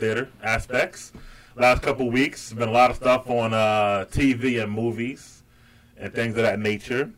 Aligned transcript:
theater 0.00 0.30
aspects, 0.42 1.12
last 1.56 1.82
couple 1.82 2.10
weeks 2.10 2.52
been 2.52 2.68
a 2.68 2.72
lot 2.72 2.90
of 2.90 2.96
stuff 2.96 3.28
on 3.28 3.52
uh, 3.52 4.06
TV 4.10 4.62
and 4.62 4.72
movies 4.72 5.42
and 5.98 6.12
things 6.14 6.36
of 6.36 6.42
that 6.42 6.58
nature. 6.58 7.12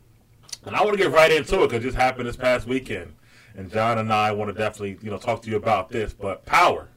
And 0.65 0.75
I 0.75 0.83
want 0.83 0.97
to 0.97 1.03
get 1.03 1.11
right 1.11 1.31
into 1.31 1.63
it 1.63 1.69
because 1.69 1.83
it 1.83 1.87
just 1.87 1.97
happened 1.97 2.27
this 2.27 2.35
past 2.35 2.67
weekend, 2.67 3.13
and 3.55 3.71
John 3.71 3.97
and 3.97 4.11
I 4.11 4.31
want 4.31 4.49
to 4.49 4.57
definitely 4.57 4.97
you 5.01 5.09
know 5.09 5.17
talk 5.17 5.41
to 5.43 5.49
you 5.49 5.57
about 5.57 5.89
this. 5.89 6.13
But 6.13 6.45
power, 6.45 6.89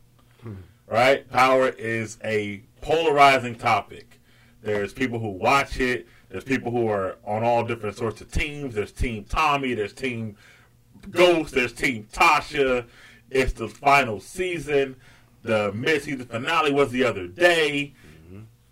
right? 0.86 1.28
Power 1.30 1.68
is 1.68 2.18
a 2.24 2.62
polarizing 2.80 3.56
topic. 3.56 4.20
There's 4.62 4.92
people 4.92 5.18
who 5.18 5.30
watch 5.30 5.80
it. 5.80 6.06
There's 6.28 6.44
people 6.44 6.70
who 6.70 6.88
are 6.88 7.16
on 7.24 7.42
all 7.42 7.64
different 7.64 7.96
sorts 7.96 8.20
of 8.20 8.30
teams. 8.30 8.74
There's 8.74 8.92
Team 8.92 9.24
Tommy. 9.24 9.74
There's 9.74 9.92
Team 9.92 10.36
Ghost. 11.10 11.54
There's 11.54 11.72
Team 11.72 12.06
Tasha. 12.12 12.86
It's 13.30 13.52
the 13.52 13.68
final 13.68 14.20
season. 14.20 14.96
The 15.46 15.72
mid-season 15.72 16.26
finale 16.26 16.72
was 16.72 16.90
the 16.90 17.04
other 17.04 17.26
day. 17.26 17.94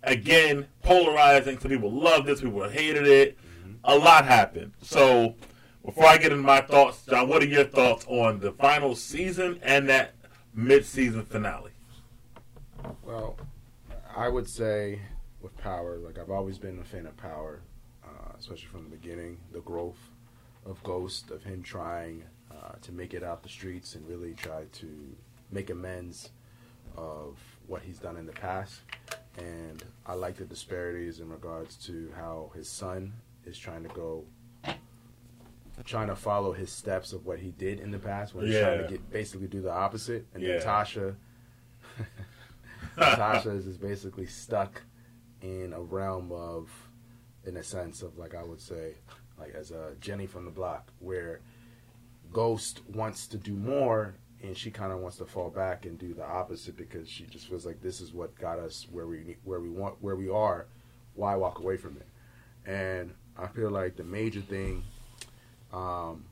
Again, 0.02 0.66
polarizing. 0.82 1.58
Some 1.58 1.70
people 1.70 1.90
loved 1.90 2.28
it. 2.28 2.38
Some 2.38 2.48
people 2.48 2.68
hated 2.68 3.06
it. 3.06 3.38
A 3.84 3.96
lot 3.96 4.24
happened. 4.24 4.72
So, 4.82 5.34
before 5.84 6.06
I 6.06 6.16
get 6.16 6.32
into 6.32 6.42
my 6.42 6.60
thoughts, 6.60 7.04
John, 7.06 7.28
what 7.28 7.42
are 7.42 7.46
your 7.46 7.64
thoughts 7.64 8.04
on 8.08 8.40
the 8.40 8.52
final 8.52 8.96
season 8.96 9.60
and 9.62 9.88
that 9.88 10.14
mid-season 10.54 11.24
finale? 11.24 11.70
Well, 13.02 13.36
I 14.14 14.28
would 14.28 14.48
say 14.48 15.00
with 15.40 15.56
Power, 15.58 15.98
like 15.98 16.18
I've 16.18 16.30
always 16.30 16.58
been 16.58 16.78
a 16.80 16.84
fan 16.84 17.06
of 17.06 17.16
Power, 17.16 17.60
uh, 18.04 18.32
especially 18.38 18.66
from 18.66 18.84
the 18.84 18.96
beginning. 18.96 19.38
The 19.52 19.60
growth 19.60 20.10
of 20.66 20.82
Ghost, 20.82 21.30
of 21.30 21.44
him 21.44 21.62
trying 21.62 22.24
uh, 22.50 22.72
to 22.82 22.92
make 22.92 23.14
it 23.14 23.22
out 23.22 23.42
the 23.42 23.48
streets 23.48 23.94
and 23.94 24.06
really 24.08 24.34
try 24.34 24.64
to 24.72 25.16
make 25.50 25.70
amends 25.70 26.30
of 26.96 27.38
what 27.66 27.82
he's 27.82 27.98
done 27.98 28.16
in 28.16 28.26
the 28.26 28.32
past. 28.32 28.80
And 29.38 29.82
I 30.06 30.14
like 30.14 30.36
the 30.36 30.44
disparities 30.44 31.20
in 31.20 31.28
regards 31.28 31.76
to 31.86 32.12
how 32.16 32.52
his 32.54 32.68
son 32.68 33.12
is 33.44 33.58
trying 33.58 33.82
to 33.82 33.88
go, 33.90 34.24
trying 35.84 36.06
to 36.08 36.14
follow 36.16 36.52
his 36.52 36.70
steps 36.70 37.12
of 37.12 37.26
what 37.26 37.38
he 37.40 37.50
did 37.50 37.80
in 37.80 37.90
the 37.90 37.98
past, 37.98 38.34
when 38.34 38.46
he's 38.46 38.54
trying 38.58 38.78
to 38.78 38.84
get 38.88 39.10
basically 39.10 39.48
do 39.48 39.60
the 39.60 39.72
opposite. 39.72 40.26
And 40.34 40.42
Yeah. 40.42 40.58
then 40.58 40.66
Tasha, 40.66 41.14
Tasha 42.96 43.56
is 43.56 43.64
just 43.64 43.80
basically 43.80 44.26
stuck 44.26 44.82
in 45.42 45.72
a 45.72 45.80
realm 45.82 46.30
of, 46.32 46.70
in 47.44 47.56
a 47.56 47.62
sense 47.62 48.02
of 48.02 48.16
like 48.18 48.34
I 48.34 48.42
would 48.44 48.60
say, 48.60 48.94
like 49.38 49.54
as 49.54 49.72
a 49.72 49.94
Jenny 50.00 50.26
from 50.26 50.44
the 50.44 50.50
block, 50.50 50.92
where 51.00 51.40
Ghost 52.32 52.82
wants 52.88 53.26
to 53.28 53.36
do 53.36 53.54
more 53.54 54.14
and 54.44 54.56
she 54.56 54.70
kind 54.70 54.92
of 54.92 54.98
wants 55.00 55.16
to 55.18 55.24
fall 55.24 55.50
back 55.50 55.86
and 55.86 55.98
do 55.98 56.12
the 56.14 56.24
opposite 56.24 56.76
because 56.76 57.08
she 57.08 57.24
just 57.24 57.48
feels 57.48 57.64
like 57.66 57.80
this 57.82 58.00
is 58.00 58.12
what 58.12 58.36
got 58.38 58.58
us 58.58 58.86
where 58.92 59.06
we 59.06 59.36
where 59.44 59.60
we 59.60 59.70
want 59.70 59.96
where 60.00 60.16
we 60.16 60.28
are. 60.28 60.66
Why 61.14 61.34
walk 61.36 61.58
away 61.60 61.76
from 61.76 61.96
it? 61.96 62.06
And 62.68 63.14
I 63.38 63.46
feel 63.46 63.70
like 63.70 63.96
the 63.96 64.04
major 64.04 64.40
thing, 64.40 64.82
um, 65.72 66.24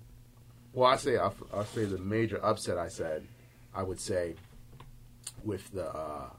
well, 0.73 0.91
I 0.91 0.97
say 0.97 1.17
I 1.19 1.31
I 1.55 1.65
say 1.65 1.85
the 1.85 1.99
major 1.99 2.45
upset. 2.45 2.79
I 2.79 2.89
said, 2.89 3.27
I 3.75 3.83
would 3.83 4.01
say, 4.01 4.35
with 5.45 5.71
the 5.73 5.87
uh, 5.89 6.31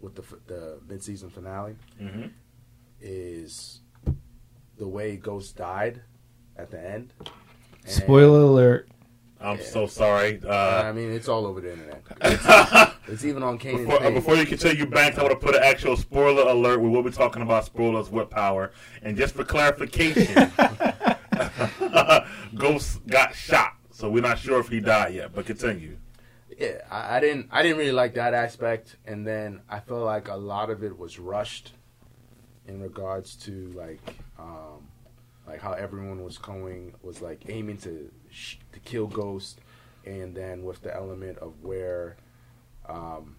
with 0.00 0.14
the 0.16 0.22
f- 0.22 0.40
the 0.46 0.78
mid 0.88 1.02
season 1.02 1.30
finale 1.30 1.76
Mm-hmm. 2.00 2.28
is 3.00 3.80
the 4.76 4.86
way 4.86 5.16
Ghost 5.16 5.56
died 5.56 6.02
at 6.56 6.70
the 6.70 6.80
end. 6.80 7.12
And- 7.84 7.92
Spoiler 7.92 8.40
alert. 8.40 8.88
I'm 9.40 9.58
Yeah. 9.58 9.64
so 9.64 9.86
sorry. 9.86 10.40
I 10.44 10.88
Uh, 10.88 10.92
mean, 10.92 11.12
it's 11.12 11.28
all 11.28 11.46
over 11.46 11.60
the 11.60 11.72
internet. 11.72 12.02
It's, 12.22 12.92
it's 13.08 13.24
even 13.24 13.42
on 13.42 13.58
Kanan's 13.58 13.86
before, 13.86 14.02
uh, 14.02 14.10
before 14.10 14.34
you 14.34 14.44
continue, 14.46 14.84
Banks, 14.86 15.16
I 15.18 15.22
want 15.22 15.38
to 15.40 15.46
put 15.46 15.54
an 15.54 15.62
actual 15.62 15.96
spoiler 15.96 16.42
alert. 16.50 16.80
We 16.80 16.88
will 16.88 17.02
be 17.04 17.10
talking 17.12 17.42
about 17.42 17.64
spoilers 17.64 18.10
with 18.10 18.30
power. 18.30 18.72
And 19.02 19.16
just 19.16 19.34
for 19.36 19.44
clarification, 19.44 20.50
Ghost 22.54 23.06
got 23.06 23.34
shot, 23.34 23.74
so 23.90 24.10
we're 24.10 24.22
not 24.22 24.38
sure 24.38 24.58
if 24.60 24.68
he 24.68 24.80
died 24.80 25.14
yet. 25.14 25.32
But 25.34 25.46
continue. 25.46 25.98
yeah, 26.58 26.78
I, 26.90 27.16
I 27.16 27.20
didn't. 27.20 27.48
I 27.52 27.62
didn't 27.62 27.78
really 27.78 27.92
like 27.92 28.14
that 28.14 28.34
aspect, 28.34 28.96
and 29.06 29.24
then 29.26 29.60
I 29.68 29.78
felt 29.80 30.02
like 30.02 30.28
a 30.28 30.34
lot 30.36 30.70
of 30.70 30.82
it 30.82 30.98
was 30.98 31.18
rushed 31.20 31.74
in 32.66 32.80
regards 32.82 33.36
to 33.36 33.72
like, 33.76 34.00
um, 34.38 34.87
like 35.48 35.60
how 35.60 35.72
everyone 35.72 36.22
was 36.22 36.38
going 36.38 36.94
was 37.02 37.22
like 37.22 37.44
aiming 37.48 37.78
to 37.78 38.10
sh- 38.30 38.56
to 38.72 38.80
kill 38.80 39.06
Ghost, 39.06 39.60
and 40.04 40.34
then 40.34 40.64
with 40.64 40.82
the 40.82 40.94
element 40.94 41.38
of 41.38 41.62
where. 41.62 42.16
Um, 42.88 43.36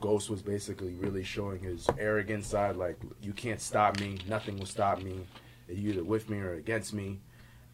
Ghost 0.00 0.30
was 0.30 0.42
basically 0.42 0.94
really 0.94 1.24
showing 1.24 1.60
his 1.60 1.88
arrogant 1.98 2.44
side, 2.44 2.76
like 2.76 2.96
you 3.22 3.32
can't 3.32 3.60
stop 3.60 3.98
me, 4.00 4.18
nothing 4.28 4.58
will 4.58 4.66
stop 4.66 5.02
me. 5.02 5.26
You're 5.68 5.92
either 5.92 6.04
with 6.04 6.28
me 6.28 6.38
or 6.38 6.54
against 6.54 6.92
me, 6.92 7.20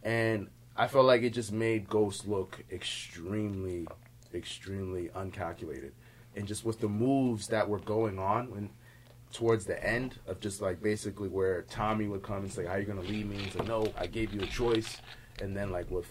and 0.03 0.49
I 0.77 0.87
felt 0.89 1.07
like 1.07 1.23
it 1.23 1.31
just 1.31 1.53
made 1.53 1.89
Ghost 1.89 2.29
look 2.29 2.63
extremely, 2.71 3.87
extremely 4.35 5.11
uncalculated, 5.15 5.93
and 6.35 6.47
just 6.47 6.65
with 6.65 6.81
the 6.81 6.89
moves 6.89 7.49
that 7.49 7.69
were 7.69 7.79
going 7.79 8.19
on 8.19 8.51
when 8.51 8.71
towards 9.33 9.65
the 9.67 9.83
end 9.85 10.19
of 10.27 10.41
just 10.41 10.61
like 10.61 10.83
basically 10.83 11.29
where 11.29 11.63
Tommy 11.63 12.07
would 12.09 12.23
come 12.23 12.39
and 12.39 12.53
say, 12.53 12.65
"How 12.65 12.77
you 12.77 12.85
gonna 12.87 13.01
leave 13.03 13.27
me?" 13.27 13.43
and 13.43 13.53
say, 13.53 13.61
"No, 13.65 13.93
I 13.97 14.07
gave 14.07 14.33
you 14.33 14.41
a 14.41 14.47
choice," 14.47 15.01
and 15.43 15.57
then 15.57 15.71
like 15.71 15.91
with 15.91 16.09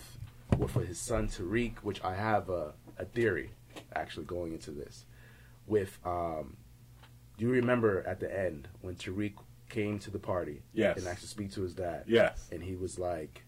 with 0.58 0.74
his 0.76 1.00
son 1.00 1.28
Tariq, 1.28 1.78
which 1.80 2.04
I 2.04 2.14
have 2.16 2.50
a, 2.50 2.74
a 2.98 3.06
theory 3.06 3.52
actually 3.96 4.25
going 4.25 4.54
into 4.54 4.72
this 4.72 5.06
with 5.68 5.98
um 6.06 6.56
do 7.38 7.46
you 7.46 7.52
remember 7.52 8.04
at 8.08 8.20
the 8.22 8.40
end 8.40 8.70
when 8.81 8.96
Tariq 8.96 9.34
came 9.68 10.00
to 10.00 10.12
the 10.12 10.20
party 10.20 10.62
Yes. 10.74 10.98
and 10.98 11.08
actually 11.08 11.28
speak 11.28 11.52
to 11.54 11.62
his 11.64 11.74
dad 11.74 12.04
Yes. 12.08 12.48
and 12.54 12.64
he 12.64 12.75
was 12.75 12.98
like 13.00 13.44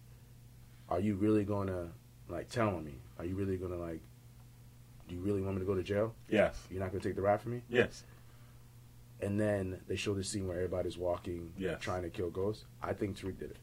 are 0.89 0.99
you 0.99 1.15
really 1.15 1.45
gonna 1.45 1.91
like 2.27 2.49
tell 2.49 2.71
me 2.81 2.95
are 3.19 3.23
you 3.25 3.35
really 3.35 3.55
gonna 3.55 3.77
like 3.77 4.01
do 5.07 5.15
you 5.15 5.21
really 5.21 5.41
want 5.41 5.55
me 5.55 5.59
to 5.61 5.65
go 5.65 5.75
to 5.75 5.83
jail 5.83 6.13
Yes. 6.27 6.57
you're 6.69 6.81
not 6.81 6.91
gonna 6.91 7.03
take 7.03 7.15
the 7.15 7.21
rap 7.21 7.41
for 7.41 7.49
me 7.49 7.61
Yes. 7.69 8.03
And 9.21 9.39
then 9.39 9.79
they 9.87 9.95
show 9.95 10.13
the 10.13 10.23
scene 10.23 10.47
where 10.47 10.57
everybody's 10.57 10.97
walking 10.97 11.51
Yes. 11.57 11.81
trying 11.81 12.03
to 12.03 12.09
kill 12.09 12.29
ghosts. 12.29 12.65
i 12.83 12.93
think 12.93 13.17
Tariq 13.17 13.37
did 13.39 13.51
it 13.51 13.57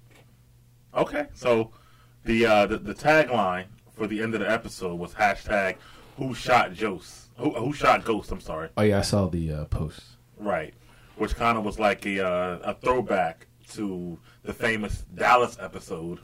Okay. 0.97 1.26
So 1.34 1.72
the 2.25 2.47
uh, 2.47 2.66
the, 2.66 2.78
the 2.78 2.94
tagline 2.94 3.64
for 3.94 4.06
the 4.06 4.22
end 4.22 4.34
of 4.34 4.41
the 4.41 4.50
episode 4.50 4.94
was 4.94 5.12
hashtag 5.14 5.76
Who 6.19 6.34
shot 6.34 6.76
Ghost? 6.76 7.31
Who, 7.37 7.50
who 7.53 7.72
shot 7.72 8.04
Ghost? 8.04 8.31
I'm 8.31 8.41
sorry. 8.41 8.69
Oh 8.76 8.82
yeah, 8.82 8.98
I 8.98 9.03
saw 9.03 9.26
the 9.28 9.53
uh, 9.53 9.64
post. 9.64 10.00
Right. 10.38 10.72
Which 11.16 11.34
kind 11.34 11.59
of 11.59 11.64
was 11.64 11.78
like 11.81 12.06
a 12.06 12.25
uh, 12.25 12.59
a 12.62 12.75
throwback 12.75 13.48
to 13.72 14.16
the 14.44 14.53
famous 14.53 15.04
Dallas 15.16 15.56
episode, 15.60 16.20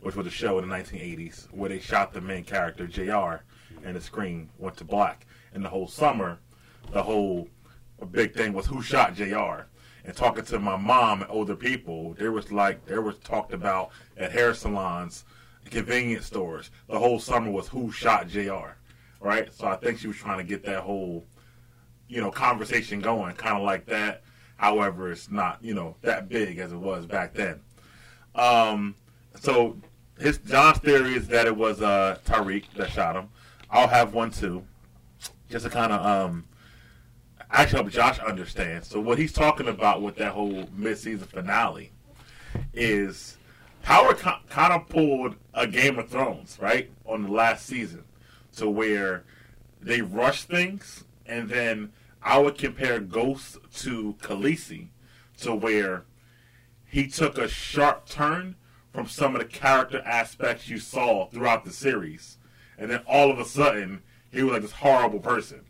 which 0.00 0.16
was 0.16 0.26
a 0.26 0.30
show 0.30 0.58
in 0.58 0.68
the 0.68 0.74
1980s 0.74 1.46
where 1.52 1.68
they 1.68 1.78
shot 1.78 2.12
the 2.12 2.20
main 2.20 2.42
character 2.42 2.88
Jr. 2.88 3.44
and 3.86 3.94
the 3.94 4.00
screen 4.00 4.48
went 4.58 4.76
to 4.78 4.84
black. 4.84 5.26
And 5.54 5.64
the 5.64 5.68
whole 5.68 5.86
summer, 5.86 6.40
the 6.92 7.02
whole 7.04 7.48
big 8.06 8.34
thing 8.34 8.52
was 8.52 8.66
who 8.66 8.82
shot 8.82 9.14
Jr. 9.14 9.66
And 10.04 10.16
talking 10.16 10.44
to 10.44 10.58
my 10.58 10.76
mom 10.76 11.22
and 11.22 11.30
older 11.30 11.56
people, 11.56 12.14
there 12.14 12.32
was 12.32 12.50
like 12.50 12.86
there 12.86 13.02
was 13.02 13.18
talked 13.18 13.52
about 13.52 13.90
at 14.16 14.32
hair 14.32 14.54
salons, 14.54 15.24
convenience 15.70 16.26
stores. 16.26 16.70
The 16.88 16.98
whole 16.98 17.18
summer 17.18 17.50
was 17.50 17.68
who 17.68 17.92
shot 17.92 18.28
Jr. 18.28 18.76
Right. 19.20 19.52
So 19.52 19.66
I 19.66 19.76
think 19.76 19.98
she 19.98 20.06
was 20.06 20.16
trying 20.16 20.38
to 20.38 20.44
get 20.44 20.64
that 20.64 20.80
whole 20.80 21.26
you 22.08 22.20
know, 22.20 22.30
conversation 22.30 23.00
going, 23.00 23.34
kind 23.36 23.56
of 23.56 23.62
like 23.62 23.86
that. 23.86 24.22
However, 24.56 25.12
it's 25.12 25.30
not, 25.30 25.58
you 25.62 25.74
know, 25.74 25.96
that 26.02 26.28
big 26.28 26.58
as 26.58 26.72
it 26.72 26.78
was 26.78 27.06
back 27.06 27.34
then. 27.34 27.60
Um, 28.34 28.96
so 29.38 29.76
his 30.18 30.38
John's 30.38 30.78
theory 30.78 31.14
is 31.14 31.28
that 31.28 31.46
it 31.46 31.56
was 31.56 31.80
uh, 31.80 32.18
Tariq 32.26 32.64
that 32.76 32.90
shot 32.90 33.14
him. 33.14 33.28
I'll 33.70 33.88
have 33.88 34.14
one 34.14 34.30
too, 34.30 34.64
just 35.50 35.64
to 35.64 35.70
kind 35.70 35.92
of 35.92 36.04
um, 36.04 36.46
actually 37.50 37.82
help 37.82 37.90
Josh 37.90 38.18
understand. 38.18 38.84
So 38.84 39.00
what 39.00 39.18
he's 39.18 39.32
talking 39.32 39.68
about 39.68 40.02
with 40.02 40.16
that 40.16 40.32
whole 40.32 40.68
mid-season 40.74 41.26
finale 41.26 41.92
is 42.72 43.36
Power 43.82 44.14
kind 44.14 44.72
of 44.72 44.88
pulled 44.88 45.36
a 45.54 45.66
Game 45.66 45.98
of 45.98 46.08
Thrones, 46.08 46.58
right, 46.60 46.90
on 47.06 47.22
the 47.22 47.32
last 47.32 47.66
season, 47.66 48.04
to 48.56 48.68
where 48.68 49.24
they 49.80 50.02
rush 50.02 50.42
things, 50.42 51.04
and 51.24 51.48
then 51.48 51.92
I 52.22 52.38
would 52.38 52.58
compare 52.58 53.00
Ghost 53.00 53.58
to 53.76 54.14
Khaleesi, 54.20 54.88
to 55.38 55.54
where 55.54 56.04
he 56.84 57.06
took 57.06 57.38
a 57.38 57.48
sharp 57.48 58.08
turn 58.08 58.56
from 58.92 59.06
some 59.06 59.34
of 59.34 59.40
the 59.40 59.46
character 59.46 60.02
aspects 60.04 60.68
you 60.68 60.78
saw 60.78 61.26
throughout 61.28 61.64
the 61.64 61.72
series, 61.72 62.38
and 62.76 62.90
then 62.90 63.00
all 63.06 63.30
of 63.30 63.38
a 63.38 63.44
sudden 63.44 64.02
he 64.30 64.42
was 64.42 64.52
like 64.52 64.62
this 64.62 64.72
horrible 64.72 65.20
person. 65.20 65.60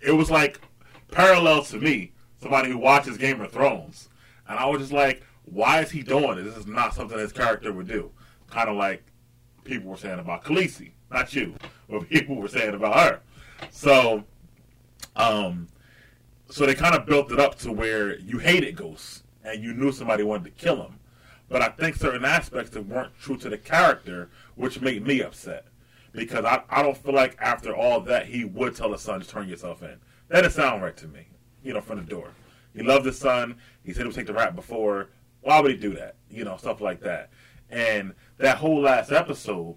It 0.00 0.12
was 0.12 0.30
like 0.30 0.60
parallel 1.10 1.62
to 1.64 1.78
me, 1.78 2.12
somebody 2.40 2.70
who 2.70 2.78
watches 2.78 3.16
Game 3.18 3.40
of 3.40 3.52
Thrones, 3.52 4.08
and 4.48 4.58
I 4.58 4.66
was 4.66 4.80
just 4.80 4.92
like, 4.92 5.22
why 5.44 5.80
is 5.80 5.90
he 5.90 6.02
doing 6.02 6.36
this? 6.36 6.46
This 6.54 6.58
is 6.64 6.66
not 6.66 6.94
something 6.94 7.18
his 7.18 7.32
character 7.32 7.72
would 7.72 7.88
do. 7.88 8.10
Kind 8.50 8.68
of 8.68 8.76
like 8.76 9.02
people 9.64 9.90
were 9.90 9.96
saying 9.96 10.18
about 10.18 10.44
Khaleesi, 10.44 10.92
not 11.10 11.34
you, 11.34 11.54
but 11.88 12.08
people 12.08 12.36
were 12.36 12.48
saying 12.48 12.74
about 12.74 12.96
her. 12.96 13.20
So 13.70 14.24
Um, 15.16 15.68
so 16.50 16.66
they 16.66 16.74
kind 16.74 16.94
of 16.94 17.06
built 17.06 17.32
it 17.32 17.40
up 17.40 17.58
to 17.60 17.72
where 17.72 18.18
you 18.18 18.38
hated 18.38 18.76
Ghost 18.76 19.24
and 19.44 19.62
you 19.62 19.74
knew 19.74 19.92
somebody 19.92 20.22
wanted 20.22 20.44
to 20.44 20.50
kill 20.64 20.76
him. 20.82 20.98
But 21.48 21.62
I 21.62 21.68
think 21.68 21.96
certain 21.96 22.24
aspects 22.24 22.70
that 22.70 22.86
weren't 22.86 23.16
true 23.18 23.36
to 23.38 23.48
the 23.48 23.58
character, 23.58 24.30
which 24.54 24.80
made 24.80 25.06
me 25.06 25.22
upset. 25.22 25.66
Because 26.12 26.44
I, 26.44 26.62
I 26.70 26.82
don't 26.82 26.96
feel 26.96 27.14
like 27.14 27.36
after 27.40 27.74
all 27.74 28.00
that 28.02 28.26
he 28.26 28.44
would 28.44 28.76
tell 28.76 28.92
his 28.92 29.02
son 29.02 29.20
to 29.20 29.28
turn 29.28 29.48
yourself 29.48 29.82
in. 29.82 29.98
That 30.28 30.42
didn't 30.42 30.52
sound 30.52 30.82
right 30.82 30.96
to 30.96 31.08
me, 31.08 31.26
you 31.62 31.72
know, 31.74 31.80
from 31.80 31.98
the 31.98 32.04
door. 32.04 32.30
He 32.74 32.82
loved 32.82 33.06
his 33.06 33.18
son. 33.18 33.56
He 33.82 33.92
said 33.92 34.02
he 34.02 34.06
would 34.06 34.16
take 34.16 34.26
the 34.26 34.34
rap 34.34 34.56
before. 34.56 35.08
Why 35.42 35.60
would 35.60 35.70
he 35.70 35.76
do 35.76 35.94
that? 35.94 36.16
You 36.30 36.44
know, 36.44 36.56
stuff 36.56 36.80
like 36.80 37.00
that. 37.00 37.30
And 37.70 38.14
that 38.38 38.58
whole 38.58 38.80
last 38.80 39.12
episode, 39.12 39.76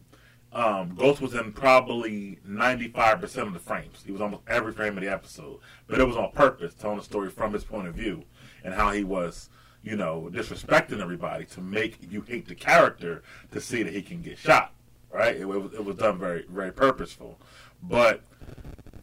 um, 0.54 0.96
Ghost 0.96 1.22
was 1.22 1.34
in 1.34 1.52
probably 1.52 2.40
95% 2.48 3.48
of 3.48 3.54
the 3.54 3.60
frames. 3.60 4.04
He 4.06 4.12
was 4.12 4.22
almost 4.22 4.44
every 4.48 4.72
frame 4.72 4.98
of 4.98 5.04
the 5.04 5.12
episode. 5.12 5.60
But 5.88 6.00
it 6.00 6.08
was 6.08 6.16
on 6.16 6.32
purpose, 6.32 6.74
telling 6.74 6.98
the 6.98 7.04
story 7.04 7.30
from 7.30 7.54
his 7.54 7.64
point 7.64 7.88
of 7.88 7.96
view 7.96 8.24
and 8.64 8.74
how 8.74 8.92
he 8.92 9.04
was, 9.04 9.50
you 9.84 9.96
know, 9.96 10.30
disrespecting 10.32 11.02
everybody 11.02 11.46
to 11.46 11.62
make 11.62 12.00
you 12.10 12.22
hate 12.22 12.48
the 12.48 12.56
character 12.56 13.24
to 13.52 13.62
see 13.62 13.84
that 13.84 13.94
he 13.94 14.02
can 14.02 14.22
get 14.22 14.38
shot. 14.38 14.74
Right? 15.12 15.36
It, 15.36 15.48
was, 15.48 15.74
it 15.74 15.84
was 15.84 15.96
done 15.98 16.18
very, 16.18 16.46
very 16.50 16.72
purposeful. 16.72 17.40
But 17.82 18.22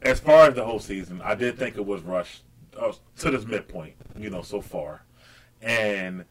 as 0.05 0.21
far 0.21 0.49
as 0.49 0.55
the 0.55 0.65
whole 0.65 0.79
season, 0.79 1.21
I 1.23 1.35
did 1.35 1.59
think 1.59 1.77
it 1.77 1.85
was 1.85 2.03
rushed 2.03 2.43
uh, 2.79 2.93
to 3.19 3.31
this 3.31 3.47
midpoint, 3.47 3.95
you 4.17 4.31
know, 4.31 4.43
so 4.43 4.61
far. 4.61 5.05
And 5.63 6.25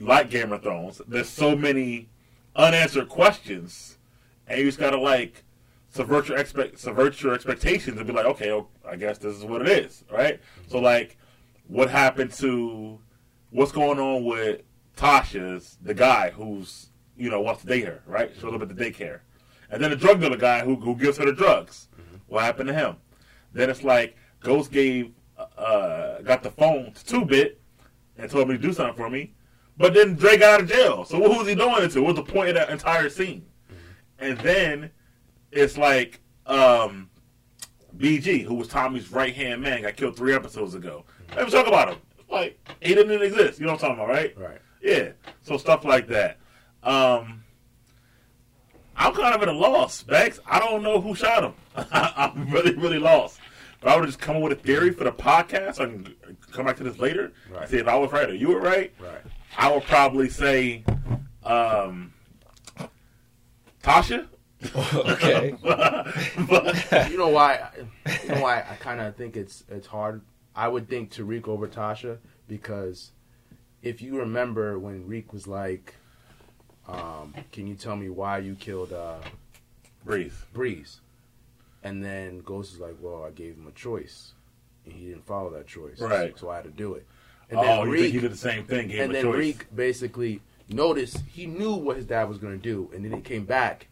like 0.00 0.30
Game 0.30 0.52
of 0.52 0.62
Thrones, 0.62 1.02
there's 1.06 1.28
so 1.28 1.54
many 1.54 2.08
unanswered 2.56 3.08
questions, 3.08 3.98
and 4.46 4.58
you 4.58 4.64
just 4.64 4.78
gotta 4.78 4.98
like 4.98 5.44
subvert 5.90 6.28
your 6.28 6.38
expect 6.38 6.78
subvert 6.78 7.20
your 7.22 7.34
expectations 7.34 7.98
and 7.98 8.06
be 8.06 8.12
like, 8.12 8.24
okay, 8.24 8.50
well, 8.50 8.70
I 8.88 8.96
guess 8.96 9.18
this 9.18 9.36
is 9.36 9.44
what 9.44 9.60
it 9.60 9.68
is, 9.68 10.04
right? 10.10 10.40
So 10.68 10.78
like, 10.78 11.18
what 11.68 11.90
happened 11.90 12.32
to 12.34 12.98
what's 13.50 13.72
going 13.72 13.98
on 13.98 14.24
with 14.24 14.62
Tasha's 14.96 15.76
the 15.82 15.94
guy 15.94 16.30
who's 16.30 16.88
you 17.16 17.28
know 17.28 17.42
wants 17.42 17.60
to 17.60 17.66
date 17.66 17.84
her, 17.84 18.02
right? 18.06 18.32
Shows 18.40 18.54
up 18.54 18.62
at 18.62 18.74
the 18.74 18.74
daycare, 18.74 19.20
and 19.70 19.82
then 19.82 19.90
the 19.90 19.96
drug 19.96 20.20
dealer 20.20 20.38
guy 20.38 20.64
who 20.64 20.76
who 20.76 20.96
gives 20.96 21.18
her 21.18 21.26
the 21.26 21.32
drugs. 21.32 21.88
What 22.32 22.44
happened 22.44 22.68
to 22.68 22.74
him? 22.74 22.96
Then 23.52 23.68
it's 23.68 23.82
like 23.82 24.16
Ghost 24.40 24.72
gave 24.72 25.12
uh, 25.58 26.22
got 26.22 26.42
the 26.42 26.50
phone 26.50 26.92
to 26.92 27.04
Two 27.04 27.26
Bit 27.26 27.60
and 28.16 28.30
told 28.30 28.48
me 28.48 28.56
to 28.56 28.60
do 28.60 28.72
something 28.72 28.96
for 28.96 29.10
me. 29.10 29.34
But 29.76 29.92
then 29.92 30.14
Dre 30.14 30.38
got 30.38 30.54
out 30.54 30.60
of 30.62 30.68
jail. 30.68 31.04
So 31.04 31.18
what 31.18 31.36
was 31.36 31.46
he 31.46 31.54
doing 31.54 31.82
it 31.82 31.90
to? 31.90 32.00
What 32.00 32.16
was 32.16 32.24
the 32.24 32.32
point 32.32 32.48
of 32.48 32.54
that 32.54 32.70
entire 32.70 33.10
scene? 33.10 33.44
And 34.18 34.38
then 34.38 34.90
it's 35.50 35.76
like 35.76 36.20
um, 36.46 37.10
BG, 37.98 38.44
who 38.44 38.54
was 38.54 38.68
Tommy's 38.68 39.12
right 39.12 39.34
hand 39.34 39.60
man, 39.60 39.82
got 39.82 39.96
killed 39.96 40.16
three 40.16 40.34
episodes 40.34 40.74
ago. 40.74 41.04
Let 41.36 41.44
me 41.44 41.52
talk 41.52 41.66
about 41.66 41.90
him. 41.90 41.98
Like 42.30 42.58
he 42.80 42.94
didn't 42.94 43.20
exist. 43.22 43.60
You 43.60 43.66
know 43.66 43.72
what 43.72 43.84
I'm 43.84 43.90
talking 43.90 44.04
about, 44.04 44.14
right? 44.14 44.38
Right. 44.38 44.60
Yeah. 44.80 45.10
So 45.42 45.58
stuff 45.58 45.84
like 45.84 46.08
that. 46.08 46.38
Um, 46.82 47.41
I'm 49.02 49.14
kind 49.14 49.34
of 49.34 49.42
at 49.42 49.48
a 49.48 49.52
loss, 49.52 50.04
Bex. 50.04 50.38
I 50.46 50.60
don't 50.60 50.84
know 50.84 51.00
who 51.00 51.16
shot 51.16 51.42
him. 51.42 51.54
I'm 51.92 52.48
really, 52.50 52.72
really 52.76 53.00
lost. 53.00 53.40
If 53.80 53.88
I 53.88 53.96
would 53.96 54.06
just 54.06 54.20
come 54.20 54.36
up 54.36 54.42
with 54.42 54.52
a 54.52 54.62
theory 54.62 54.92
for 54.92 55.02
the 55.02 55.10
podcast, 55.10 55.80
I 55.80 55.86
can 55.86 56.14
come 56.52 56.66
back 56.66 56.76
to 56.76 56.84
this 56.84 57.00
later. 57.00 57.32
Right. 57.50 57.68
See 57.68 57.78
if 57.78 57.88
I 57.88 57.96
was 57.96 58.12
right 58.12 58.30
or 58.30 58.34
you 58.34 58.50
were 58.50 58.60
right. 58.60 58.92
Right. 59.00 59.20
I 59.58 59.72
would 59.72 59.82
probably 59.82 60.28
say 60.28 60.84
um, 61.42 62.14
Tasha. 63.82 64.28
okay. 64.76 65.56
but 66.48 67.10
you 67.10 67.18
know 67.18 67.28
why? 67.30 67.70
You 68.22 68.28
know 68.28 68.40
why 68.40 68.58
I 68.58 68.76
kind 68.76 69.00
of 69.00 69.16
think 69.16 69.36
it's 69.36 69.64
it's 69.68 69.88
hard. 69.88 70.22
I 70.54 70.68
would 70.68 70.88
think 70.88 71.12
Tariq 71.12 71.48
over 71.48 71.66
Tasha 71.66 72.18
because 72.46 73.10
if 73.82 74.00
you 74.00 74.20
remember 74.20 74.78
when 74.78 75.08
Reek 75.08 75.32
was 75.32 75.48
like, 75.48 75.96
um, 76.92 77.34
"Can 77.50 77.66
you 77.66 77.74
tell 77.74 77.96
me 77.96 78.08
why 78.08 78.38
you 78.38 78.54
killed 78.54 78.92
uh, 78.92 79.18
breathe. 80.04 80.34
Breeze?" 80.52 81.00
and 81.82 82.04
then 82.04 82.40
Ghost 82.40 82.74
is 82.74 82.80
like, 82.80 82.96
"Well, 83.00 83.24
I 83.24 83.30
gave 83.30 83.56
him 83.56 83.66
a 83.66 83.72
choice, 83.72 84.32
and 84.84 84.94
he 84.94 85.06
didn't 85.06 85.26
follow 85.26 85.50
that 85.50 85.66
choice, 85.66 86.00
Right. 86.00 86.38
So 86.38 86.50
I 86.50 86.56
had 86.56 86.64
to 86.64 86.70
do 86.70 86.94
it." 86.94 87.06
And 87.50 87.58
oh, 87.58 87.62
then 87.62 87.78
you 87.78 87.84
think 87.84 87.94
Reek, 88.04 88.12
he 88.12 88.20
did 88.20 88.32
the 88.32 88.36
same 88.36 88.64
thing? 88.64 88.88
Gave 88.88 89.00
and 89.00 89.04
him 89.04 89.10
a 89.10 89.14
then 89.14 89.24
choice. 89.24 89.38
Reek 89.38 89.66
basically 89.74 90.40
noticed 90.68 91.18
he 91.32 91.46
knew 91.46 91.74
what 91.74 91.96
his 91.96 92.06
dad 92.06 92.28
was 92.28 92.38
going 92.38 92.56
to 92.56 92.62
do, 92.62 92.90
and 92.94 93.04
then 93.04 93.12
he 93.12 93.20
came 93.20 93.44
back 93.44 93.88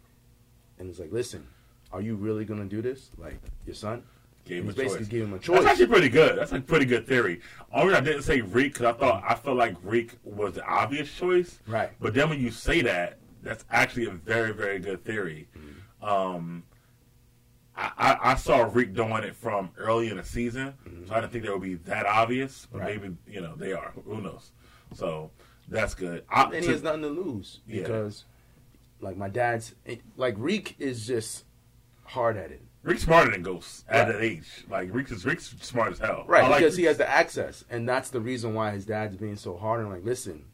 and 0.78 0.88
was 0.88 0.98
like, 0.98 1.12
"Listen, 1.12 1.46
are 1.92 2.00
you 2.00 2.14
really 2.14 2.44
going 2.44 2.60
to 2.60 2.68
do 2.68 2.82
this? 2.82 3.10
Like 3.18 3.40
your 3.66 3.74
son?" 3.74 4.04
Gave 4.50 4.64
him 4.64 4.70
a 4.70 4.72
basically 4.72 4.98
choice. 4.98 5.08
giving 5.08 5.28
him 5.28 5.34
a 5.34 5.38
That's 5.38 5.66
actually 5.66 5.86
pretty 5.86 6.08
good. 6.08 6.38
That's 6.38 6.52
a 6.52 6.60
pretty 6.60 6.84
good 6.84 7.06
theory. 7.06 7.40
Only 7.72 7.94
I 7.94 8.00
didn't 8.00 8.22
say 8.22 8.40
Reek 8.40 8.74
because 8.74 8.94
I 8.94 8.98
thought 8.98 9.22
I 9.26 9.34
felt 9.34 9.56
like 9.56 9.76
Reek 9.82 10.16
was 10.24 10.54
the 10.54 10.64
obvious 10.66 11.12
choice. 11.12 11.58
Right. 11.66 11.90
But 12.00 12.14
then 12.14 12.28
when 12.28 12.40
you 12.40 12.50
say 12.50 12.82
that, 12.82 13.18
that's 13.42 13.64
actually 13.70 14.06
a 14.06 14.10
very, 14.10 14.52
very 14.52 14.78
good 14.78 15.04
theory. 15.04 15.48
Mm-hmm. 15.56 16.04
Um, 16.06 16.62
I, 17.76 17.90
I, 17.96 18.32
I 18.32 18.34
saw 18.34 18.68
Reek 18.70 18.92
doing 18.94 19.12
it 19.24 19.34
from 19.34 19.70
early 19.78 20.10
in 20.10 20.16
the 20.18 20.24
season, 20.24 20.74
so 21.06 21.14
I 21.14 21.20
didn't 21.20 21.32
think 21.32 21.44
they 21.44 21.50
would 21.50 21.62
be 21.62 21.74
that 21.76 22.04
obvious. 22.06 22.66
But 22.70 22.78
Mm-hmm. 22.82 22.86
Right. 22.86 23.02
maybe 23.02 23.16
you 23.28 23.40
know 23.40 23.54
they 23.56 23.72
are. 23.72 23.92
Who 24.04 24.20
knows? 24.20 24.52
So 24.94 25.30
that's 25.68 25.94
good. 25.94 26.24
I, 26.28 26.42
and 26.44 26.64
he 26.64 26.70
has 26.70 26.82
nothing 26.82 27.02
to 27.02 27.08
lose 27.08 27.60
Yeah. 27.66 27.82
because, 27.82 28.24
like 29.00 29.16
my 29.16 29.28
dad's, 29.28 29.74
like 30.16 30.34
Reek 30.36 30.74
is 30.78 31.06
just 31.06 31.44
hard 32.04 32.36
headed, 32.36 32.60
Reek's 32.82 33.02
smarter 33.02 33.30
than 33.30 33.42
Ghost 33.42 33.84
at 33.88 34.06
Right. 34.06 34.12
that 34.12 34.22
age. 34.22 34.64
Like 34.70 34.92
Reek 34.92 35.10
is 35.10 35.24
Reek's 35.26 35.54
smart 35.60 35.92
as 35.92 35.98
hell. 35.98 36.24
right? 36.26 36.44
I 36.44 36.48
like 36.48 36.60
because 36.60 36.76
he 36.76 36.84
has 36.84 36.96
the 36.98 37.08
access, 37.08 37.64
and 37.70 37.88
that's 37.88 38.10
the 38.10 38.20
reason 38.20 38.54
why 38.54 38.70
his 38.70 38.86
dad's 38.86 39.16
being 39.16 39.36
so 39.36 39.56
hard 39.56 39.80
and 39.80 39.90
like, 39.90 40.04
listen, 40.04 40.44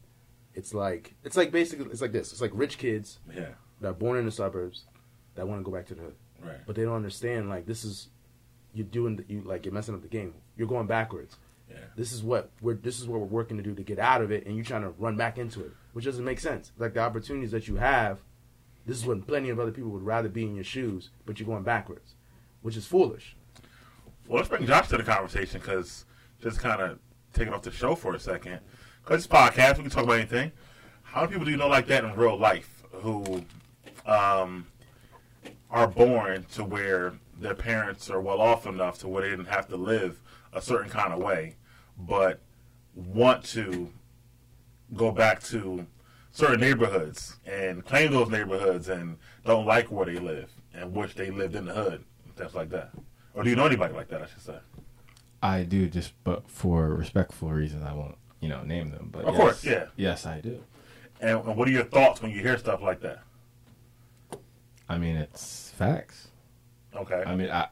it's 0.55 0.75
like 0.75 1.15
it's 1.25 1.37
like 1.37 1.53
basically 1.53 1.87
it's 1.93 2.01
like 2.01 2.13
this. 2.13 2.33
It's 2.33 2.41
like 2.41 2.51
rich 2.55 2.79
kids 2.79 3.19
yeah. 3.35 3.51
that 3.81 3.89
are 3.89 3.93
born 3.95 4.19
in 4.19 4.25
the 4.25 4.33
suburbs 4.33 4.85
that 5.37 5.47
want 5.47 5.61
to 5.61 5.65
go 5.65 5.77
back 5.77 5.87
to 5.87 5.95
the 5.95 6.03
hood, 6.03 6.15
Right. 6.43 6.57
but 6.67 6.75
they 6.77 6.83
don't 6.83 6.97
understand 6.97 7.49
like 7.49 7.67
this 7.67 7.85
is 7.85 8.09
you're 8.75 8.87
doing 8.87 9.17
the, 9.17 9.25
you 9.29 9.43
like 9.43 9.65
you're 9.65 9.75
messing 9.75 9.95
up 9.95 10.03
the 10.03 10.09
game. 10.09 10.35
You're 10.57 10.69
going 10.69 10.87
backwards. 10.87 11.37
Yeah. 11.71 11.77
This 11.97 12.11
is 12.13 12.23
what 12.25 12.51
we're 12.61 12.75
this 12.75 12.99
is 13.01 13.07
what 13.07 13.21
we're 13.21 13.27
working 13.27 13.57
to 13.57 13.63
do 13.63 13.75
to 13.75 13.83
get 13.83 13.99
out 14.01 14.21
of 14.23 14.33
it, 14.33 14.47
and 14.47 14.57
you're 14.57 14.65
trying 14.65 14.83
to 14.83 14.91
run 14.91 15.17
back 15.17 15.39
into 15.39 15.61
it, 15.65 15.73
which 15.93 16.05
doesn't 16.05 16.25
make 16.25 16.41
sense. 16.41 16.73
Like 16.77 16.95
the 16.95 17.01
opportunities 17.01 17.51
that 17.53 17.69
you 17.69 17.77
have, 17.77 18.21
this 18.87 18.97
is 18.97 19.07
when 19.07 19.23
plenty 19.23 19.51
of 19.51 19.61
other 19.61 19.71
people 19.73 19.91
would 19.91 20.03
rather 20.05 20.29
be 20.29 20.43
in 20.45 20.55
your 20.57 20.65
shoes, 20.65 21.11
but 21.25 21.39
you're 21.39 21.47
going 21.47 21.65
backwards, 21.65 22.15
which 22.63 22.77
is 22.77 22.87
foolish. 22.87 23.37
Well, 24.27 24.39
let's 24.39 24.49
bring 24.49 24.67
Josh 24.67 24.89
to 24.89 24.97
the 24.97 25.03
conversation 25.03 25.61
because 25.61 26.05
just 26.41 26.59
kind 26.59 26.81
of 26.81 26.99
taking 27.33 27.53
off 27.53 27.63
the 27.63 27.71
show 27.71 27.95
for 27.95 28.15
a 28.15 28.21
second. 28.21 28.61
Because 29.05 29.25
it's 29.25 29.33
podcast, 29.33 29.77
we 29.77 29.83
can 29.83 29.91
talk 29.91 30.05
about 30.05 30.19
anything. 30.19 30.53
How 31.03 31.21
many 31.23 31.33
people 31.33 31.45
do 31.45 31.51
you 31.53 31.57
know 31.57 31.69
like 31.69 31.87
that 31.87 32.05
in 32.05 32.15
real 32.17 32.37
life 32.37 32.83
who 32.91 33.45
um, 34.05 34.67
are 35.71 35.87
born 35.87 36.45
to 36.55 36.65
where 36.65 37.15
their 37.39 37.55
parents 37.55 38.11
are 38.11 38.21
well 38.21 38.41
off 38.41 38.67
enough 38.67 38.99
to 39.01 39.09
where 39.09 39.23
they 39.23 39.31
didn't 39.31 39.47
have 39.47 39.69
to 39.69 39.77
live 39.77 40.21
a 40.53 40.61
certain 40.61 40.91
kind 40.91 41.13
of 41.13 41.21
way, 41.21 41.57
but 41.99 42.41
want 42.95 43.45
to 43.45 43.93
go 44.95 45.11
back 45.11 45.43
to 45.43 45.87
certain 46.31 46.61
neighborhoods 46.61 47.37
and 47.47 47.85
claim 47.85 48.13
those 48.13 48.31
neighborhoods 48.31 48.89
and 48.89 49.19
don't 49.45 49.67
like 49.67 49.91
where 49.91 50.07
they 50.07 50.19
live 50.19 50.51
and 50.75 50.95
wish 50.95 51.15
they 51.15 51.31
lived 51.31 51.55
in 51.55 51.67
the 51.67 51.75
hood, 51.75 52.05
stuff 52.37 52.55
like 52.55 52.71
that? 52.71 52.91
Or 53.35 53.43
do 53.43 53.51
you 53.51 53.57
know 53.57 53.67
anybody 53.67 53.95
like 53.95 54.09
that? 54.09 54.23
I 54.23 54.27
should 54.27 54.43
say. 54.43 54.57
I 55.43 55.63
do 55.63 55.89
just, 55.89 56.13
but 56.25 56.49
for 56.49 56.89
respectful 56.95 57.51
reasons, 57.51 57.85
I 57.85 57.93
won't, 57.93 58.17
you 58.41 58.49
know, 58.49 58.63
name 58.63 58.91
them. 58.91 59.09
But 59.13 59.25
Of 59.25 59.35
yes, 59.35 59.41
course, 59.41 59.65
yeah. 59.65 59.85
yes, 59.97 60.27
I 60.27 60.41
do. 60.41 60.63
And, 61.21 61.39
and 61.41 61.57
what 61.57 61.67
are 61.69 61.71
your 61.71 61.85
thoughts 61.85 62.23
when 62.23 62.31
you 62.31 62.41
hear 62.41 62.59
stuff 62.59 62.83
like 62.83 63.01
that? 63.01 63.23
I 64.89 64.99
mean, 64.99 65.17
it's 65.17 65.71
facts. 65.77 66.29
Okay. 66.95 67.23
I 67.27 67.35
mean, 67.35 67.51
I, 67.51 67.69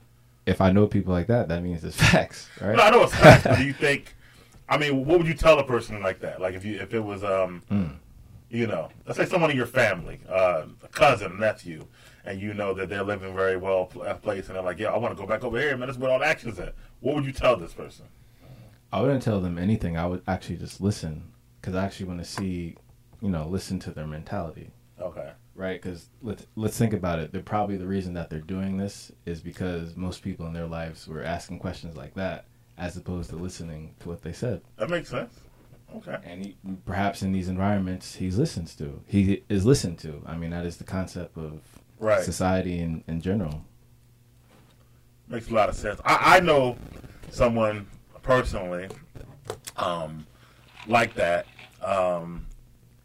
if 0.47 0.61
I 0.61 0.73
know 0.73 0.87
people 0.87 1.13
like 1.13 1.27
that, 1.29 1.49
that 1.49 1.63
means 1.63 1.85
it's 1.85 1.97
facts, 2.11 2.49
right? 2.61 2.77
No, 2.77 2.83
I 2.83 2.91
know 2.91 3.03
it's 3.05 3.15
facts, 3.15 3.45
but 3.45 3.57
do 3.59 3.65
you 3.65 3.73
think? 3.73 4.15
I 4.69 4.79
mean, 4.79 5.05
what 5.05 5.19
would 5.19 5.27
you 5.29 5.35
tell 5.35 5.59
a 5.59 5.65
person 5.65 6.03
like 6.03 6.21
that? 6.21 6.41
Like 6.41 6.55
if 6.55 6.65
you 6.65 6.79
if 6.81 6.93
it 6.95 7.01
was 7.01 7.23
um, 7.25 7.63
Mm. 7.71 7.97
you 8.51 8.67
know, 8.67 8.89
let's 9.07 9.19
say 9.19 9.25
someone 9.27 9.51
in 9.51 9.57
your 9.57 9.67
family, 9.67 10.21
uh, 10.29 10.65
a 10.83 10.89
cousin, 10.89 11.33
a 11.33 11.35
nephew, 11.35 11.87
and 12.25 12.41
you 12.41 12.55
know 12.55 12.73
that 12.75 12.89
they're 12.89 13.03
living 13.03 13.35
very 13.35 13.57
well 13.57 13.87
pl- 13.87 14.03
place, 14.23 14.47
and 14.47 14.57
they're 14.57 14.63
like, 14.63 14.79
yeah, 14.79 14.93
I 14.93 14.97
want 14.99 15.17
to 15.17 15.21
go 15.21 15.27
back 15.29 15.45
over 15.45 15.59
here, 15.59 15.77
man. 15.77 15.89
That's 15.89 15.99
where 15.99 16.11
all 16.11 16.19
the 16.19 16.27
action's 16.27 16.59
at. 16.59 16.75
What 17.01 17.15
would 17.15 17.25
you 17.27 17.33
tell 17.33 17.57
this 17.57 17.73
person? 17.73 18.07
I 18.93 19.01
wouldn't 19.01 19.23
tell 19.23 19.41
them 19.41 19.59
anything. 19.59 19.97
I 19.99 20.07
would 20.07 20.23
actually 20.29 20.57
just 20.57 20.81
listen 20.81 21.33
because 21.61 21.75
I 21.75 21.85
actually 21.85 22.07
want 22.07 22.21
to 22.21 22.25
see, 22.25 22.77
you 23.21 23.29
know, 23.31 23.47
listen 23.49 23.79
to 23.81 23.91
their 23.91 24.07
mentality, 24.07 24.71
Okay. 25.01 25.33
right? 25.57 25.81
Because 25.83 26.11
let's 26.23 26.47
let's 26.57 26.79
think 26.79 26.93
about 26.93 27.19
it. 27.19 27.33
They're 27.33 27.41
probably 27.43 27.77
the 27.77 27.87
reason 27.89 28.15
that 28.15 28.31
they're 28.31 28.39
doing 28.41 28.77
this 28.77 29.11
is 29.27 29.41
because 29.41 29.97
most 29.97 30.23
people 30.23 30.47
in 30.47 30.53
their 30.53 30.67
lives 30.67 31.09
were 31.09 31.23
asking 31.25 31.59
questions 31.59 31.97
like 31.97 32.15
that, 32.15 32.45
as 32.79 32.97
opposed 32.97 33.31
to 33.31 33.37
listening 33.37 33.95
to 34.01 34.09
what 34.09 34.23
they 34.23 34.33
said. 34.33 34.61
That 34.77 34.91
makes 34.91 35.09
sense. 35.09 35.35
Okay. 35.97 36.17
And 36.25 36.45
he, 36.45 36.57
perhaps 36.87 37.23
in 37.23 37.33
these 37.33 37.49
environments, 37.49 38.15
he 38.17 38.31
listens 38.31 38.75
to. 38.77 39.01
He 39.07 39.43
is 39.49 39.65
listened 39.67 39.99
to. 40.01 40.23
I 40.27 40.37
mean, 40.37 40.51
that 40.51 40.67
is 40.67 40.77
the 40.77 40.85
concept 40.85 41.37
of 41.37 41.61
Right. 41.99 42.23
society 42.23 42.81
in, 42.81 43.05
in 43.07 43.21
general. 43.21 43.65
Makes 45.29 45.51
a 45.51 45.55
lot 45.55 45.69
of 45.69 45.75
sense. 45.75 46.01
I, 46.05 46.37
I 46.37 46.41
know 46.41 46.77
someone 47.31 47.87
personally 48.23 48.89
um, 49.77 50.27
like 50.87 51.15
that, 51.15 51.47
um, 51.83 52.47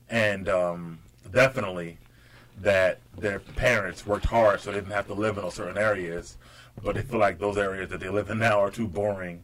and 0.10 0.50
um, 0.50 1.00
definitely 1.32 1.98
that 2.62 3.00
their 3.18 3.40
parents 3.40 4.06
worked 4.06 4.26
hard 4.26 4.60
so 4.60 4.72
they 4.72 4.80
didn't 4.80 4.92
have 4.92 5.08
to 5.08 5.14
live 5.14 5.38
in 5.38 5.44
those 5.44 5.54
certain 5.54 5.78
areas, 5.78 6.38
but 6.84 6.96
they 6.96 7.02
feel 7.02 7.20
like 7.20 7.40
those 7.40 7.58
areas 7.58 7.90
that 7.90 8.00
they 8.00 8.10
live 8.10 8.30
in 8.30 8.40
now 8.40 8.60
are 8.60 8.72
too 8.72 8.88
boring, 8.88 9.44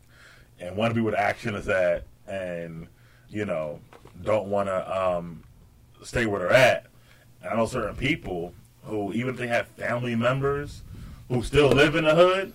and 0.59 0.75
want 0.75 0.91
to 0.91 0.95
be 0.95 1.01
where 1.01 1.11
the 1.11 1.19
action 1.19 1.55
is 1.55 1.67
at, 1.69 2.05
and 2.27 2.87
you 3.29 3.45
know 3.45 3.79
don't 4.23 4.47
want 4.47 4.67
to 4.67 5.01
um, 5.01 5.43
stay 6.03 6.25
where 6.25 6.39
they're 6.39 6.51
at. 6.53 6.87
And 7.41 7.53
I 7.53 7.55
know 7.55 7.65
certain 7.65 7.95
people 7.95 8.53
who, 8.85 9.13
even 9.13 9.33
if 9.33 9.37
they 9.37 9.47
have 9.47 9.67
family 9.69 10.15
members 10.15 10.81
who 11.29 11.43
still 11.43 11.69
live 11.69 11.95
in 11.95 12.03
the 12.03 12.15
hood, 12.15 12.53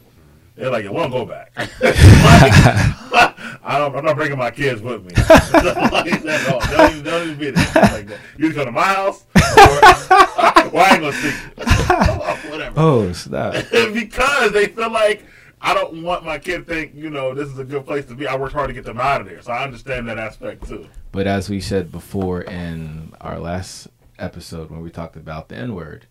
they're 0.56 0.70
like, 0.70 0.84
"I 0.84 0.90
won't 0.90 1.12
go 1.12 1.24
back." 1.24 1.52
I 3.62 3.78
don't, 3.78 3.94
I'm 3.94 4.04
not 4.04 4.16
bringing 4.16 4.38
my 4.38 4.50
kids 4.50 4.80
with 4.80 5.04
me. 5.04 5.12
like 5.14 6.22
that, 6.22 6.44
no, 6.48 6.76
don't, 6.76 6.92
even, 6.92 7.04
don't 7.04 7.22
even 7.28 7.38
be 7.38 7.50
there 7.50 7.64
like 7.74 8.06
that. 8.08 8.18
You 8.38 8.46
just 8.46 8.56
go 8.56 8.64
to 8.64 8.72
my 8.72 8.82
house, 8.82 9.24
or, 9.34 9.40
or 9.42 10.80
I 10.80 10.88
ain't 10.92 11.00
gonna 11.00 11.12
see 11.12 11.28
you. 11.28 12.50
Whatever. 12.50 12.74
Oh, 12.76 13.12
stop. 13.12 13.54
because 13.92 14.52
they 14.52 14.66
feel 14.66 14.90
like 14.90 15.24
I 15.60 15.74
don't 15.74 16.02
want 16.02 16.24
my 16.24 16.38
kid 16.38 16.58
to 16.58 16.64
think, 16.64 16.94
you 16.94 17.10
know, 17.10 17.34
this 17.34 17.48
is 17.48 17.58
a 17.58 17.64
good 17.64 17.84
place 17.86 18.06
to 18.06 18.14
be. 18.14 18.26
I 18.26 18.36
worked 18.36 18.54
hard 18.54 18.68
to 18.68 18.74
get 18.74 18.84
them 18.84 18.98
out 18.98 19.20
of 19.20 19.26
there, 19.26 19.42
so 19.42 19.52
I 19.52 19.62
understand 19.62 20.08
that 20.08 20.18
aspect 20.18 20.66
too. 20.66 20.88
But 21.12 21.26
as 21.26 21.50
we 21.50 21.60
said 21.60 21.92
before 21.92 22.42
in 22.42 23.12
our 23.20 23.38
last 23.38 23.88
episode 24.18 24.70
when 24.70 24.80
we 24.80 24.90
talked 24.90 25.16
about 25.16 25.48
the 25.48 25.56
N 25.56 25.74
word, 25.74 26.06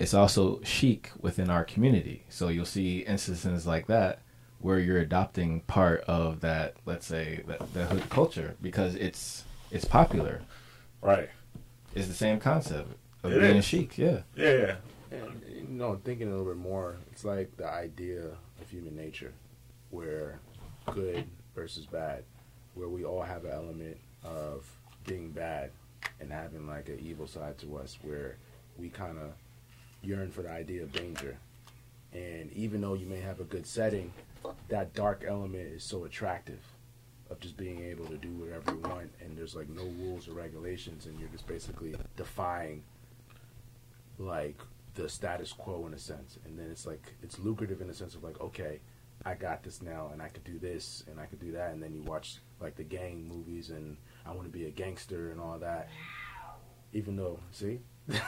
it's 0.00 0.14
also 0.14 0.60
chic 0.62 1.10
within 1.20 1.50
our 1.50 1.62
community. 1.62 2.24
So 2.30 2.48
you'll 2.48 2.64
see 2.64 3.00
instances 3.00 3.66
like 3.66 3.86
that 3.88 4.20
where 4.58 4.78
you're 4.78 4.98
adopting 4.98 5.60
part 5.62 6.00
of 6.08 6.40
that, 6.40 6.74
let's 6.86 7.06
say, 7.06 7.42
that, 7.46 7.72
the 7.74 7.84
hood 7.84 8.08
culture 8.08 8.56
because 8.62 8.94
it's 8.94 9.44
it's 9.70 9.84
popular. 9.84 10.40
Right. 11.02 11.28
It's 11.94 12.08
the 12.08 12.14
same 12.14 12.40
concept 12.40 12.88
of 13.22 13.32
It 13.32 13.40
being 13.40 13.56
is. 13.56 13.64
chic. 13.64 13.98
Yeah. 13.98 14.20
Yeah, 14.34 14.52
yeah. 14.52 14.74
And, 15.10 15.42
you 15.48 15.66
know, 15.68 16.00
thinking 16.02 16.28
a 16.28 16.30
little 16.30 16.46
bit 16.46 16.56
more, 16.56 16.96
it's 17.12 17.24
like 17.24 17.54
the 17.58 17.68
idea 17.68 18.22
of 18.22 18.70
human 18.70 18.96
nature, 18.96 19.32
where 19.90 20.40
good 20.92 21.24
versus 21.54 21.84
bad, 21.84 22.24
where 22.74 22.88
we 22.88 23.04
all 23.04 23.22
have 23.22 23.44
an 23.44 23.50
element 23.52 23.98
of 24.24 24.66
being 25.06 25.30
bad 25.30 25.72
and 26.20 26.32
having 26.32 26.66
like 26.66 26.88
an 26.88 27.00
evil 27.00 27.26
side 27.26 27.58
to 27.58 27.76
us, 27.76 27.98
where 28.02 28.38
we 28.78 28.88
kind 28.88 29.18
of 29.18 29.32
yearn 30.02 30.30
for 30.30 30.42
the 30.42 30.50
idea 30.50 30.82
of 30.82 30.92
danger. 30.92 31.38
And 32.12 32.52
even 32.52 32.80
though 32.80 32.94
you 32.94 33.06
may 33.06 33.20
have 33.20 33.40
a 33.40 33.44
good 33.44 33.66
setting, 33.66 34.12
that 34.68 34.94
dark 34.94 35.24
element 35.26 35.68
is 35.68 35.84
so 35.84 36.04
attractive 36.04 36.60
of 37.30 37.38
just 37.38 37.56
being 37.56 37.84
able 37.84 38.06
to 38.06 38.16
do 38.16 38.28
whatever 38.30 38.72
you 38.72 38.78
want, 38.78 39.10
and 39.20 39.38
there's 39.38 39.54
like 39.54 39.68
no 39.68 39.84
rules 39.84 40.26
or 40.28 40.32
regulations, 40.32 41.06
and 41.06 41.18
you're 41.20 41.28
just 41.28 41.46
basically 41.46 41.94
defying 42.16 42.82
like 44.18 44.60
the 44.94 45.08
status 45.08 45.52
quo 45.52 45.86
in 45.86 45.94
a 45.94 45.98
sense. 45.98 46.38
And 46.44 46.58
then 46.58 46.70
it's 46.70 46.86
like 46.86 47.14
it's 47.22 47.38
lucrative 47.38 47.80
in 47.80 47.90
a 47.90 47.94
sense 47.94 48.14
of 48.14 48.22
like 48.22 48.40
okay 48.40 48.80
i 49.24 49.34
got 49.34 49.62
this 49.62 49.82
now 49.82 50.08
and 50.12 50.22
i 50.22 50.28
could 50.28 50.44
do 50.44 50.58
this 50.58 51.04
and 51.10 51.20
i 51.20 51.26
could 51.26 51.40
do 51.40 51.52
that. 51.52 51.72
And 51.72 51.82
then 51.82 51.94
you 51.94 52.02
watch 52.02 52.38
like 52.60 52.76
the 52.76 52.84
gang 52.84 53.26
movies 53.28 53.70
and 53.70 53.96
i 54.26 54.30
want 54.30 54.44
to 54.44 54.50
be 54.50 54.66
a 54.66 54.70
gangster 54.70 55.30
and 55.30 55.40
all 55.40 55.58
that. 55.58 55.88
Even 56.92 57.16
though 57.16 57.38
see 57.52 57.78
it's 58.08 58.22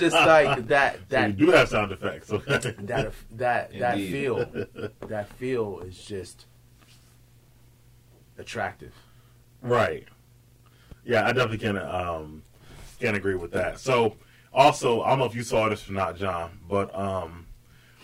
just 0.00 0.16
like 0.16 0.66
that 0.68 0.98
So 1.10 1.26
you 1.26 1.32
do 1.32 1.50
have 1.50 1.68
sound 1.68 1.92
effects. 1.92 2.32
Okay. 2.32 2.74
that 2.78 3.12
that 3.32 3.78
that 3.78 3.94
Indeed. 3.98 4.12
feel 4.12 4.36
that 5.08 5.28
feel 5.34 5.80
is 5.80 5.96
just 6.02 6.46
attractive 8.38 8.94
Right. 9.60 10.06
Yeah, 11.04 11.26
I 11.26 11.32
definitely 11.32 11.58
can 11.58 11.76
um 11.78 12.42
can 13.00 13.14
agree 13.14 13.34
with 13.34 13.52
that. 13.52 13.78
So 13.80 14.16
also, 14.52 15.02
I 15.02 15.10
don't 15.10 15.18
know 15.20 15.24
if 15.24 15.34
you 15.34 15.42
saw 15.42 15.68
this 15.68 15.88
or 15.88 15.92
not, 15.92 16.16
John, 16.16 16.58
but 16.68 16.94
um 16.98 17.46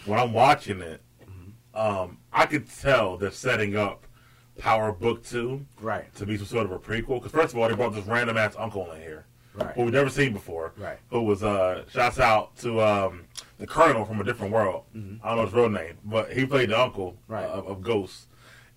when 0.07 0.19
I'm 0.19 0.33
watching 0.33 0.81
it, 0.81 1.03
um 1.75 2.19
I 2.33 2.47
could 2.47 2.69
tell 2.71 3.17
they're 3.17 3.31
setting 3.31 3.77
up 3.77 4.07
Power 4.59 4.93
Book 4.93 5.25
Two 5.25 5.67
right 5.81 6.13
to 6.17 6.27
be 6.27 6.37
some 6.37 6.47
sort 6.47 6.65
of 6.67 6.73
a 6.73 6.79
prequel. 6.79 7.21
Because 7.21 7.33
first 7.33 7.55
of 7.55 7.61
all, 7.61 7.69
they 7.69 7.75
brought 7.75 7.95
this 7.95 8.07
random 8.07 8.37
ass 8.37 8.55
uncle 8.59 8.91
in 8.93 9.01
here 9.01 9.27
right 9.55 9.75
who 9.75 9.83
we've 9.85 9.93
never 9.95 10.11
seen 10.11 10.33
before. 10.33 10.73
right 10.77 10.99
Who 11.11 11.23
was 11.23 11.43
uh 11.43 11.85
shouts 11.91 12.19
out 12.19 12.57
to 12.59 12.81
um 12.81 13.25
the 13.59 13.67
Colonel 13.67 14.05
from 14.05 14.21
a 14.21 14.25
different 14.25 14.53
world. 14.53 14.85
Mhm. 14.97 15.21
I 15.23 15.29
don't 15.29 15.37
know 15.39 15.45
his 15.45 15.55
real 15.55 15.69
name, 15.69 15.97
but 16.05 16.33
he 16.33 16.45
played 16.45 16.71
the 16.71 16.81
uncle 16.81 17.17
Right. 17.29 17.45
uh, 17.45 17.49
of, 17.49 17.67
of 17.69 17.83
Ghost, 17.83 18.27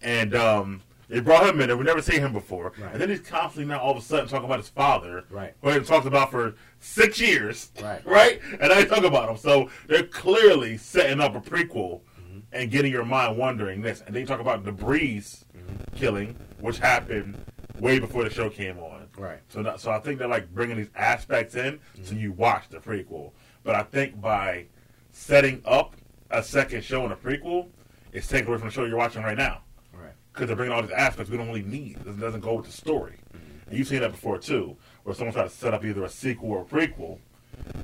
and 0.01 0.35
um, 0.35 0.81
they 1.09 1.19
brought 1.19 1.47
him 1.49 1.59
in. 1.61 1.69
and 1.71 1.79
We 1.79 1.85
never 1.85 2.01
seen 2.01 2.19
him 2.19 2.31
before, 2.33 2.73
Right. 2.79 2.91
and 2.93 3.01
then 3.01 3.09
he's 3.09 3.21
constantly 3.21 3.65
now 3.65 3.79
all 3.79 3.91
of 3.91 3.97
a 3.97 4.01
sudden 4.01 4.27
talking 4.27 4.45
about 4.45 4.59
his 4.59 4.69
father, 4.69 5.23
right 5.31 5.53
who 5.61 5.69
he 5.71 5.79
talked 5.79 6.05
about 6.05 6.29
for 6.31 6.53
six 6.79 7.19
years, 7.19 7.71
Right. 7.81 8.05
right? 8.05 8.39
And 8.61 8.71
I 8.71 8.83
talk 8.83 9.03
about 9.03 9.29
him. 9.29 9.37
So 9.37 9.69
they're 9.87 10.03
clearly 10.03 10.77
setting 10.77 11.19
up 11.21 11.35
a 11.35 11.41
prequel 11.41 12.01
Mhm. 12.21 12.41
and 12.51 12.69
getting 12.69 12.91
your 12.91 13.05
mind 13.05 13.35
wondering 13.37 13.81
this. 13.81 14.03
And 14.05 14.15
they 14.15 14.25
talk 14.25 14.39
about 14.39 14.63
the 14.63 14.71
Breeze 14.71 15.43
Mhm. 15.57 15.97
killing, 15.97 16.35
which 16.59 16.77
happened 16.79 17.35
way 17.79 17.97
before 17.99 18.23
the 18.23 18.29
show 18.29 18.49
came 18.49 18.77
on. 18.77 18.96
Right 19.17 19.39
So, 19.49 19.63
that, 19.63 19.79
so 19.79 19.91
I 19.91 19.99
think 19.99 20.19
they're 20.19 20.27
like 20.27 20.53
bringing 20.53 20.77
these 20.77 20.89
aspects 20.95 21.55
in 21.55 21.79
so 21.95 22.11
Mm-hmm. 22.13 22.19
you 22.19 22.31
watch 22.33 22.69
the 22.69 22.77
prequel. 22.77 23.31
But 23.63 23.75
I 23.75 23.83
think 23.83 24.19
by 24.21 24.65
setting 25.11 25.61
up 25.65 25.95
a 26.31 26.41
second 26.43 26.83
show 26.83 27.05
in 27.05 27.11
a 27.11 27.15
prequel, 27.15 27.67
it's 28.13 28.27
taken 28.27 28.47
away 28.47 28.57
from 28.59 28.67
the 28.69 28.73
show 28.73 28.85
you're 28.85 28.97
watching 28.97 29.23
right 29.23 29.37
now. 29.37 29.61
right 29.93 30.11
Because 30.33 30.47
they're 30.47 30.55
bringing 30.55 30.73
all 30.75 30.81
these 30.81 30.91
aspects 30.91 31.29
we 31.31 31.37
don't 31.37 31.47
really 31.47 31.63
need. 31.63 31.97
It 32.05 32.19
doesn't 32.19 32.41
go 32.41 32.53
with 32.55 32.65
the 32.65 32.71
story. 32.71 33.15
Mm-hmm. 33.35 33.69
And 33.69 33.77
you've 33.77 33.87
seen 33.87 33.99
that 34.01 34.11
before 34.11 34.37
too, 34.37 34.77
where 35.03 35.13
someone 35.15 35.33
tries 35.33 35.51
to 35.51 35.57
set 35.57 35.73
up 35.73 35.83
either 35.83 36.03
a 36.05 36.09
sequel 36.09 36.49
or 36.51 36.61
a 36.61 36.65
prequel 36.65 37.17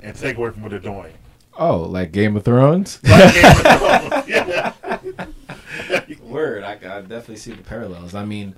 and 0.02 0.14
take 0.16 0.36
away 0.38 0.50
from 0.50 0.62
what 0.62 0.70
they're 0.70 0.78
doing. 0.78 1.12
Oh, 1.56 1.78
like 1.82 2.10
Game 2.12 2.36
of 2.36 2.44
Thrones. 2.44 3.00
Like 3.08 3.34
Game 3.34 3.44
of 3.44 3.60
Thrones. 3.60 4.28
yeah. 4.28 4.72
Word, 6.22 6.64
I, 6.64 6.72
I 6.72 6.76
definitely 7.00 7.36
see 7.36 7.52
the 7.52 7.62
parallels. 7.62 8.14
I 8.14 8.24
mean, 8.24 8.54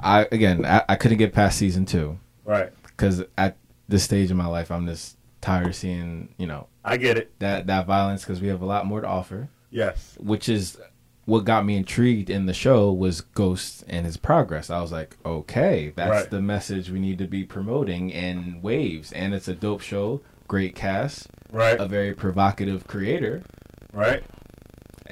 I 0.00 0.26
again, 0.32 0.64
I, 0.64 0.82
I 0.88 0.96
couldn't 0.96 1.18
get 1.18 1.32
past 1.32 1.58
season 1.58 1.84
two 1.86 2.18
Right. 2.44 2.70
because 2.84 3.22
at 3.38 3.56
this 3.88 4.02
stage 4.04 4.30
in 4.30 4.36
my 4.36 4.46
life, 4.46 4.70
I'm 4.70 4.86
just 4.86 5.16
tired 5.40 5.66
of 5.66 5.74
seeing 5.74 6.34
you 6.38 6.46
know 6.46 6.66
I 6.84 6.96
get 6.96 7.16
it. 7.18 7.32
that 7.40 7.66
that 7.66 7.86
violence 7.86 8.22
because 8.22 8.40
we 8.40 8.48
have 8.48 8.62
a 8.62 8.66
lot 8.66 8.86
more 8.86 9.00
to 9.00 9.06
offer, 9.06 9.48
Yes. 9.70 10.16
which 10.20 10.48
is 10.48 10.78
what 11.24 11.44
got 11.44 11.64
me 11.64 11.76
intrigued 11.76 12.28
in 12.30 12.46
the 12.46 12.52
show 12.54 12.92
was 12.92 13.20
Ghost 13.20 13.84
and 13.88 14.04
his 14.04 14.16
progress. 14.16 14.70
I 14.70 14.80
was 14.80 14.90
like, 14.90 15.16
okay, 15.24 15.92
that's 15.94 16.10
Right. 16.10 16.30
the 16.30 16.42
message 16.42 16.90
we 16.90 16.98
need 16.98 17.18
to 17.18 17.28
be 17.28 17.44
promoting 17.44 18.10
in 18.10 18.60
waves, 18.60 19.12
and 19.12 19.32
it's 19.32 19.46
a 19.46 19.54
dope 19.54 19.82
show, 19.82 20.20
great 20.48 20.74
cast, 20.74 21.28
Right. 21.52 21.78
a 21.78 21.86
very 21.86 22.12
provocative 22.12 22.88
creator. 22.88 23.42
Right. 23.92 24.24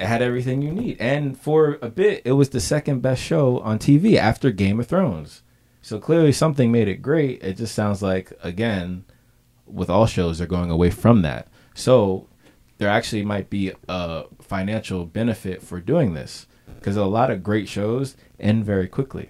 It 0.00 0.06
had 0.06 0.22
everything 0.22 0.62
you 0.62 0.72
need. 0.72 0.96
And 0.98 1.38
for 1.38 1.78
a 1.82 1.90
bit, 1.90 2.22
it 2.24 2.32
was 2.32 2.48
the 2.48 2.60
second 2.60 3.02
best 3.02 3.22
show 3.22 3.60
on 3.60 3.78
TV 3.78 4.16
after 4.16 4.50
Game 4.50 4.80
of 4.80 4.86
Thrones. 4.86 5.42
So 5.82 5.98
clearly 5.98 6.32
something 6.32 6.72
made 6.72 6.88
it 6.88 7.02
great. 7.02 7.42
It 7.42 7.58
just 7.58 7.74
sounds 7.74 8.02
like, 8.02 8.32
again, 8.42 9.04
with 9.66 9.90
all 9.90 10.06
shows, 10.06 10.38
they're 10.38 10.46
going 10.46 10.70
away 10.70 10.88
from 10.90 11.20
that. 11.22 11.48
So 11.74 12.28
there 12.78 12.88
actually 12.88 13.26
might 13.26 13.50
be 13.50 13.72
a 13.88 14.24
financial 14.40 15.04
benefit 15.04 15.62
for 15.62 15.80
doing 15.80 16.14
this 16.14 16.46
because 16.76 16.96
a 16.96 17.04
lot 17.04 17.30
of 17.30 17.42
great 17.42 17.68
shows 17.68 18.16
end 18.38 18.64
very 18.64 18.88
quickly, 18.88 19.28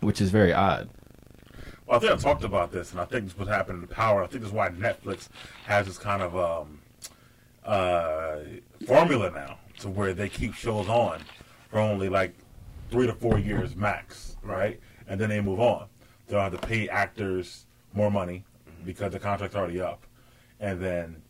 which 0.00 0.22
is 0.22 0.30
very 0.30 0.54
odd. 0.54 0.88
Well, 1.86 1.98
I 1.98 2.00
think 2.00 2.12
I 2.12 2.16
talked 2.16 2.44
about 2.44 2.72
this, 2.72 2.92
and 2.92 3.00
I 3.00 3.04
think 3.04 3.24
this 3.24 3.36
was 3.36 3.48
happening 3.48 3.82
in 3.82 3.88
Power. 3.88 4.24
I 4.24 4.26
think 4.26 4.40
this 4.40 4.48
is 4.48 4.54
why 4.54 4.70
Netflix 4.70 5.28
has 5.66 5.86
this 5.86 5.98
kind 5.98 6.22
of 6.22 6.34
um, 6.34 6.78
uh, 7.64 8.38
formula 8.86 9.30
now, 9.30 9.58
to 9.82 9.88
where 9.88 10.14
they 10.14 10.28
keep 10.28 10.54
shows 10.54 10.88
on 10.88 11.20
for 11.68 11.78
only 11.78 12.08
like 12.08 12.34
three 12.90 13.06
to 13.06 13.12
four 13.12 13.38
years 13.38 13.76
max, 13.76 14.36
right? 14.42 14.80
And 15.06 15.20
then 15.20 15.28
they 15.28 15.40
move 15.40 15.60
on. 15.60 15.86
They 16.26 16.34
don't 16.34 16.42
have 16.42 16.60
to 16.60 16.66
pay 16.66 16.88
actors 16.88 17.66
more 17.92 18.10
money 18.10 18.44
because 18.84 19.12
the 19.12 19.18
contract's 19.18 19.56
already 19.56 19.80
up, 19.80 20.04
and 20.60 20.80
then 20.80 21.22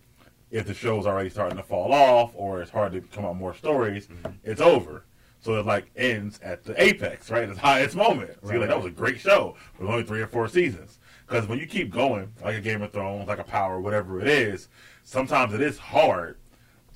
if 0.50 0.66
the 0.66 0.74
show's 0.74 1.06
already 1.06 1.30
starting 1.30 1.56
to 1.56 1.62
fall 1.62 1.92
off 1.92 2.32
or 2.34 2.60
it's 2.60 2.70
hard 2.70 2.92
to 2.92 3.00
come 3.00 3.24
out 3.24 3.36
more 3.36 3.54
stories, 3.54 4.06
mm-hmm. 4.06 4.32
it's 4.44 4.60
over. 4.60 5.04
So 5.40 5.58
it 5.58 5.66
like 5.66 5.90
ends 5.96 6.38
at 6.42 6.62
the 6.62 6.80
apex, 6.80 7.30
right? 7.30 7.48
Its 7.48 7.58
highest 7.58 7.96
moment. 7.96 8.32
So 8.44 8.52
you're 8.52 8.60
like, 8.60 8.68
that 8.68 8.76
was 8.76 8.86
a 8.86 8.90
great 8.90 9.18
show 9.18 9.56
with 9.78 9.88
only 9.88 10.04
three 10.04 10.20
or 10.20 10.26
four 10.28 10.46
seasons. 10.46 11.00
Because 11.26 11.48
when 11.48 11.58
you 11.58 11.66
keep 11.66 11.90
going, 11.90 12.32
like 12.44 12.54
a 12.54 12.60
Game 12.60 12.82
of 12.82 12.92
Thrones, 12.92 13.26
like 13.26 13.38
a 13.38 13.44
Power, 13.44 13.80
whatever 13.80 14.20
it 14.20 14.28
is, 14.28 14.68
sometimes 15.02 15.54
it 15.54 15.62
is 15.62 15.78
hard 15.78 16.36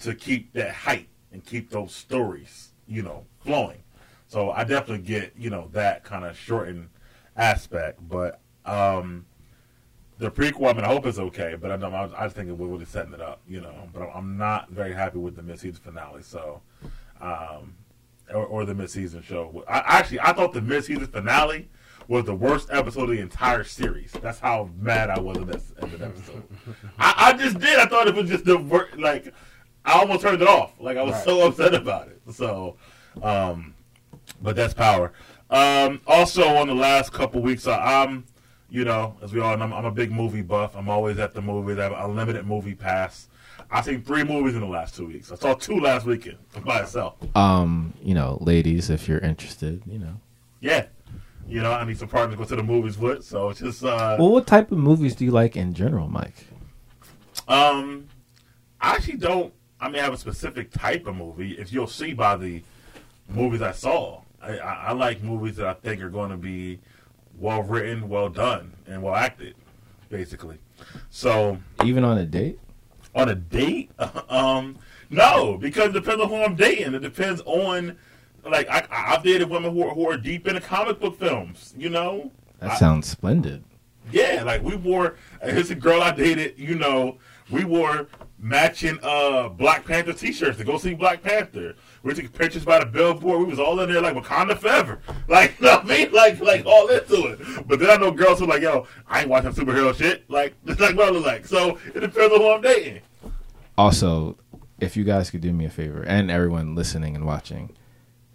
to 0.01 0.15
keep 0.15 0.53
that 0.53 0.73
height 0.75 1.09
and 1.33 1.45
keep 1.45 1.71
those 1.71 1.95
stories, 1.95 2.71
you 2.87 3.03
know, 3.03 3.25
flowing. 3.41 3.83
So 4.29 4.51
I 4.51 4.65
definitely 4.65 5.05
get, 5.05 5.33
you 5.37 5.51
know, 5.51 5.69
that 5.73 6.05
kind 6.05 6.25
of 6.25 6.37
shortened 6.39 6.89
aspect. 7.37 8.01
But 8.09 8.41
um 8.65 9.27
the 10.19 10.31
prequel, 10.31 10.71
I 10.71 10.73
mean, 10.73 10.85
I 10.85 10.89
hope 10.89 11.05
it's 11.05 11.19
okay, 11.19 11.57
but 11.61 11.71
I 11.71 11.77
don't. 11.77 11.93
I, 11.93 12.09
I 12.17 12.29
think 12.31 12.49
we're 12.51 12.67
really 12.69 12.87
setting 12.87 13.13
it 13.13 13.21
up, 13.21 13.43
you 13.47 13.61
know. 13.61 13.87
But 13.93 14.01
I'm- 14.03 14.13
I'm 14.15 14.37
not 14.39 14.71
very 14.71 14.95
happy 14.95 15.19
with 15.19 15.37
the 15.37 15.43
mid-season 15.43 15.83
finale, 15.83 16.23
so 16.23 16.63
um, 17.21 17.75
or, 18.33 18.47
or 18.47 18.65
the 18.65 18.75
mid-season 18.75 19.21
show. 19.23 19.63
I, 19.69 19.83
actually, 19.99 20.21
I 20.21 20.33
thought 20.33 20.55
the 20.55 20.63
mid-season 20.63 21.07
finale 21.09 21.69
was 22.09 22.25
the 22.25 22.35
worst 22.35 22.69
episode 22.73 23.03
of 23.11 23.17
the 23.17 23.21
entire 23.21 23.63
series. 23.63 24.11
That's 24.23 24.39
how 24.39 24.71
mad 24.81 25.11
I 25.11 25.19
was 25.21 25.37
end 25.37 25.93
of 25.93 26.01
episode. 26.03 26.45
I, 26.99 27.15
I 27.19 27.33
just 27.37 27.59
did. 27.59 27.79
I 27.79 27.85
thought 27.85 28.07
it 28.09 28.15
was 28.15 28.31
just 28.31 28.47
the 28.47 28.57
worst. 28.57 28.97
Like 28.97 29.35
I 29.87 30.01
almost 30.01 30.21
turned 30.23 30.43
it 30.43 30.49
off. 30.49 30.73
Like 30.81 30.97
I 30.97 31.03
was 31.03 31.15
Right. 31.15 31.25
so 31.25 31.47
upset 31.47 31.73
about 31.75 32.09
it. 32.09 32.21
So, 32.33 32.77
um, 33.23 33.75
but 34.43 34.57
that's 34.57 34.75
power. 34.75 35.13
Um, 35.49 36.01
also, 36.07 36.45
on 36.57 36.67
the 36.67 36.75
last 36.75 37.13
couple 37.13 37.41
weeks, 37.41 37.67
I, 37.69 38.03
I'm, 38.03 38.25
you 38.69 38.85
know, 38.85 39.17
as 39.23 39.33
we 39.33 39.41
all 39.41 39.57
know, 39.57 39.63
I'm, 39.65 39.73
I'm 39.73 39.85
a 39.85 39.91
big 39.93 40.11
movie 40.11 40.43
buff. 40.43 40.77
I'm 40.77 40.89
always 40.89 41.19
at 41.21 41.35
the 41.35 41.41
movies. 41.41 41.79
I 41.79 41.85
have 41.85 41.93
a 41.93 42.09
limited 42.09 42.45
movie 42.47 42.75
pass. 42.75 43.29
I've 43.71 43.85
seen 43.85 44.03
three 44.03 44.25
movies 44.25 44.55
in 44.55 44.61
the 44.61 44.67
last 44.67 44.97
two 44.97 45.07
weeks. 45.07 45.31
I 45.31 45.37
saw 45.37 45.55
two 45.55 45.79
last 45.81 46.05
weekend 46.05 46.39
by 46.65 46.81
itself. 46.81 47.15
Um, 47.37 47.95
you 48.03 48.15
know, 48.15 48.39
ladies, 48.41 48.91
if 48.91 49.07
you're 49.09 49.21
interested, 49.21 49.83
you 49.87 49.99
know. 50.01 50.21
Yeah. 50.61 50.87
You 51.49 51.63
know, 51.63 51.71
I 51.73 51.85
need 51.85 51.97
some 51.97 52.09
partners 52.09 52.35
to 52.35 52.39
go 52.43 52.49
to 52.49 52.57
the 52.57 52.63
movies 52.65 52.99
with. 52.99 53.25
So 53.25 53.51
it's 53.51 53.61
just, 53.61 53.85
uh, 53.85 54.17
Well, 54.19 54.33
what 54.33 54.49
type 54.49 54.73
of 54.73 54.79
movies 54.79 55.15
do 55.15 55.25
you 55.25 55.31
like 55.31 55.55
in 55.57 55.75
general, 55.75 56.09
Mike? 56.09 56.47
Um, 57.47 58.09
I 58.81 58.93
actually 58.95 59.19
don't. 59.19 59.53
I 59.81 59.89
mean, 59.89 60.01
I 60.01 60.05
have 60.05 60.15
a 60.15 60.19
specific 60.19 60.71
type 60.71 61.07
of 61.07 61.17
movie. 61.17 61.53
If 61.53 61.73
you'll 61.73 61.87
see 61.87 62.13
by 62.15 62.37
the 62.37 62.63
movies 63.29 63.63
I 63.63 63.73
saw, 63.73 64.23
I, 64.41 64.59
I, 64.59 64.75
I 64.89 64.93
like 64.93 65.23
movies 65.23 65.57
that 65.57 65.67
I 65.67 65.75
think 65.75 66.01
are 66.03 66.09
going 66.11 66.31
to 66.31 66.37
be 66.37 66.79
well 67.39 67.63
written, 67.63 68.09
well 68.09 68.29
done, 68.29 68.73
and 68.87 69.03
well 69.03 69.15
acted. 69.15 69.55
Basically, 70.09 70.59
so 71.11 71.59
Even 71.85 72.05
on 72.05 72.17
a 72.19 72.25
date? 72.25 72.61
on 73.15 73.29
a 73.29 73.35
date, 73.35 73.91
um, 74.29 74.77
no, 75.11 75.57
because 75.59 75.89
it 75.89 75.93
depends 75.95 76.23
on 76.23 76.29
who 76.29 76.37
I'm 76.37 76.55
dating. 76.55 76.95
It 76.95 77.01
depends 77.01 77.43
on. 77.45 77.97
Like 78.49 78.69
I, 78.71 78.87
I've 78.89 79.25
dated 79.25 79.51
women 79.51 79.73
who 79.73 79.83
are, 79.83 79.93
who 79.93 80.09
are 80.09 80.17
deep 80.17 80.47
into 80.47 80.61
comic 80.61 81.01
book 81.01 81.19
films. 81.19 81.75
You 81.77 81.89
know, 81.91 82.31
That 82.61 82.71
I- 82.73 82.77
sounds 82.77 83.09
splendid. 83.09 83.65
yeah, 84.13 84.45
like 84.47 84.63
we 84.63 84.77
wore. 84.77 85.17
Here's 85.43 85.71
a 85.73 85.75
girl 85.75 86.01
I 86.01 86.13
dated. 86.13 86.57
You 86.57 86.77
know, 86.77 87.19
we 87.51 87.65
wore 87.65 88.07
matching 88.39 88.99
uh 89.03 89.49
Black 89.49 89.85
Panther 89.85 90.13
T-shirts 90.13 90.59
to 90.59 90.65
go 90.65 90.79
see 90.79 90.95
Black 90.95 91.23
Panther. 91.23 91.75
We 92.03 92.15
took 92.15 92.33
pictures 92.33 92.65
by 92.65 92.79
the 92.79 92.87
billboard. 92.87 93.41
We 93.41 93.45
was 93.47 93.59
all 93.59 93.81
in 93.81 93.91
there 93.91 94.01
like 94.01 94.15
Wakanda 94.15 94.59
forever. 94.59 95.01
Like, 95.29 95.59
you 95.59 95.67
know 95.67 95.77
what 95.77 95.85
I 95.85 95.89
mean? 95.89 96.13
Like, 96.13 96.41
like 96.41 96.67
all 96.67 96.87
into 96.87 97.27
it. 97.27 97.67
But 97.67 97.81
then 97.81 97.91
I 97.91 97.97
know 97.97 98.13
girls 98.13 98.39
who 98.39 98.45
are 98.45 98.49
like, 98.49 98.63
yo, 98.63 98.87
I 99.09 99.21
ain't 99.21 99.29
watching 99.29 99.51
superhero 99.51 99.93
shit. 99.95 100.29
Like, 100.31 100.55
it's 100.67 100.81
like 100.81 100.97
what 100.97 101.09
I 101.09 101.11
look 101.11 101.27
like. 101.27 101.47
So 101.47 101.79
it 101.95 102.01
depends 102.01 102.33
on 102.33 102.41
who 102.41 102.51
I'm 102.53 102.61
dating. 102.61 103.01
Also, 103.77 104.37
if 104.81 104.97
you 104.97 105.03
guys 105.05 105.31
could 105.31 105.41
do 105.41 105.53
me 105.53 105.65
a 105.65 105.71
favor, 105.71 106.03
and 106.03 106.31
everyone 106.31 106.75
listening 106.75 107.17
and 107.17 107.27
watching, 107.27 107.75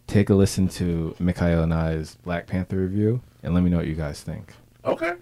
take 0.08 0.29
a 0.29 0.36
listen 0.36 0.67
to 0.67 1.15
Mikhail 1.17 1.63
and 1.63 1.74
I's 1.74 2.15
Black 2.15 2.46
Panther 2.48 2.77
review, 2.77 3.22
and 3.42 3.53
let 3.53 3.64
me 3.64 3.70
know 3.70 3.77
what 3.77 3.87
you 3.87 3.96
guys 3.96 4.22
think. 4.22 4.53
Okay, 4.83 5.14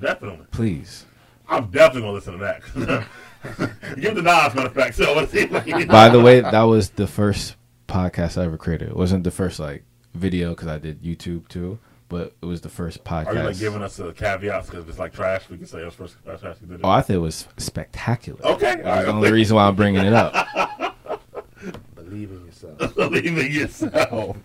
definitely. 0.00 0.46
Please. 0.50 1.04
I'm 1.48 1.70
definitely 1.70 2.02
gonna 2.02 2.12
listen 2.12 2.38
to 2.38 2.38
that. 2.38 3.06
Give 4.00 4.14
the 4.14 4.22
matter 4.22 4.60
of 4.60 4.74
fact. 4.74 4.96
So 4.96 5.14
let's 5.14 5.32
see. 5.32 5.46
By 5.46 6.08
the 6.08 6.20
way, 6.20 6.40
that 6.40 6.62
was 6.62 6.90
the 6.90 7.06
first 7.06 7.56
podcast 7.86 8.40
I 8.40 8.44
ever 8.44 8.56
created. 8.56 8.88
It 8.88 8.96
wasn't 8.96 9.24
the 9.24 9.30
first 9.30 9.58
like 9.58 9.84
video 10.14 10.50
because 10.50 10.68
I 10.68 10.78
did 10.78 11.02
YouTube 11.02 11.48
too, 11.48 11.78
but 12.08 12.34
it 12.42 12.46
was 12.46 12.60
the 12.60 12.68
first 12.68 13.04
podcast. 13.04 13.26
Are 13.26 13.34
you 13.34 13.42
like 13.42 13.58
giving 13.58 13.82
us 13.82 13.98
a 13.98 14.12
caveats 14.12 14.70
because 14.70 14.88
it's 14.88 14.98
like 14.98 15.12
trash, 15.12 15.48
we 15.48 15.56
can 15.56 15.66
say 15.66 15.78
it's 15.78 15.94
first 15.94 16.16
trash. 16.24 16.58
did 16.58 16.72
it. 16.72 16.80
oh, 16.84 16.88
I 16.88 17.00
thought 17.00 17.16
it 17.16 17.18
was 17.18 17.48
spectacular. 17.56 18.44
Okay, 18.44 18.76
That's 18.82 19.06
the 19.06 19.12
only 19.12 19.32
reason 19.32 19.56
why 19.56 19.66
I'm 19.66 19.76
bringing 19.76 20.04
it 20.04 20.12
up. 20.12 20.34
Believe 21.94 22.30
in 22.30 22.46
yourself. 22.46 22.94
believe 22.96 23.38
in 23.38 23.52
yourself. 23.52 24.36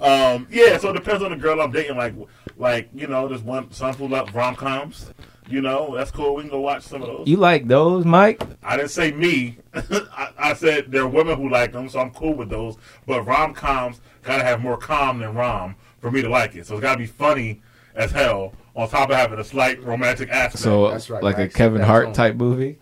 um, 0.00 0.48
yeah, 0.50 0.76
so 0.78 0.90
it 0.90 0.94
depends 0.94 1.22
on 1.22 1.30
the 1.30 1.36
girl 1.36 1.60
I'm 1.60 1.70
dating. 1.70 1.96
Like, 1.96 2.14
like 2.56 2.88
you 2.92 3.06
know, 3.06 3.28
there's 3.28 3.42
one 3.42 3.70
some 3.70 3.94
who 3.94 4.08
love 4.08 4.34
rom 4.34 4.56
coms. 4.56 5.12
You 5.48 5.60
know, 5.60 5.94
that's 5.94 6.10
cool. 6.10 6.34
We 6.36 6.42
can 6.42 6.50
go 6.50 6.60
watch 6.60 6.84
some 6.84 7.02
of 7.02 7.08
those. 7.08 7.28
You 7.28 7.36
like 7.36 7.68
those, 7.68 8.04
Mike? 8.06 8.42
I 8.62 8.76
didn't 8.78 8.90
say 8.92 9.12
me. 9.12 9.58
I, 9.74 10.30
I 10.38 10.54
said 10.54 10.90
there 10.90 11.02
are 11.02 11.08
women 11.08 11.36
who 11.36 11.50
like 11.50 11.72
them, 11.72 11.88
so 11.88 12.00
I'm 12.00 12.10
cool 12.12 12.34
with 12.34 12.48
those. 12.48 12.76
But 13.06 13.22
rom 13.26 13.52
coms 13.52 14.00
gotta 14.22 14.42
have 14.42 14.60
more 14.60 14.76
calm 14.78 15.18
than 15.18 15.34
rom 15.34 15.76
for 16.00 16.10
me 16.10 16.22
to 16.22 16.28
like 16.30 16.54
it. 16.54 16.66
So 16.66 16.74
it's 16.74 16.82
gotta 16.82 16.98
be 16.98 17.06
funny 17.06 17.60
as 17.94 18.10
hell. 18.10 18.54
On 18.76 18.88
top 18.88 19.10
of 19.10 19.16
having 19.16 19.38
a 19.38 19.44
slight 19.44 19.80
romantic 19.84 20.30
aspect. 20.30 20.58
So, 20.64 20.90
That's 20.90 21.08
right, 21.08 21.22
like 21.22 21.38
a 21.38 21.46
Kevin 21.48 21.78
That's 21.78 21.88
Hart 21.88 22.06
on. 22.08 22.12
type 22.12 22.34
movie? 22.36 22.78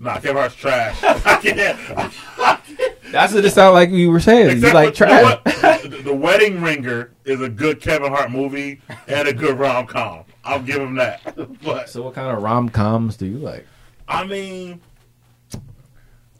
nah, 0.00 0.14
Kevin 0.14 0.36
Hart's 0.36 0.54
trash. 0.56 0.96
I 1.04 1.36
can't. 1.36 2.12
That's 3.12 3.32
what 3.32 3.44
it 3.44 3.50
sounded 3.52 3.72
like 3.74 3.90
you 3.90 4.10
were 4.10 4.20
saying. 4.20 4.60
You 4.60 4.72
like 4.72 4.96
for- 4.96 5.06
you 5.06 5.12
know 5.12 5.40
trash. 5.44 5.82
the, 5.82 5.88
the 6.04 6.14
Wedding 6.14 6.60
Ringer 6.60 7.12
is 7.24 7.40
a 7.40 7.48
good 7.48 7.80
Kevin 7.80 8.10
Hart 8.10 8.30
movie 8.30 8.80
and 9.06 9.28
a 9.28 9.32
good 9.32 9.58
rom 9.58 9.86
com. 9.86 10.24
I'll 10.48 10.62
give 10.62 10.80
him 10.80 10.94
that. 10.96 11.20
But 11.62 11.88
So, 11.88 12.02
what 12.02 12.14
kind 12.14 12.34
of 12.36 12.42
rom 12.42 12.68
coms 12.68 13.16
do 13.16 13.26
you 13.26 13.38
like? 13.38 13.66
I 14.08 14.24
mean, 14.26 14.80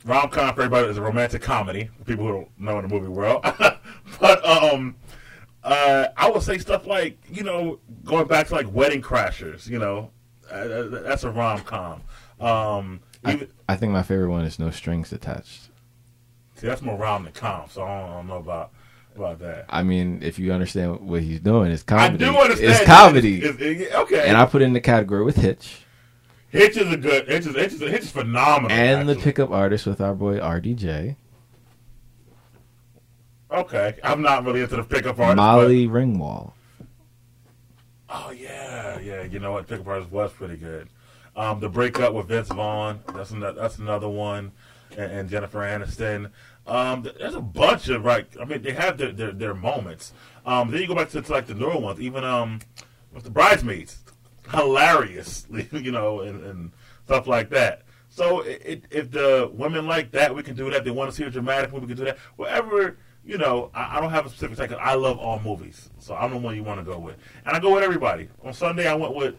rom 0.04 0.30
com 0.30 0.54
for 0.54 0.62
everybody 0.62 0.88
is 0.88 0.96
a 0.96 1.02
romantic 1.02 1.42
comedy. 1.42 1.90
for 1.98 2.04
People 2.04 2.26
who 2.26 2.32
don't 2.32 2.60
know 2.60 2.78
in 2.78 2.88
the 2.88 2.94
movie 2.94 3.08
world, 3.08 3.42
but 4.20 4.44
um, 4.46 4.96
uh, 5.62 6.06
I 6.16 6.30
would 6.30 6.42
say 6.42 6.58
stuff 6.58 6.86
like 6.86 7.18
you 7.30 7.42
know 7.42 7.78
going 8.04 8.26
back 8.26 8.48
to 8.48 8.54
like 8.54 8.72
Wedding 8.72 9.02
Crashers. 9.02 9.68
You 9.68 9.78
know, 9.78 10.10
uh, 10.50 10.84
that's 10.88 11.24
a 11.24 11.30
rom 11.30 11.60
com. 11.60 12.00
Um, 12.40 13.00
I, 13.24 13.46
I 13.68 13.76
think 13.76 13.92
my 13.92 14.02
favorite 14.02 14.30
one 14.30 14.44
is 14.44 14.58
No 14.58 14.70
Strings 14.70 15.12
Attached. 15.12 15.68
see, 16.56 16.66
that's 16.66 16.82
more 16.82 16.96
rom 16.96 17.24
than 17.24 17.32
com. 17.32 17.68
So 17.68 17.82
I 17.82 18.00
don't, 18.00 18.10
I 18.10 18.14
don't 18.14 18.26
know 18.28 18.36
about 18.36 18.72
about 19.18 19.38
that. 19.40 19.66
I 19.68 19.82
mean, 19.82 20.20
if 20.22 20.38
you 20.38 20.52
understand 20.52 21.00
what 21.00 21.22
he's 21.22 21.40
doing, 21.40 21.70
it's 21.72 21.82
comedy. 21.82 22.24
I 22.24 22.30
do 22.30 22.36
understand. 22.38 22.70
It's 22.72 22.84
comedy. 22.84 23.38
It's- 23.44 23.60
it's- 23.60 23.94
okay. 23.94 24.28
and 24.28 24.36
I 24.36 24.46
put 24.46 24.62
it 24.62 24.66
in 24.66 24.72
the 24.72 24.80
category 24.80 25.24
with 25.24 25.36
Hitch 25.36 25.82
Hitch 26.50 26.76
is 26.78 26.90
a 26.92 26.96
good. 26.96 27.28
Hitch 27.28 27.46
is 27.46 27.54
Hitch 27.54 27.72
is, 27.74 27.80
Hitch 27.80 28.02
is 28.04 28.10
phenomenal. 28.10 28.70
and 28.76 29.06
the 29.08 29.16
pickup 29.16 29.50
artist 29.50 29.84
with 29.86 30.00
our 30.00 30.14
boy 30.14 30.38
RDJ, 30.38 31.16
Okay, 33.50 33.96
I'm 34.04 34.20
not 34.22 34.44
really 34.44 34.60
into 34.62 34.76
the 34.76 34.84
pickup 34.84 35.18
artist. 35.18 35.36
Molly 35.36 35.86
Ringwald. 35.88 36.52
But, 36.78 36.86
oh 38.10 38.30
yeah, 38.30 38.98
yeah. 39.00 39.22
You 39.24 39.38
know 39.38 39.52
what? 39.52 39.66
Pickup 39.66 39.86
artist 39.86 40.10
was 40.10 40.32
pretty 40.32 40.56
good. 40.56 40.88
Um, 41.34 41.60
the 41.60 41.68
breakup 41.68 42.12
with 42.14 42.28
Vince 42.28 42.48
Vaughn. 42.48 43.00
That's 43.14 43.30
another. 43.30 43.60
That's 43.60 43.78
another 43.78 44.08
one. 44.08 44.52
And, 44.96 45.12
and 45.12 45.28
Jennifer 45.30 45.60
Aniston. 45.60 46.30
Um, 46.68 47.02
there's 47.18 47.34
a 47.34 47.40
bunch 47.40 47.88
of 47.88 48.04
right. 48.04 48.26
I 48.40 48.44
mean, 48.44 48.62
they 48.62 48.72
have 48.72 48.98
their 48.98 49.12
their, 49.12 49.32
their 49.32 49.54
moments. 49.54 50.12
Um, 50.44 50.70
then 50.70 50.80
you 50.80 50.86
go 50.86 50.94
back 50.94 51.10
to, 51.10 51.22
to 51.22 51.32
like 51.32 51.46
the 51.46 51.54
newer 51.54 51.76
ones. 51.78 52.00
Even 52.00 52.24
um, 52.24 52.60
with 53.12 53.24
the 53.24 53.30
bridesmaids, 53.30 53.98
hilarious. 54.50 55.46
You 55.72 55.90
know, 55.92 56.20
and, 56.20 56.44
and 56.44 56.72
stuff 57.06 57.26
like 57.26 57.50
that. 57.50 57.82
So 58.10 58.40
it, 58.40 58.62
it, 58.64 58.84
if 58.90 59.10
the 59.10 59.50
women 59.52 59.86
like 59.86 60.10
that, 60.12 60.34
we 60.34 60.42
can 60.42 60.56
do 60.56 60.70
that. 60.70 60.84
They 60.84 60.90
want 60.90 61.10
to 61.10 61.16
see 61.16 61.24
a 61.24 61.30
dramatic 61.30 61.72
movie, 61.72 61.86
we 61.86 61.94
can 61.94 61.96
do 61.98 62.04
that. 62.06 62.18
Whatever, 62.36 62.98
you 63.24 63.38
know, 63.38 63.70
I, 63.74 63.98
I 63.98 64.00
don't 64.00 64.10
have 64.10 64.26
a 64.26 64.28
specific. 64.28 64.56
'cause 64.70 64.78
I 64.80 64.94
love 64.94 65.18
all 65.18 65.38
movies, 65.40 65.90
so 65.98 66.14
I'm 66.14 66.30
the 66.32 66.36
one 66.38 66.56
you 66.56 66.64
want 66.64 66.80
to 66.80 66.90
go 66.90 66.98
with. 66.98 67.16
And 67.46 67.56
I 67.56 67.60
go 67.60 67.74
with 67.74 67.84
everybody. 67.84 68.28
On 68.42 68.52
Sunday, 68.52 68.88
I 68.88 68.94
went 68.94 69.14
with 69.14 69.36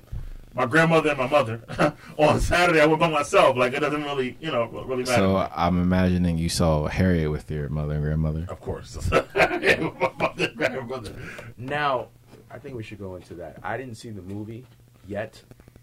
my 0.56 0.66
grandmother 0.66 1.10
and 1.10 1.18
my 1.18 1.28
mother. 1.28 1.62
On 2.18 2.40
Saturday, 2.40 2.82
I 2.82 2.86
went 2.86 3.00
by 3.00 3.10
myself. 3.10 3.56
Like 3.56 3.74
it 3.74 3.80
doesn't 3.80 4.04
really, 4.04 4.38
you 4.40 4.52
know, 4.52 4.66
really 4.66 5.04
matter. 5.04 5.16
So 5.16 5.50
I'm 5.56 5.82
imagining 5.82 6.38
you 6.38 6.50
saw 6.50 6.88
Harriet 6.88 7.32
with 7.32 7.50
your 7.52 7.70
mother 7.70 7.94
and 7.94 8.04
grandmother. 8.04 8.46
of 8.50 8.60
course, 8.60 8.98
my 9.12 10.12
mother 10.18 10.46
and 10.46 10.56
grandmother. 10.58 11.14
Now, 11.58 12.08
I 12.52 12.58
think 12.60 12.76
we 12.76 12.84
should 12.84 13.00
go 13.00 13.16
into 13.16 13.36
that. 13.36 13.58
I 13.64 13.78
didn't 13.78 13.96
see 13.96 14.10
the 14.10 14.22
movie 14.22 14.66
yet. 15.08 15.42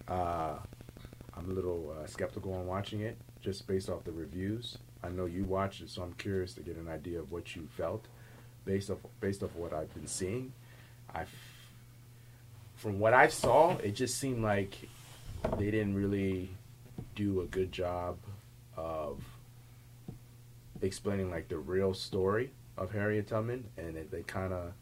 Uh, 0.09 0.55
I'm 1.37 1.51
a 1.51 1.53
little 1.53 1.95
uh, 1.99 2.07
skeptical 2.07 2.55
on 2.55 2.67
watching 2.67 3.01
it 3.01 3.17
just 3.41 3.67
based 3.67 3.89
off 3.89 4.05
the 4.05 4.13
reviews. 4.13 4.79
I 5.03 5.09
know 5.09 5.27
you 5.27 5.45
watched 5.45 5.83
it, 5.83 5.91
so 5.91 6.03
I'm 6.03 6.15
curious 6.15 6.55
to 6.55 6.61
get 6.61 6.77
an 6.77 6.89
idea 6.89 7.21
of 7.21 7.31
what 7.31 7.55
you 7.55 7.69
felt 7.77 8.07
based 8.65 8.91
off 8.91 8.99
based 9.21 9.43
off 9.43 9.55
what 9.55 9.73
I've 9.73 9.93
been 9.95 10.07
seeing. 10.07 10.53
I, 11.15 11.25
from 12.77 12.99
what 12.99 13.13
I 13.15 13.29
saw, 13.29 13.77
it 13.79 13.93
just 13.95 14.19
seemed 14.19 14.43
like 14.43 14.77
they 15.59 15.71
didn't 15.71 15.95
really 15.95 16.51
do 17.15 17.41
a 17.41 17.45
good 17.47 17.73
job 17.73 18.17
of 18.77 19.21
explaining 20.83 21.31
like 21.31 21.49
the 21.49 21.59
real 21.59 21.95
story 21.95 22.51
of 22.77 22.93
Harriet 22.93 23.29
Tubman, 23.29 23.65
and 23.77 23.97
it, 23.97 24.11
they 24.11 24.23
kind 24.23 24.53
of 24.53 24.73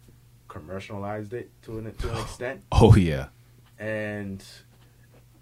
commercialized 0.48 1.32
it 1.32 1.50
to 1.62 1.78
an 1.78 1.92
to 1.94 2.12
an 2.12 2.18
extent, 2.20 2.62
Oh 2.72 2.94
yeah, 2.96 3.26
and 3.78 4.44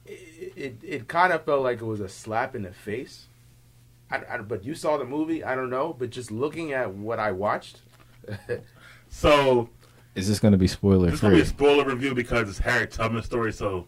it 0.07 0.53
it, 0.57 0.77
it 0.83 1.09
kind 1.09 1.33
of 1.33 1.45
felt 1.45 1.63
like 1.63 1.81
it 1.81 1.85
was 1.87 2.01
a 2.01 2.09
slap 2.09 2.55
in 2.55 2.63
the 2.63 2.73
face. 2.73 3.27
I, 4.11 4.23
I- 4.31 4.39
but 4.39 4.65
you 4.65 4.75
saw 4.75 4.99
the 4.99 5.05
movie, 5.07 5.43
I 5.43 5.55
don't 5.55 5.71
know, 5.71 5.95
but 5.99 6.11
just 6.11 6.31
looking 6.31 6.73
at 6.73 6.93
what 6.93 7.19
I 7.19 7.33
watched, 7.33 7.81
So 9.09 9.69
is 10.15 10.29
this 10.29 10.39
going 10.41 10.53
to 10.53 10.59
be 10.59 10.67
spoiler 10.67 11.07
this 11.07 11.15
is 11.15 11.21
gonna 11.21 11.35
be 11.37 11.41
a 11.41 11.47
spoiler 11.47 11.85
review 11.85 12.15
because 12.15 12.49
it's 12.49 12.59
Harry 12.59 12.87
Tubman's 12.87 13.27
story. 13.27 13.53
So 13.53 13.87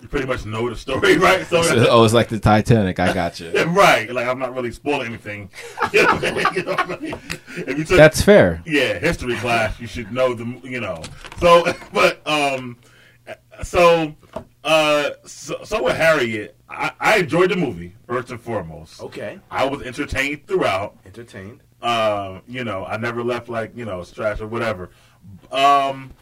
you 0.00 0.08
pretty 0.08 0.26
much 0.26 0.44
know 0.44 0.68
the 0.68 0.76
story, 0.76 1.16
right? 1.18 1.46
So, 1.46 1.62
So- 1.62 1.86
oh, 1.88 2.04
it's 2.04 2.12
like 2.14 2.28
the 2.28 2.38
Titanic. 2.40 2.98
I 2.98 3.12
got 3.12 3.38
you. 3.40 3.50
right, 3.66 4.12
like 4.12 4.26
I'm 4.26 4.38
not 4.38 4.54
really 4.54 4.72
spoiling 4.72 5.06
anything. 5.08 5.50
You 5.92 6.02
know 6.02 6.08
I 6.10 6.30
mean? 6.32 6.46
You 6.54 6.62
know 6.64 6.72
what 6.72 6.90
I 6.90 6.96
mean? 6.98 7.14
If 7.56 7.78
you 7.78 7.84
took 7.84 7.96
That's 7.96 8.20
fair. 8.22 8.62
yeah, 8.66 8.98
history 8.98 9.36
class, 9.36 9.78
you 9.80 9.86
should 9.86 10.12
know 10.12 10.34
the 10.34 10.44
you 10.64 10.80
know. 10.80 11.02
So, 11.38 11.64
but 11.92 12.26
um, 12.26 12.78
so 13.62 14.14
uh, 14.64 15.10
so, 15.24 15.62
so 15.64 15.82
with 15.82 15.96
Harriet, 15.96 16.56
I, 16.68 16.92
I 17.00 17.18
enjoyed 17.18 17.50
the 17.50 17.56
movie 17.56 17.94
first 18.06 18.30
and 18.30 18.40
foremost. 18.40 19.00
Okay. 19.02 19.38
I 19.50 19.64
was 19.66 19.82
entertained 19.82 20.46
throughout. 20.46 20.96
Entertained. 21.04 21.60
Uh, 21.80 22.40
you 22.46 22.62
know, 22.62 22.84
I 22.84 22.96
never 22.96 23.24
left 23.24 23.48
like 23.48 23.76
you 23.76 23.84
know 23.84 24.04
trash 24.04 24.40
or 24.40 24.46
whatever. 24.46 24.90
Um, 25.50 26.12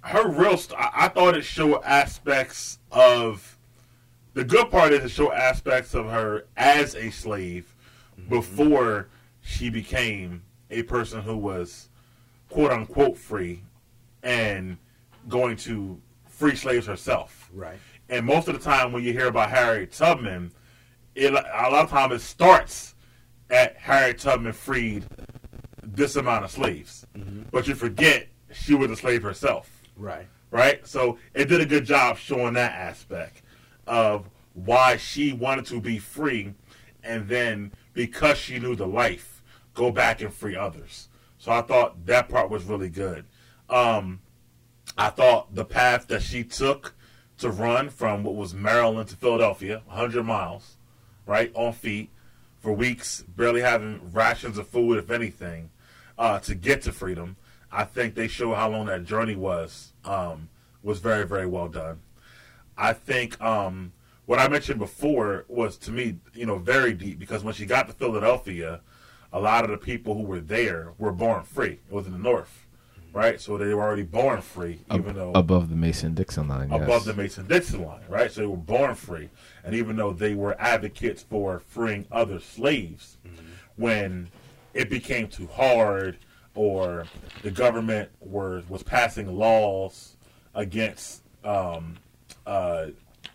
her 0.00 0.28
real, 0.28 0.56
st- 0.56 0.78
I, 0.78 0.90
I 0.94 1.08
thought 1.08 1.36
it 1.36 1.44
showed 1.44 1.82
aspects 1.82 2.78
of 2.90 3.58
the 4.34 4.44
good 4.44 4.70
part 4.70 4.92
is 4.92 5.04
it 5.04 5.08
showed 5.10 5.32
aspects 5.32 5.94
of 5.94 6.06
her 6.06 6.46
as 6.56 6.94
a 6.94 7.10
slave 7.10 7.74
before 8.28 9.08
she 9.40 9.70
became 9.70 10.42
a 10.70 10.82
person 10.82 11.22
who 11.22 11.36
was 11.36 11.88
quote 12.50 12.70
unquote 12.70 13.16
free 13.16 13.62
and 14.22 14.76
going 15.28 15.56
to 15.56 16.00
free 16.28 16.54
slaves 16.54 16.86
herself. 16.86 17.50
Right. 17.52 17.78
And 18.08 18.26
most 18.26 18.48
of 18.48 18.54
the 18.54 18.60
time, 18.60 18.92
when 18.92 19.02
you 19.02 19.12
hear 19.12 19.26
about 19.26 19.50
Harriet 19.50 19.92
Tubman, 19.92 20.52
it, 21.14 21.32
a 21.32 21.70
lot 21.70 21.84
of 21.84 21.90
time 21.90 22.12
it 22.12 22.20
starts 22.20 22.94
at 23.50 23.76
Harriet 23.76 24.18
Tubman 24.18 24.52
freed 24.52 25.04
this 25.96 26.16
amount 26.16 26.44
of 26.44 26.50
slaves, 26.50 27.06
but 27.50 27.66
you 27.66 27.74
forget 27.74 28.28
she 28.52 28.74
was 28.74 28.90
a 28.90 28.96
slave 28.96 29.22
herself, 29.22 29.82
Right. 29.96 30.26
right? 30.50 30.86
So 30.86 31.18
it 31.34 31.46
did 31.46 31.60
a 31.60 31.66
good 31.66 31.84
job 31.84 32.18
showing 32.18 32.54
that 32.54 32.72
aspect 32.72 33.42
of 33.86 34.28
why 34.54 34.96
she 34.98 35.32
wanted 35.32 35.66
to 35.66 35.80
be 35.80 35.98
free, 35.98 36.54
and 37.02 37.28
then 37.28 37.72
because 37.94 38.38
she 38.38 38.58
knew 38.58 38.76
the 38.76 38.86
life, 38.86 39.42
go 39.74 39.90
back 39.90 40.20
and 40.20 40.32
free 40.32 40.54
others. 40.56 41.08
So 41.38 41.50
I 41.52 41.62
thought 41.62 42.06
that 42.06 42.28
part 42.28 42.50
was 42.50 42.64
really 42.64 42.88
good. 42.90 43.24
Um, 43.68 44.20
I 44.96 45.08
thought 45.10 45.54
the 45.54 45.64
path 45.64 46.06
that 46.08 46.22
she 46.22 46.44
took 46.44 46.94
to 47.38 47.50
run 47.50 47.90
from 47.90 48.22
what 48.22 48.34
was 48.34 48.54
Maryland 48.54 49.08
to 49.10 49.16
Philadelphia, 49.16 49.82
100 49.86 50.24
miles, 50.24 50.76
right, 51.26 51.50
on 51.54 51.72
feet, 51.72 52.10
for 52.58 52.72
weeks, 52.72 53.22
barely 53.36 53.60
having 53.60 54.12
rations 54.12 54.56
of 54.58 54.66
food, 54.66 54.98
if 54.98 55.10
anything, 55.10 55.70
uh, 56.18 56.38
to 56.40 56.54
get 56.54 56.82
to 56.82 56.92
freedom. 56.92 57.36
I 57.70 57.84
think 57.84 58.14
they 58.14 58.28
show 58.28 58.54
how 58.54 58.70
long 58.70 58.86
that 58.86 59.04
journey 59.04 59.36
was. 59.36 59.92
Um, 60.04 60.48
was 60.82 61.00
very, 61.00 61.26
very 61.26 61.46
well 61.46 61.68
done. 61.68 62.00
I 62.78 62.92
think 62.92 63.40
um, 63.42 63.92
what 64.26 64.38
I 64.38 64.48
mentioned 64.48 64.78
before 64.78 65.44
was 65.48 65.76
to 65.78 65.90
me, 65.90 66.18
you 66.32 66.46
know, 66.46 66.58
very 66.58 66.92
deep 66.92 67.18
because 67.18 67.42
when 67.42 67.54
she 67.54 67.66
got 67.66 67.88
to 67.88 67.92
Philadelphia, 67.92 68.80
a 69.32 69.40
lot 69.40 69.64
of 69.64 69.70
the 69.70 69.76
people 69.78 70.14
who 70.14 70.22
were 70.22 70.40
there 70.40 70.92
were 70.98 71.12
born 71.12 71.42
free. 71.42 71.80
It 71.88 71.92
was 71.92 72.06
in 72.06 72.12
the 72.12 72.18
North, 72.18 72.66
right? 73.12 73.40
So 73.40 73.58
they 73.58 73.74
were 73.74 73.82
already 73.82 74.04
born 74.04 74.40
free, 74.40 74.80
even 74.94 75.16
though 75.16 75.32
Above 75.34 75.68
the 75.70 75.76
Mason 75.76 76.14
Dixon 76.14 76.46
line. 76.48 76.70
Yes. 76.70 76.82
above 76.82 77.04
the 77.04 77.14
Mason 77.14 77.46
Dixon 77.46 77.84
line, 77.84 78.02
right? 78.08 78.30
So 78.30 78.42
they 78.42 78.46
were 78.46 78.56
born 78.56 78.94
free. 78.94 79.28
And 79.64 79.74
even 79.74 79.96
though 79.96 80.12
they 80.12 80.34
were 80.34 80.54
advocates 80.60 81.22
for 81.22 81.58
freeing 81.58 82.06
other 82.12 82.38
slaves, 82.38 83.16
when 83.74 84.28
it 84.76 84.90
became 84.90 85.26
too 85.26 85.46
hard 85.46 86.18
or 86.54 87.06
the 87.42 87.50
government 87.50 88.10
were 88.20 88.62
was 88.68 88.82
passing 88.82 89.36
laws 89.36 90.16
against 90.54 91.22
um, 91.44 91.96
uh, 92.46 92.86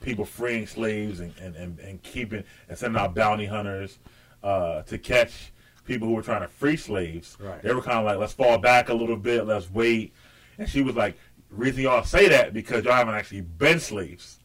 people 0.01 0.25
freeing 0.25 0.67
slaves 0.67 1.19
and, 1.19 1.33
and, 1.39 1.55
and, 1.55 1.79
and 1.79 2.01
keeping 2.03 2.43
and 2.69 2.77
sending 2.77 2.99
out 2.99 3.15
bounty 3.15 3.45
hunters 3.45 3.99
uh, 4.43 4.81
to 4.83 4.97
catch 4.97 5.51
people 5.85 6.07
who 6.07 6.13
were 6.13 6.21
trying 6.21 6.41
to 6.41 6.47
free 6.47 6.77
slaves. 6.77 7.37
Right. 7.39 7.61
They 7.61 7.73
were 7.73 7.81
kind 7.81 7.99
of 7.99 8.05
like, 8.05 8.17
let's 8.17 8.33
fall 8.33 8.57
back 8.57 8.89
a 8.89 8.93
little 8.93 9.17
bit, 9.17 9.45
let's 9.45 9.69
wait. 9.71 10.13
And 10.57 10.69
she 10.69 10.81
was 10.81 10.95
like, 10.95 11.17
reason 11.49 11.83
y'all 11.83 12.03
say 12.03 12.27
that 12.29 12.53
because 12.53 12.85
y'all 12.85 12.93
haven't 12.93 13.15
actually 13.15 13.41
been 13.41 13.79
slaves, 13.79 14.39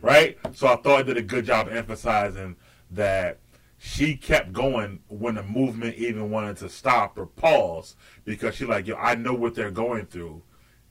right? 0.00 0.38
So 0.54 0.68
I 0.68 0.76
thought 0.76 0.98
I 0.98 1.02
did 1.02 1.16
a 1.16 1.22
good 1.22 1.46
job 1.46 1.68
emphasizing 1.68 2.56
that 2.92 3.38
she 3.84 4.14
kept 4.14 4.52
going 4.52 5.00
when 5.08 5.34
the 5.34 5.42
movement 5.42 5.96
even 5.96 6.30
wanted 6.30 6.56
to 6.56 6.68
stop 6.68 7.18
or 7.18 7.26
pause 7.26 7.96
because 8.24 8.54
she 8.54 8.64
like, 8.64 8.86
yo, 8.86 8.94
I 8.94 9.16
know 9.16 9.34
what 9.34 9.56
they're 9.56 9.72
going 9.72 10.06
through. 10.06 10.40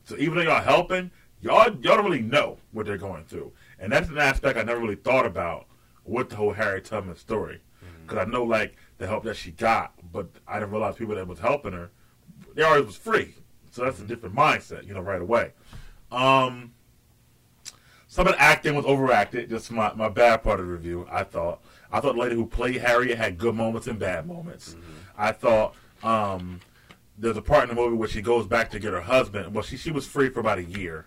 So 0.03 0.17
even 0.17 0.35
though 0.35 0.41
y'all 0.41 0.61
helping, 0.61 1.09
y'all 1.39 1.73
y'all 1.75 1.95
don't 1.95 2.03
really 2.03 2.21
know 2.21 2.57
what 2.73 2.85
they're 2.85 2.97
going 2.97 3.23
through, 3.23 3.53
and 3.79 3.93
that's 3.93 4.09
an 4.09 4.17
aspect 4.17 4.59
I 4.59 4.63
never 4.63 4.81
really 4.81 4.95
thought 4.95 5.25
about 5.25 5.67
with 6.03 6.31
the 6.31 6.35
whole 6.35 6.51
Harry 6.51 6.81
Tubman 6.81 7.15
story, 7.15 7.61
because 8.01 8.27
I 8.27 8.29
know 8.29 8.43
like 8.43 8.75
the 8.97 9.07
help 9.07 9.23
that 9.23 9.37
she 9.37 9.51
got, 9.51 9.93
but 10.11 10.27
I 10.45 10.59
didn't 10.59 10.71
realize 10.71 10.97
people 10.97 11.15
that 11.15 11.25
was 11.25 11.39
helping 11.39 11.71
her, 11.71 11.91
they 12.55 12.63
already 12.63 12.85
was 12.85 12.97
free, 12.97 13.35
so 13.71 13.85
that's 13.85 14.01
a 14.01 14.03
different 14.03 14.35
mindset, 14.35 14.85
you 14.85 14.93
know, 14.93 14.99
right 14.99 15.21
away. 15.21 15.53
Um, 16.11 16.73
some 18.07 18.27
of 18.27 18.33
the 18.33 18.41
acting 18.41 18.75
was 18.75 18.83
overacted. 18.83 19.49
Just 19.49 19.71
my, 19.71 19.93
my 19.93 20.09
bad 20.09 20.43
part 20.43 20.59
of 20.59 20.65
the 20.65 20.71
review. 20.73 21.07
I 21.09 21.23
thought. 21.23 21.63
I 21.91 21.99
thought 21.99 22.15
the 22.15 22.21
lady 22.21 22.35
who 22.35 22.45
played 22.45 22.81
Harriet 22.81 23.17
had 23.17 23.37
good 23.37 23.55
moments 23.55 23.87
and 23.87 23.99
bad 23.99 24.25
moments. 24.25 24.75
I 25.17 25.31
thought 25.31 25.75
um, 26.03 26.61
there's 27.17 27.37
a 27.37 27.41
part 27.41 27.69
in 27.69 27.75
the 27.75 27.81
movie 27.81 27.95
where 27.95 28.07
she 28.07 28.21
goes 28.21 28.47
back 28.47 28.71
to 28.71 28.79
get 28.79 28.93
her 28.93 29.01
husband. 29.01 29.53
Well, 29.53 29.63
she 29.63 29.77
she 29.77 29.91
was 29.91 30.07
free 30.07 30.29
for 30.29 30.39
about 30.39 30.57
a 30.57 30.63
year, 30.63 31.05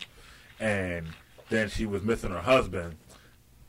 and 0.60 1.06
then 1.48 1.68
she 1.68 1.86
was 1.86 2.02
missing 2.02 2.30
her 2.30 2.40
husband, 2.40 2.96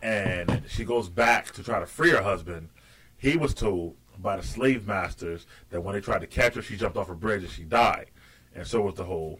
and 0.01 0.63
she 0.67 0.83
goes 0.83 1.09
back 1.09 1.51
to 1.53 1.63
try 1.63 1.79
to 1.79 1.85
free 1.85 2.11
her 2.11 2.23
husband. 2.23 2.69
He 3.17 3.37
was 3.37 3.53
told 3.53 3.95
by 4.19 4.37
the 4.37 4.43
slave 4.43 4.87
masters 4.87 5.45
that 5.69 5.81
when 5.81 5.95
they 5.95 6.01
tried 6.01 6.21
to 6.21 6.27
catch 6.27 6.55
her, 6.55 6.61
she 6.61 6.77
jumped 6.77 6.97
off 6.97 7.09
a 7.09 7.15
bridge 7.15 7.43
and 7.43 7.51
she 7.51 7.63
died, 7.63 8.07
and 8.53 8.67
so 8.67 8.81
was 8.81 8.95
the 8.95 9.05
whole 9.05 9.39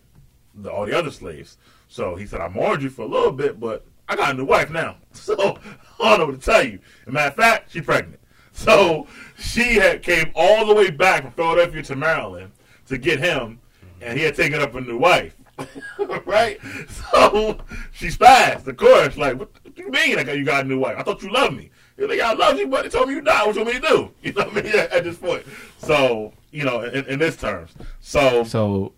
the, 0.56 0.72
all 0.72 0.86
the 0.86 0.98
other 0.98 1.12
slaves. 1.12 1.58
So 1.88 2.16
he 2.16 2.26
said, 2.26 2.42
I 2.42 2.48
mourned 2.48 2.82
you 2.82 2.90
for 2.90 3.04
a 3.04 3.08
little 3.08 3.32
bit, 3.32 3.60
but 3.60 3.86
I 4.08 4.16
got 4.16 4.34
a 4.34 4.38
new 4.38 4.46
wife 4.46 4.70
now. 4.70 4.98
So 5.16 5.58
I 6.00 6.10
don't 6.10 6.20
know 6.20 6.26
what 6.26 6.42
to 6.42 6.46
tell 6.46 6.64
you. 6.66 6.80
As 7.04 7.08
a 7.08 7.12
matter 7.12 7.30
of 7.30 7.36
fact, 7.36 7.72
she's 7.72 7.84
pregnant. 7.86 8.20
So 8.52 9.08
she 9.38 9.76
had 9.76 10.02
came 10.02 10.32
all 10.34 10.66
the 10.66 10.74
way 10.74 10.90
back 10.90 11.24
from 11.24 11.32
Philadelphia 11.32 11.84
to 11.84 11.96
Maryland 11.96 12.52
to 12.88 12.98
get 12.98 13.20
him, 13.20 13.60
and 14.02 14.18
he 14.18 14.24
had 14.24 14.36
taken 14.36 14.62
up 14.62 14.76
a 14.76 14.82
new 14.82 14.98
wife. 14.98 15.36
right? 16.26 16.60
So 16.90 17.58
she 17.92 18.08
spazzed, 18.08 18.68
of 18.68 18.78
course. 18.78 19.18
Like, 19.18 19.40
what, 19.40 19.50
do 19.76 19.84
you 19.84 19.90
mean 19.92 20.16
got, 20.16 20.38
you 20.38 20.46
got 20.46 20.66
a 20.66 20.68
new 20.68 20.80
wife? 20.80 20.96
I 20.98 21.04
thought 21.04 21.22
you 21.22 21.32
loved 21.32 21.56
me. 21.56 21.70
He's 21.98 22.08
like, 22.08 22.20
I 22.20 22.34
love 22.34 22.58
you, 22.58 22.68
but 22.68 22.84
they 22.84 22.90
told 22.90 23.08
me 23.08 23.16
you 23.16 23.22
died. 23.22 23.46
What 23.46 23.56
you 23.56 23.64
want 23.64 23.76
me 23.76 23.82
to 23.82 23.88
do? 23.88 24.12
You 24.22 24.34
know 24.34 24.46
what 24.46 24.58
I 24.58 24.62
mean? 24.62 24.76
At 24.76 25.04
this 25.04 25.18
point. 25.18 25.44
So, 25.78 26.34
you 26.52 26.64
know, 26.66 26.82
in, 26.84 27.06
in 27.06 27.20
this 27.20 27.38
terms. 27.38 27.72
So, 28.02 28.44
So, 28.44 28.94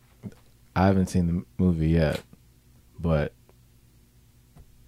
I 0.76 0.86
haven't 0.88 1.08
seen 1.08 1.28
the 1.28 1.46
movie 1.64 1.90
yet, 1.90 2.22
but 3.00 3.34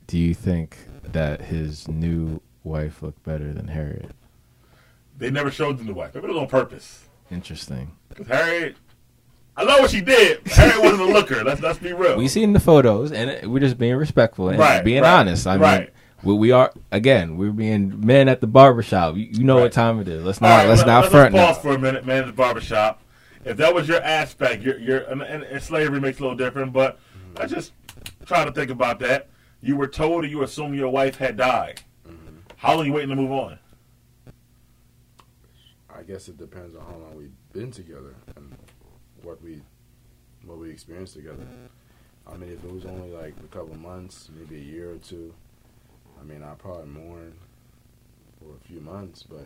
do 0.10 0.18
you 0.18 0.34
think 0.34 0.78
that 1.04 1.42
his 1.42 1.88
new 1.88 2.42
wife 2.64 3.02
looked 3.04 3.24
better 3.24 3.54
than 3.54 3.68
Harriet? 3.68 4.12
they 5.18 5.30
never 5.30 5.52
showed 5.52 5.78
the 5.78 5.84
new 5.84 5.94
wife. 5.94 6.16
Maybe 6.16 6.28
it 6.28 6.30
was 6.30 6.38
on 6.38 6.48
purpose. 6.48 7.06
Interesting. 7.30 7.92
Because 8.08 8.28
Harriet, 8.28 8.78
I 9.58 9.64
love 9.64 9.82
what 9.82 9.92
she 9.92 10.00
did. 10.02 10.48
Harriet 10.48 10.82
wasn't 10.82 11.02
a 11.02 11.06
looker. 11.14 11.44
Let's 11.44 11.62
let's 11.62 11.78
be 11.78 11.92
real. 11.94 12.18
We 12.18 12.28
seen 12.30 12.54
the 12.54 12.60
photos, 12.62 13.12
and 13.12 13.52
we're 13.52 13.60
just 13.60 13.78
being 13.78 13.96
respectful 13.98 14.48
and 14.50 14.58
Right, 14.58 14.84
being 14.84 15.04
right, 15.04 15.20
honest. 15.20 15.46
I 15.46 15.58
right. 15.58 15.80
mean, 15.82 15.90
we, 16.24 16.34
we 16.36 16.52
are 16.52 16.72
again. 16.94 17.36
We're 17.38 17.52
being 17.52 18.06
men 18.06 18.30
at 18.30 18.40
the 18.42 18.48
barbershop. 18.48 19.16
You, 19.18 19.26
you 19.30 19.44
know 19.44 19.60
what 19.60 19.74
time 19.74 20.00
it 20.00 20.08
is. 20.08 20.24
Let's 20.24 20.40
not 20.42 20.66
let's 20.68 20.80
let- 20.82 20.88
not 20.88 21.02
let's 21.02 21.12
front 21.14 21.36
pause 21.36 21.56
now. 21.58 21.62
for 21.62 21.74
a 21.76 21.80
minute, 21.80 22.06
man. 22.06 22.26
The 22.26 22.32
barbershop. 22.34 23.02
If 23.44 23.58
that 23.58 23.74
was 23.76 23.88
your 23.90 24.02
aspect, 24.02 24.64
you're, 24.64 24.78
you're 24.80 25.00
and, 25.00 25.22
and, 25.22 25.44
and 25.44 25.62
slavery 25.62 26.00
makes 26.00 26.20
a 26.20 26.22
little 26.22 26.38
different. 26.38 26.72
But 26.72 26.98
I 27.38 27.46
just 27.46 27.74
try 28.26 28.46
to 28.46 28.52
think 28.54 28.70
about 28.72 29.00
that. 29.00 29.28
You 29.62 29.76
were 29.76 29.88
told 29.88 30.24
or 30.24 30.28
you 30.28 30.44
assumed 30.44 30.76
your 30.76 30.90
wife 30.90 31.18
had 31.18 31.38
died. 31.38 31.82
Mm-hmm. 32.08 32.38
How 32.58 32.76
long 32.76 32.86
you 32.86 32.94
waiting 32.94 33.10
to 33.10 33.16
move 33.16 33.32
on? 33.32 33.60
I 35.94 36.04
guess 36.04 36.30
it 36.30 36.38
depends 36.38 36.76
on 36.78 36.86
how 36.86 36.98
long 36.98 37.16
we've 37.18 37.34
been 37.52 37.72
together 37.72 38.16
and 38.38 38.56
what 39.22 39.42
we 39.44 39.62
what 40.46 40.58
we 40.58 40.70
experienced 40.70 41.16
together. 41.16 41.46
I 42.26 42.38
mean, 42.38 42.52
if 42.52 42.64
it 42.64 42.72
was 42.72 42.86
only 42.86 43.10
like 43.10 43.34
a 43.44 43.48
couple 43.48 43.76
months, 43.76 44.30
maybe 44.34 44.56
a 44.56 44.64
year 44.64 44.92
or 44.92 44.98
two, 44.98 45.34
I 46.20 46.24
mean, 46.24 46.42
I 46.42 46.54
probably 46.54 46.88
mourn 46.88 47.34
for 48.40 48.56
a 48.56 48.68
few 48.68 48.80
months, 48.80 49.24
but 49.24 49.46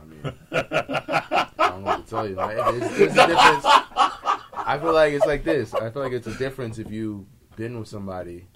I 0.00 0.04
mean, 0.04 0.34
I 0.52 1.68
don't 1.68 1.84
know 1.84 1.86
what 1.86 2.04
to 2.04 2.10
tell 2.10 2.28
you. 2.28 2.34
Like, 2.34 2.56
there's, 2.56 2.98
there's 2.98 3.12
a 3.12 3.26
difference. 3.26 3.64
I 3.64 4.78
feel 4.80 4.92
like 4.92 5.12
it's 5.12 5.26
like 5.26 5.44
this. 5.44 5.72
I 5.72 5.90
feel 5.90 6.02
like 6.02 6.12
it's 6.12 6.26
a 6.26 6.34
difference 6.34 6.78
if 6.78 6.90
you've 6.90 7.24
been 7.54 7.78
with 7.78 7.88
somebody 7.88 8.46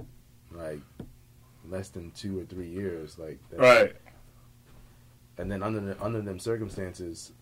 like 0.60 0.80
less 1.68 1.88
than 1.88 2.10
two 2.12 2.38
or 2.40 2.44
three 2.44 2.68
years, 2.68 3.18
like 3.18 3.38
Right. 3.52 3.94
and 5.38 5.50
then 5.50 5.62
under 5.62 5.80
the, 5.80 6.02
under 6.04 6.20
them 6.20 6.38
circumstances, 6.38 7.32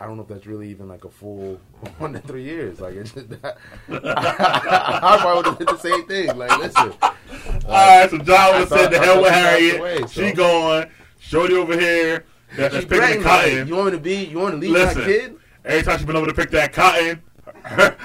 I 0.00 0.06
don't 0.06 0.16
know 0.16 0.22
if 0.22 0.28
that's 0.28 0.46
really 0.46 0.68
even 0.70 0.88
like 0.88 1.04
a 1.04 1.10
full 1.10 1.60
one 1.98 2.12
to 2.12 2.20
three 2.20 2.44
years. 2.44 2.80
Like 2.80 2.94
it's 2.94 3.12
just 3.12 3.28
that, 3.30 3.58
I 3.90 5.18
probably 5.20 5.36
would 5.36 5.46
have 5.46 5.58
did 5.58 5.68
the 5.68 5.78
same 5.78 6.06
thing. 6.06 6.36
Like 6.36 6.56
listen, 6.58 6.92
All 7.02 8.00
right, 8.00 8.08
so 8.10 8.18
John 8.18 8.52
would 8.52 8.60
have 8.60 8.68
said 8.68 8.88
the 8.92 8.98
hell 8.98 9.22
with 9.22 9.32
Harriet. 9.32 9.78
away, 9.80 9.98
so- 10.00 10.06
She 10.08 10.32
going. 10.32 10.88
Shorty 11.20 11.54
over 11.54 11.78
here. 11.78 12.24
That's 12.56 12.74
she 12.76 12.80
picking 12.82 12.90
the 12.92 12.96
pregnant. 12.98 13.24
Like, 13.26 13.42
cotton. 13.50 13.68
you 13.68 13.74
want 13.74 13.86
me 13.86 13.92
to 13.92 13.98
be? 13.98 14.24
You 14.24 14.38
want 14.38 14.52
to 14.54 14.58
leave 14.58 14.70
Listen. 14.70 15.00
my 15.00 15.06
kid? 15.06 15.36
Every 15.64 15.82
time 15.82 15.98
she 15.98 16.04
been 16.06 16.16
over 16.16 16.26
to 16.28 16.32
pick 16.32 16.50
that 16.52 16.72
cotton, 16.72 17.20
her 17.64 17.96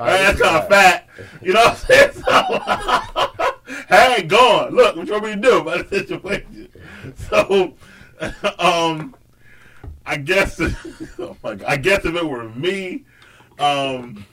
ass 0.00 0.40
kind 0.40 0.56
of 0.56 0.68
fat. 0.68 1.05
You 1.42 1.52
know 1.52 1.64
what 1.64 1.70
I'm 1.70 1.76
saying? 1.76 2.12
So, 3.66 3.72
Harriet 3.88 4.28
gone. 4.28 4.74
Look, 4.74 4.96
what 4.96 5.06
you 5.06 5.12
want 5.12 5.24
me 5.24 5.34
to 5.34 5.40
do 5.40 5.58
about 5.58 5.90
the 5.90 5.98
situation? 5.98 6.68
So, 7.28 7.74
um, 8.58 9.14
I 10.04 10.16
guess, 10.18 10.60
oh 11.18 11.36
my 11.42 11.56
God, 11.56 11.64
I 11.66 11.76
guess 11.76 12.04
if 12.04 12.14
it 12.14 12.24
were 12.24 12.48
me, 12.50 13.04
um, 13.58 14.24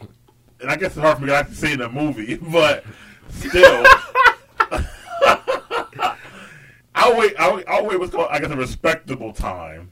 and 0.59 0.69
I 0.69 0.75
guess 0.75 0.91
it's 0.91 0.99
hard 0.99 1.17
for 1.17 1.23
me 1.23 1.29
to 1.29 1.35
actually 1.35 1.55
see 1.55 1.73
in 1.73 1.81
a 1.81 1.89
movie, 1.89 2.35
but 2.35 2.83
still. 3.29 3.85
I'll 6.95 7.17
wait. 7.17 7.33
I'll, 7.39 7.61
I'll 7.67 7.85
wait. 7.85 7.99
What's 7.99 8.11
called? 8.11 8.29
I 8.31 8.39
guess 8.39 8.51
a 8.51 8.55
respectable 8.55 9.33
time. 9.33 9.91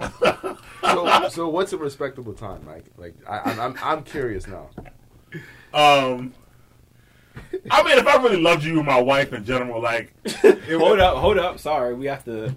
So, 0.00 1.28
so 1.30 1.48
what's 1.48 1.72
a 1.72 1.78
respectable 1.78 2.32
time, 2.32 2.64
Mike? 2.64 2.84
Like, 2.96 3.14
I, 3.28 3.50
I'm, 3.50 3.60
I'm, 3.60 3.74
I'm 3.82 4.02
curious 4.02 4.46
now. 4.46 4.68
Um, 5.74 6.32
I 7.70 7.82
mean, 7.82 7.98
if 7.98 8.06
I 8.06 8.22
really 8.22 8.40
loved 8.40 8.64
you 8.64 8.78
and 8.78 8.86
my 8.86 9.00
wife 9.00 9.32
in 9.32 9.44
general, 9.44 9.82
like, 9.82 10.12
it 10.24 10.78
hold 10.78 11.00
up, 11.00 11.16
hold 11.16 11.38
up. 11.38 11.58
Sorry, 11.58 11.94
we 11.94 12.06
have 12.06 12.24
to 12.26 12.54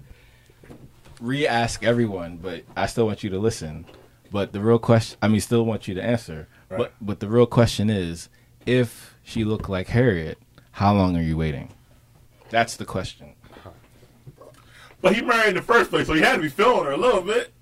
re-ask 1.20 1.82
everyone, 1.82 2.36
but 2.36 2.62
I 2.76 2.86
still 2.86 3.06
want 3.06 3.24
you 3.24 3.30
to 3.30 3.38
listen. 3.38 3.86
But 4.30 4.52
the 4.52 4.60
real 4.60 4.78
question, 4.78 5.18
I 5.20 5.28
mean, 5.28 5.40
still 5.40 5.64
want 5.64 5.88
you 5.88 5.94
to 5.94 6.02
answer. 6.02 6.46
Right. 6.68 6.78
But 6.78 6.92
but 7.00 7.20
the 7.20 7.28
real 7.28 7.46
question 7.46 7.90
is, 7.90 8.28
if 8.66 9.16
she 9.24 9.42
looked 9.42 9.68
like 9.68 9.88
Harriet, 9.88 10.38
how 10.72 10.94
long 10.94 11.16
are 11.16 11.22
you 11.22 11.36
waiting? 11.36 11.70
That's 12.50 12.76
the 12.76 12.84
question. 12.84 13.32
But 15.00 15.14
he 15.14 15.22
married 15.22 15.50
in 15.50 15.54
the 15.54 15.62
first 15.62 15.90
place, 15.90 16.06
so 16.06 16.12
he 16.12 16.20
had 16.20 16.36
to 16.36 16.42
be 16.42 16.48
feeling 16.48 16.84
her 16.84 16.92
a 16.92 16.96
little 16.96 17.22
bit. 17.22 17.52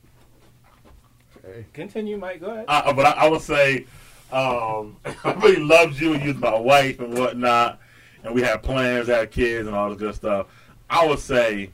Continue, 1.73 2.16
Mike. 2.16 2.40
Go 2.40 2.51
ahead. 2.51 2.64
Uh, 2.66 2.92
but 2.92 3.07
I, 3.07 3.11
I 3.11 3.29
would 3.29 3.42
say, 3.42 3.87
um, 4.33 4.97
I 5.25 5.33
really 5.43 5.62
loved 5.62 6.01
you 6.01 6.15
and 6.15 6.23
you 6.23 6.33
was 6.33 6.41
my 6.43 6.59
wife 6.59 7.01
and 7.01 7.17
whatnot, 7.17 7.81
and 8.25 8.35
we 8.35 8.43
had 8.43 8.62
plans, 8.62 9.09
had 9.09 9.31
kids, 9.31 9.67
and 9.67 9.77
all 9.77 9.91
this 9.91 9.99
good 9.99 10.15
stuff. 10.15 10.47
I 10.91 11.07
would 11.07 11.19
say 11.19 11.71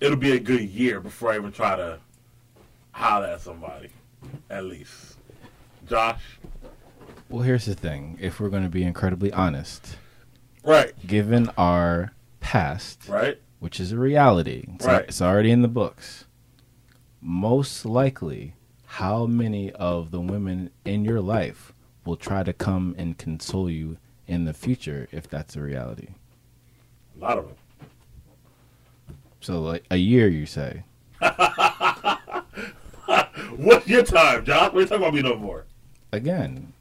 it'll 0.00 0.16
be 0.16 0.32
a 0.32 0.40
good 0.40 0.62
year 0.62 1.00
before 1.00 1.32
I 1.32 1.36
even 1.36 1.52
try 1.52 1.76
to 1.76 1.98
holler 2.92 3.26
at 3.26 3.40
somebody, 3.40 3.90
at 4.50 4.64
least. 4.64 5.16
Josh, 5.88 6.20
Well, 7.28 7.42
here's 7.42 7.64
the 7.64 7.74
thing. 7.74 8.18
If 8.20 8.40
we're 8.40 8.50
going 8.50 8.62
to 8.64 8.68
be 8.68 8.82
incredibly 8.82 9.32
honest, 9.32 9.96
right, 10.64 10.92
given 11.06 11.50
our 11.56 12.12
past, 12.40 13.08
right, 13.08 13.38
which 13.60 13.80
is 13.80 13.92
a 13.92 13.96
reality. 13.98 14.66
It's, 14.74 14.86
Right. 14.86 15.04
it's 15.08 15.22
already 15.22 15.50
in 15.50 15.62
the 15.62 15.68
books. 15.68 16.26
Most 17.20 17.84
likely, 17.84 18.54
how 18.92 19.26
many 19.26 19.70
of 19.72 20.10
the 20.10 20.20
women 20.20 20.70
in 20.84 21.04
your 21.04 21.20
life 21.20 21.72
will 22.04 22.16
try 22.16 22.42
to 22.42 22.52
come 22.52 22.94
and 22.96 23.18
console 23.18 23.68
you 23.68 23.98
in 24.26 24.44
the 24.46 24.54
future 24.54 25.08
if 25.12 25.28
that's 25.28 25.56
a 25.56 25.60
reality? 25.60 26.08
a 27.16 27.20
lot 27.20 27.38
of 27.38 27.46
them. 27.46 27.56
So, 29.40 29.60
like 29.60 29.84
a 29.90 29.96
year, 29.96 30.28
you 30.28 30.46
say. 30.46 30.84
What's 33.56 33.86
your 33.86 34.04
time, 34.04 34.44
Josh? 34.44 34.72
We 34.72 34.82
ain't 34.82 34.88
talking 34.88 35.02
about 35.02 35.14
me 35.14 35.22
no 35.22 35.36
more. 35.36 35.66
Again, 36.12 36.72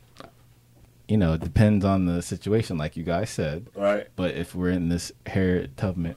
you 1.08 1.18
know, 1.18 1.34
it 1.34 1.42
depends 1.42 1.84
on 1.84 2.06
the 2.06 2.22
situation, 2.22 2.78
like 2.78 2.96
you 2.96 3.04
guys 3.04 3.30
said. 3.30 3.68
Right. 3.76 4.08
But 4.16 4.36
if 4.36 4.56
we're 4.56 4.70
in 4.70 4.90
this 4.90 5.12
Harriet 5.26 5.76
Tubman, 5.78 6.16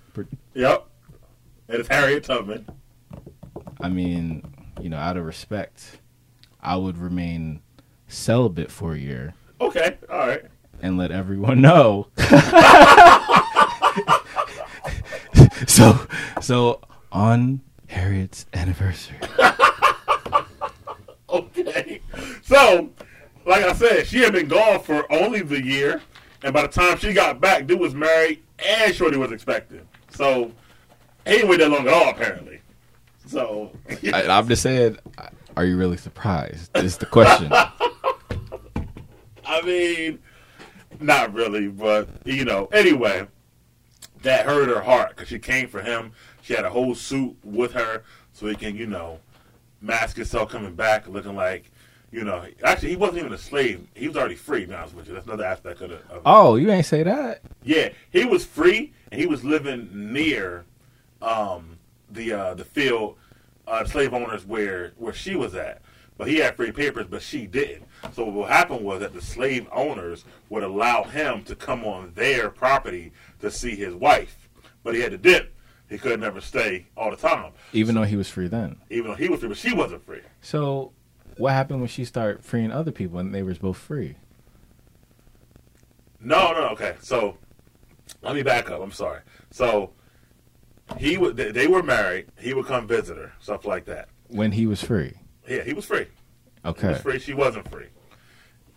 Yep. 0.54 0.86
And 1.68 1.78
it's 1.78 1.88
Harriet 1.88 2.24
Tubman. 2.24 2.66
I 3.80 3.88
mean, 3.88 4.42
you 4.80 4.88
know, 4.88 4.96
out 4.98 5.16
of 5.16 5.24
respect, 5.24 5.98
I 6.60 6.76
would 6.76 6.96
remain 6.98 7.60
celibate 8.08 8.70
for 8.70 8.94
a 8.94 8.98
year. 8.98 9.34
Okay. 9.60 9.96
All 10.10 10.26
right. 10.26 10.42
and 10.82 10.96
let 10.98 11.10
everyone 11.10 11.60
know. 11.68 12.08
so, 15.66 16.06
so 16.40 16.80
on 17.12 17.60
Harriet's 17.88 18.46
anniversary, 18.54 19.18
Okay. 21.28 22.00
So, 22.42 22.90
like 23.46 23.64
I 23.64 23.72
said, 23.72 24.06
she 24.06 24.18
had 24.18 24.32
been 24.32 24.48
gone 24.48 24.80
for 24.80 25.10
only 25.12 25.42
the 25.42 25.62
year, 25.64 26.02
and 26.42 26.52
by 26.52 26.62
the 26.62 26.68
time 26.68 26.98
she 26.98 27.12
got 27.12 27.40
back, 27.40 27.66
dude 27.68 27.78
was 27.78 27.94
married 27.94 28.42
and 28.66 28.92
Shorty 28.94 29.16
was 29.16 29.30
expecting. 29.30 29.86
So, 30.10 30.50
he 31.24 31.32
didn't 31.34 31.48
wait 31.50 31.58
that 31.60 31.70
long 31.70 31.86
at 31.86 31.92
all, 31.92 32.10
apparently. 32.10 32.59
So, 33.30 33.70
I, 34.12 34.26
I'm 34.26 34.48
just 34.48 34.60
saying, 34.60 34.98
are 35.56 35.64
you 35.64 35.76
really 35.76 35.96
surprised? 35.96 36.76
Is 36.76 36.96
the 36.96 37.06
question. 37.06 37.52
I 39.44 39.62
mean, 39.62 40.18
not 40.98 41.32
really, 41.32 41.68
but 41.68 42.08
you 42.24 42.44
know. 42.44 42.66
Anyway, 42.72 43.28
that 44.22 44.46
hurt 44.46 44.68
her 44.68 44.80
heart 44.80 45.10
because 45.10 45.28
she 45.28 45.38
came 45.38 45.68
for 45.68 45.80
him. 45.80 46.10
She 46.42 46.54
had 46.54 46.64
a 46.64 46.70
whole 46.70 46.96
suit 46.96 47.36
with 47.44 47.72
her 47.72 48.02
so 48.32 48.48
he 48.48 48.56
can, 48.56 48.74
you 48.74 48.88
know, 48.88 49.20
mask 49.80 50.16
himself 50.16 50.50
coming 50.50 50.74
back, 50.74 51.06
looking 51.06 51.36
like, 51.36 51.70
you 52.10 52.24
know. 52.24 52.44
Actually, 52.64 52.90
he 52.90 52.96
wasn't 52.96 53.18
even 53.18 53.32
a 53.32 53.38
slave. 53.38 53.86
He 53.94 54.08
was 54.08 54.16
already 54.16 54.34
free. 54.34 54.62
To 54.62 54.66
be 54.66 54.74
honest 54.74 54.96
with 54.96 55.06
you, 55.06 55.14
that's 55.14 55.26
another 55.26 55.44
aspect 55.44 55.80
of 55.82 55.92
it. 55.92 56.04
Oh, 56.26 56.56
you 56.56 56.68
ain't 56.68 56.86
say 56.86 57.04
that. 57.04 57.42
Yeah, 57.62 57.90
he 58.10 58.24
was 58.24 58.44
free 58.44 58.92
and 59.12 59.20
he 59.20 59.28
was 59.28 59.44
living 59.44 59.88
near 59.92 60.64
um, 61.22 61.78
the 62.10 62.32
uh, 62.32 62.54
the 62.54 62.64
field 62.64 63.16
uh, 63.70 63.84
slave 63.84 64.12
owners 64.12 64.44
where 64.44 64.92
where 64.96 65.12
she 65.14 65.34
was 65.36 65.54
at. 65.54 65.80
But 66.18 66.28
he 66.28 66.36
had 66.36 66.54
free 66.56 66.70
papers, 66.72 67.06
but 67.08 67.22
she 67.22 67.46
didn't. 67.46 67.84
So 68.12 68.26
what 68.26 68.50
happened 68.50 68.84
was 68.84 69.00
that 69.00 69.14
the 69.14 69.22
slave 69.22 69.66
owners 69.72 70.26
would 70.50 70.62
allow 70.62 71.04
him 71.04 71.42
to 71.44 71.56
come 71.56 71.82
on 71.84 72.12
their 72.14 72.50
property 72.50 73.12
to 73.40 73.50
see 73.50 73.74
his 73.74 73.94
wife, 73.94 74.50
but 74.84 74.94
he 74.94 75.00
had 75.00 75.12
to 75.12 75.18
dip. 75.18 75.54
He 75.88 75.96
could 75.96 76.20
never 76.20 76.40
stay 76.42 76.88
all 76.96 77.10
the 77.10 77.16
time, 77.16 77.52
Even 77.72 77.94
though 77.94 78.02
he 78.04 78.16
was 78.16 78.28
free 78.28 78.48
then. 78.48 78.76
even 78.90 79.10
though 79.10 79.16
he 79.16 79.28
was 79.28 79.40
free, 79.40 79.48
but 79.48 79.58
she 79.58 79.72
wasn't 79.74 80.04
free. 80.04 80.20
So, 80.42 80.92
what 81.38 81.52
happened 81.54 81.80
when 81.80 81.88
she 81.88 82.04
started 82.04 82.44
freeing 82.44 82.70
other 82.70 82.92
people 82.92 83.18
and 83.18 83.34
they 83.34 83.42
were 83.42 83.54
both 83.54 83.78
free? 83.78 84.16
No, 86.20 86.52
no, 86.52 86.68
okay. 86.72 86.96
So 87.00 87.38
let 88.22 88.34
me 88.34 88.42
back 88.42 88.70
up. 88.70 88.80
I'm 88.82 88.92
sorry. 88.92 89.20
So 89.50 89.90
he 90.98 91.18
would 91.18 91.36
they, 91.36 91.50
they 91.50 91.66
were 91.66 91.82
married. 91.82 92.26
He 92.38 92.54
would 92.54 92.66
come 92.66 92.86
visit 92.86 93.16
her, 93.16 93.32
stuff 93.40 93.64
like 93.64 93.84
that. 93.86 94.08
When 94.28 94.52
he 94.52 94.66
was 94.66 94.82
free. 94.82 95.14
Yeah, 95.48 95.62
he 95.62 95.72
was 95.72 95.84
free. 95.84 96.06
Okay. 96.64 96.88
He 96.88 96.92
was 96.92 97.02
free. 97.02 97.18
She 97.18 97.34
wasn't 97.34 97.68
free. 97.70 97.86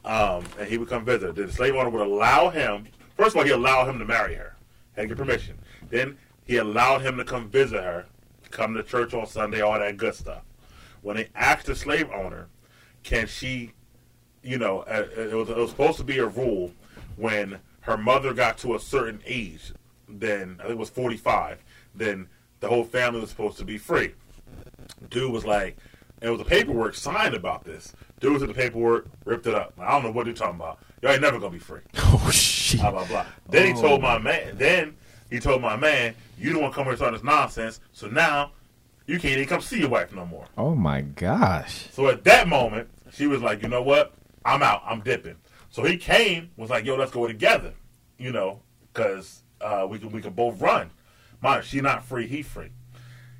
Um, 0.05 0.43
and 0.59 0.67
he 0.67 0.77
would 0.77 0.89
come 0.89 1.05
visit. 1.05 1.37
her. 1.37 1.45
The 1.45 1.51
slave 1.51 1.75
owner 1.75 1.89
would 1.89 2.01
allow 2.01 2.49
him. 2.49 2.87
First 3.15 3.35
of 3.35 3.37
all, 3.37 3.43
he 3.43 3.51
allowed 3.51 3.89
him 3.89 3.99
to 3.99 4.05
marry 4.05 4.35
her. 4.35 4.55
Had 4.95 5.07
get 5.07 5.17
permission. 5.17 5.57
Then 5.89 6.17
he 6.45 6.57
allowed 6.57 7.01
him 7.01 7.17
to 7.17 7.23
come 7.23 7.49
visit 7.49 7.83
her, 7.83 8.05
come 8.51 8.73
to 8.73 8.83
church 8.83 9.13
on 9.13 9.27
Sunday, 9.27 9.61
all 9.61 9.77
that 9.79 9.97
good 9.97 10.15
stuff. 10.15 10.43
When 11.01 11.17
they 11.17 11.29
asked 11.35 11.67
the 11.67 11.75
slave 11.75 12.09
owner, 12.11 12.47
can 13.03 13.27
she, 13.27 13.73
you 14.43 14.57
know, 14.57 14.79
uh, 14.81 15.05
it 15.17 15.33
was, 15.33 15.49
it 15.49 15.57
was 15.57 15.69
supposed 15.69 15.97
to 15.97 16.03
be 16.03 16.19
a 16.19 16.27
rule 16.27 16.71
when 17.15 17.59
her 17.81 17.97
mother 17.97 18.33
got 18.33 18.57
to 18.59 18.75
a 18.75 18.79
certain 18.79 19.21
age, 19.25 19.73
then 20.07 20.57
I 20.59 20.63
think 20.63 20.73
it 20.73 20.77
was 20.77 20.89
45, 20.89 21.63
then 21.95 22.27
the 22.59 22.67
whole 22.67 22.83
family 22.83 23.19
was 23.21 23.29
supposed 23.29 23.57
to 23.57 23.65
be 23.65 23.77
free. 23.77 24.13
Dude 25.09 25.31
was 25.31 25.45
like, 25.45 25.77
it 26.21 26.29
was 26.29 26.39
a 26.41 26.45
paperwork 26.45 26.95
signed 26.95 27.33
about 27.35 27.63
this. 27.65 27.93
Dude 28.19 28.39
took 28.39 28.47
the 28.47 28.53
paperwork, 28.53 29.07
ripped 29.25 29.45
it 29.47 29.53
up. 29.55 29.73
I 29.79 29.91
don't 29.91 30.03
know 30.03 30.11
what 30.11 30.25
you're 30.25 30.35
talking 30.35 30.55
about. 30.55 30.79
Y'all 31.01 31.11
ain't 31.11 31.21
never 31.21 31.37
gonna 31.39 31.51
be 31.51 31.59
free. 31.59 31.81
Oh, 31.95 32.29
shit. 32.31 32.79
Blah 32.79 32.91
blah 32.91 33.05
blah. 33.07 33.25
Then 33.49 33.67
he 33.67 33.73
Oh. 33.73 33.81
told 33.81 34.01
my 34.01 34.17
man. 34.17 34.55
Then 34.57 34.95
he 35.29 35.39
told 35.39 35.61
my 35.61 35.75
man, 35.75 36.15
"You 36.37 36.53
don't 36.53 36.61
want 36.61 36.73
to 36.73 36.75
come 36.75 36.85
here 36.85 36.91
and 36.93 36.99
start 36.99 37.13
this 37.13 37.23
nonsense. 37.23 37.81
So 37.91 38.07
now 38.07 38.51
you 39.07 39.19
can't 39.19 39.33
even 39.33 39.47
come 39.47 39.59
see 39.61 39.79
your 39.79 39.89
wife 39.89 40.13
no 40.13 40.25
more." 40.25 40.45
Oh, 40.57 40.73
my 40.75 41.01
gosh. 41.01 41.87
So 41.91 42.07
at 42.07 42.23
that 42.23 42.47
moment, 42.47 42.87
she 43.11 43.27
was 43.27 43.41
like, 43.41 43.61
"You 43.61 43.67
know 43.67 43.81
what? 43.81 44.13
I'm 44.45 44.63
out. 44.63 44.81
I'm 44.85 45.01
dipping." 45.01 45.35
So 45.69 45.83
he 45.83 45.97
came, 45.97 46.51
was 46.55 46.69
like, 46.69 46.85
"Yo, 46.85 46.95
let's 46.95 47.11
go 47.11 47.27
together," 47.27 47.73
you 48.17 48.31
know, 48.31 48.61
because 48.93 49.41
uh, 49.59 49.85
we 49.89 49.99
can 49.99 50.11
we 50.11 50.21
can 50.21 50.31
both 50.33 50.61
run. 50.61 50.89
Mind, 51.43 51.65
she 51.65 51.81
not 51.81 52.05
free, 52.05 52.25
he 52.25 52.41
free. 52.41 52.71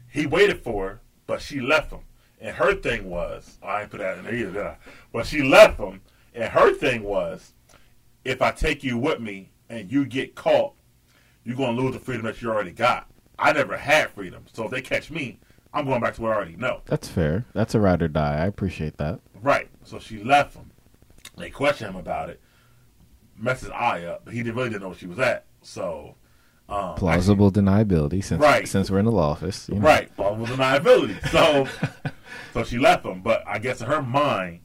He 0.09 0.25
waited 0.25 0.61
for 0.61 0.87
her, 0.87 1.01
but 1.25 1.41
she 1.41 1.61
left 1.61 1.91
him. 1.91 2.01
And 2.41 2.53
her 2.57 2.75
thing 2.75 3.09
was, 3.09 3.57
oh, 3.63 3.67
I 3.67 3.81
ain't 3.83 3.91
put 3.91 4.01
that 4.01 4.17
in 4.17 4.25
there 4.25 4.35
either, 4.35 4.51
did 4.51 4.61
I? 4.61 4.77
But 5.13 5.25
she 5.25 5.41
left 5.41 5.79
him, 5.79 6.01
and 6.35 6.51
her 6.51 6.73
thing 6.73 7.03
was, 7.03 7.53
if 8.25 8.41
I 8.41 8.51
take 8.51 8.83
you 8.83 8.97
with 8.97 9.21
me 9.21 9.51
and 9.69 9.89
you 9.89 10.05
get 10.05 10.35
caught, 10.35 10.73
you're 11.45 11.55
gonna 11.55 11.79
lose 11.79 11.93
the 11.93 11.99
freedom 11.99 12.25
that 12.25 12.41
you 12.41 12.51
already 12.51 12.71
got. 12.71 13.09
I 13.39 13.53
never 13.53 13.77
had 13.77 14.09
freedom, 14.09 14.43
so 14.51 14.65
if 14.65 14.71
they 14.71 14.81
catch 14.81 15.09
me, 15.09 15.39
I'm 15.73 15.85
going 15.85 16.01
back 16.01 16.15
to 16.15 16.21
where 16.21 16.33
I 16.33 16.35
already 16.35 16.57
know. 16.57 16.81
That's 16.85 17.07
fair. 17.07 17.45
That's 17.53 17.73
a 17.73 17.79
ride 17.79 18.01
or 18.01 18.09
die. 18.09 18.43
I 18.43 18.45
appreciate 18.45 18.97
that. 18.97 19.21
Right. 19.41 19.69
So 19.83 19.97
she 19.97 20.23
left 20.23 20.55
him. 20.55 20.71
They 21.37 21.49
questioned 21.49 21.91
him 21.91 21.95
about 21.95 22.29
it. 22.29 22.41
Messed 23.37 23.61
his 23.61 23.71
eye 23.71 24.03
up, 24.03 24.25
but 24.25 24.33
he 24.33 24.43
didn't, 24.43 24.55
really 24.55 24.69
didn't 24.69 24.83
know 24.83 24.89
where 24.89 24.97
she 24.97 25.07
was 25.07 25.19
at. 25.19 25.45
So, 25.61 26.15
um, 26.69 26.95
Plausible 26.95 27.51
deniability 27.51 28.23
since 28.23 28.41
Right. 28.41 28.67
since 28.67 28.89
we're 28.89 28.99
in 28.99 29.05
the 29.05 29.11
law 29.11 29.31
office. 29.31 29.67
you 29.69 29.75
know. 29.75 29.81
Right, 29.81 30.13
plausible 30.15 30.47
deniability. 30.47 31.27
So, 31.29 31.67
so 32.53 32.63
she 32.63 32.77
left 32.79 33.05
him. 33.05 33.21
But 33.21 33.43
I 33.47 33.59
guess 33.59 33.81
in 33.81 33.87
her 33.87 34.01
mind, 34.01 34.61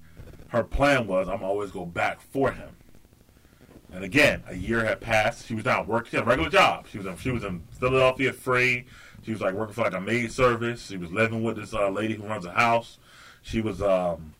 her 0.49 0.63
plan 0.65 1.07
was, 1.07 1.29
I'm 1.29 1.43
always 1.43 1.71
go 1.71 1.85
back 1.85 2.21
for 2.21 2.53
him. 2.53 2.71
And 3.93 4.05
again, 4.05 4.43
a 4.47 4.55
year 4.55 4.85
had 4.85 5.01
passed. 5.01 5.47
She 5.47 5.55
was 5.55 5.65
down 5.65 5.87
working. 5.87 6.11
She 6.11 6.17
had 6.17 6.25
a 6.27 6.29
regular 6.29 6.51
job. 6.51 6.87
She 6.91 6.99
was 6.99 7.07
in, 7.07 7.17
she 7.17 7.31
was 7.31 7.43
in 7.45 7.63
Philadelphia 7.71 8.33
free. 8.33 8.85
She 9.23 9.33
was 9.33 9.41
like 9.41 9.55
working 9.55 9.75
for 9.75 9.83
like 9.83 9.95
a 9.95 10.01
maid 10.01 10.31
service. 10.31 10.87
She 10.87 10.97
was 10.97 11.11
living 11.11 11.43
with 11.43 11.57
this 11.57 11.75
uh, 11.75 11.89
lady 11.91 12.15
who 12.15 12.25
runs 12.25 12.45
a 12.47 12.53
house. 12.53 12.99
She 13.43 13.61
was 13.61 13.81
um, 13.83 14.35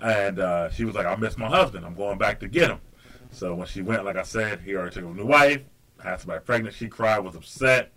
and 0.00 0.38
uh, 0.38 0.70
she 0.70 0.84
was 0.84 0.94
like, 0.94 1.06
I 1.06 1.16
miss 1.16 1.36
my 1.36 1.48
husband. 1.48 1.84
I'm 1.84 1.94
going 1.94 2.16
back 2.18 2.40
to 2.40 2.48
get 2.48 2.70
him. 2.70 2.78
So 3.32 3.54
when 3.54 3.66
she 3.66 3.82
went, 3.82 4.04
like 4.04 4.16
I 4.16 4.22
said, 4.22 4.60
he 4.60 4.74
already 4.74 4.94
took 4.94 5.04
a 5.04 5.08
new 5.08 5.26
wife, 5.26 5.62
had 6.06 6.20
somebody 6.20 6.44
pregnant. 6.44 6.74
She 6.74 6.88
cried, 6.88 7.18
was 7.20 7.36
upset, 7.36 7.92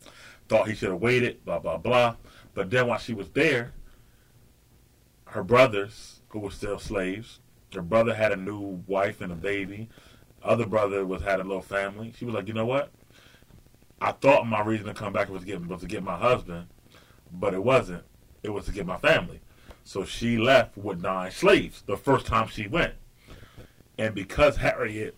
thought 0.47 0.67
he 0.67 0.75
should 0.75 0.89
have 0.89 1.01
waited, 1.01 1.43
blah 1.45 1.59
blah 1.59 1.77
blah. 1.77 2.15
But 2.53 2.69
then 2.69 2.87
while 2.87 2.99
she 2.99 3.13
was 3.13 3.29
there, 3.29 3.73
her 5.25 5.43
brothers, 5.43 6.21
who 6.29 6.39
were 6.39 6.51
still 6.51 6.79
slaves, 6.79 7.39
her 7.73 7.81
brother 7.81 8.13
had 8.13 8.31
a 8.31 8.35
new 8.35 8.83
wife 8.87 9.21
and 9.21 9.31
a 9.31 9.35
baby. 9.35 9.89
Other 10.43 10.65
brother 10.65 11.05
was 11.05 11.21
had 11.21 11.39
a 11.39 11.43
little 11.43 11.61
family. 11.61 12.13
She 12.17 12.25
was 12.25 12.33
like, 12.33 12.47
you 12.47 12.53
know 12.53 12.65
what? 12.65 12.91
I 14.01 14.11
thought 14.13 14.47
my 14.47 14.61
reason 14.61 14.87
to 14.87 14.93
come 14.93 15.13
back 15.13 15.29
was 15.29 15.41
to 15.41 15.47
get 15.47 15.65
was 15.67 15.81
to 15.81 15.87
get 15.87 16.03
my 16.03 16.17
husband, 16.17 16.67
but 17.31 17.53
it 17.53 17.63
wasn't. 17.63 18.03
It 18.43 18.49
was 18.49 18.65
to 18.65 18.71
get 18.71 18.85
my 18.85 18.97
family. 18.97 19.41
So 19.83 20.05
she 20.05 20.37
left 20.37 20.77
with 20.77 21.01
nine 21.01 21.31
slaves 21.31 21.81
the 21.81 21.97
first 21.97 22.25
time 22.25 22.47
she 22.47 22.67
went. 22.67 22.93
And 23.97 24.15
because 24.15 24.57
Harriet 24.57 25.15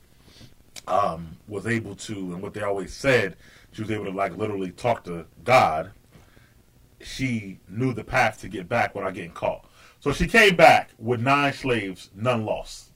um, 0.91 1.37
was 1.47 1.65
able 1.65 1.95
to, 1.95 2.13
and 2.13 2.41
what 2.41 2.53
they 2.53 2.61
always 2.61 2.93
said, 2.93 3.37
she 3.71 3.81
was 3.81 3.91
able 3.91 4.05
to 4.05 4.11
like 4.11 4.37
literally 4.37 4.71
talk 4.71 5.03
to 5.05 5.25
God. 5.43 5.91
She 7.01 7.59
knew 7.67 7.93
the 7.93 8.03
path 8.03 8.41
to 8.41 8.49
get 8.49 8.69
back 8.69 8.93
without 8.93 9.13
getting 9.13 9.31
caught. 9.31 9.67
So 9.99 10.11
she 10.11 10.27
came 10.27 10.55
back 10.55 10.91
with 10.99 11.21
nine 11.21 11.53
slaves, 11.53 12.11
none 12.15 12.45
lost. 12.45 12.89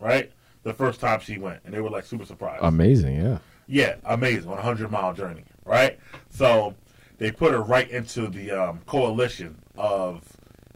Right, 0.00 0.32
the 0.64 0.74
first 0.74 0.98
time 0.98 1.20
she 1.20 1.38
went, 1.38 1.60
and 1.64 1.72
they 1.72 1.80
were 1.80 1.90
like 1.90 2.04
super 2.04 2.24
surprised. 2.24 2.64
Amazing. 2.64 3.20
Yeah. 3.20 3.38
Yeah, 3.68 3.96
amazing. 4.04 4.50
On 4.50 4.58
a 4.58 4.62
hundred 4.62 4.90
mile 4.90 5.14
journey, 5.14 5.44
right? 5.64 5.98
So 6.28 6.74
they 7.18 7.30
put 7.30 7.52
her 7.52 7.62
right 7.62 7.88
into 7.88 8.26
the 8.26 8.50
um, 8.50 8.80
coalition 8.86 9.62
of 9.76 10.24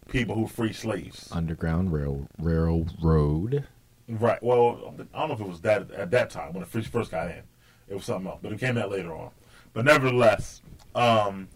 people 0.09 0.37
who 0.37 0.47
free 0.47 0.73
slaves. 0.73 1.29
Underground 1.33 1.93
rail 1.93 2.29
railroad. 2.39 3.67
Right. 4.09 4.41
Well, 4.43 4.95
I 5.15 5.19
don't 5.19 5.29
know 5.29 5.35
if 5.35 5.41
it 5.41 5.49
was 5.49 5.61
that 5.63 5.91
at 5.91 6.11
that 6.13 6.31
time 6.31 6.53
when 6.53 6.63
it 6.63 6.69
first 6.69 6.89
first 6.89 7.11
got 7.11 7.29
in. 7.29 7.43
It 7.89 7.95
was 7.95 8.05
something 8.05 8.31
else, 8.31 8.41
but 8.43 8.53
it 8.53 8.61
came 8.61 8.79
out 8.79 8.91
later 8.91 9.15
on. 9.15 9.31
But 9.73 9.85
nevertheless, 9.85 10.63
um, 10.95 11.49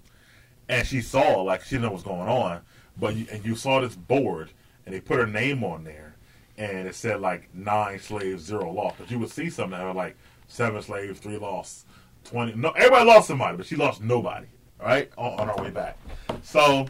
and 0.68 0.86
she 0.86 1.00
saw 1.00 1.42
like 1.42 1.62
she 1.62 1.70
didn't 1.70 1.82
know 1.82 1.90
what's 1.92 2.04
going 2.04 2.28
on, 2.28 2.60
but 2.96 3.14
you, 3.14 3.26
and 3.30 3.44
you 3.44 3.54
saw 3.54 3.80
this 3.80 3.94
board, 3.96 4.50
and 4.84 4.94
they 4.94 5.00
put 5.00 5.18
her 5.18 5.26
name 5.26 5.62
on 5.64 5.84
there, 5.84 6.16
and 6.58 6.88
it 6.88 6.94
said 6.94 7.20
like 7.20 7.54
nine 7.54 7.98
slaves, 7.98 8.44
zero 8.44 8.72
lost. 8.72 8.96
But 8.98 9.10
you 9.10 9.18
would 9.20 9.30
see 9.30 9.48
something 9.48 9.78
that 9.78 9.84
were 9.84 9.94
like 9.94 10.16
seven 10.48 10.82
slaves, 10.82 11.20
three 11.20 11.38
lost, 11.38 11.86
twenty. 12.24 12.54
No, 12.54 12.70
everybody 12.70 13.04
lost 13.06 13.28
somebody, 13.28 13.56
but 13.56 13.66
she 13.66 13.76
lost 13.76 14.02
nobody. 14.02 14.46
Right 14.82 15.10
on, 15.18 15.38
on 15.40 15.50
our 15.50 15.62
way 15.62 15.70
back. 15.70 15.98
So 16.42 16.86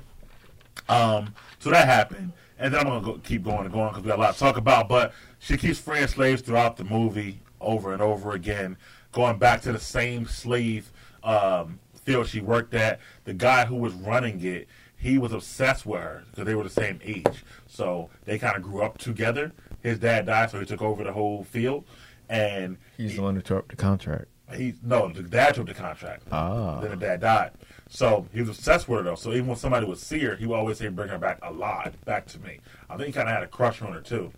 um, 0.88 1.34
so 1.58 1.70
that 1.70 1.86
happened, 1.86 2.32
and 2.58 2.72
then 2.72 2.80
I'm 2.80 2.86
gonna 2.86 3.04
go, 3.04 3.18
keep 3.18 3.44
going 3.44 3.60
and 3.64 3.72
going 3.72 3.88
because 3.88 4.02
we 4.02 4.08
got 4.08 4.18
a 4.18 4.22
lot 4.22 4.34
to 4.34 4.38
talk 4.38 4.56
about. 4.56 4.88
But 4.88 5.12
she 5.40 5.56
keeps 5.56 5.78
freeing 5.80 6.06
slaves 6.06 6.42
throughout 6.42 6.76
the 6.76 6.84
movie 6.84 7.40
over 7.60 7.92
and 7.92 8.00
over 8.00 8.32
again, 8.32 8.76
going 9.12 9.38
back 9.38 9.62
to 9.62 9.72
the 9.72 9.80
same 9.80 10.26
slave 10.26 10.92
um, 11.24 11.80
field 12.04 12.26
she 12.28 12.40
worked 12.40 12.74
at. 12.74 13.00
The 13.24 13.34
guy 13.34 13.64
who 13.64 13.74
was 13.76 13.92
running 13.94 14.44
it, 14.44 14.68
he 14.96 15.18
was 15.18 15.32
obsessed 15.32 15.84
with 15.86 16.00
her 16.00 16.24
because 16.30 16.44
they 16.44 16.54
were 16.54 16.62
the 16.62 16.70
same 16.70 17.00
age, 17.02 17.44
so 17.66 18.10
they 18.26 18.38
kind 18.38 18.54
of 18.56 18.62
grew 18.62 18.82
up 18.82 18.98
together. 18.98 19.52
His 19.82 19.98
dad 19.98 20.26
died, 20.26 20.50
so 20.50 20.60
he 20.60 20.66
took 20.66 20.82
over 20.82 21.02
the 21.02 21.12
whole 21.12 21.42
field, 21.42 21.84
and 22.28 22.76
He's 22.96 23.16
the 23.16 23.22
one 23.22 23.34
who 23.34 23.40
tore 23.42 23.58
up 23.58 23.68
the 23.68 23.76
contract. 23.76 24.26
he 24.54 24.74
no, 24.82 25.08
the 25.10 25.22
dad 25.22 25.54
took 25.54 25.68
the 25.68 25.74
contract. 25.74 26.24
Ah. 26.30 26.80
Then 26.80 26.90
the 26.90 26.96
dad 26.96 27.20
died. 27.20 27.52
So 27.88 28.26
he 28.32 28.40
was 28.40 28.50
obsessed 28.50 28.88
with 28.88 28.98
her 28.98 29.04
though. 29.04 29.14
So 29.16 29.32
even 29.32 29.46
when 29.46 29.56
somebody 29.56 29.86
would 29.86 29.98
see 29.98 30.18
her, 30.20 30.36
he 30.36 30.46
would 30.46 30.54
always 30.56 30.78
say, 30.78 30.88
"Bring 30.88 31.08
her 31.08 31.18
back 31.18 31.38
alive, 31.42 31.96
back 32.04 32.26
to 32.28 32.38
me." 32.40 32.60
I 32.90 32.96
think 32.96 33.06
he 33.06 33.12
kind 33.12 33.28
of 33.28 33.34
had 33.34 33.42
a 33.42 33.48
crush 33.48 33.80
on 33.82 33.92
her 33.94 34.00
too. 34.00 34.30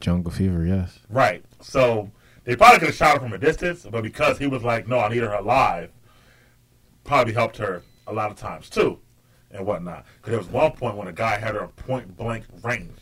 Jungle 0.00 0.30
Fever. 0.30 0.64
Yes. 0.64 1.00
Right. 1.08 1.44
So 1.60 2.10
they 2.44 2.56
probably 2.56 2.78
could 2.78 2.88
have 2.88 2.96
shot 2.96 3.14
her 3.14 3.20
from 3.20 3.32
a 3.32 3.38
distance, 3.38 3.86
but 3.90 4.02
because 4.02 4.38
he 4.38 4.46
was 4.46 4.62
like, 4.62 4.88
"No, 4.88 4.98
I 4.98 5.08
need 5.08 5.22
her 5.22 5.32
alive," 5.32 5.90
probably 7.04 7.34
helped 7.34 7.56
her 7.58 7.82
a 8.06 8.12
lot 8.12 8.30
of 8.30 8.36
times 8.36 8.70
too, 8.70 8.98
and 9.50 9.66
whatnot. 9.66 10.04
Because 10.16 10.30
there 10.30 10.38
was 10.38 10.48
one 10.48 10.72
point 10.72 10.96
when 10.96 11.08
a 11.08 11.12
guy 11.12 11.38
had 11.38 11.54
her 11.54 11.68
point 11.68 12.16
blank 12.16 12.44
range, 12.62 12.98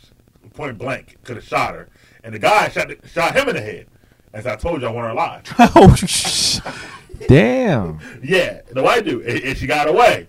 point 0.54 0.78
blank, 0.78 1.22
could 1.24 1.36
have 1.36 1.44
shot 1.44 1.74
her, 1.74 1.88
and 2.24 2.34
the 2.34 2.38
guy 2.38 2.68
shot 2.68 2.90
shot 3.06 3.36
him 3.36 3.48
in 3.48 3.56
the 3.56 3.62
head. 3.62 3.86
As 4.32 4.46
I 4.46 4.56
told 4.56 4.82
you, 4.82 4.88
I 4.88 4.90
want 4.90 5.06
her 5.06 5.12
alive. 5.12 5.42
oh, 5.76 5.94
sh- 5.94 6.58
damn. 7.28 8.00
Yeah, 8.22 8.60
the 8.70 8.82
white 8.82 9.04
dude, 9.04 9.24
and, 9.24 9.44
and 9.44 9.56
she 9.56 9.66
got 9.66 9.88
away, 9.88 10.28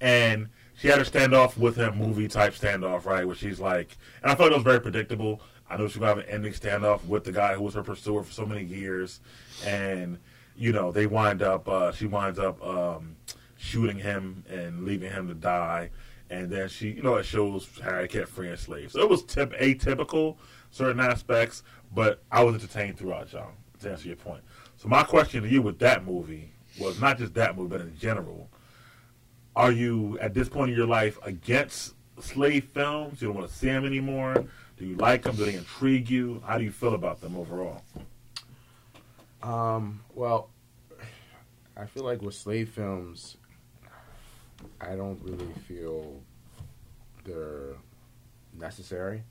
and 0.00 0.48
she 0.76 0.88
had 0.88 0.98
her 0.98 1.04
standoff 1.04 1.56
with 1.56 1.76
him, 1.76 1.98
movie 1.98 2.26
type 2.26 2.54
standoff, 2.54 3.04
right? 3.04 3.26
Where 3.26 3.36
she's 3.36 3.60
like, 3.60 3.96
and 4.22 4.32
I 4.32 4.34
thought 4.34 4.50
it 4.50 4.54
was 4.54 4.62
very 4.64 4.80
predictable. 4.80 5.40
I 5.70 5.76
knew 5.76 5.88
she 5.88 5.98
would 6.00 6.08
have 6.08 6.18
an 6.18 6.26
ending 6.28 6.52
standoff 6.52 7.04
with 7.06 7.24
the 7.24 7.32
guy 7.32 7.54
who 7.54 7.62
was 7.62 7.74
her 7.74 7.82
pursuer 7.82 8.22
for 8.24 8.32
so 8.32 8.44
many 8.44 8.64
years, 8.64 9.20
and 9.64 10.18
you 10.56 10.72
know 10.72 10.90
they 10.90 11.06
wind 11.06 11.42
up, 11.42 11.68
uh, 11.68 11.92
she 11.92 12.06
winds 12.06 12.38
up 12.38 12.62
um, 12.66 13.16
shooting 13.56 13.98
him 13.98 14.44
and 14.50 14.84
leaving 14.84 15.10
him 15.10 15.28
to 15.28 15.34
die, 15.34 15.90
and 16.28 16.50
then 16.50 16.68
she, 16.68 16.90
you 16.90 17.02
know, 17.02 17.16
it 17.16 17.24
shows 17.24 17.68
Harry 17.82 18.08
kept 18.08 18.28
freeing 18.28 18.56
slaves. 18.56 18.94
So 18.94 19.00
it 19.00 19.08
was 19.08 19.22
tip 19.22 19.52
atypical 19.54 20.36
certain 20.70 21.00
aspects, 21.00 21.62
but 21.94 22.22
I 22.30 22.42
was 22.42 22.54
entertained 22.54 22.98
throughout, 22.98 23.28
John. 23.28 23.52
To 23.80 23.90
answer 23.90 24.08
your 24.08 24.16
point. 24.16 24.42
So 24.76 24.88
my 24.88 25.02
question 25.02 25.42
to 25.42 25.48
you 25.48 25.62
with 25.62 25.78
that 25.78 26.04
movie 26.04 26.52
was 26.78 27.00
not 27.00 27.18
just 27.18 27.34
that 27.34 27.56
movie, 27.56 27.70
but 27.70 27.80
in 27.80 27.96
general. 27.96 28.50
Are 29.56 29.72
you 29.72 30.18
at 30.20 30.34
this 30.34 30.48
point 30.48 30.70
in 30.70 30.76
your 30.76 30.86
life 30.86 31.18
against 31.22 31.94
slave 32.22 32.64
films? 32.72 33.20
You 33.20 33.28
don't 33.28 33.36
want 33.36 33.48
to 33.48 33.54
see 33.54 33.66
them 33.66 33.84
anymore. 33.84 34.44
Do 34.78 34.86
you 34.86 34.96
like 34.96 35.22
them? 35.22 35.36
Do 35.36 35.44
they 35.44 35.54
intrigue 35.54 36.08
you? 36.08 36.42
How 36.46 36.58
do 36.58 36.64
you 36.64 36.70
feel 36.70 36.94
about 36.94 37.20
them 37.20 37.36
overall? 37.36 37.82
Um, 39.42 40.00
well, 40.14 40.50
I 41.76 41.86
feel 41.86 42.04
like 42.04 42.22
with 42.22 42.34
slave 42.34 42.70
films, 42.70 43.36
I 44.80 44.96
don't 44.96 45.20
really 45.22 45.52
feel 45.66 46.20
they're 47.24 47.76
necessary. 48.58 49.22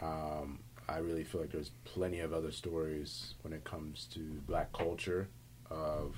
Um, 0.00 0.58
I 0.88 0.98
really 0.98 1.24
feel 1.24 1.40
like 1.40 1.50
there's 1.50 1.70
plenty 1.84 2.20
of 2.20 2.32
other 2.32 2.52
stories 2.52 3.34
when 3.42 3.52
it 3.52 3.64
comes 3.64 4.06
to 4.12 4.20
black 4.46 4.72
culture 4.72 5.28
of 5.70 6.16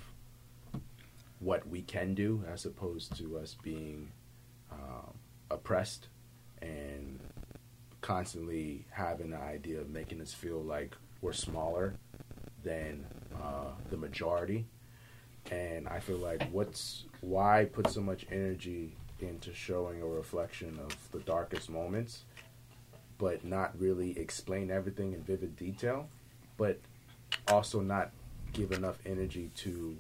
what 1.39 1.69
we 1.69 1.83
can 1.83 2.15
do 2.15 2.43
as 2.51 2.65
opposed 2.65 3.17
to 3.19 3.39
us 3.39 3.57
being 3.63 4.11
um, 4.73 5.13
oppressed 5.51 6.09
and 6.63 7.21
constantly 8.01 8.85
having 8.91 9.31
the 9.31 9.39
idea 9.39 9.81
of 9.81 9.91
making 9.91 10.21
us 10.21 10.33
feel 10.33 10.63
like 10.63 10.97
we're 11.21 11.33
smaller 11.33 11.95
than 12.63 13.05
uh, 13.43 13.71
the 13.91 13.97
majority. 13.97 14.67
And 15.51 15.89
I 15.89 16.01
feel 16.01 16.19
like 16.19 16.49
what's 16.51 17.05
why 17.21 17.69
put 17.73 17.89
so 17.89 18.01
much 18.01 18.27
energy 18.31 18.97
into 19.21 19.55
showing 19.55 20.03
a 20.03 20.07
reflection 20.07 20.79
of 20.85 21.11
the 21.13 21.21
darkest 21.21 21.71
moments, 21.71 22.25
but 23.19 23.45
not 23.45 23.79
really 23.79 24.19
explain 24.19 24.71
everything 24.71 25.13
in 25.13 25.23
vivid 25.23 25.57
detail, 25.57 26.09
but 26.57 26.79
also 27.49 27.81
not 27.81 28.11
give 28.53 28.73
enough 28.73 28.99
energy 29.07 29.51
to 29.55 29.97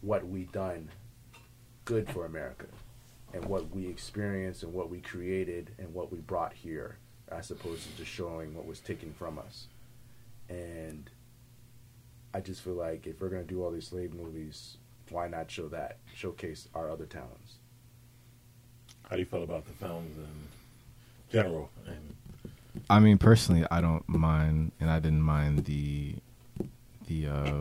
what 0.00 0.26
we 0.26 0.44
done 0.44 0.88
good 1.84 2.08
for 2.10 2.26
America 2.26 2.66
and 3.32 3.44
what 3.44 3.70
we 3.74 3.86
experienced 3.86 4.62
and 4.62 4.72
what 4.72 4.90
we 4.90 5.00
created 5.00 5.70
and 5.78 5.92
what 5.94 6.10
we 6.12 6.18
brought 6.18 6.52
here 6.52 6.96
as 7.28 7.50
opposed 7.50 7.82
to 7.84 7.96
just 7.96 8.10
showing 8.10 8.54
what 8.54 8.66
was 8.66 8.80
taken 8.80 9.12
from 9.12 9.38
us. 9.38 9.66
And 10.48 11.08
I 12.34 12.40
just 12.40 12.62
feel 12.62 12.74
like 12.74 13.06
if 13.06 13.20
we're 13.20 13.28
going 13.28 13.46
to 13.46 13.48
do 13.48 13.62
all 13.62 13.70
these 13.70 13.86
slave 13.86 14.12
movies, 14.14 14.76
why 15.10 15.28
not 15.28 15.50
show 15.50 15.68
that? 15.68 15.98
Showcase 16.14 16.68
our 16.74 16.90
other 16.90 17.06
talents. 17.06 17.54
How 19.08 19.16
do 19.16 19.20
you 19.20 19.26
feel 19.26 19.42
about 19.44 19.64
the 19.66 19.72
films 19.72 20.16
in 20.18 20.26
general? 21.30 21.70
And 21.86 22.14
I 22.88 22.98
mean, 23.00 23.18
personally, 23.18 23.64
I 23.70 23.80
don't 23.80 24.08
mind, 24.08 24.72
and 24.80 24.90
I 24.90 24.98
didn't 25.00 25.22
mind 25.22 25.64
the 25.66 26.14
the 27.08 27.26
uh, 27.26 27.60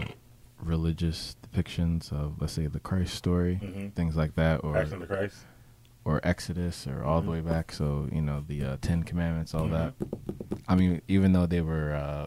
religious 0.61 1.35
depictions 1.51 2.11
of, 2.13 2.39
let's 2.39 2.53
say, 2.53 2.67
the 2.67 2.79
Christ 2.79 3.15
story, 3.15 3.59
Mhm. 3.63 3.93
things 3.93 4.15
like 4.15 4.35
that, 4.35 4.63
or 4.63 4.73
Passion 4.73 4.93
of 4.95 4.99
the 5.01 5.07
Christ. 5.07 5.37
Or 6.09 6.19
Exodus, 6.23 6.87
or 6.87 7.03
all 7.03 7.21
the 7.21 7.29
way 7.29 7.39
back. 7.39 7.71
So 7.71 8.09
you 8.11 8.21
know 8.21 8.43
the 8.47 8.63
uh, 8.63 8.77
Ten 8.81 9.03
Commandments, 9.03 9.53
all 9.53 9.67
that. 9.67 9.97
Mm-hmm. 9.99 10.55
I 10.67 10.75
mean, 10.75 11.01
even 11.07 11.33
though 11.33 11.45
they 11.45 11.61
were 11.61 11.93
uh, 11.93 12.25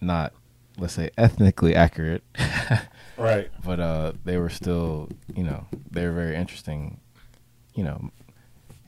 not, 0.00 0.32
let's 0.78 0.94
say, 0.94 1.10
ethnically 1.18 1.74
accurate, 1.74 2.22
Right. 3.16 3.50
but 3.64 3.80
uh, 3.80 4.12
they 4.24 4.36
were 4.36 4.48
still, 4.48 5.08
you 5.34 5.42
know, 5.42 5.66
they 5.90 6.06
were 6.06 6.12
very 6.12 6.36
interesting, 6.36 7.00
you 7.74 7.84
know, 7.84 8.10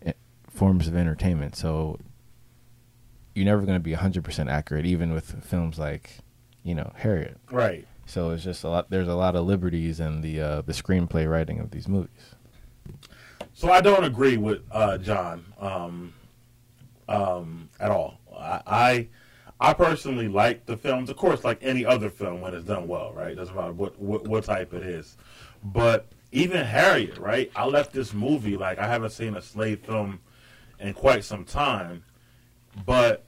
eh, 0.04 0.12
forms 0.48 0.86
of 0.88 0.96
entertainment. 0.96 1.56
So 1.56 1.98
you're 3.34 3.44
never 3.44 3.62
going 3.62 3.76
to 3.76 3.80
be 3.80 3.92
100% 3.92 4.50
accurate, 4.50 4.86
even 4.86 5.12
with 5.12 5.44
films 5.44 5.78
like, 5.78 6.18
you 6.62 6.74
know, 6.74 6.92
Harriet. 6.96 7.38
Right. 7.50 7.86
So 8.06 8.30
it's 8.30 8.42
just 8.44 8.64
a 8.64 8.68
lot. 8.68 8.90
There's 8.90 9.08
a 9.08 9.14
lot 9.14 9.36
of 9.36 9.46
liberties 9.46 10.00
in 10.00 10.20
the 10.20 10.40
uh, 10.40 10.62
the 10.62 10.72
screenplay 10.72 11.30
writing 11.30 11.60
of 11.60 11.70
these 11.70 11.86
movies. 11.86 12.29
So 13.60 13.70
I 13.70 13.82
don't 13.82 14.04
agree 14.04 14.38
with 14.38 14.62
uh, 14.70 14.96
John 14.96 15.44
um, 15.58 16.14
um, 17.10 17.68
at 17.78 17.90
all. 17.90 18.18
I, 18.34 18.62
I 18.66 19.08
I 19.60 19.74
personally 19.74 20.28
like 20.28 20.64
the 20.64 20.78
films, 20.78 21.10
of 21.10 21.18
course, 21.18 21.44
like 21.44 21.58
any 21.60 21.84
other 21.84 22.08
film 22.08 22.40
when 22.40 22.54
it's 22.54 22.64
done 22.64 22.88
well, 22.88 23.12
right? 23.12 23.36
Doesn't 23.36 23.54
matter 23.54 23.74
what 23.74 24.00
what, 24.00 24.26
what 24.26 24.44
type 24.44 24.72
it 24.72 24.82
is. 24.82 25.18
But 25.62 26.06
even 26.32 26.64
Harriet, 26.64 27.18
right? 27.18 27.52
I 27.54 27.66
left 27.66 27.92
this 27.92 28.14
movie 28.14 28.56
like 28.56 28.78
I 28.78 28.86
haven't 28.86 29.10
seen 29.10 29.36
a 29.36 29.42
slave 29.42 29.80
film 29.80 30.20
in 30.78 30.94
quite 30.94 31.22
some 31.22 31.44
time, 31.44 32.02
but 32.86 33.26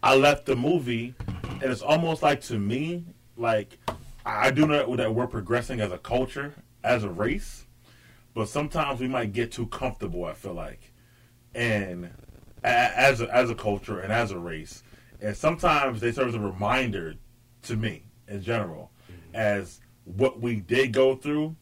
I 0.00 0.14
left 0.14 0.46
the 0.46 0.54
movie, 0.54 1.16
and 1.44 1.64
it's 1.64 1.82
almost 1.82 2.22
like 2.22 2.40
to 2.42 2.56
me, 2.56 3.04
like 3.36 3.80
I 4.24 4.52
do 4.52 4.64
know 4.68 4.94
that 4.94 5.12
we're 5.12 5.26
progressing 5.26 5.80
as 5.80 5.90
a 5.90 5.98
culture, 5.98 6.54
as 6.84 7.02
a 7.02 7.10
race 7.10 7.64
but 8.38 8.48
sometimes 8.48 9.00
we 9.00 9.08
might 9.08 9.32
get 9.32 9.50
too 9.50 9.66
comfortable. 9.66 10.24
I 10.24 10.32
feel 10.32 10.54
like, 10.54 10.92
and 11.56 12.08
as 12.62 13.20
a, 13.20 13.34
as 13.34 13.50
a 13.50 13.54
culture 13.56 13.98
and 13.98 14.12
as 14.12 14.30
a 14.30 14.38
race, 14.38 14.84
and 15.20 15.36
sometimes 15.36 16.00
they 16.00 16.12
serve 16.12 16.28
as 16.28 16.34
a 16.36 16.38
reminder 16.38 17.16
to 17.62 17.76
me 17.76 18.04
in 18.28 18.40
general 18.40 18.92
as 19.34 19.80
what 20.04 20.40
we 20.40 20.60
did 20.60 20.92
go 20.92 21.16
through 21.16 21.56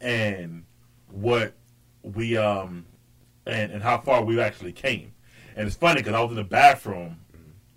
and 0.00 0.64
what 1.08 1.54
we 2.02 2.36
um 2.36 2.86
and 3.44 3.72
and 3.72 3.82
how 3.82 3.98
far 3.98 4.22
we 4.22 4.40
actually 4.40 4.72
came. 4.72 5.12
And 5.56 5.66
it's 5.66 5.74
funny 5.74 6.00
because 6.00 6.14
I 6.14 6.20
was 6.20 6.30
in 6.30 6.36
the 6.36 6.44
bathroom 6.44 7.18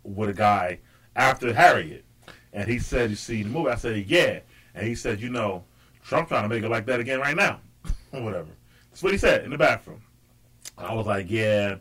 with 0.04 0.30
a 0.30 0.34
guy 0.34 0.78
after 1.16 1.51
Harriet, 1.56 2.06
and 2.54 2.70
he 2.70 2.78
said, 2.78 3.10
"You 3.10 3.16
see 3.16 3.41
the 3.41 3.49
movie?" 3.49 3.72
I 3.72 3.76
said, 3.78 4.06
"Yeah," 4.06 4.41
and 4.76 4.86
he 4.86 4.93
said, 4.93 5.22
"You 5.22 5.32
know, 5.32 5.64
Trump 6.04 6.28
trying 6.28 6.43
to 6.43 6.49
make 6.49 6.64
it 6.64 6.70
like 6.70 6.86
that 6.86 6.99
again 6.99 7.20
right 7.20 7.36
now." 7.36 7.60
Or 8.14 8.22
whatever. 8.22 8.49
That's 8.89 9.03
what 9.03 9.11
he 9.11 9.18
said 9.18 9.43
in 9.43 9.49
the 9.51 9.57
bathroom. 9.57 10.01
I 10.78 10.93
was 10.93 11.05
like, 11.05 11.30
yeah, 11.30 11.76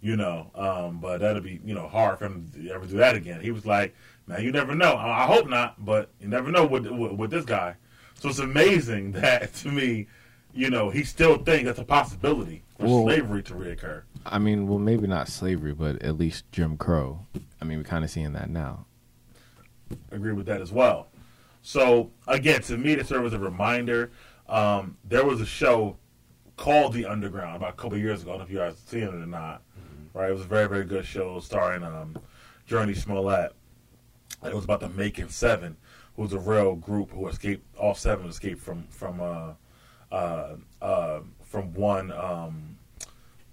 you 0.00 0.16
know, 0.16 0.50
um, 0.54 0.98
but 1.00 1.18
that'll 1.20 1.42
be, 1.42 1.60
you 1.64 1.74
know, 1.74 1.88
hard 1.88 2.18
for 2.18 2.26
him 2.26 2.50
to 2.54 2.70
ever 2.70 2.86
do 2.86 2.96
that 2.96 3.14
again. 3.16 3.40
He 3.40 3.50
was 3.50 3.66
like, 3.66 3.94
man, 4.26 4.42
you 4.42 4.52
never 4.52 4.74
know. 4.74 4.92
I 4.94 5.24
I 5.24 5.26
hope 5.26 5.48
not, 5.48 5.84
but 5.84 6.10
you 6.20 6.28
never 6.28 6.50
know 6.50 6.64
with, 6.66 6.86
with, 6.86 7.12
with 7.12 7.30
this 7.30 7.44
guy. 7.44 7.74
So 8.14 8.28
it's 8.28 8.38
amazing 8.38 9.12
that 9.20 9.54
to 9.56 9.68
me, 9.70 10.06
you 10.54 10.70
know, 10.70 10.90
he 10.90 11.02
still 11.04 11.38
thinks 11.38 11.64
that's 11.64 11.78
a 11.78 11.84
possibility 11.84 12.62
for 12.78 12.86
Well- 12.86 13.02
slavery 13.04 13.42
to 13.44 13.54
reoccur. 13.54 14.02
I 14.24 14.38
mean, 14.38 14.68
well, 14.68 14.78
maybe 14.78 15.08
not 15.08 15.26
slavery, 15.26 15.72
but 15.72 16.00
at 16.00 16.16
least 16.16 16.44
Jim 16.52 16.76
Crow. 16.76 17.26
I 17.60 17.64
mean, 17.64 17.78
we're 17.78 17.84
kind 17.84 18.04
of 18.04 18.10
seeing 18.10 18.32
that 18.34 18.50
now. 18.50 18.86
agree 20.12 20.32
with 20.32 20.46
that 20.46 20.60
as 20.60 20.70
well. 20.70 21.08
So 21.62 22.10
again, 22.28 22.60
to 22.62 22.76
me, 22.78 22.94
to 22.96 23.04
serve 23.04 23.26
as 23.26 23.32
a 23.32 23.38
reminder, 23.38 24.12
um, 24.48 24.96
there 25.04 25.24
was 25.24 25.40
a 25.40 25.46
show 25.46 25.96
called 26.56 26.92
The 26.92 27.06
Underground 27.06 27.56
about 27.56 27.70
a 27.70 27.76
couple 27.76 27.98
years 27.98 28.22
ago. 28.22 28.30
I 28.30 28.32
don't 28.34 28.40
know 28.40 28.44
if 28.44 28.50
you 28.50 28.58
guys 28.58 28.72
have 28.74 28.88
seen 28.88 29.02
it 29.02 29.14
or 29.14 29.26
not. 29.26 29.62
Right, 30.14 30.28
it 30.28 30.32
was 30.32 30.42
a 30.42 30.46
very 30.46 30.68
very 30.68 30.84
good 30.84 31.06
show 31.06 31.40
starring 31.40 31.82
um, 31.82 32.18
Jurnee 32.68 32.96
Smollett. 32.96 33.52
It 34.44 34.54
was 34.54 34.64
about 34.64 34.80
the 34.80 34.90
Macon 34.90 35.30
Seven, 35.30 35.76
who 36.16 36.22
was 36.22 36.32
a 36.32 36.38
real 36.38 36.74
group 36.74 37.10
who 37.12 37.26
escaped. 37.28 37.64
All 37.78 37.94
seven 37.94 38.28
escaped 38.28 38.60
from 38.60 38.84
from 38.88 39.20
uh, 39.20 39.52
uh, 40.14 40.56
uh, 40.82 41.20
from 41.42 41.72
one. 41.72 42.12
Um, 42.12 42.76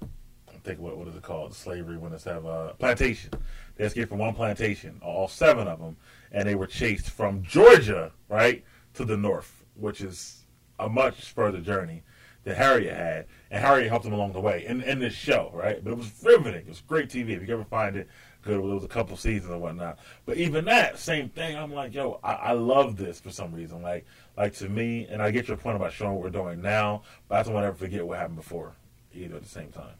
I 0.01 0.57
think 0.63 0.79
what 0.79 0.97
what 0.97 1.07
is 1.07 1.15
it 1.15 1.21
called? 1.21 1.53
Slavery 1.53 1.97
when 1.97 2.11
it's 2.11 2.25
have 2.25 2.43
a 2.43 2.75
plantation. 2.77 3.31
They 3.77 3.85
escaped 3.85 4.09
from 4.09 4.17
one 4.17 4.33
plantation, 4.33 4.99
all 5.01 5.29
seven 5.29 5.67
of 5.67 5.79
them, 5.79 5.95
and 6.33 6.47
they 6.47 6.55
were 6.55 6.67
chased 6.67 7.09
from 7.09 7.41
Georgia, 7.43 8.11
right, 8.27 8.65
to 8.95 9.05
the 9.05 9.15
north, 9.15 9.63
which 9.75 10.01
is 10.01 10.38
a 10.79 10.89
much 10.89 11.31
further 11.31 11.59
journey 11.59 12.03
that 12.43 12.57
Harriet 12.57 12.95
had, 12.95 13.25
and 13.51 13.63
Harriet 13.63 13.89
helped 13.89 14.05
them 14.05 14.13
along 14.13 14.33
the 14.33 14.39
way 14.39 14.65
in, 14.65 14.81
in 14.81 14.99
this 14.99 15.13
show, 15.13 15.51
right? 15.53 15.83
But 15.83 15.91
it 15.91 15.97
was 15.97 16.11
riveting. 16.23 16.61
It 16.61 16.69
was 16.69 16.81
great 16.81 17.09
TV. 17.09 17.31
If 17.31 17.47
you 17.47 17.53
ever 17.53 17.65
find 17.65 17.95
it, 17.95 18.07
good. 18.41 18.55
It 18.55 18.61
was 18.61 18.83
a 18.83 18.87
couple 18.87 19.17
seasons 19.17 19.51
and 19.51 19.61
whatnot. 19.61 19.99
But 20.25 20.37
even 20.37 20.65
that, 20.65 20.97
same 20.97 21.29
thing. 21.29 21.57
I'm 21.57 21.73
like, 21.73 21.93
yo, 21.93 22.19
I, 22.23 22.33
I 22.33 22.51
love 22.53 22.97
this 22.97 23.19
for 23.19 23.29
some 23.29 23.53
reason. 23.53 23.81
Like, 23.81 24.05
like 24.37 24.53
to 24.55 24.69
me, 24.69 25.07
and 25.09 25.21
I 25.21 25.31
get 25.31 25.47
your 25.47 25.57
point 25.57 25.75
about 25.75 25.91
showing 25.91 26.13
what 26.13 26.23
we're 26.23 26.29
doing 26.29 26.61
now, 26.61 27.03
but 27.27 27.39
I 27.39 27.43
don't 27.43 27.53
want 27.53 27.63
to 27.65 27.67
ever 27.67 27.77
forget 27.77 28.07
what 28.07 28.17
happened 28.17 28.37
before, 28.37 28.73
either 29.13 29.35
at 29.35 29.43
the 29.43 29.49
same 29.49 29.71
time, 29.71 29.95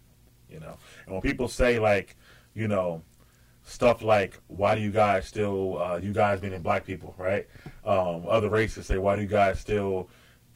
you 0.50 0.60
know. 0.60 0.78
And 1.06 1.14
when 1.14 1.22
people 1.22 1.50
say 1.50 1.78
like, 1.78 2.16
you 2.54 2.68
know, 2.68 3.04
stuff 3.64 4.02
like 4.02 4.40
why 4.48 4.74
do 4.74 4.82
you 4.82 4.90
guys 4.90 5.28
still 5.28 5.80
uh, 5.80 6.00
you 6.02 6.12
guys 6.12 6.42
meaning 6.42 6.62
black 6.62 6.84
people 6.86 7.14
right 7.20 7.48
um, 7.86 8.24
other 8.28 8.50
races 8.50 8.88
say 8.88 8.98
why 8.98 9.16
do 9.16 9.22
you 9.22 9.28
guys 9.28 9.60
still 9.60 10.10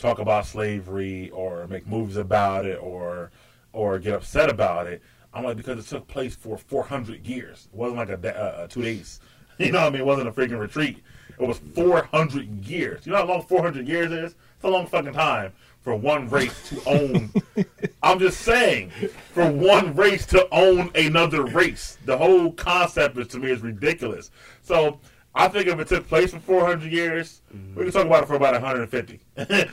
talk 0.04 0.20
about 0.20 0.46
slavery 0.46 1.30
or 1.32 1.66
make 1.68 1.88
movies 1.88 2.18
about 2.18 2.66
it 2.66 2.78
or 2.82 3.32
or 3.72 3.98
get 3.98 4.14
upset 4.14 4.50
about 4.50 4.86
it. 4.86 5.02
I'm 5.34 5.44
like 5.44 5.58
because 5.58 5.80
it 5.80 5.90
took 5.90 6.08
place 6.08 6.36
for 6.36 6.58
400 6.58 7.26
years. 7.26 7.70
It 7.74 7.76
wasn't 7.76 7.98
like 7.98 8.10
a, 8.10 8.38
uh, 8.38 8.64
uh, 8.64 8.68
two 8.68 8.84
days. 8.84 9.20
You 9.60 9.72
know 9.72 9.82
what 9.82 9.88
i 9.88 9.90
mean? 9.92 10.02
It 10.02 10.06
wasn't 10.06 10.28
a 10.28 10.32
freaking 10.32 10.60
retreat. 10.60 11.04
It 11.40 11.48
was 11.48 11.60
400 11.60 12.66
years. 12.66 13.06
You 13.06 13.12
know 13.12 13.20
how 13.20 13.26
long 13.26 13.44
400 13.44 13.88
years 13.88 14.12
is? 14.12 14.36
It's 14.56 14.64
a 14.64 14.68
long 14.68 14.88
fucking 14.88 15.14
time 15.14 15.54
for 15.82 15.96
one 15.96 16.28
race 16.28 16.70
to 16.70 16.82
own. 16.88 17.32
I'm 18.04 18.18
just 18.18 18.40
saying, 18.42 18.90
for 19.32 19.52
one 19.52 19.96
race 19.96 20.26
to 20.28 20.48
own 20.52 20.90
another 20.96 21.44
race, 21.44 22.00
the 22.06 22.18
whole 22.18 22.52
concept 22.54 23.16
is 23.20 23.28
to 23.28 23.40
me 23.40 23.52
is 23.52 23.62
ridiculous. 23.62 24.32
So 24.64 25.00
I 25.36 25.48
think 25.48 25.68
if 25.68 25.80
it 25.80 25.88
took 25.88 26.08
place 26.08 26.32
for 26.32 26.40
400 26.40 26.92
years, 26.92 27.42
we 27.76 27.84
can 27.84 27.92
talk 27.92 28.06
about 28.06 28.24
it 28.24 28.28
for 28.28 28.36
about 28.36 28.54
150. 28.54 29.20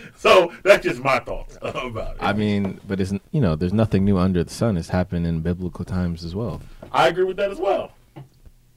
so 0.16 0.52
that's 0.62 0.82
just 0.84 1.02
my 1.02 1.18
thoughts 1.18 1.58
about 1.62 2.16
it. 2.16 2.22
I 2.22 2.32
mean, 2.32 2.80
but 2.88 2.98
it's 2.98 3.12
you 3.30 3.40
know, 3.40 3.56
there's 3.56 3.74
nothing 3.74 4.04
new 4.04 4.16
under 4.16 4.42
the 4.42 4.50
sun. 4.50 4.78
It's 4.78 4.88
happened 4.88 5.26
in 5.26 5.40
biblical 5.40 5.84
times 5.84 6.24
as 6.24 6.34
well. 6.34 6.62
I 6.92 7.08
agree 7.08 7.24
with 7.24 7.36
that 7.36 7.50
as 7.50 7.58
well. 7.58 7.92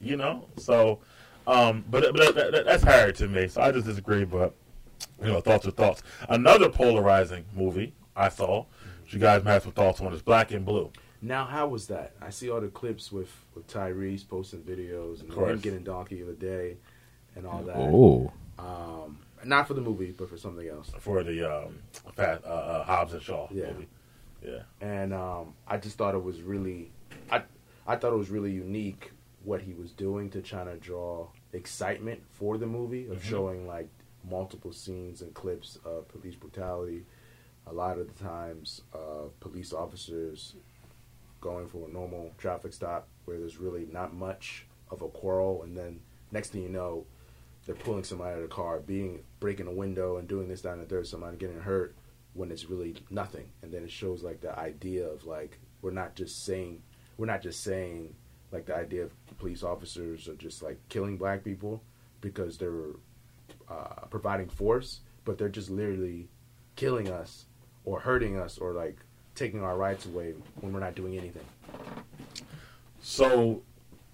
You 0.01 0.17
know, 0.17 0.45
so, 0.57 0.99
um, 1.47 1.86
but, 1.89 2.13
but 2.13 2.36
that, 2.36 2.51
that, 2.51 2.65
that's 2.65 2.84
hard 2.84 3.15
to 3.15 3.29
me. 3.29 3.47
So 3.47 3.61
I 3.61 3.71
just 3.71 3.86
disagree. 3.86 4.25
But 4.25 4.53
you 5.21 5.27
know, 5.27 5.39
thoughts 5.39 5.65
are 5.65 5.71
thoughts. 5.71 6.03
Another 6.27 6.69
polarizing 6.69 7.45
movie 7.53 7.93
I 8.13 8.27
saw, 8.27 8.65
which 9.03 9.13
you 9.13 9.19
guys 9.19 9.41
might 9.45 9.53
have 9.53 9.63
some 9.63 9.71
thoughts 9.71 10.01
on, 10.01 10.11
is 10.11 10.21
Black 10.21 10.51
and 10.51 10.65
Blue. 10.65 10.91
Now, 11.26 11.45
how 11.45 11.67
was 11.67 11.88
that? 11.88 12.11
I 12.21 12.32
see 12.32 12.49
all 12.49 12.59
the 12.59 12.67
clips 12.67 13.09
with, 13.09 13.32
with 13.55 13.65
Tyrese 13.67 14.28
posting 14.28 14.59
videos 14.59 15.21
and 15.21 15.32
him 15.34 15.59
getting 15.59 15.82
Donkey 15.84 16.19
of 16.19 16.28
the 16.28 16.34
Day 16.34 16.76
and 17.36 17.47
all 17.47 17.63
that. 17.63 17.78
Oh, 17.78 18.30
Um, 18.59 19.19
not 19.45 19.65
for 19.67 19.74
the 19.74 19.80
movie, 19.82 20.11
but 20.11 20.30
for 20.30 20.36
something 20.38 20.67
else. 20.67 20.91
for 20.99 21.24
the 21.24 21.49
um, 21.49 21.80
Fat, 22.13 22.43
uh, 22.45 22.49
uh, 22.49 22.84
Hobbs 22.84 23.13
and 23.13 23.21
Shaw 23.21 23.47
Yeah. 23.51 23.71
movie. 23.71 23.88
Yeah. 24.45 24.63
and 24.82 25.13
um, 25.13 25.53
I 25.65 25.78
just 25.78 25.97
thought 25.97 26.13
it 26.13 26.21
was 26.24 26.41
really, 26.41 26.91
I, 27.32 27.43
I 27.88 27.95
thought 27.95 28.11
it 28.11 28.17
was 28.17 28.30
really 28.30 28.51
unique 28.51 29.11
what 29.45 29.61
he 29.61 29.74
was 29.74 29.93
doing 29.93 30.30
to 30.32 30.41
try 30.41 30.65
to 30.65 30.76
draw 30.76 31.28
excitement 31.53 32.21
for 32.32 32.57
the 32.57 32.65
movie 32.67 33.07
of 33.07 33.19
Mhm. 33.19 33.24
showing 33.24 33.65
like 33.67 33.88
multiple 34.30 34.74
scenes 34.74 35.21
and 35.21 35.34
clips 35.34 35.80
of 35.86 36.09
police 36.09 36.36
brutality. 36.36 37.05
A 37.67 37.71
lot 37.71 37.97
of 37.97 38.13
the 38.13 38.21
times, 38.21 38.82
uh, 38.93 39.30
police 39.39 39.71
officers 39.71 40.55
going 41.43 41.67
for 41.67 41.89
a 41.89 41.91
normal 41.91 42.31
traffic 42.37 42.71
stop 42.71 43.07
where 43.25 43.37
there's 43.37 43.57
really 43.57 43.85
not 43.91 44.15
much 44.15 44.65
of 44.89 45.01
a 45.01 45.09
quarrel, 45.09 45.63
and 45.63 45.77
then 45.77 45.99
next 46.31 46.49
thing 46.49 46.63
you 46.63 46.69
know, 46.69 47.05
they're 47.65 47.75
pulling 47.75 48.03
somebody 48.03 48.31
out 48.31 48.37
of 48.37 48.49
the 48.49 48.55
car, 48.55 48.79
being 48.79 49.19
breaking 49.39 49.67
a 49.67 49.71
window 49.71 50.17
and 50.17 50.27
doing 50.27 50.47
this, 50.47 50.61
that, 50.61 50.73
and 50.73 50.81
the 50.81 50.85
third, 50.85 51.05
somebody 51.05 51.37
getting 51.37 51.59
hurt 51.59 51.95
when 52.33 52.49
it's 52.49 52.69
really 52.69 52.95
nothing. 53.09 53.45
And 53.61 53.71
then 53.71 53.83
it 53.83 53.91
shows 53.91 54.23
like 54.23 54.41
the 54.41 54.57
idea 54.57 55.05
of 55.05 55.25
like 55.25 55.59
we're 55.81 55.91
not 55.91 56.15
just 56.15 56.45
saying 56.45 56.81
we're 57.17 57.27
not 57.27 57.41
just 57.41 57.61
saying 57.61 58.15
like 58.51 58.65
the 58.65 58.75
idea 58.75 59.03
of 59.03 59.11
police 59.37 59.63
officers 59.63 60.27
are 60.27 60.35
just 60.35 60.63
like 60.63 60.79
killing 60.87 61.17
black 61.17 61.43
people 61.43 61.83
because 62.21 62.57
they're 62.57 62.95
uh, 63.69 64.05
providing 64.09 64.47
force, 64.47 65.01
but 65.25 65.37
they're 65.37 65.49
just 65.49 65.69
literally 65.69 66.29
killing 66.75 67.09
us 67.09 67.45
or 67.83 67.99
hurting 67.99 68.37
us 68.39 68.57
or 68.57 68.71
like 68.71 68.97
taking 69.36 69.63
our 69.63 69.77
rights 69.77 70.05
away 70.05 70.34
when 70.61 70.73
we're 70.73 70.79
not 70.79 70.95
doing 70.95 71.17
anything. 71.17 71.45
So, 73.01 73.61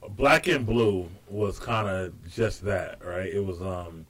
Black 0.09 0.47
and 0.47 0.65
Blue 0.65 1.09
was 1.27 1.59
kind 1.59 1.87
of 1.87 2.29
just 2.31 2.63
that, 2.65 3.03
right? 3.05 3.27
It 3.27 3.43
was 3.45 3.61
um, 3.61 4.05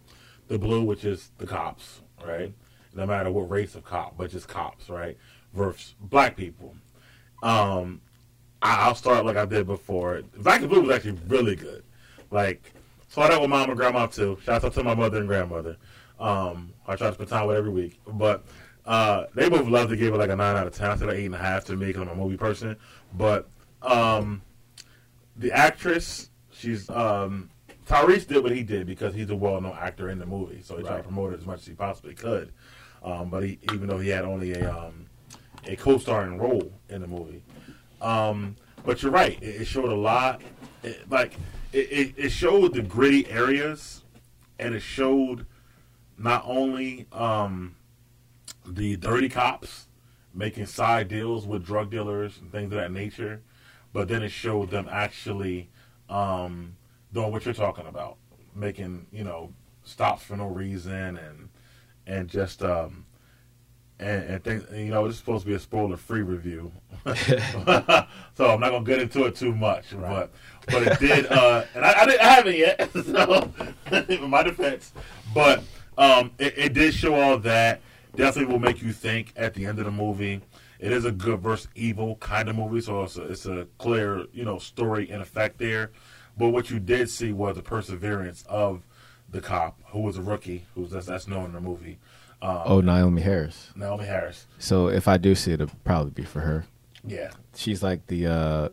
the 0.48 0.58
blue, 0.58 0.84
which 0.84 1.06
is 1.06 1.32
the 1.38 1.48
cops, 1.48 2.02
right? 2.26 2.54
No 2.94 3.06
matter 3.06 3.32
what 3.32 3.50
race 3.50 3.76
of 3.76 3.84
cop, 3.84 4.18
but 4.18 4.32
just 4.32 4.48
cops, 4.48 4.90
right? 4.90 5.18
Versus 5.54 5.96
black 6.02 6.36
people. 6.36 6.76
Um, 7.42 8.02
I, 8.62 8.86
I'll 8.86 8.96
start 8.96 9.26
like 9.26 9.38
I 9.38 9.46
did 9.46 9.68
before. 9.68 10.22
Black 10.38 10.62
and 10.62 10.70
Blue 10.70 10.82
was 10.82 10.96
actually 10.96 11.20
really 11.28 11.56
good. 11.56 11.84
Like 12.32 12.74
saw 13.08 13.28
that 13.28 13.40
with 13.40 13.50
mom 13.50 13.70
and 13.70 13.78
grandma 13.78 14.08
too. 14.08 14.38
Shout 14.44 14.64
out 14.64 14.74
to 14.74 14.84
my 14.84 14.96
mother 14.96 15.20
and 15.20 15.28
grandmother. 15.28 15.78
Um, 16.20 16.74
I 16.86 16.96
try 16.96 17.08
to 17.08 17.14
spend 17.14 17.30
time 17.30 17.48
with 17.48 17.58
every 17.58 17.72
week, 17.72 18.00
but 18.06 18.44
uh, 18.90 19.28
they 19.36 19.48
both 19.48 19.68
love 19.68 19.88
to 19.88 19.96
give 19.96 20.16
it 20.16 20.18
like 20.18 20.32
a 20.32 20.36
nine 20.36 20.56
out 20.56 20.66
of 20.66 20.74
ten. 20.74 20.90
I 20.90 20.96
said 20.96 21.10
an 21.10 21.16
eight 21.16 21.26
and 21.28 21.36
a 21.36 21.38
half 21.38 21.64
to 21.66 21.78
me 21.78 21.86
because 21.86 22.02
I'm 22.02 22.10
a 22.10 22.16
movie 22.16 22.38
person. 22.38 22.76
But 23.14 23.48
um, 23.84 24.42
the 25.38 25.52
actress, 25.52 26.32
she's 26.52 26.90
um, 26.90 27.52
Tyrese 27.88 28.26
did 28.26 28.42
what 28.42 28.52
he 28.52 28.64
did 28.64 28.88
because 28.88 29.14
he's 29.14 29.30
a 29.30 29.36
well-known 29.36 29.78
actor 29.80 30.10
in 30.10 30.18
the 30.18 30.26
movie, 30.26 30.64
so 30.64 30.76
he 30.76 30.84
tried 30.84 30.98
to 30.98 31.04
promote 31.04 31.34
it 31.34 31.40
as 31.40 31.46
much 31.46 31.60
as 31.60 31.68
he 31.68 31.74
possibly 31.74 32.16
could. 32.16 32.52
Um, 33.04 33.30
but 33.30 33.44
he, 33.44 33.60
even 33.72 33.88
though 33.88 34.00
he 34.00 34.10
had 34.10 34.26
only 34.26 34.54
a 34.54 34.76
um, 34.76 35.06
a 35.68 35.76
co-starring 35.76 36.40
role 36.40 36.74
in 36.90 37.02
the 37.02 37.08
movie, 37.08 37.44
um, 38.02 38.56
but 38.84 39.04
you're 39.04 39.12
right, 39.12 39.38
it, 39.40 39.62
it 39.62 39.66
showed 39.66 39.90
a 39.90 39.96
lot. 39.96 40.42
It, 40.82 41.08
like 41.12 41.34
it, 41.74 41.92
it, 41.92 42.14
it 42.18 42.30
showed 42.30 42.74
the 42.74 42.82
gritty 42.82 43.30
areas, 43.30 44.04
and 44.58 44.74
it 44.74 44.82
showed 44.82 45.46
not 46.18 46.44
only 46.48 47.06
um, 47.12 47.76
the 48.76 48.96
dirty 48.98 49.30
cops 49.30 49.88
making 50.34 50.66
side 50.66 51.08
deals 51.08 51.46
with 51.48 51.66
drug 51.66 51.90
dealers 51.90 52.38
and 52.40 52.52
things 52.52 52.72
of 52.72 52.80
that 52.80 52.92
nature, 52.92 53.42
but 53.94 54.08
then 54.08 54.24
it 54.24 54.30
showed 54.30 54.70
them 54.70 54.88
actually 54.90 55.70
um, 56.10 56.76
doing 57.14 57.32
what 57.32 57.46
you're 57.46 57.54
talking 57.54 57.88
about, 57.88 58.18
making 58.56 59.08
you 59.12 59.24
know 59.24 59.54
stops 59.84 60.24
for 60.24 60.38
no 60.38 60.48
reason 60.48 61.18
and 61.18 61.50
and 62.06 62.30
just 62.30 62.64
um, 62.64 63.06
and, 64.00 64.24
and 64.24 64.44
things. 64.44 64.66
You 64.72 64.92
know, 64.92 65.06
this 65.06 65.16
is 65.16 65.20
supposed 65.20 65.44
to 65.44 65.50
be 65.50 65.56
a 65.56 65.60
spoiler-free 65.60 66.22
review, 66.22 66.72
so 67.06 68.06
I'm 68.40 68.60
not 68.60 68.72
gonna 68.72 68.84
get 68.84 69.00
into 69.00 69.26
it 69.26 69.36
too 69.36 69.54
much. 69.54 69.94
Right. 69.94 70.10
But 70.10 70.32
but 70.68 70.84
it 70.84 71.00
did, 71.00 71.26
uh, 71.28 71.66
and 71.76 71.86
I, 71.86 72.02
I, 72.02 72.06
didn't, 72.06 72.22
I 72.22 72.30
haven't 72.30 72.56
yet. 72.56 72.90
So 73.10 73.52
in 74.08 74.30
my 74.30 74.44
defense, 74.44 74.94
but 75.34 75.64
um, 75.98 76.32
it, 76.38 76.54
it 76.58 76.74
did 76.74 76.94
show 76.94 77.16
all 77.16 77.38
that. 77.40 77.82
Definitely 78.16 78.52
will 78.52 78.60
make 78.60 78.82
you 78.82 78.92
think 78.92 79.34
at 79.36 79.54
the 79.54 79.66
end 79.66 79.80
of 79.80 79.86
the 79.86 79.92
movie. 79.92 80.42
It 80.80 80.92
is 80.92 81.06
a 81.06 81.12
good 81.12 81.40
versus 81.42 81.68
evil 81.76 82.16
kind 82.18 82.50
of 82.50 82.56
movie, 82.56 82.82
so 82.82 83.04
it's 83.04 83.18
a, 83.18 83.24
it's 83.24 83.46
a 83.46 83.68
clear 83.78 84.26
you 84.34 84.46
know 84.46 84.58
story 84.60 85.10
in 85.10 85.22
effect 85.22 85.58
there. 85.60 85.92
But 86.38 86.50
what 86.50 86.70
you 86.70 86.80
did 86.80 87.10
see 87.10 87.34
was 87.34 87.56
the 87.56 87.62
perseverance 87.62 88.44
of 88.48 88.86
the 89.30 89.42
cop, 89.42 89.80
who 89.88 90.00
was 90.00 90.18
a 90.18 90.22
rookie, 90.22 90.66
who's 90.74 90.92
that's, 90.92 91.06
that's 91.06 91.28
known 91.28 91.46
in 91.48 91.54
the 91.54 91.62
movie. 91.62 92.00
Um, 92.42 92.62
Oh, 92.66 92.82
Naomie 92.82 93.22
Harris. 93.22 93.72
Naomie 93.78 94.06
Harris. 94.06 94.48
So 94.58 94.88
if 94.88 95.08
I 95.08 95.18
do 95.18 95.36
see 95.36 95.52
it, 95.52 95.62
it'll 95.62 95.76
probably 95.84 96.12
be 96.12 96.24
for 96.24 96.40
her. 96.40 96.66
Yeah, 97.06 97.32
She's 97.56 97.84
like 97.84 98.08
the. 98.08 98.28
uh 98.28 98.70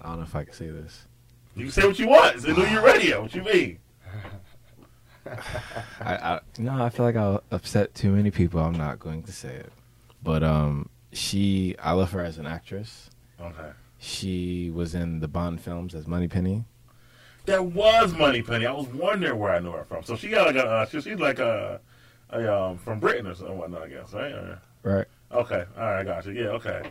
I 0.00 0.08
don't 0.10 0.18
know 0.18 0.22
if 0.24 0.36
I 0.36 0.44
can 0.44 0.52
say 0.54 0.68
this. 0.68 1.06
you 1.56 1.64
can 1.64 1.72
say 1.72 1.86
what 1.86 1.98
you 1.98 2.06
want. 2.08 2.36
It's 2.36 2.44
a 2.44 2.52
New 2.52 2.64
Year 2.66 2.84
Radio. 2.84 3.22
What 3.22 3.34
you 3.34 3.42
mean? 3.42 3.78
I, 6.00 6.14
I 6.16 6.40
no, 6.58 6.82
I 6.84 6.90
feel 6.90 7.04
like 7.06 7.16
I'll 7.16 7.42
upset 7.50 7.94
too 7.94 8.10
many 8.12 8.30
people. 8.30 8.60
I'm 8.60 8.72
not 8.72 8.98
going 8.98 9.22
to 9.24 9.32
say 9.32 9.54
it, 9.54 9.72
but 10.22 10.42
um, 10.42 10.88
she 11.12 11.74
I 11.82 11.92
love 11.92 12.12
her 12.12 12.20
as 12.24 12.38
an 12.38 12.46
actress. 12.46 13.10
Okay. 13.40 13.70
She 13.98 14.70
was 14.70 14.94
in 14.94 15.20
the 15.20 15.28
Bond 15.28 15.60
films 15.60 15.94
as 15.94 16.06
Moneypenny. 16.06 16.64
That 17.46 17.64
was 17.64 18.12
Money 18.14 18.42
Penny. 18.42 18.66
I 18.66 18.72
was 18.72 18.86
wondering 18.88 19.38
where 19.38 19.52
I 19.52 19.58
knew 19.58 19.72
her 19.72 19.84
from. 19.84 20.04
So 20.04 20.16
she 20.16 20.28
got 20.28 20.46
like 20.46 20.56
a, 20.56 20.66
uh, 20.68 20.86
she, 20.86 21.00
she's 21.00 21.18
like 21.18 21.38
a, 21.38 21.80
a 22.30 22.54
um 22.54 22.78
from 22.78 23.00
Britain 23.00 23.26
or 23.26 23.34
something, 23.34 23.56
whatnot, 23.58 23.82
I 23.82 23.88
guess, 23.88 24.12
right? 24.12 24.32
Or- 24.32 24.60
Right. 24.84 25.06
okay, 25.32 25.64
all 25.76 25.82
right, 25.84 26.04
Gotcha. 26.06 26.32
Yeah, 26.32 26.48
okay. 26.50 26.90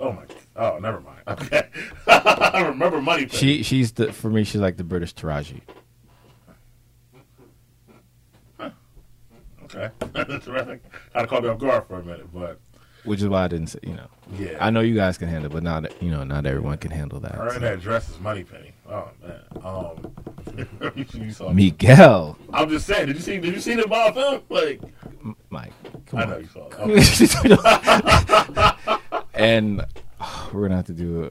Oh 0.00 0.12
my, 0.12 0.22
oh, 0.56 0.78
never 0.78 1.00
mind. 1.00 1.20
Okay, 1.28 1.68
I 2.06 2.64
remember 2.68 3.00
Money 3.00 3.26
Penny. 3.26 3.38
She 3.38 3.62
she's 3.62 3.92
the 3.92 4.12
for 4.12 4.28
me 4.30 4.44
she's 4.44 4.60
like 4.60 4.76
the 4.76 4.84
British 4.84 5.14
Taraji. 5.14 5.60
Okay, 9.74 9.90
that's 10.12 10.44
terrific. 10.44 10.82
To 11.16 11.26
call 11.26 11.40
me 11.40 11.48
off 11.48 11.58
guard 11.58 11.86
for 11.86 12.00
a 12.00 12.04
minute, 12.04 12.26
but 12.32 12.58
Which 13.04 13.20
is 13.20 13.28
why 13.28 13.44
I 13.44 13.48
didn't 13.48 13.68
say 13.68 13.78
you 13.82 13.94
know. 13.94 14.06
yeah, 14.38 14.56
I 14.60 14.70
know 14.70 14.80
you 14.80 14.94
guys 14.94 15.18
can 15.18 15.28
handle, 15.28 15.50
it, 15.50 15.54
but 15.54 15.62
not 15.62 16.02
you 16.02 16.10
know 16.10 16.24
not 16.24 16.46
everyone 16.46 16.78
can 16.78 16.90
handle 16.90 17.20
that. 17.20 17.34
Her 17.34 17.52
so. 17.54 17.58
that 17.60 17.80
dress 17.80 18.08
is 18.08 18.18
Money 18.20 18.44
Penny. 18.44 18.72
Oh 18.88 19.08
man, 19.22 19.40
um, 19.64 20.12
you, 20.96 21.06
you 21.14 21.30
saw 21.30 21.50
Miguel, 21.52 22.36
I'm 22.52 22.68
just 22.68 22.86
saying. 22.86 23.06
Did 23.06 23.16
you 23.16 23.22
see? 23.22 23.38
Did 23.38 23.54
you 23.54 23.60
see 23.60 23.74
the 23.74 23.86
Bond 23.88 24.14
film? 24.14 24.42
Like, 24.48 24.80
Mike, 25.50 25.72
I 26.12 26.22
on. 26.22 26.30
know 26.30 26.38
you 26.38 26.48
saw. 26.48 26.68
It. 26.68 26.72
Okay. 29.12 29.24
and 29.34 29.84
oh, 30.20 30.50
we're 30.52 30.62
gonna 30.62 30.76
have 30.76 30.86
to 30.86 30.92
do 30.92 31.24
a 31.24 31.30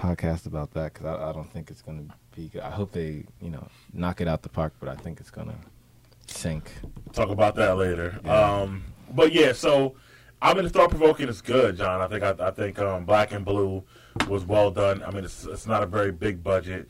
podcast 0.00 0.46
about 0.46 0.72
that 0.74 0.92
because 0.92 1.06
I, 1.06 1.30
I 1.30 1.32
don't 1.32 1.50
think 1.52 1.70
it's 1.70 1.82
gonna 1.82 2.04
be. 2.36 2.48
good. 2.48 2.62
I 2.62 2.70
hope 2.70 2.92
they 2.92 3.24
you 3.40 3.50
know 3.50 3.66
knock 3.92 4.20
it 4.20 4.28
out 4.28 4.42
the 4.42 4.48
park, 4.48 4.74
but 4.80 4.88
I 4.88 4.94
think 4.96 5.20
it's 5.20 5.30
gonna 5.30 5.56
sink. 6.30 6.72
talk 7.12 7.30
about 7.30 7.54
that 7.56 7.76
later. 7.76 8.18
Yeah. 8.24 8.32
Um, 8.60 8.84
but 9.14 9.32
yeah, 9.32 9.52
so 9.52 9.94
I 10.42 10.52
mean, 10.54 10.64
the 10.64 10.70
thought 10.70 10.90
provoking 10.90 11.28
is 11.28 11.40
good, 11.40 11.76
John. 11.76 12.00
I 12.00 12.08
think 12.08 12.22
I, 12.22 12.34
I 12.46 12.50
think 12.50 12.78
um, 12.78 13.04
Black 13.04 13.32
and 13.32 13.44
Blue 13.44 13.82
was 14.28 14.44
well 14.44 14.70
done. 14.70 15.02
I 15.02 15.10
mean, 15.10 15.24
it's 15.24 15.44
it's 15.46 15.66
not 15.66 15.82
a 15.82 15.86
very 15.86 16.12
big 16.12 16.42
budget 16.42 16.88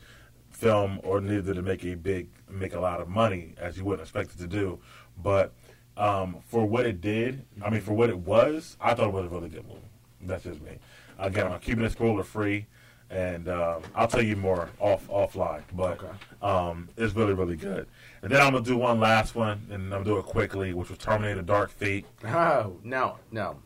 film, 0.51 0.99
or 1.03 1.21
neither 1.21 1.53
to 1.53 1.61
make 1.61 1.83
a 1.85 1.95
big 1.95 2.27
make 2.49 2.73
a 2.73 2.79
lot 2.79 3.01
of 3.01 3.07
money 3.07 3.53
as 3.57 3.77
you 3.77 3.85
wouldn't 3.85 4.03
expect 4.03 4.31
it 4.33 4.37
to 4.39 4.47
do. 4.47 4.79
But 5.21 5.53
um, 5.97 6.37
for 6.47 6.65
what 6.65 6.85
it 6.85 6.99
did, 7.01 7.45
I 7.63 7.69
mean, 7.69 7.81
for 7.81 7.93
what 7.93 8.09
it 8.09 8.17
was, 8.17 8.77
I 8.81 8.93
thought 8.93 9.07
it 9.07 9.13
was 9.13 9.25
a 9.25 9.29
really 9.29 9.49
good 9.49 9.67
movie. 9.67 9.79
That's 10.21 10.43
just 10.43 10.61
me. 10.61 10.77
Again, 11.19 11.47
I'm 11.47 11.59
keeping 11.59 11.85
it 11.85 11.91
spoiler 11.93 12.23
free, 12.23 12.65
and 13.09 13.47
um, 13.47 13.83
I'll 13.93 14.07
tell 14.07 14.21
you 14.21 14.35
more 14.35 14.69
off 14.79 15.07
offline. 15.07 15.61
But 15.73 15.99
Okay. 16.03 16.13
um, 16.41 16.89
it's 16.97 17.13
really 17.15 17.33
really 17.33 17.55
good. 17.55 17.87
And 18.25 18.33
then 18.33 18.41
I'm 18.41 18.53
gonna 18.53 18.65
do 18.65 18.75
one 18.75 18.99
last 18.99 19.35
one, 19.35 19.67
and 19.69 19.83
I'm 19.83 20.01
gonna 20.01 20.03
do 20.03 20.17
it 20.17 20.25
quickly, 20.25 20.73
which 20.73 20.89
was 20.89 20.97
Terminator: 20.97 21.43
Dark 21.43 21.69
Fate. 21.69 22.07
Oh, 22.23 22.75
now, 22.83 23.19
now, 23.31 23.57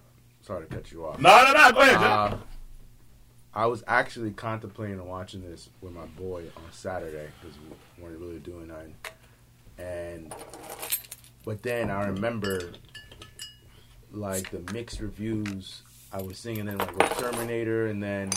sorry 0.41 0.67
to 0.67 0.75
cut 0.75 0.91
you 0.91 1.05
off. 1.05 1.17
No, 1.17 1.29
no, 1.45 1.53
no. 1.53 1.71
Go 1.71 1.79
ahead, 1.79 1.95
Uh, 1.95 2.37
I 3.53 3.67
was 3.67 3.85
actually 3.87 4.31
contemplating 4.31 5.01
watching 5.07 5.49
this 5.49 5.69
with 5.79 5.93
my 5.93 6.07
boy 6.07 6.43
on 6.57 6.63
Saturday 6.73 7.29
because 7.39 7.57
we 7.57 8.03
weren't 8.03 8.19
really 8.19 8.39
doing 8.39 8.67
nothing. 8.67 8.95
And 9.77 10.35
but 11.45 11.63
then 11.63 11.89
I 11.89 12.07
remember 12.07 12.73
like 14.11 14.51
the 14.51 14.59
mixed 14.73 14.99
reviews 14.99 15.83
I 16.11 16.21
was 16.21 16.37
seeing, 16.37 16.59
and 16.59 16.67
then 16.67 16.79
like 16.79 16.97
with 16.97 17.17
Terminator, 17.17 17.87
and 17.87 18.03
then 18.03 18.29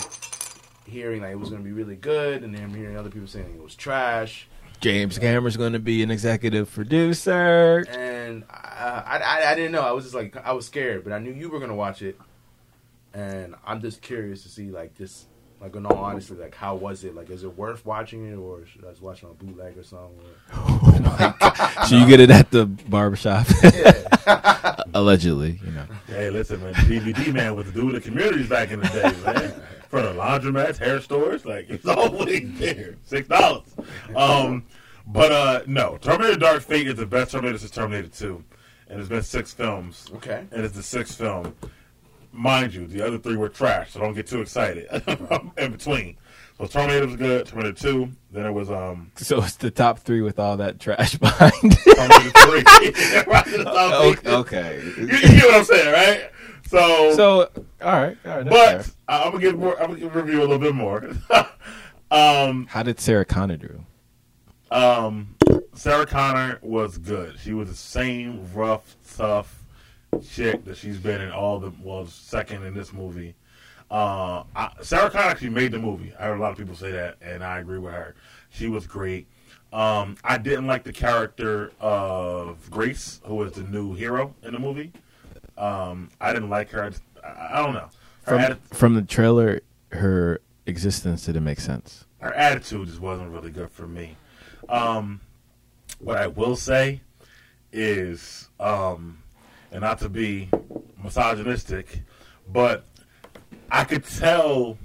hearing 0.85 1.21
like 1.21 1.31
it 1.31 1.39
was 1.39 1.49
going 1.49 1.61
to 1.61 1.67
be 1.67 1.73
really 1.73 1.97
good, 1.97 2.43
and 2.43 2.55
then 2.55 2.73
hearing 2.73 2.95
other 2.95 3.09
people 3.09 3.27
saying 3.27 3.55
it 3.57 3.61
was 3.61 3.75
trash. 3.75 4.47
James 4.83 5.17
Cameron's 5.17 5.55
gonna 5.55 5.79
be 5.79 6.03
an 6.03 6.11
executive 6.11 6.69
producer. 6.73 7.85
and 7.89 8.43
I, 8.49 9.21
I, 9.23 9.51
I 9.51 9.55
didn't 9.55 9.71
know. 9.71 9.79
I 9.81 9.91
was 9.93 10.03
just 10.03 10.13
like, 10.13 10.35
I 10.35 10.51
was 10.51 10.65
scared, 10.65 11.05
but 11.05 11.13
I 11.13 11.19
knew 11.19 11.31
you 11.31 11.49
were 11.49 11.61
gonna 11.61 11.73
watch 11.73 12.01
it, 12.01 12.19
and 13.13 13.55
I'm 13.65 13.79
just 13.79 14.01
curious 14.01 14.43
to 14.43 14.49
see 14.49 14.71
like 14.71 14.93
this, 14.97 15.25
like 15.61 15.73
in 15.77 15.85
all 15.85 15.97
honesty, 15.99 16.33
like 16.33 16.53
how 16.53 16.75
was 16.75 17.05
it? 17.05 17.15
Like, 17.15 17.29
is 17.29 17.45
it 17.45 17.57
worth 17.57 17.85
watching 17.85 18.29
it, 18.29 18.35
or 18.35 18.65
should 18.65 18.83
I 18.83 18.89
just 18.89 19.01
watch 19.01 19.23
it 19.23 19.27
on 19.27 19.35
bootleg 19.35 19.77
or 19.77 19.83
something? 19.83 20.19
Oh 20.53 20.79
my 21.01 21.33
god! 21.39 21.85
So 21.85 21.95
you 21.95 22.05
get 22.05 22.19
it 22.19 22.29
at 22.29 22.51
the 22.51 22.65
barbershop, 22.65 23.47
Yeah, 23.63 24.75
allegedly. 24.93 25.61
You 25.65 25.71
know. 25.71 25.85
Hey, 26.07 26.29
listen, 26.29 26.61
man. 26.61 26.73
DVD 26.73 27.33
man 27.33 27.55
was 27.55 27.67
the 27.67 27.71
dude 27.71 27.95
of 27.95 28.03
the 28.03 28.09
communities 28.09 28.49
back 28.49 28.69
in 28.71 28.81
the 28.81 28.87
day, 28.89 29.13
man. 29.33 29.61
For 29.93 30.01
the 30.01 30.13
laundromats, 30.13 30.79
hair 30.79 30.99
stores, 31.01 31.45
like 31.45 31.69
it's 31.69 31.85
always 31.85 32.51
there. 32.57 32.95
Six 33.03 33.27
dollars. 33.27 33.75
Um, 34.15 34.65
but 35.05 35.31
uh, 35.31 35.61
no, 35.67 35.99
Terminator: 36.01 36.35
Dark 36.35 36.63
Fate 36.63 36.87
is 36.87 36.95
the 36.95 37.05
best 37.05 37.29
Terminator 37.29 37.59
since 37.59 37.69
Terminator 37.69 38.07
Two, 38.07 38.43
and 38.89 38.97
there's 38.97 39.09
been 39.09 39.21
six 39.21 39.53
films, 39.53 40.09
okay. 40.15 40.47
and 40.51 40.65
it's 40.65 40.73
the 40.73 40.81
sixth 40.81 41.15
film. 41.15 41.53
Mind 42.31 42.73
you, 42.73 42.87
the 42.87 43.05
other 43.05 43.19
three 43.19 43.35
were 43.35 43.49
trash, 43.49 43.91
so 43.91 43.99
don't 43.99 44.15
get 44.15 44.25
too 44.25 44.41
excited 44.41 44.87
in 45.59 45.71
between. 45.71 46.17
So 46.57 46.67
Terminator 46.67 47.07
was 47.07 47.15
good. 47.15 47.45
Terminator 47.47 47.73
Two. 47.79 48.11
Then 48.31 48.45
it 48.45 48.51
was 48.51 48.69
um 48.71 49.11
So 49.15 49.41
it's 49.41 49.55
the 49.55 49.71
top 49.71 49.99
three 49.99 50.21
with 50.21 50.39
all 50.39 50.57
that 50.57 50.79
trash 50.79 51.15
behind. 51.19 51.53
Terminator 51.77 52.31
Three. 52.31 52.63
Right 53.27 53.45
the 53.45 53.63
top 53.65 54.01
okay. 54.05 54.13
three. 54.21 54.31
okay. 54.33 54.81
You, 54.97 55.05
you 55.05 55.21
get 55.21 55.45
what 55.45 55.55
I'm 55.55 55.65
saying, 55.65 55.93
right? 55.93 56.29
So, 56.67 57.13
So 57.15 57.49
all 57.81 57.91
right, 57.91 58.17
all 58.25 58.37
right. 58.37 58.45
but 58.49 58.83
fair. 58.85 58.93
I'm 59.07 59.31
gonna 59.31 59.39
give 59.39 59.57
more. 59.59 59.79
I'm 59.81 59.87
gonna 59.89 59.99
give 59.99 60.15
review 60.15 60.39
a 60.39 60.41
little 60.41 60.57
bit 60.59 60.73
more. 60.73 61.09
um, 62.11 62.67
how 62.67 62.83
did 62.83 62.99
Sarah 62.99 63.25
Connor 63.25 63.57
do? 63.57 63.83
um, 64.71 65.35
Sarah 65.75 66.05
Connor 66.07 66.57
was 66.61 66.97
good. 66.97 67.37
She 67.39 67.53
was 67.53 67.69
the 67.69 67.75
same 67.75 68.51
rough, 68.53 68.95
tough 69.15 69.63
chick 70.31 70.63
that 70.65 70.77
she's 70.77 70.97
been 70.97 71.21
in 71.21 71.31
all 71.31 71.59
the 71.59 71.71
well, 71.81 72.05
second 72.07 72.63
in 72.63 72.73
this 72.73 72.91
movie. 72.93 73.35
Uh, 73.93 74.43
I, 74.55 74.71
Sarah 74.81 75.11
Connor 75.11 75.25
actually 75.25 75.51
made 75.51 75.71
the 75.71 75.77
movie. 75.77 76.11
I 76.19 76.23
heard 76.23 76.39
a 76.39 76.41
lot 76.41 76.51
of 76.51 76.57
people 76.57 76.73
say 76.75 76.89
that, 76.91 77.17
and 77.21 77.43
I 77.43 77.59
agree 77.59 77.77
with 77.77 77.93
her. 77.93 78.15
She 78.49 78.67
was 78.67 78.87
great. 78.87 79.27
Um, 79.71 80.17
I 80.23 80.39
didn't 80.39 80.65
like 80.65 80.83
the 80.83 80.91
character 80.91 81.71
of 81.79 82.69
Grace, 82.71 83.21
who 83.23 83.35
was 83.35 83.53
the 83.53 83.61
new 83.61 83.93
hero 83.93 84.33
in 84.41 84.53
the 84.53 84.59
movie. 84.59 84.93
Um, 85.59 86.09
I 86.19 86.33
didn't 86.33 86.49
like 86.49 86.71
her. 86.71 86.91
I, 87.23 87.57
I 87.59 87.63
don't 87.63 87.75
know. 87.75 87.89
From, 88.23 88.39
atti- 88.39 88.57
from 88.73 88.95
the 88.95 89.03
trailer, 89.03 89.61
her 89.91 90.41
existence 90.65 91.27
didn't 91.27 91.43
make 91.43 91.59
sense. 91.59 92.05
her 92.17 92.33
attitude 92.33 92.87
just 92.87 92.99
wasn't 92.99 93.29
really 93.29 93.51
good 93.51 93.69
for 93.69 93.87
me. 93.87 94.17
Um, 94.69 95.21
what 95.99 96.17
I 96.17 96.25
will 96.25 96.55
say 96.55 97.01
is, 97.71 98.49
um, 98.59 99.21
and 99.71 99.81
not 99.81 99.99
to 99.99 100.09
be 100.09 100.49
misogynistic, 101.03 101.99
but 102.51 102.85
I 103.73 103.83
could 103.85 104.05
tell, 104.05 104.77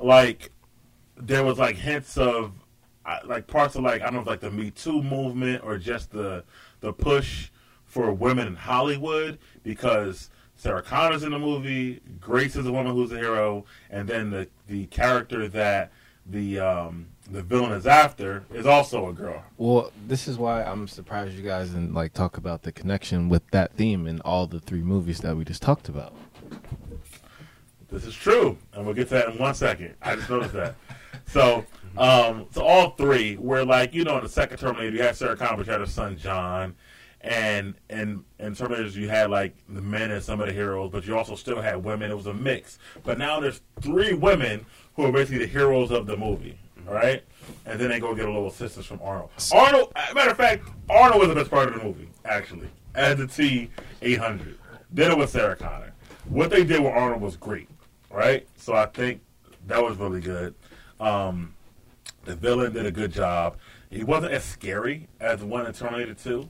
like, 0.00 0.52
there 1.16 1.44
was 1.44 1.58
like 1.58 1.74
hints 1.74 2.16
of, 2.16 2.52
like 3.26 3.46
parts 3.48 3.74
of 3.74 3.82
like 3.82 4.02
I 4.02 4.06
don't 4.06 4.24
know, 4.24 4.30
like 4.30 4.40
the 4.40 4.50
Me 4.50 4.70
Too 4.70 5.02
movement 5.02 5.62
or 5.64 5.76
just 5.76 6.10
the 6.10 6.44
the 6.80 6.92
push 6.92 7.50
for 7.84 8.12
women 8.12 8.46
in 8.46 8.56
Hollywood 8.56 9.38
because 9.62 10.30
Sarah 10.56 10.82
Connor's 10.82 11.22
in 11.22 11.32
the 11.32 11.38
movie, 11.38 12.00
Grace 12.20 12.56
is 12.56 12.66
a 12.66 12.72
woman 12.72 12.94
who's 12.94 13.12
a 13.12 13.18
hero, 13.18 13.66
and 13.90 14.08
then 14.08 14.30
the 14.30 14.48
the 14.68 14.86
character 14.86 15.48
that 15.48 15.92
the 16.24 16.60
um, 16.60 17.08
the 17.30 17.42
villain 17.42 17.72
is 17.72 17.86
after 17.86 18.44
is 18.52 18.64
also 18.64 19.08
a 19.08 19.12
girl. 19.12 19.42
Well, 19.58 19.92
this 20.06 20.28
is 20.28 20.38
why 20.38 20.62
I'm 20.62 20.86
surprised 20.88 21.34
you 21.34 21.42
guys 21.42 21.70
didn't 21.70 21.94
like 21.94 22.12
talk 22.12 22.36
about 22.36 22.62
the 22.62 22.72
connection 22.72 23.28
with 23.28 23.42
that 23.50 23.74
theme 23.74 24.06
in 24.06 24.20
all 24.20 24.46
the 24.46 24.60
three 24.60 24.82
movies 24.82 25.18
that 25.20 25.36
we 25.36 25.44
just 25.44 25.62
talked 25.62 25.88
about. 25.88 26.14
This 27.94 28.06
is 28.06 28.14
true, 28.14 28.58
and 28.72 28.84
we'll 28.84 28.94
get 28.94 29.06
to 29.08 29.14
that 29.14 29.28
in 29.28 29.38
one 29.38 29.54
second. 29.54 29.94
I 30.02 30.16
just 30.16 30.28
noticed 30.28 30.52
that. 30.54 30.74
So, 31.26 31.64
um, 31.96 32.46
so 32.50 32.64
all 32.64 32.90
three 32.90 33.36
were 33.36 33.64
like, 33.64 33.94
you 33.94 34.02
know, 34.02 34.16
in 34.16 34.24
the 34.24 34.28
second 34.28 34.58
Terminator, 34.58 34.96
you 34.96 35.02
had 35.02 35.14
Sarah 35.14 35.36
Connor, 35.36 35.58
but 35.58 35.66
you 35.66 35.72
had 35.72 35.80
her 35.80 35.86
son 35.86 36.18
John, 36.18 36.74
and 37.20 37.74
and 37.88 38.24
and 38.40 38.56
Terminators, 38.56 38.94
you 38.96 39.08
had 39.08 39.30
like 39.30 39.54
the 39.68 39.80
men 39.80 40.10
and 40.10 40.20
some 40.20 40.40
of 40.40 40.48
the 40.48 40.52
heroes, 40.52 40.90
but 40.90 41.06
you 41.06 41.16
also 41.16 41.36
still 41.36 41.62
had 41.62 41.84
women. 41.84 42.10
It 42.10 42.16
was 42.16 42.26
a 42.26 42.34
mix. 42.34 42.80
But 43.04 43.16
now 43.16 43.38
there's 43.38 43.60
three 43.80 44.12
women 44.12 44.66
who 44.96 45.04
are 45.04 45.12
basically 45.12 45.38
the 45.38 45.46
heroes 45.46 45.92
of 45.92 46.06
the 46.08 46.16
movie, 46.16 46.58
right? 46.86 47.22
And 47.64 47.78
then 47.78 47.90
they 47.90 48.00
go 48.00 48.12
get 48.12 48.24
a 48.24 48.28
little 48.28 48.48
assistance 48.48 48.86
from 48.86 49.00
Arnold. 49.04 49.30
Arnold, 49.52 49.92
matter 50.14 50.30
of 50.30 50.36
fact, 50.36 50.68
Arnold 50.90 51.20
was 51.20 51.28
the 51.28 51.36
best 51.36 51.50
part 51.50 51.68
of 51.68 51.74
the 51.74 51.84
movie, 51.84 52.08
actually, 52.24 52.68
as 52.96 53.18
the 53.18 53.28
T 53.28 53.70
eight 54.02 54.18
hundred. 54.18 54.58
Then 54.90 55.12
it 55.12 55.16
was 55.16 55.30
Sarah 55.30 55.54
Connor. 55.54 55.92
What 56.26 56.50
they 56.50 56.64
did 56.64 56.80
with 56.80 56.92
Arnold 56.92 57.20
was 57.20 57.36
great, 57.36 57.68
right? 58.14 58.46
So 58.56 58.74
I 58.74 58.86
think 58.86 59.20
that 59.66 59.82
was 59.82 59.96
really 59.98 60.20
good. 60.20 60.54
Um, 61.00 61.54
the 62.24 62.34
villain 62.36 62.72
did 62.72 62.86
a 62.86 62.90
good 62.90 63.12
job. 63.12 63.56
He 63.90 64.04
wasn't 64.04 64.32
as 64.32 64.44
scary 64.44 65.08
as 65.20 65.40
the 65.40 65.46
one 65.46 65.66
in 65.66 65.72
Terminator 65.72 66.14
2 66.14 66.48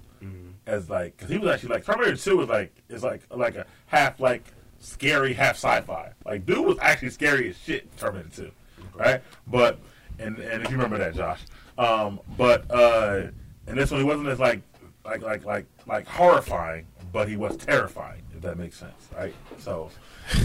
As 0.67 0.89
like, 0.89 1.17
because 1.17 1.31
he 1.31 1.39
was 1.39 1.51
actually 1.51 1.71
like 1.71 1.85
Terminator 1.85 2.17
Two 2.17 2.41
is 2.41 2.49
like 2.49 2.75
is 2.89 3.03
like 3.03 3.23
like 3.31 3.57
a 3.57 3.67
half 3.87 4.19
like 4.21 4.43
scary, 4.79 5.35
half 5.35 5.57
sci-fi. 5.57 6.13
Like 6.25 6.47
dude 6.47 6.65
was 6.65 6.79
actually 6.81 7.11
scary 7.11 7.51
as 7.51 7.59
shit. 7.59 7.95
Terminator 7.99 8.31
Two, 8.31 8.51
right? 8.95 9.21
But 9.47 9.79
and 10.19 10.39
and 10.39 10.63
if 10.63 10.71
you 10.71 10.77
remember 10.77 10.97
that, 10.97 11.15
Josh. 11.15 11.41
Um, 11.77 12.21
but 12.39 12.65
uh, 12.71 13.27
and 13.67 13.77
this 13.77 13.91
one 13.91 14.01
he 14.01 14.07
wasn't 14.07 14.29
as 14.29 14.41
like 14.41 14.63
like 15.05 15.21
like 15.21 15.45
like 15.45 15.67
like 15.87 16.07
horrifying, 16.07 16.87
but 17.13 17.29
he 17.29 17.37
was 17.37 17.59
terrifying. 17.59 18.23
That 18.45 18.59
makes 18.59 18.77
sense, 18.79 19.09
right? 19.17 19.35
So. 19.59 19.91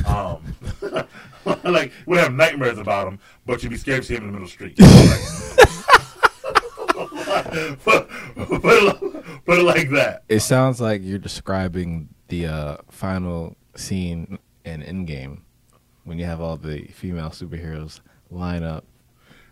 Um, 0.07 0.41
like 1.63 1.91
we 2.05 2.17
have 2.17 2.33
nightmares 2.33 2.77
about 2.77 3.07
him, 3.07 3.19
but 3.45 3.61
you'd 3.61 3.69
be 3.69 3.77
scared 3.77 4.03
to 4.03 4.07
see 4.07 4.15
him 4.15 4.23
in 4.23 4.31
the 4.31 4.39
middle 4.39 4.45
of 4.45 4.49
the 4.49 4.53
street. 4.53 4.77
Put, 7.83 8.07
put, 8.35 8.61
it, 8.63 9.45
put 9.45 9.59
it 9.59 9.63
like 9.63 9.89
that. 9.91 10.23
It 10.29 10.41
sounds 10.41 10.79
like 10.79 11.01
you're 11.03 11.17
describing 11.17 12.09
the 12.27 12.45
uh, 12.45 12.77
final 12.89 13.55
scene 13.75 14.37
in 14.65 14.81
Endgame 14.81 15.39
when 16.03 16.19
you 16.19 16.25
have 16.25 16.41
all 16.41 16.57
the 16.57 16.83
female 16.87 17.29
superheroes 17.29 18.01
line 18.29 18.63
up. 18.63 18.85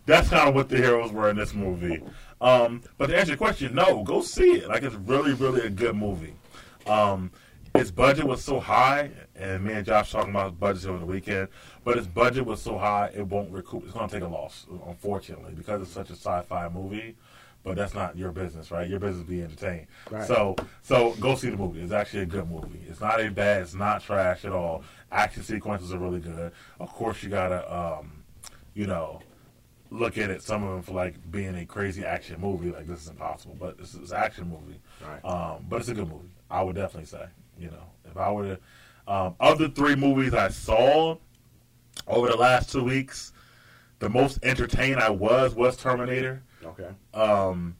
That's 0.06 0.28
kind 0.28 0.48
of 0.48 0.54
what 0.54 0.68
the 0.68 0.76
heroes 0.76 1.12
were 1.12 1.28
in 1.30 1.36
this 1.36 1.54
movie. 1.54 2.02
Um, 2.40 2.82
but 2.98 3.08
to 3.08 3.18
answer 3.18 3.32
your 3.32 3.38
question, 3.38 3.74
no, 3.74 4.02
go 4.04 4.22
see 4.22 4.58
it. 4.58 4.68
Like 4.68 4.82
it's 4.82 4.94
really, 4.94 5.32
really 5.34 5.62
a 5.62 5.70
good 5.70 5.96
movie. 5.96 6.34
Um, 6.86 7.30
its 7.74 7.90
budget 7.90 8.26
was 8.26 8.42
so 8.42 8.60
high, 8.60 9.10
and 9.36 9.64
me 9.64 9.74
and 9.74 9.86
Josh 9.86 10.12
talking 10.12 10.30
about 10.30 10.58
budgets 10.58 10.86
over 10.86 10.98
the 10.98 11.06
weekend. 11.06 11.48
But 11.84 11.98
its 11.98 12.06
budget 12.06 12.44
was 12.44 12.60
so 12.60 12.78
high, 12.78 13.10
it 13.14 13.26
won't 13.26 13.50
recoup. 13.50 13.84
It's 13.84 13.92
going 13.92 14.08
to 14.08 14.14
take 14.14 14.24
a 14.24 14.28
loss, 14.28 14.66
unfortunately, 14.86 15.54
because 15.54 15.82
it's 15.82 15.90
such 15.90 16.10
a 16.10 16.14
sci-fi 16.14 16.68
movie. 16.68 17.16
But 17.64 17.76
that's 17.76 17.92
not 17.92 18.16
your 18.16 18.30
business, 18.30 18.70
right? 18.70 18.88
Your 18.88 19.00
business 19.00 19.24
is 19.24 19.28
be 19.28 19.42
entertained. 19.42 19.88
Right. 20.10 20.26
So, 20.26 20.54
so 20.80 21.14
go 21.20 21.34
see 21.34 21.50
the 21.50 21.56
movie. 21.56 21.80
It's 21.80 21.92
actually 21.92 22.22
a 22.22 22.26
good 22.26 22.48
movie. 22.48 22.80
It's 22.88 23.00
not 23.00 23.20
a 23.20 23.30
bad. 23.30 23.62
It's 23.62 23.74
not 23.74 24.00
trash 24.00 24.44
at 24.44 24.52
all. 24.52 24.84
Action 25.10 25.42
sequences 25.42 25.92
are 25.92 25.98
really 25.98 26.20
good. 26.20 26.52
Of 26.78 26.92
course, 26.92 27.22
you 27.22 27.28
gotta, 27.28 27.70
um, 27.74 28.22
you 28.74 28.86
know, 28.86 29.20
look 29.90 30.18
at 30.18 30.30
it. 30.30 30.42
Some 30.42 30.62
of 30.62 30.70
them 30.70 30.82
for 30.82 30.92
like 30.92 31.30
being 31.30 31.56
a 31.56 31.66
crazy 31.66 32.04
action 32.04 32.40
movie. 32.40 32.70
Like 32.70 32.86
this 32.86 33.02
is 33.02 33.08
impossible, 33.08 33.56
but 33.58 33.76
this 33.76 33.94
is 33.94 34.12
an 34.12 34.18
action 34.18 34.48
movie. 34.48 34.80
Right. 35.04 35.24
Um, 35.24 35.66
but 35.68 35.80
it's 35.80 35.88
a 35.88 35.94
good 35.94 36.08
movie. 36.08 36.30
I 36.50 36.62
would 36.62 36.76
definitely 36.76 37.06
say. 37.06 37.26
You 37.58 37.70
know, 37.70 37.84
if 38.04 38.16
I 38.16 38.30
were 38.32 38.56
to, 38.56 38.58
um, 39.12 39.34
of 39.40 39.58
the 39.58 39.68
three 39.68 39.94
movies 39.94 40.34
I 40.34 40.48
saw 40.48 41.16
over 42.06 42.28
the 42.28 42.36
last 42.36 42.70
two 42.70 42.84
weeks, 42.84 43.32
the 43.98 44.08
most 44.08 44.38
entertained 44.42 45.00
I 45.00 45.10
was 45.10 45.54
was 45.54 45.76
Terminator. 45.76 46.42
Okay. 46.64 46.88
Um, 47.14 47.76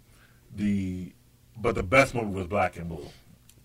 the 0.55 1.13
but 1.57 1.75
the 1.75 1.83
best 1.83 2.15
movie 2.15 2.33
was 2.33 2.47
Black 2.47 2.77
and 2.77 2.89
Blue, 2.89 3.07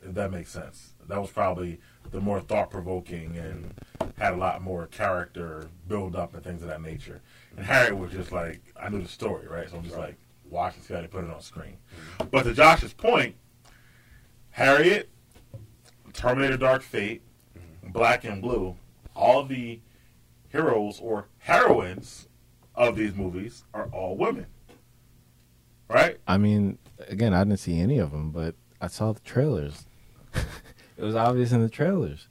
if 0.03 0.14
that 0.16 0.32
makes 0.32 0.51
sense. 0.51 0.93
That 1.07 1.20
was 1.20 1.30
probably 1.30 1.80
the 2.11 2.20
more 2.20 2.39
thought 2.41 2.70
provoking 2.70 3.38
and 3.38 3.74
had 4.18 4.34
a 4.34 4.38
lot 4.38 4.61
more 4.61 4.88
character 4.88 5.70
build 5.88 6.16
up 6.16 6.34
and 6.34 6.43
things 6.43 6.61
of 6.61 6.68
that 6.68 6.82
nature. 6.82 7.22
And 7.57 7.66
Harriet 7.66 7.97
was 7.97 8.11
just 8.11 8.32
like 8.32 8.61
I 8.80 8.89
knew 8.89 9.01
the 9.01 9.07
story, 9.07 9.47
right? 9.47 9.70
So 9.70 9.78
I'm 9.78 9.84
just 9.84 9.97
like 9.97 10.18
watching 10.49 10.82
see 10.84 10.93
how 10.93 11.01
they 11.01 11.07
put 11.07 11.24
it 11.24 11.30
on 11.30 11.41
screen. 11.41 11.78
But 12.32 12.43
to 12.43 12.53
Josh's 12.53 12.93
point, 12.93 13.36
Harriet, 14.51 15.09
Terminator 16.14 16.57
Dark 16.57 16.82
Fate, 16.82 17.22
Black 17.84 18.24
and 18.24 18.41
Blue, 18.41 18.76
all 19.16 19.43
the 19.43 19.80
heroes 20.49 20.99
or 21.01 21.28
heroines 21.39 22.28
of 22.76 22.95
these 22.95 23.16
movies 23.16 23.64
are 23.74 23.88
all 23.91 24.16
women. 24.16 24.45
Right? 25.89 26.18
I 26.28 26.38
mean, 26.38 26.78
again, 27.07 27.34
I 27.34 27.43
didn't 27.43 27.59
see 27.59 27.80
any 27.80 27.99
of 27.99 28.11
them, 28.11 28.32
but 28.32 28.55
I 28.82 28.88
saw 28.88 29.11
the 29.11 29.20
trailers. 29.20 29.86
it 30.97 31.03
was 31.03 31.16
obvious 31.16 31.51
in 31.51 31.61
the 31.61 31.70
trailers. 31.70 32.28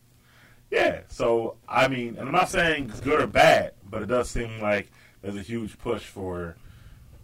Yeah. 0.70 1.03
So 1.09 1.57
I 1.68 1.89
mean, 1.89 2.16
and 2.16 2.26
I'm 2.26 2.33
not 2.33 2.49
saying 2.49 2.91
it's 2.91 3.01
good 3.01 3.20
or 3.20 3.26
bad, 3.26 3.72
but 3.89 4.03
it 4.03 4.07
does 4.07 4.30
seem 4.30 4.61
like 4.61 4.91
there's 5.20 5.37
a 5.37 5.43
huge 5.43 5.78
push 5.78 6.05
for 6.05 6.57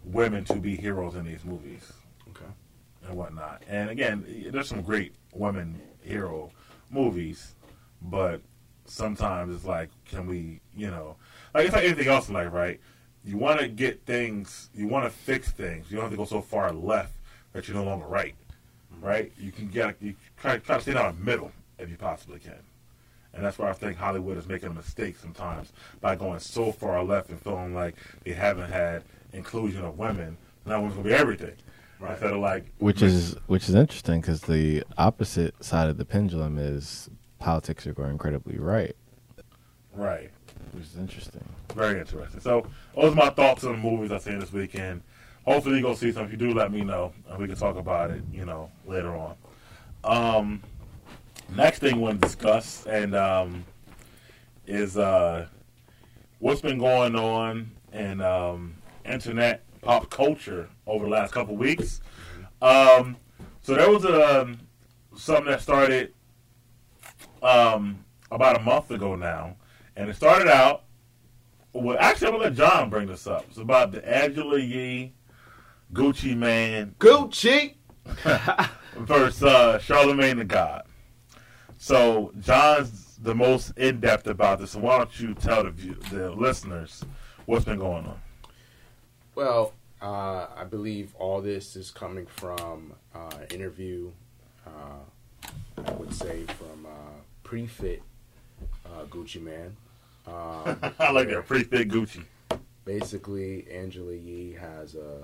women 0.03 0.45
to 0.45 0.55
be 0.55 0.75
heroes 0.75 1.15
in 1.15 1.25
these 1.25 1.43
movies. 1.43 1.91
And 3.09 3.17
whatnot. 3.17 3.63
And 3.67 3.89
again, 3.89 4.25
there's 4.51 4.69
some 4.69 4.81
great 4.81 5.13
women 5.33 5.81
hero 6.01 6.51
movies, 6.89 7.55
but 8.01 8.41
sometimes 8.85 9.53
it's 9.53 9.65
like, 9.65 9.89
can 10.05 10.27
we, 10.27 10.61
you 10.75 10.89
know, 10.89 11.15
like 11.53 11.65
it's 11.65 11.75
like 11.75 11.83
anything 11.83 12.07
else 12.07 12.29
in 12.29 12.35
life, 12.35 12.53
right? 12.53 12.79
You 13.25 13.37
want 13.37 13.59
to 13.59 13.67
get 13.67 14.05
things, 14.05 14.69
you 14.73 14.87
want 14.87 15.05
to 15.05 15.09
fix 15.09 15.51
things. 15.51 15.87
You 15.89 15.97
don't 15.97 16.05
have 16.05 16.11
to 16.11 16.17
go 16.17 16.25
so 16.25 16.41
far 16.41 16.71
left 16.71 17.13
that 17.51 17.67
you're 17.67 17.75
no 17.75 17.83
longer 17.83 18.05
right, 18.05 18.35
mm-hmm. 18.93 19.05
right? 19.05 19.31
You 19.37 19.51
can 19.51 19.67
get, 19.67 19.97
you 19.99 20.15
try, 20.37 20.57
try 20.57 20.77
to 20.77 20.81
stay 20.81 20.93
down 20.93 21.15
the 21.17 21.25
middle 21.25 21.51
if 21.77 21.89
you 21.89 21.97
possibly 21.97 22.39
can. 22.39 22.59
And 23.33 23.45
that's 23.45 23.59
where 23.59 23.69
I 23.69 23.73
think 23.73 23.97
Hollywood 23.97 24.37
is 24.37 24.47
making 24.47 24.69
a 24.69 24.73
mistake 24.73 25.17
sometimes 25.17 25.71
by 26.01 26.15
going 26.15 26.39
so 26.39 26.71
far 26.71 27.03
left 27.03 27.29
and 27.29 27.39
feeling 27.39 27.75
like 27.75 27.95
they 28.23 28.33
haven't 28.33 28.71
had 28.71 29.03
inclusion 29.33 29.83
of 29.85 29.99
women. 29.99 30.37
Now 30.65 30.77
women's 30.77 30.95
gonna 30.95 31.09
be 31.09 31.13
everything. 31.13 31.55
Right. 31.99 32.11
Instead 32.11 32.33
of 32.33 32.39
like, 32.39 32.65
Which 32.77 33.01
is 33.01 33.35
which 33.47 33.67
is 33.67 33.75
interesting 33.75 34.21
because 34.21 34.41
the 34.41 34.83
opposite 34.97 35.61
side 35.63 35.89
of 35.89 35.97
the 35.97 36.05
pendulum 36.05 36.57
is 36.57 37.09
politics 37.39 37.85
are 37.87 37.93
going 37.93 38.11
incredibly 38.11 38.57
right, 38.57 38.95
right. 39.93 40.29
which 40.71 40.85
is 40.85 40.97
interesting. 40.97 41.43
Very 41.75 41.99
interesting. 41.99 42.39
So 42.39 42.65
those 42.95 43.11
are 43.11 43.15
my 43.15 43.29
thoughts 43.29 43.65
on 43.65 43.73
the 43.73 43.77
movies 43.77 44.11
I've 44.11 44.21
seen 44.21 44.39
this 44.39 44.53
weekend. 44.53 45.01
Hopefully 45.45 45.77
you 45.77 45.81
go 45.81 45.93
see 45.93 46.11
some. 46.11 46.25
If 46.25 46.31
you 46.31 46.37
do, 46.37 46.53
let 46.53 46.71
me 46.71 46.81
know, 46.81 47.11
and 47.29 47.37
we 47.37 47.47
can 47.47 47.57
talk 47.57 47.75
about 47.75 48.11
it. 48.11 48.23
You 48.31 48.45
know, 48.45 48.71
later 48.85 49.15
on. 49.15 49.35
Um, 50.03 50.63
next 51.55 51.79
thing 51.79 51.97
we 51.97 52.03
want 52.03 52.21
to 52.21 52.27
discuss 52.27 52.85
and 52.85 53.15
um, 53.15 53.65
is 54.65 54.97
uh, 54.97 55.47
what's 56.39 56.61
been 56.61 56.77
going 56.77 57.15
on 57.15 57.71
in 57.91 58.21
um, 58.21 58.75
internet 59.05 59.63
pop 59.81 60.09
culture 60.09 60.69
over 60.85 61.05
the 61.05 61.11
last 61.11 61.33
couple 61.33 61.55
weeks. 61.55 62.01
Um, 62.61 63.17
so 63.61 63.75
there 63.75 63.89
was 63.89 64.03
a 64.05 64.41
um, 64.41 64.59
something 65.15 65.45
that 65.45 65.61
started 65.61 66.13
um, 67.41 68.03
about 68.31 68.57
a 68.57 68.61
month 68.61 68.91
ago 68.91 69.15
now, 69.15 69.55
and 69.95 70.09
it 70.09 70.15
started 70.15 70.47
out. 70.47 70.83
Well, 71.73 71.97
actually, 71.99 72.27
I'm 72.27 72.33
gonna 72.33 72.45
let 72.45 72.55
John 72.55 72.89
bring 72.89 73.07
this 73.07 73.27
up. 73.27 73.45
It's 73.49 73.59
about 73.59 73.91
the 73.91 74.07
Angela 74.07 74.59
Yee 74.59 75.13
Gucci 75.93 76.35
Mane 76.35 76.95
Gucci. 76.99 77.75
versus 78.99 79.43
uh, 79.43 79.79
Charlamagne 79.79 80.37
the 80.37 80.45
God. 80.45 80.83
So 81.77 82.33
John's 82.39 83.17
the 83.21 83.35
most 83.35 83.77
in 83.77 83.99
depth 83.99 84.27
about 84.27 84.59
this. 84.59 84.71
So 84.71 84.79
why 84.79 84.97
don't 84.97 85.19
you 85.19 85.33
tell 85.33 85.63
the 85.63 85.71
view, 85.71 85.95
the 86.11 86.31
listeners 86.31 87.03
what's 87.45 87.65
been 87.65 87.79
going 87.79 88.05
on? 88.05 88.19
Well, 89.39 89.71
uh, 90.01 90.47
I 90.53 90.65
believe 90.65 91.15
all 91.15 91.39
this 91.39 91.77
is 91.77 91.91
coming 91.91 92.25
from 92.25 92.91
uh, 93.15 93.29
an 93.39 93.47
interview. 93.55 94.11
Uh, 94.67 95.47
I 95.77 95.91
would 95.93 96.13
say 96.13 96.43
from 96.43 96.85
uh, 96.85 97.21
pretty 97.43 97.67
fit 97.67 98.03
uh, 98.85 99.05
Gucci 99.05 99.41
Mane. 99.41 99.77
Um, 100.27 100.93
I 100.99 101.11
like 101.11 101.29
that 101.29 101.47
thick 101.47 101.87
Gucci. 101.87 102.25
basically 102.83 103.65
Angela 103.71 104.11
Yee 104.13 104.57
has 104.59 104.95
a, 104.95 105.23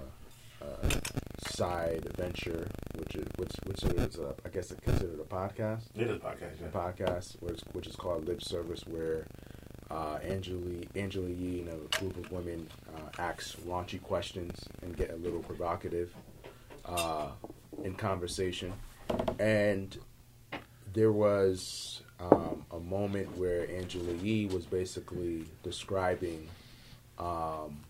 a 0.63 1.49
side 1.49 2.07
venture, 2.16 2.70
which 2.97 3.16
is 3.16 3.28
which 3.36 3.51
which 3.66 3.84
is 3.84 4.16
a, 4.16 4.34
I 4.45 4.47
guess 4.47 4.72
it's 4.72 4.80
considered 4.80 5.20
a 5.20 5.24
podcast. 5.24 5.88
It 5.93 6.07
is 6.07 6.22
podcast. 6.22 6.66
A 6.66 6.70
podcast, 6.70 7.41
which 7.41 7.59
which 7.74 7.88
is 7.88 7.97
called 7.97 8.26
Lip 8.30 8.41
Service, 8.41 8.86
where 8.88 9.28
uh, 9.91 10.17
Angela 10.23 10.61
Angela 10.95 11.29
Yee 11.29 11.61
and 11.61 11.69
a 11.69 11.97
group 11.99 12.17
of 12.17 12.31
women 12.31 12.67
uh, 12.95 13.21
ask 13.21 13.57
raunchy 13.61 14.01
questions 14.01 14.63
and 14.81 14.95
get 14.95 15.11
a 15.11 15.15
little 15.15 15.41
provocative 15.41 16.13
uh, 16.86 17.29
in 17.83 17.93
conversation, 17.95 18.73
and 19.39 19.97
there 20.93 21.11
was 21.11 22.01
um, 22.19 22.65
a 22.71 22.79
moment 22.79 23.38
where 23.38 23.69
Angela 23.69 24.13
Yee 24.13 24.45
was 24.47 24.65
basically 24.65 25.45
describing 25.63 26.47
um, 27.19 27.83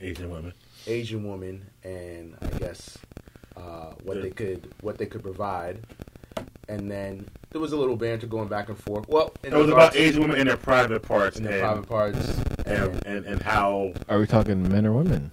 Asian 0.00 0.30
women. 0.30 0.52
Asian 0.86 1.24
woman 1.24 1.66
and 1.82 2.36
I 2.40 2.46
guess 2.58 2.98
uh, 3.56 3.92
what 4.04 4.22
they 4.22 4.30
could 4.30 4.72
what 4.80 4.98
they 4.98 5.06
could 5.06 5.22
provide, 5.22 5.80
and 6.68 6.90
then 6.90 7.28
there 7.50 7.60
was 7.60 7.72
a 7.72 7.76
little 7.76 7.96
banter 7.96 8.26
going 8.26 8.48
back 8.48 8.68
and 8.68 8.78
forth. 8.78 9.08
Well, 9.08 9.32
in 9.42 9.52
It 9.52 9.56
was 9.56 9.70
about 9.70 9.96
Asian 9.96 10.20
women 10.22 10.38
in 10.38 10.46
their 10.46 10.56
private 10.56 11.02
parts 11.02 11.38
in 11.38 11.46
and, 11.46 11.60
private 11.60 11.88
parts, 11.88 12.28
and, 12.66 12.78
and, 12.78 13.06
and 13.06 13.26
and 13.26 13.42
how 13.42 13.92
Are 14.08 14.18
we 14.18 14.26
talking 14.26 14.68
men 14.68 14.84
or 14.86 14.92
women? 14.92 15.30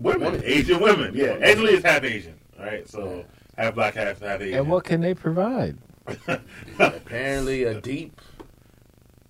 women, 0.00 0.22
Women. 0.32 0.42
Asian 0.44 0.80
women, 0.80 1.12
yeah, 1.14 1.32
Women. 1.32 1.42
Angela 1.44 1.68
is 1.70 1.82
half 1.84 2.04
Asian, 2.04 2.38
right? 2.58 2.88
So 2.88 3.24
half 3.56 3.74
black, 3.74 3.94
half 3.94 4.20
half 4.20 4.40
Asian. 4.40 4.58
And 4.60 4.70
what 4.70 4.84
can 4.84 5.00
they 5.00 5.14
provide? 5.14 5.76
apparently 6.78 7.64
a 7.64 7.80
deep 7.80 8.20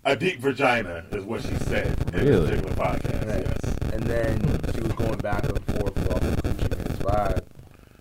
a 0.04 0.14
deep 0.14 0.38
vagina 0.40 1.04
is 1.10 1.24
what 1.24 1.42
she 1.42 1.54
said 1.56 1.86
in 2.14 2.26
Really? 2.26 2.46
this 2.50 2.60
particular 2.62 2.76
podcast. 2.76 3.26
Right. 3.28 3.44
Yes. 3.46 3.92
And 3.94 4.02
then 4.04 4.40
she 4.74 4.80
was 4.80 4.92
going 4.92 5.18
back 5.18 5.44
and 5.44 5.64
forth 5.64 5.94
with 5.96 6.12
all 6.12 6.18
the 6.20 6.36
Gucci 6.42 6.70
Mane's 6.76 6.98
vibe. 7.00 7.42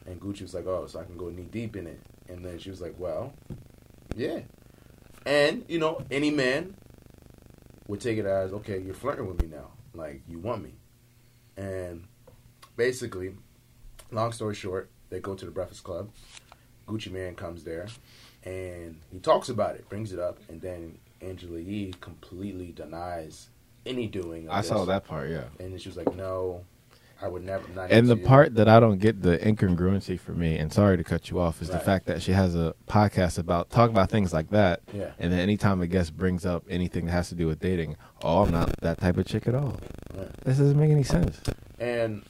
And 0.05 0.19
Gucci 0.21 0.41
was 0.43 0.53
like, 0.53 0.67
oh, 0.67 0.85
so 0.87 0.99
I 0.99 1.03
can 1.03 1.17
go 1.17 1.29
knee 1.29 1.47
deep 1.51 1.75
in 1.75 1.87
it. 1.87 1.99
And 2.27 2.45
then 2.45 2.59
she 2.59 2.69
was 2.69 2.79
like, 2.81 2.93
well, 2.99 3.33
yeah. 4.15 4.41
And, 5.25 5.65
you 5.67 5.79
know, 5.79 6.01
any 6.11 6.29
man 6.29 6.75
would 7.87 8.01
take 8.01 8.17
it 8.17 8.25
as, 8.25 8.53
okay, 8.53 8.79
you're 8.79 8.93
flirting 8.93 9.27
with 9.27 9.41
me 9.41 9.47
now. 9.47 9.71
Like, 9.93 10.21
you 10.27 10.39
want 10.39 10.63
me. 10.63 10.73
And 11.57 12.03
basically, 12.75 13.35
long 14.11 14.31
story 14.31 14.55
short, 14.55 14.89
they 15.09 15.19
go 15.19 15.33
to 15.33 15.45
the 15.45 15.51
Breakfast 15.51 15.83
Club. 15.83 16.09
Gucci 16.87 17.11
Mane 17.11 17.35
comes 17.35 17.63
there. 17.63 17.87
And 18.43 18.99
he 19.11 19.19
talks 19.19 19.49
about 19.49 19.75
it, 19.75 19.89
brings 19.89 20.13
it 20.13 20.19
up. 20.19 20.39
And 20.49 20.61
then 20.61 20.99
Angela 21.21 21.59
Yee 21.59 21.93
completely 22.01 22.71
denies 22.71 23.49
any 23.85 24.07
doing 24.07 24.47
of 24.47 24.53
I 24.53 24.61
saw 24.61 24.85
that 24.85 25.05
part, 25.05 25.29
yeah. 25.29 25.45
And 25.59 25.71
then 25.71 25.79
she 25.79 25.89
was 25.89 25.97
like, 25.97 26.15
"No, 26.15 26.63
I 27.21 27.27
would 27.27 27.43
never." 27.43 27.67
Not 27.73 27.91
And 27.91 28.07
the 28.07 28.13
into 28.13 28.23
you." 28.23 28.27
part 28.27 28.55
that 28.55 28.67
I 28.67 28.79
don't 28.79 28.99
get 28.99 29.21
the 29.21 29.37
incongruency 29.37 30.19
for 30.19 30.31
me, 30.33 30.57
and 30.57 30.71
sorry 30.71 30.97
to 30.97 31.03
cut 31.03 31.29
you 31.29 31.39
off, 31.39 31.61
is 31.61 31.69
the 31.69 31.79
fact 31.79 32.05
that 32.07 32.21
she 32.21 32.31
has 32.33 32.55
a 32.55 32.75
podcast 32.87 33.37
about 33.37 33.69
talk 33.69 33.89
about 33.89 34.09
things 34.09 34.33
like 34.33 34.49
that, 34.49 34.81
yeah, 34.93 35.11
and 35.19 35.31
then 35.31 35.39
anytime 35.39 35.81
a 35.81 35.87
guest 35.87 36.15
brings 36.17 36.45
up 36.45 36.63
anything 36.69 37.05
that 37.05 37.11
has 37.11 37.29
to 37.29 37.35
do 37.35 37.47
with 37.47 37.59
dating, 37.59 37.95
oh, 38.21 38.43
I'm 38.43 38.51
not 38.51 38.79
that 38.81 38.99
type 38.99 39.17
of 39.17 39.25
chick 39.25 39.47
at 39.47 39.55
all. 39.55 39.79
Right. 40.13 40.29
This 40.43 40.57
doesn't 40.57 40.77
make 40.79 40.91
any 40.91 41.03
sense. 41.03 41.41
and 41.79 42.23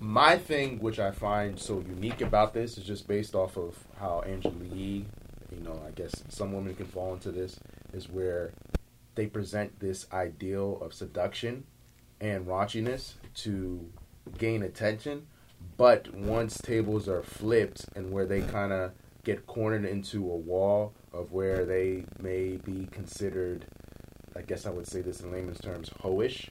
my 0.00 0.36
thing, 0.38 0.78
which 0.78 0.98
I 1.00 1.10
find 1.10 1.58
so 1.58 1.80
unique 1.80 2.20
about 2.20 2.54
this, 2.54 2.78
is 2.78 2.84
just 2.84 3.08
based 3.08 3.34
off 3.34 3.56
of 3.56 3.76
how 3.98 4.20
Angela 4.20 4.54
Yee, 4.72 5.06
you 5.50 5.60
know, 5.60 5.80
I 5.86 5.90
guess 5.90 6.12
some 6.28 6.52
women 6.52 6.74
can 6.74 6.86
fall 6.86 7.14
into 7.14 7.32
this, 7.32 7.58
is 7.92 8.08
where 8.08 8.52
they 9.16 9.26
present 9.26 9.80
this 9.80 10.06
ideal 10.12 10.78
of 10.80 10.94
seduction 10.94 11.64
and 12.20 12.46
raunchiness 12.46 13.14
to 13.34 13.90
gain 14.36 14.62
attention, 14.62 15.26
but 15.76 16.14
once 16.14 16.58
tables 16.58 17.08
are 17.08 17.22
flipped 17.22 17.86
and 17.94 18.12
where 18.12 18.26
they 18.26 18.42
kind 18.42 18.72
of 18.72 18.92
get 19.24 19.46
cornered 19.46 19.84
into 19.84 20.18
a 20.30 20.36
wall 20.36 20.92
of 21.12 21.32
where 21.32 21.64
they 21.64 22.04
may 22.20 22.56
be 22.56 22.86
considered, 22.90 23.66
I 24.36 24.42
guess 24.42 24.66
I 24.66 24.70
would 24.70 24.86
say 24.86 25.00
this 25.00 25.20
in 25.20 25.32
layman's 25.32 25.60
terms, 25.60 25.90
hoish. 26.02 26.48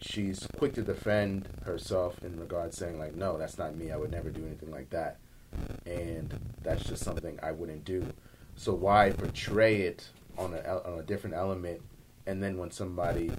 She's 0.00 0.46
quick 0.58 0.74
to 0.74 0.82
defend 0.82 1.48
herself 1.64 2.22
in 2.22 2.38
regards 2.38 2.76
saying 2.76 2.98
like, 2.98 3.14
no, 3.14 3.38
that's 3.38 3.56
not 3.56 3.76
me. 3.76 3.90
I 3.90 3.96
would 3.96 4.10
never 4.10 4.30
do 4.30 4.44
anything 4.44 4.70
like 4.70 4.90
that, 4.90 5.16
and 5.86 6.34
that's 6.62 6.84
just 6.84 7.02
something 7.02 7.38
I 7.42 7.52
wouldn't 7.52 7.84
do. 7.84 8.06
So 8.56 8.74
why 8.74 9.10
portray 9.10 9.82
it 9.82 10.08
on 10.36 10.52
a 10.54 10.58
on 10.84 10.98
a 10.98 11.02
different 11.02 11.34
element, 11.34 11.80
and 12.26 12.42
then 12.42 12.58
when 12.58 12.70
somebody 12.70 13.30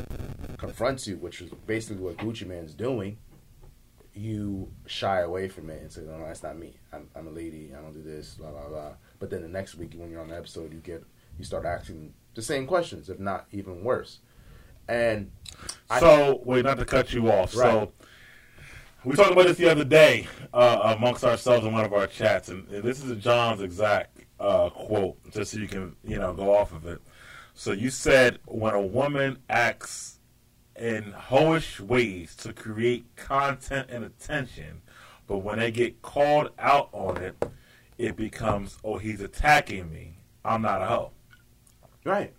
confronts 0.58 1.08
you, 1.08 1.18
which 1.18 1.42
is 1.42 1.52
basically 1.68 2.04
what 2.04 2.18
Gucci 2.18 2.48
Mane's 2.48 2.74
doing, 2.74 3.18
you 4.18 4.72
shy 4.86 5.20
away 5.22 5.48
from 5.48 5.70
it 5.70 5.82
and 5.82 5.92
say, 5.92 6.02
"No, 6.02 6.18
no 6.18 6.26
that's 6.26 6.44
not 6.44 6.58
me. 6.58 6.78
I'm, 6.92 7.10
I'm 7.16 7.28
a 7.28 7.32
lady. 7.32 7.72
I 7.78 7.82
don't 7.82 7.94
do 7.94 8.02
this." 8.02 8.36
Blah 8.36 8.52
blah 8.52 8.68
blah. 8.68 8.92
But 9.20 9.30
then 9.30 9.42
the 9.42 9.48
next 9.48 9.76
week, 9.76 9.94
when 9.96 10.10
you're 10.12 10.22
on 10.22 10.28
the 10.30 10.38
episode, 10.38 10.74
you 10.74 10.80
get 10.80 11.04
you 11.38 11.46
start 11.46 11.66
asking 11.66 12.14
the 12.36 12.42
same 12.42 12.68
questions, 12.68 13.10
if 13.10 13.20
not 13.20 13.46
even 13.52 13.84
worse. 13.84 14.20
And 14.88 15.32
I- 15.90 16.00
So, 16.00 16.42
wait, 16.46 16.66
not 16.66 16.78
to 16.80 16.86
cut 16.86 17.14
you 17.14 17.30
off. 17.32 17.56
Right. 17.56 17.72
So, 17.72 17.92
we 19.04 19.16
talked 19.16 19.32
about 19.32 19.46
this 19.46 19.58
the 19.58 19.70
other 19.70 19.84
day 19.84 20.28
uh, 20.54 20.94
amongst 20.98 21.24
ourselves 21.24 21.66
in 21.66 21.74
one 21.74 21.86
of 21.86 21.94
our 21.94 22.08
chats, 22.08 22.50
and, 22.50 22.68
and 22.70 22.84
this 22.84 23.04
is 23.04 23.22
John's 23.24 23.62
exact 23.62 24.20
uh, 24.40 24.70
quote, 24.70 25.18
just 25.32 25.52
so 25.52 25.58
you 25.60 25.68
can, 25.68 25.96
you 26.04 26.18
know, 26.20 26.34
go 26.34 26.56
off 26.56 26.74
of 26.74 26.86
it. 26.88 27.02
So, 27.54 27.72
you 27.72 27.90
said 27.90 28.40
when 28.46 28.74
a 28.74 28.82
woman 28.82 29.40
acts 29.50 30.17
in 30.78 31.14
hoish 31.14 31.80
ways 31.80 32.36
to 32.38 32.54
create 32.54 33.06
content 33.16 33.90
and 33.90 34.04
attention, 34.06 34.82
but 35.26 35.40
when 35.40 35.60
they 35.60 35.72
get 35.72 36.02
called 36.02 36.52
out 36.60 36.90
on 36.92 37.18
it, 37.18 37.36
it 37.98 38.16
becomes, 38.16 38.78
oh, 38.84 38.98
he's 38.98 39.22
attacking 39.22 39.92
me. 39.92 40.18
I'm 40.46 40.62
not 40.62 40.82
a 40.82 40.86
hoe. 40.86 41.12
right, 42.06 42.34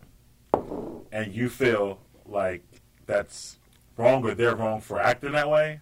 And 1.12 1.34
you 1.34 1.48
feel 1.48 1.98
like 2.26 2.62
that's 3.06 3.58
wrong 3.96 4.24
or 4.24 4.34
they're 4.34 4.54
wrong 4.54 4.80
for 4.80 5.00
acting 5.00 5.32
that 5.32 5.50
way? 5.50 5.80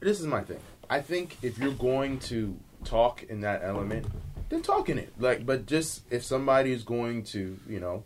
this 0.00 0.18
is 0.18 0.26
my 0.26 0.40
thing. 0.40 0.60
I 0.88 1.00
think 1.00 1.36
if 1.42 1.58
you're 1.58 1.72
going 1.72 2.18
to 2.20 2.58
talk 2.84 3.22
in 3.24 3.42
that 3.42 3.62
element, 3.62 4.06
then 4.48 4.62
talk 4.62 4.88
in 4.88 4.98
it. 4.98 5.12
Like, 5.18 5.44
but 5.46 5.66
just 5.66 6.02
if 6.10 6.24
somebody 6.24 6.72
is 6.72 6.82
going 6.82 7.24
to, 7.24 7.58
you 7.68 7.80
know, 7.80 8.04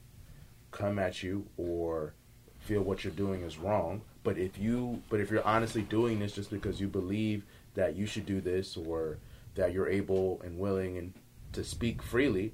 come 0.73 0.99
at 0.99 1.23
you 1.23 1.47
or 1.57 2.15
feel 2.65 2.83
what 2.83 3.05
you're 3.05 3.13
doing 3.13 3.43
is 3.43 3.59
wrong, 3.59 4.03
but 4.23 4.39
if 4.39 4.59
you, 4.59 5.03
but 5.11 5.21
if 5.21 5.31
you're 5.31 5.47
honestly 5.47 5.83
doing 5.83 6.19
this 6.19 6.33
just 6.33 6.51
because 6.51 6.81
you 6.81 6.89
believe 6.89 7.45
that 7.75 7.95
you 7.95 8.07
should 8.07 8.27
do 8.27 8.41
this 8.41 8.77
or 8.77 9.19
that 9.55 9.73
you're 9.73 9.89
able 9.89 10.41
and 10.45 10.59
willing 10.59 10.97
and 10.97 11.13
to 11.53 11.63
speak 11.63 12.03
freely, 12.03 12.53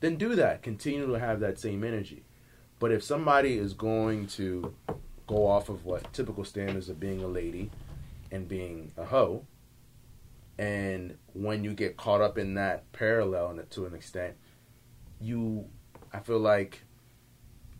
then 0.00 0.16
do 0.16 0.34
that. 0.36 0.62
Continue 0.62 1.06
to 1.06 1.18
have 1.18 1.40
that 1.40 1.58
same 1.58 1.82
energy. 1.82 2.22
But 2.78 2.92
if 2.92 3.02
somebody 3.02 3.58
is 3.58 3.72
going 3.74 4.28
to 4.28 4.74
go 5.26 5.46
off 5.46 5.68
of 5.68 5.84
what 5.84 6.12
typical 6.12 6.44
standards 6.44 6.88
of 6.88 7.00
being 7.00 7.22
a 7.22 7.26
lady 7.26 7.70
and 8.30 8.48
being 8.48 8.92
a 8.96 9.04
hoe, 9.04 9.44
and 10.56 11.16
when 11.34 11.64
you 11.64 11.72
get 11.74 11.96
caught 11.96 12.20
up 12.20 12.38
in 12.38 12.54
that 12.54 12.90
parallel 12.92 13.50
and 13.50 13.70
to 13.70 13.86
an 13.86 13.94
extent, 13.94 14.36
you, 15.20 15.66
I 16.12 16.20
feel 16.20 16.38
like 16.38 16.82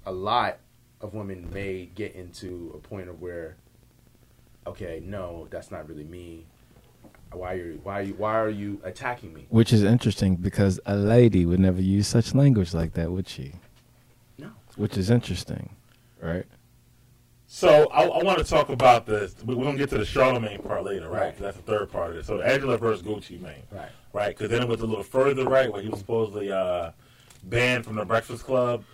a 0.05 0.13
lot 0.13 0.59
of 1.01 1.15
women 1.15 1.49
may 1.53 1.87
get 1.95 2.15
into 2.15 2.73
a 2.75 2.79
point 2.79 3.09
of 3.09 3.21
where, 3.21 3.57
okay, 4.67 5.01
no, 5.05 5.47
that's 5.51 5.71
not 5.71 5.89
really 5.89 6.05
me. 6.05 6.47
Why 7.33 7.53
are 7.55 7.57
you, 7.57 7.81
why 7.83 7.99
are 8.01 8.03
you, 8.03 8.15
why 8.15 8.35
are 8.39 8.49
you 8.49 8.81
attacking 8.85 9.35
me? 9.35 9.47
Which 9.51 9.73
is 9.73 9.83
interesting 9.85 10.37
because 10.37 10.81
a 10.87 10.97
lady 10.97 11.45
would 11.45 11.61
never 11.61 11.81
use 11.81 12.09
such 12.09 12.35
language 12.35 12.73
like 12.75 12.95
that, 12.95 13.11
would 13.13 13.29
she? 13.29 13.53
No. 14.39 14.51
Which 14.77 14.97
is 14.97 15.11
interesting, 15.11 15.77
right? 16.23 16.47
So 17.47 17.87
I, 17.91 18.05
I 18.05 18.23
want 18.25 18.39
to 18.39 18.45
talk 18.45 18.69
about 18.71 19.07
this. 19.07 19.35
we- 19.45 19.55
We're 19.55 19.65
gonna 19.65 19.79
get 19.79 19.91
to 19.91 19.99
the 19.99 20.05
Charlamagne 20.05 20.67
part 20.67 20.85
later, 20.85 21.09
right? 21.09 21.21
Right. 21.21 21.33
'Cause 21.33 21.41
That's 21.43 21.57
the 21.59 21.63
third 21.63 21.91
part 21.93 22.11
of 22.11 22.17
it. 22.17 22.27
So 22.27 22.41
Angela 22.41 22.77
versus 22.79 23.03
Gucci 23.03 23.41
Mane, 23.41 23.63
Right. 23.73 23.89
right? 24.13 24.29
Because 24.37 24.51
then 24.51 24.63
it 24.63 24.69
was 24.69 24.81
a 24.81 24.87
little 24.87 25.05
further, 25.05 25.45
right, 25.47 25.71
where 25.73 25.83
he 25.83 25.89
was 25.89 25.99
supposedly 26.01 26.51
uh, 26.51 26.91
banned 27.45 27.85
from 27.85 27.97
the 27.97 28.05
Breakfast 28.05 28.45
Club. 28.45 28.85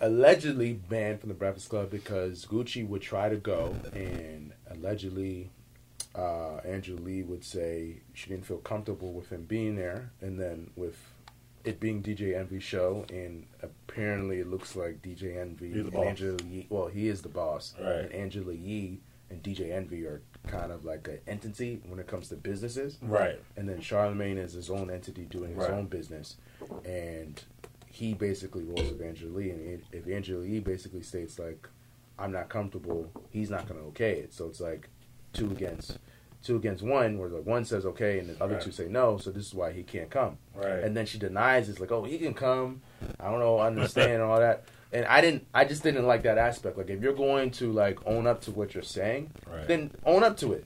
Allegedly 0.00 0.72
banned 0.72 1.20
from 1.20 1.28
the 1.28 1.34
Breakfast 1.34 1.68
Club 1.68 1.90
because 1.90 2.46
Gucci 2.46 2.86
would 2.88 3.02
try 3.02 3.28
to 3.28 3.36
go 3.36 3.76
and 3.92 4.52
allegedly 4.70 5.50
uh, 6.14 6.56
Angela 6.64 7.02
Yee 7.08 7.22
would 7.22 7.44
say 7.44 7.96
she 8.14 8.30
didn't 8.30 8.46
feel 8.46 8.56
comfortable 8.58 9.12
with 9.12 9.28
him 9.30 9.42
being 9.44 9.76
there, 9.76 10.10
and 10.20 10.40
then 10.40 10.70
with 10.74 10.96
it 11.64 11.78
being 11.78 12.02
DJ 12.02 12.34
Envy's 12.34 12.62
show, 12.62 13.04
and 13.12 13.46
apparently 13.62 14.40
it 14.40 14.48
looks 14.48 14.74
like 14.74 15.02
DJ 15.02 15.36
Envy 15.38 15.70
and 15.72 15.92
boss. 15.92 16.06
Angela 16.06 16.38
Yee. 16.50 16.66
Well, 16.70 16.86
he 16.88 17.06
is 17.08 17.20
the 17.22 17.28
boss, 17.28 17.74
Right. 17.78 17.90
and 18.06 18.12
Angela 18.12 18.54
Yee 18.54 18.98
and 19.28 19.42
DJ 19.42 19.70
Envy 19.70 20.04
are 20.06 20.22
kind 20.48 20.72
of 20.72 20.84
like 20.86 21.06
an 21.06 21.18
entity 21.28 21.80
when 21.86 21.98
it 22.00 22.06
comes 22.08 22.28
to 22.30 22.36
businesses, 22.36 22.96
Right. 23.02 23.38
and 23.56 23.68
then 23.68 23.78
Charlamagne 23.80 24.38
is 24.38 24.54
his 24.54 24.70
own 24.70 24.90
entity 24.90 25.26
doing 25.26 25.50
his 25.50 25.58
Right. 25.58 25.70
own 25.70 25.86
business, 25.86 26.36
and 26.84 27.40
he 28.00 28.14
basically 28.14 28.62
rolls 28.64 28.90
with 28.90 29.02
Angela 29.02 29.42
Yee, 29.42 29.50
and 29.50 29.82
if 29.92 30.08
Angela 30.08 30.42
Yee 30.46 30.58
basically 30.60 31.02
states 31.02 31.38
like, 31.38 31.68
"I'm 32.18 32.32
not 32.32 32.48
comfortable," 32.48 33.10
he's 33.28 33.50
not 33.50 33.68
going 33.68 33.78
to 33.78 33.86
okay 33.88 34.20
it. 34.20 34.32
So 34.32 34.46
it's 34.46 34.58
like 34.60 34.88
two 35.34 35.50
against 35.50 35.98
two 36.42 36.56
against 36.56 36.82
one, 36.82 37.18
where 37.18 37.28
the 37.28 37.42
one 37.42 37.66
says 37.66 37.84
okay 37.84 38.18
and 38.18 38.30
the 38.30 38.42
other 38.42 38.54
Right. 38.54 38.62
two 38.62 38.72
say 38.72 38.88
no. 38.88 39.18
So 39.18 39.30
this 39.30 39.44
is 39.46 39.52
why 39.54 39.72
he 39.72 39.82
can't 39.82 40.08
come. 40.08 40.38
Right. 40.54 40.82
And 40.82 40.96
then 40.96 41.04
she 41.04 41.18
denies. 41.18 41.68
It's 41.68 41.78
like, 41.78 41.92
oh, 41.92 42.04
he 42.04 42.16
can 42.16 42.32
come. 42.32 42.80
I 43.20 43.30
don't 43.30 43.40
know, 43.40 43.58
I 43.58 43.66
understand 43.66 44.12
and 44.12 44.22
all 44.22 44.40
that. 44.40 44.64
And 44.90 45.04
I 45.04 45.20
didn't. 45.20 45.46
I 45.52 45.66
just 45.66 45.82
didn't 45.82 46.06
like 46.06 46.22
that 46.22 46.38
aspect. 46.38 46.78
Like, 46.78 46.88
if 46.88 47.02
you're 47.02 47.12
going 47.12 47.50
to 47.52 47.70
like 47.70 47.98
own 48.06 48.26
up 48.26 48.40
to 48.42 48.50
what 48.52 48.72
you're 48.72 48.82
saying, 48.82 49.30
Right. 49.46 49.68
then 49.68 49.90
own 50.06 50.24
up 50.24 50.38
to 50.38 50.54
it. 50.54 50.64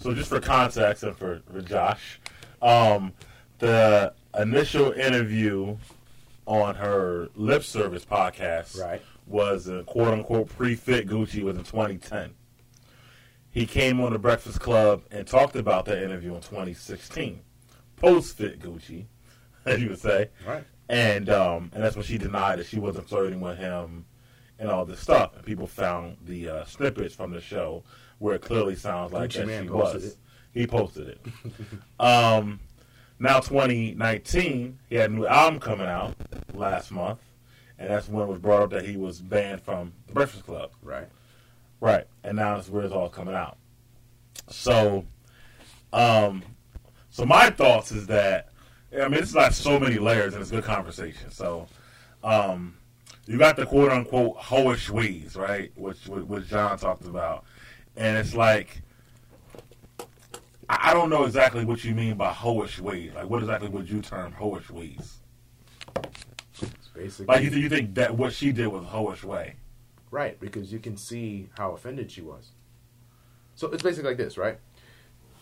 So 0.00 0.14
just 0.14 0.30
for 0.30 0.40
context 0.40 1.02
and 1.02 1.14
for, 1.14 1.42
for 1.52 1.60
Josh, 1.60 2.18
um, 2.62 3.12
the 3.58 4.14
initial 4.38 4.92
interview 4.92 5.76
on 6.46 6.76
her 6.76 7.28
lip 7.34 7.62
service 7.64 8.04
podcast 8.04 8.80
Right. 8.80 9.02
was 9.26 9.66
a 9.68 9.82
quote 9.84 10.08
unquote 10.08 10.48
pre 10.48 10.74
fit 10.74 11.06
Gucci 11.08 11.42
was 11.42 11.56
in 11.56 11.64
2010. 11.64 12.34
He 13.50 13.66
came 13.66 14.00
on 14.00 14.12
the 14.12 14.18
Breakfast 14.18 14.60
Club 14.60 15.02
and 15.10 15.26
talked 15.26 15.56
about 15.56 15.86
that 15.86 16.02
interview 16.02 16.34
in 16.34 16.40
2016. 16.42 17.40
Post 17.96 18.36
fit 18.36 18.60
Gucci, 18.60 19.06
as 19.64 19.80
you 19.80 19.88
would 19.90 19.98
say. 19.98 20.30
Right. 20.46 20.64
And 20.88 21.28
um, 21.30 21.70
and 21.74 21.82
that's 21.82 21.96
when 21.96 22.04
she 22.04 22.18
denied 22.18 22.58
that 22.58 22.66
she 22.66 22.78
wasn't 22.78 23.08
flirting 23.08 23.40
with 23.40 23.58
him 23.58 24.04
and 24.58 24.70
all 24.70 24.84
this 24.84 25.00
stuff. 25.00 25.34
And 25.36 25.44
people 25.44 25.66
found 25.66 26.18
the 26.22 26.48
uh, 26.48 26.64
snippets 26.66 27.14
from 27.14 27.32
the 27.32 27.40
show 27.40 27.82
where 28.18 28.34
it 28.36 28.42
clearly 28.42 28.76
sounds 28.76 29.12
like 29.12 29.30
Gucci 29.30 29.34
that 29.38 29.46
Man 29.46 29.64
she 29.64 29.70
was. 29.70 30.04
it. 30.04 30.16
He 30.52 30.66
posted 30.66 31.08
it. 31.08 31.20
um, 32.00 32.60
now 33.18 33.40
2019, 33.40 34.78
he 34.88 34.94
had 34.96 35.10
a 35.10 35.14
new 35.14 35.26
album 35.26 35.60
coming 35.60 35.86
out 35.86 36.14
last 36.54 36.90
month, 36.90 37.18
and 37.78 37.90
that's 37.90 38.08
when 38.08 38.24
it 38.24 38.28
was 38.28 38.38
brought 38.38 38.62
up 38.62 38.70
that 38.70 38.84
he 38.84 38.96
was 38.96 39.20
banned 39.20 39.62
from 39.62 39.92
the 40.06 40.12
Breakfast 40.12 40.44
Club. 40.44 40.70
Right. 40.82 41.08
Right. 41.80 42.06
And 42.24 42.36
now 42.36 42.56
that's 42.56 42.68
where 42.68 42.84
it's 42.84 42.92
all 42.92 43.08
coming 43.08 43.34
out. 43.34 43.56
So, 44.48 45.04
um, 45.92 46.42
so 47.10 47.24
my 47.24 47.50
thoughts 47.50 47.92
is 47.92 48.06
that 48.08 48.50
I 48.94 49.08
mean 49.08 49.20
it's 49.20 49.34
like 49.34 49.52
so 49.52 49.78
many 49.78 49.98
layers 49.98 50.34
and 50.34 50.42
it's 50.42 50.50
good 50.50 50.64
conversation. 50.64 51.30
So, 51.30 51.66
um, 52.22 52.76
you 53.26 53.38
got 53.38 53.56
the 53.56 53.66
quote 53.66 53.90
unquote 53.90 54.36
hoish 54.36 54.90
ways, 54.90 55.36
right? 55.36 55.72
Which 55.76 56.06
which 56.06 56.48
John 56.48 56.78
talked 56.78 57.04
about, 57.04 57.44
and 57.96 58.16
it's 58.16 58.34
like 58.34 58.82
I 60.68 60.92
don't 60.92 61.10
know 61.10 61.24
exactly 61.24 61.64
what 61.64 61.84
you 61.84 61.94
mean 61.94 62.16
by 62.16 62.32
hoish 62.32 62.80
ways. 62.80 63.12
Like, 63.14 63.28
what 63.28 63.40
exactly 63.40 63.68
would 63.68 63.88
you 63.88 64.02
term 64.02 64.32
hoish 64.32 64.70
ways? 64.70 65.18
It's 66.60 66.88
basically 66.94 67.26
Like, 67.26 67.44
you, 67.44 67.50
you 67.50 67.68
think 67.68 67.94
that 67.94 68.16
what 68.16 68.32
she 68.32 68.52
did 68.52 68.68
was 68.68 68.82
a 68.82 68.86
hoish 68.86 69.22
way? 69.22 69.54
Right, 70.10 70.38
because 70.40 70.72
you 70.72 70.78
can 70.78 70.96
see 70.96 71.48
how 71.56 71.72
offended 71.72 72.10
she 72.10 72.20
was. 72.20 72.50
So 73.54 73.68
it's 73.70 73.82
basically 73.82 74.10
like 74.10 74.18
this, 74.18 74.36
right? 74.36 74.58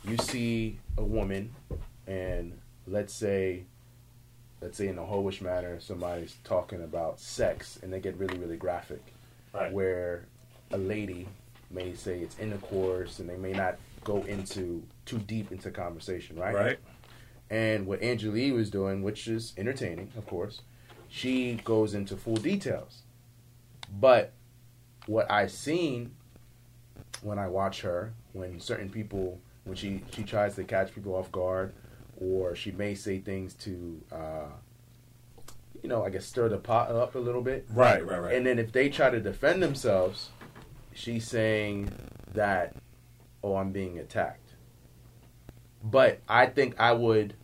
You 0.04 0.18
see 0.18 0.78
a 0.98 1.04
woman, 1.04 1.54
and 2.06 2.58
let's 2.86 3.14
say, 3.14 3.64
let's 4.60 4.76
say 4.76 4.88
in 4.88 4.98
a 4.98 5.02
hoish 5.02 5.40
manner, 5.40 5.80
somebody's 5.80 6.36
talking 6.44 6.82
about 6.82 7.18
sex, 7.18 7.78
and 7.82 7.92
they 7.92 8.00
get 8.00 8.16
really, 8.18 8.38
really 8.38 8.56
graphic. 8.56 9.02
Right. 9.54 9.72
Where 9.72 10.26
a 10.70 10.76
lady 10.76 11.28
may 11.70 11.94
say 11.94 12.20
it's 12.20 12.38
intercourse, 12.38 13.20
and 13.20 13.28
they 13.28 13.36
may 13.36 13.52
not 13.52 13.76
go 14.02 14.22
into 14.24 14.82
too 15.04 15.18
deep 15.18 15.52
into 15.52 15.70
conversation, 15.70 16.36
right? 16.38 16.54
Right. 16.54 16.78
And 17.50 17.86
what 17.86 18.02
Angela 18.02 18.36
Yee 18.36 18.52
was 18.52 18.70
doing, 18.70 19.02
which 19.02 19.28
is 19.28 19.52
entertaining, 19.56 20.10
of 20.16 20.26
course, 20.26 20.62
she 21.08 21.60
goes 21.64 21.94
into 21.94 22.16
full 22.16 22.36
details. 22.36 23.02
But 24.00 24.32
what 25.06 25.30
I've 25.30 25.52
seen 25.52 26.12
when 27.22 27.38
I 27.38 27.48
watch 27.48 27.82
her, 27.82 28.12
when 28.32 28.60
certain 28.60 28.88
people, 28.88 29.40
when 29.64 29.76
she, 29.76 30.02
she 30.12 30.22
tries 30.22 30.54
to 30.56 30.64
catch 30.64 30.94
people 30.94 31.14
off 31.14 31.30
guard, 31.30 31.72
or 32.16 32.54
she 32.54 32.70
may 32.72 32.94
say 32.94 33.18
things 33.18 33.54
to, 33.54 34.00
uh, 34.12 34.46
you 35.82 35.88
know, 35.88 36.04
I 36.04 36.10
guess 36.10 36.24
stir 36.24 36.48
the 36.48 36.58
pot 36.58 36.90
up 36.90 37.14
a 37.14 37.18
little 37.18 37.42
bit. 37.42 37.66
Right. 37.70 38.04
Right. 38.04 38.20
Right. 38.20 38.34
And 38.34 38.46
then 38.46 38.58
if 38.58 38.72
they 38.72 38.88
try 38.88 39.10
to 39.10 39.20
defend 39.20 39.62
themselves, 39.62 40.30
she's 40.94 41.26
saying 41.26 41.90
that, 42.32 42.74
oh, 43.42 43.56
I'm 43.56 43.72
being 43.72 43.98
attacked. 43.98 44.43
But 45.84 46.20
I 46.28 46.46
think 46.46 46.74
I 46.80 46.92
would 46.92 47.34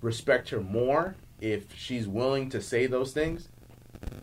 respect 0.00 0.50
her 0.50 0.60
more 0.60 1.16
if 1.40 1.74
she's 1.76 2.06
willing 2.06 2.50
to 2.50 2.62
say 2.62 2.86
those 2.86 3.12
things. 3.12 3.48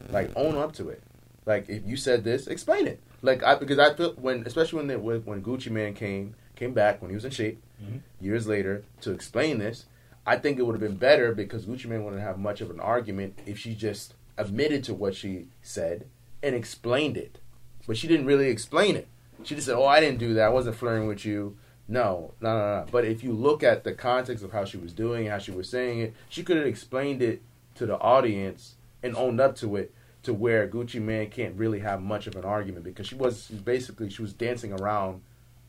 Like 0.10 0.32
own 0.36 0.56
up 0.56 0.72
to 0.74 0.90
it. 0.90 1.04
Like 1.46 1.70
if 1.70 1.86
you 1.86 1.98
said 1.98 2.24
this, 2.24 2.48
explain 2.48 2.88
it. 2.88 3.00
Like 3.22 3.44
I 3.44 3.56
because 3.56 3.78
I 3.80 3.94
feel 3.94 4.14
when 4.14 4.44
especially 4.46 4.78
when 4.78 4.88
they, 4.88 4.96
when 4.96 5.22
when 5.26 5.44
Gucci 5.44 5.70
Mane 5.70 5.94
came 5.94 6.36
came 6.56 6.74
back 6.74 7.02
when 7.02 7.10
he 7.10 7.16
was 7.16 7.26
in 7.26 7.32
shape 7.32 7.62
Mhm. 7.84 8.00
years 8.22 8.48
later 8.48 8.84
to 9.02 9.12
explain 9.12 9.60
this, 9.60 9.86
I 10.26 10.38
think 10.38 10.58
it 10.58 10.62
would 10.62 10.72
have 10.74 10.82
been 10.82 10.96
better 10.96 11.34
because 11.34 11.66
Gucci 11.66 11.88
Mane 11.88 12.06
wouldn't 12.06 12.22
have 12.22 12.40
much 12.40 12.62
of 12.62 12.70
an 12.70 12.80
argument 12.80 13.38
if 13.46 13.60
she 13.60 13.76
just 13.76 14.14
admitted 14.38 14.84
to 14.86 14.94
what 14.94 15.14
she 15.14 15.48
said 15.62 16.06
and 16.42 16.56
explained 16.56 17.18
it. 17.18 17.40
But 17.86 17.98
she 17.98 18.08
didn't 18.08 18.28
really 18.28 18.48
explain 18.48 18.96
it. 18.96 19.08
She 19.44 19.56
just 19.56 19.68
said, 19.68 19.76
"Oh, 19.76 19.86
I 19.86 20.00
didn't 20.00 20.20
do 20.20 20.34
that. 20.36 20.46
I 20.46 20.50
wasn't 20.50 20.78
flirting 20.78 21.08
with 21.08 21.26
you." 21.26 21.58
No, 21.88 22.34
no, 22.42 22.50
no, 22.58 22.80
no. 22.82 22.86
But 22.92 23.06
if 23.06 23.24
you 23.24 23.32
look 23.32 23.62
at 23.64 23.84
the 23.84 23.94
context 23.94 24.44
of 24.44 24.52
how 24.52 24.66
she 24.66 24.78
was 24.78 24.92
doing, 24.94 25.28
how 25.28 25.38
she 25.38 25.52
was 25.52 25.70
saying 25.70 26.00
it, 26.00 26.14
she 26.30 26.44
could 26.44 26.58
have 26.58 26.66
explained 26.66 27.22
it 27.22 27.42
to 27.76 27.86
the 27.86 27.98
audience 28.00 28.76
and 29.04 29.16
owned 29.16 29.40
up 29.40 29.56
to 29.58 29.76
it 29.76 29.94
to 30.24 30.34
where 30.34 30.68
Gucci 30.68 31.00
Mane 31.00 31.30
can't 31.30 31.56
really 31.56 31.80
have 31.80 32.02
much 32.02 32.26
of 32.26 32.36
an 32.36 32.44
argument 32.44 32.84
because 32.84 33.06
she 33.08 33.14
was 33.16 33.48
basically 33.50 34.10
she 34.10 34.24
was 34.24 34.34
dancing 34.34 34.74
around 34.74 35.22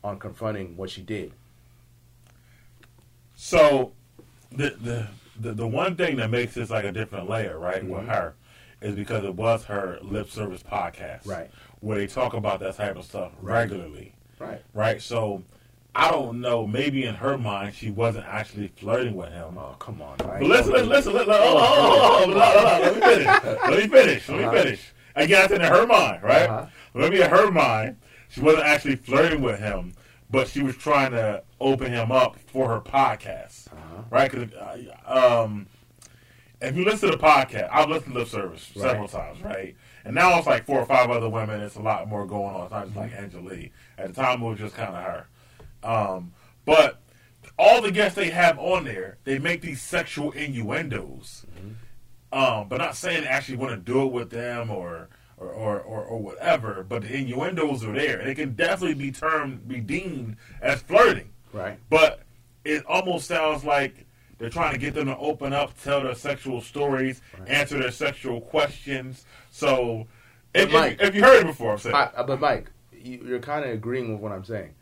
on 0.03 0.17
confronting 0.17 0.75
what 0.75 0.89
she 0.89 1.01
did. 1.01 1.31
So, 3.35 3.91
the, 4.51 4.71
the 4.81 5.07
the 5.39 5.53
the 5.53 5.67
one 5.67 5.95
thing 5.95 6.15
that 6.17 6.31
makes 6.31 6.55
this 6.55 6.71
like 6.71 6.85
a 6.85 6.91
different 6.91 7.29
layer, 7.29 7.59
right, 7.59 7.83
with 7.85 8.05
Mhm. 8.05 8.07
her, 8.07 8.33
is 8.81 8.95
because 8.95 9.23
it 9.23 9.35
was 9.35 9.65
her 9.65 9.99
lip 10.01 10.31
service 10.31 10.63
podcast, 10.63 11.27
Right. 11.27 11.51
where 11.79 11.99
they 11.99 12.07
talk 12.07 12.33
about 12.33 12.59
that 12.61 12.75
type 12.75 12.95
of 12.95 13.05
stuff 13.05 13.33
Right. 13.39 13.69
regularly, 13.69 14.13
Right. 14.39 14.63
right? 14.73 14.99
So, 14.99 15.43
I 15.99 16.11
don't 16.11 16.41
know. 16.41 16.67
Maybe 16.67 17.05
in 17.05 17.15
her 17.15 17.37
mind, 17.39 17.73
she 17.73 17.89
wasn't 17.89 18.25
actually 18.27 18.67
flirting 18.67 19.15
with 19.15 19.29
him. 19.31 19.57
Oh, 19.57 19.75
come 19.79 19.99
on. 20.01 20.17
But 20.17 20.43
listen, 20.43 20.71
listen, 20.73 20.87
listen. 20.89 21.13
listen 21.13 21.33
hold 21.33 21.57
on, 21.57 21.67
hold 21.67 21.89
on, 21.89 21.97
hold 21.97 22.37
on, 22.37 22.51
hold 22.53 22.65
on, 22.67 22.81
Let 22.81 22.95
me 22.95 23.01
finish. 23.01 23.25
Let 23.25 23.69
me 23.69 23.87
finish. 23.87 24.29
Let 24.29 24.37
me 24.37 24.43
Uh-huh. 24.45 24.75
Again, 25.15 25.41
I 25.43 25.47
said 25.47 25.61
in 25.61 25.67
her 25.67 25.87
mind, 25.87 26.21
right? 26.21 26.47
Uh-huh. 26.49 26.65
Maybe 26.93 27.19
in 27.21 27.29
her 27.31 27.49
mind, 27.49 27.97
she 28.29 28.41
wasn't 28.41 28.65
actually 28.65 28.97
flirting 28.97 29.41
with 29.41 29.59
him, 29.59 29.93
but 30.29 30.47
she 30.47 30.61
was 30.61 30.75
trying 30.77 31.11
to 31.13 31.41
open 31.59 31.91
him 31.91 32.11
up 32.11 32.37
for 32.45 32.69
her 32.69 32.79
podcast, 32.79 33.65
Uh-huh. 33.73 34.03
right? 34.11 34.29
Because 34.31 34.53
uh, 34.53 35.41
um, 35.43 35.65
if 36.61 36.75
you 36.75 36.85
listen 36.85 37.09
to 37.09 37.17
the 37.17 37.23
podcast, 37.23 37.69
I've 37.71 37.89
listened 37.89 38.13
to 38.13 38.19
Lip 38.19 38.27
Service 38.27 38.71
Right. 38.75 38.83
several 38.83 39.07
times, 39.07 39.41
right? 39.41 39.75
And 40.05 40.13
now 40.13 40.37
it's 40.37 40.45
like 40.45 40.63
four 40.65 40.79
or 40.79 40.85
five 40.85 41.09
other 41.09 41.27
women. 41.29 41.59
It's 41.61 41.75
a 41.75 41.81
lot 41.81 42.07
more 42.07 42.27
going 42.27 42.53
on. 42.55 42.63
It's 42.65 42.71
not 42.71 42.85
just 42.85 42.95
like 42.95 43.13
Angela 43.17 43.55
Yee. 43.55 43.71
At 43.97 44.13
the 44.13 44.21
time, 44.21 44.43
it 44.43 44.47
was 44.47 44.59
just 44.59 44.75
kind 44.75 44.89
of 44.95 45.03
her. 45.03 45.25
Um, 45.83 46.33
but 46.65 47.01
all 47.57 47.81
the 47.81 47.91
guests 47.91 48.15
they 48.15 48.29
have 48.29 48.59
on 48.59 48.83
there, 48.85 49.17
they 49.23 49.39
make 49.39 49.61
these 49.61 49.81
sexual 49.81 50.31
innuendos. 50.31 51.45
Um, 52.31 52.67
but 52.67 52.77
not 52.77 52.95
saying 52.95 53.21
they 53.21 53.27
actually 53.27 53.57
want 53.57 53.71
to 53.71 53.77
do 53.91 54.03
it 54.05 54.11
with 54.11 54.29
them 54.29 54.69
or 54.69 55.09
or, 55.39 55.49
or, 55.51 55.79
or, 55.81 56.03
or 56.03 56.19
whatever, 56.19 56.83
but 56.87 57.03
the 57.03 57.15
innuendos 57.15 57.83
are 57.85 57.93
there. 57.93 58.19
And 58.19 58.27
it 58.27 58.35
can 58.35 58.53
definitely 58.55 58.95
be 58.95 59.11
termed, 59.11 59.67
be 59.67 59.79
deemed 59.79 60.35
as 60.63 60.81
flirting. 60.81 61.29
Right. 61.53 61.77
But 61.91 62.21
it 62.65 62.83
almost 62.87 63.27
sounds 63.27 63.63
like 63.63 64.07
they're 64.39 64.49
trying 64.49 64.73
to 64.73 64.79
get 64.79 64.95
them 64.95 65.05
to 65.05 65.17
open 65.17 65.53
up, 65.53 65.79
tell 65.83 66.01
their 66.01 66.15
sexual 66.15 66.59
stories, 66.61 67.21
Right. 67.37 67.49
answer 67.49 67.77
their 67.77 67.91
sexual 67.91 68.41
questions. 68.41 69.25
So, 69.51 70.07
if, 70.55 70.71
Mike- 70.73 70.93
if, 70.99 71.09
if 71.09 71.15
you 71.15 71.21
heard 71.23 71.41
it 71.43 71.45
before, 71.45 71.73
I'm 71.73 71.77
saying. 71.77 71.95
I, 71.95 72.23
but 72.23 72.39
Mike, 72.39 72.71
you're 72.91 73.39
kind 73.39 73.63
of 73.63 73.69
agreeing 73.69 74.11
with 74.13 74.19
what 74.19 74.31
I'm 74.31 74.43
saying 74.43 74.73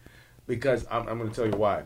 because 0.47 0.85
I'm, 0.89 1.07
I'm 1.07 1.17
going 1.17 1.29
to 1.29 1.35
tell 1.35 1.45
you 1.45 1.57
why. 1.57 1.83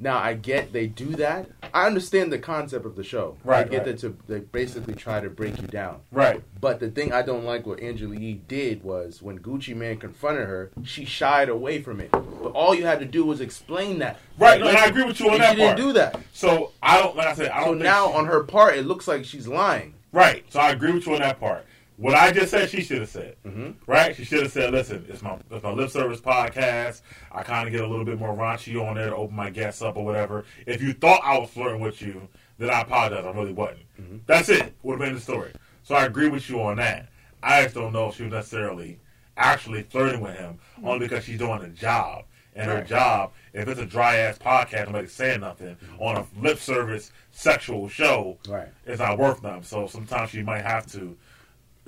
Now 0.00 0.18
I 0.18 0.34
get 0.34 0.72
they 0.72 0.86
do 0.86 1.06
that. 1.16 1.48
I 1.74 1.86
understand 1.86 2.32
the 2.32 2.38
concept 2.38 2.86
of 2.86 2.94
the 2.94 3.02
show. 3.02 3.36
Right, 3.42 3.66
I 3.66 3.68
get 3.68 3.78
right. 3.78 3.86
that 3.86 3.98
to 3.98 4.16
they 4.28 4.38
basically 4.38 4.94
try 4.94 5.18
to 5.20 5.28
break 5.28 5.60
you 5.60 5.66
down. 5.66 6.02
right. 6.12 6.40
But 6.60 6.78
the 6.78 6.88
thing 6.88 7.12
I 7.12 7.22
don't 7.22 7.44
like 7.44 7.66
what 7.66 7.80
Angela 7.80 8.14
Yee 8.14 8.34
did 8.46 8.84
was 8.84 9.20
when 9.22 9.40
Gucci 9.40 9.74
Mane 9.74 9.96
confronted 9.98 10.46
her, 10.46 10.70
she 10.84 11.04
shied 11.04 11.48
away 11.48 11.82
from 11.82 11.98
it. 12.00 12.12
But 12.12 12.52
all 12.52 12.76
you 12.76 12.86
had 12.86 13.00
to 13.00 13.06
do 13.06 13.24
was 13.24 13.40
explain 13.40 13.98
that. 13.98 14.20
Right, 14.38 14.60
Like, 14.60 14.70
and 14.70 14.78
I 14.78 14.86
agree 14.86 15.04
with 15.04 15.18
you 15.18 15.30
on 15.30 15.38
that 15.38 15.50
She 15.50 15.56
didn't 15.56 15.76
do 15.76 15.92
that. 15.94 16.20
So 16.32 16.70
I 16.80 17.00
don't 17.00 17.16
like 17.16 17.26
I 17.26 17.34
said 17.34 17.50
I 17.50 17.64
don't. 17.64 17.74
think 17.74 17.82
now 17.82 18.06
she- 18.08 18.14
on 18.18 18.26
her 18.26 18.44
part, 18.44 18.76
it 18.76 18.86
looks 18.86 19.08
like 19.08 19.24
she's 19.24 19.48
lying. 19.48 19.94
Right. 20.12 20.44
So 20.52 20.60
I 20.60 20.70
agree 20.70 20.92
with 20.92 21.06
you 21.06 21.14
on 21.14 21.20
that 21.20 21.40
part. 21.40 21.66
What 21.98 22.14
I 22.14 22.30
just 22.30 22.52
said, 22.52 22.70
she 22.70 22.80
should 22.82 23.00
have 23.00 23.08
said. 23.08 23.34
Mhm. 23.44 23.74
Right? 23.88 24.14
She 24.14 24.24
should 24.24 24.42
have 24.44 24.52
said, 24.52 24.72
"Listen, 24.72 25.04
it's 25.08 25.20
my 25.20 25.36
it's 25.50 25.64
my 25.64 25.72
lip 25.72 25.90
service 25.90 26.20
podcast. 26.20 27.02
I 27.32 27.42
kind 27.42 27.66
of 27.66 27.72
get 27.72 27.82
a 27.82 27.86
little 27.88 28.04
bit 28.04 28.18
more 28.20 28.34
raunchy 28.34 28.80
on 28.80 28.94
there 28.94 29.10
to 29.10 29.16
open 29.16 29.34
my 29.34 29.50
guests 29.50 29.82
up 29.82 29.96
or 29.96 30.04
whatever. 30.04 30.44
If 30.64 30.80
you 30.80 30.92
thought 30.92 31.20
I 31.24 31.36
was 31.38 31.50
flirting 31.50 31.80
with 31.80 32.00
you, 32.00 32.28
then 32.58 32.70
I 32.70 32.82
apologize. 32.82 33.24
I 33.26 33.30
really 33.32 33.52
wasn't. 33.52 33.80
Mm-hmm. 34.00 34.16
That's 34.26 34.48
it. 34.48 34.74
Would 34.84 35.00
have 35.00 35.06
been 35.08 35.14
the 35.16 35.20
story. 35.20 35.50
So 35.82 35.96
I 35.96 36.04
agree 36.04 36.28
with 36.28 36.48
you 36.48 36.62
on 36.62 36.76
that. 36.76 37.08
I 37.42 37.64
just 37.64 37.74
don't 37.74 37.92
know 37.92 38.08
if 38.10 38.16
she 38.16 38.22
was 38.24 38.32
necessarily 38.32 39.00
actually 39.36 39.82
flirting 39.82 40.20
with 40.20 40.36
him, 40.36 40.58
mm-hmm. 40.76 40.86
only 40.86 41.00
because 41.08 41.24
she's 41.24 41.38
doing 41.38 41.62
a 41.62 41.68
job. 41.68 42.24
And 42.54 42.68
her 42.68 42.82
job, 42.82 43.32
if 43.52 43.68
it's 43.68 43.78
a 43.78 43.86
dry 43.86 44.16
ass 44.16 44.36
podcast, 44.38 44.86
nobody's 44.86 45.12
saying 45.12 45.40
nothing 45.40 45.76
mm-hmm. 45.76 46.02
on 46.02 46.16
a 46.16 46.26
lip 46.40 46.58
service 46.58 47.12
sexual 47.30 47.88
show, 47.88 48.38
Right. 48.48 48.68
it's 48.84 48.98
not 48.98 49.16
worth 49.18 49.40
them. 49.42 49.62
So 49.62 49.86
sometimes 49.86 50.30
she 50.30 50.42
might 50.42 50.62
have 50.62 50.86
to, 50.92 51.16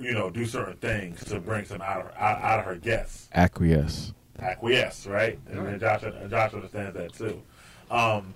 you 0.01 0.13
know, 0.13 0.29
do 0.29 0.45
certain 0.45 0.77
things 0.77 1.23
to 1.25 1.39
bring 1.39 1.65
some 1.65 1.81
out 1.81 1.99
of 2.01 2.05
her, 2.07 2.17
out, 2.17 2.41
out 2.41 2.59
of 2.59 2.65
her 2.65 2.75
guests. 2.75 3.29
Acquiesce. 3.33 4.13
Acquiesce, 4.39 5.05
right? 5.07 5.39
And 5.49 5.65
then 5.65 5.79
Josh, 5.79 6.01
Josh 6.29 6.53
understands 6.53 6.95
that 6.95 7.13
too. 7.13 7.41
Um, 7.89 8.33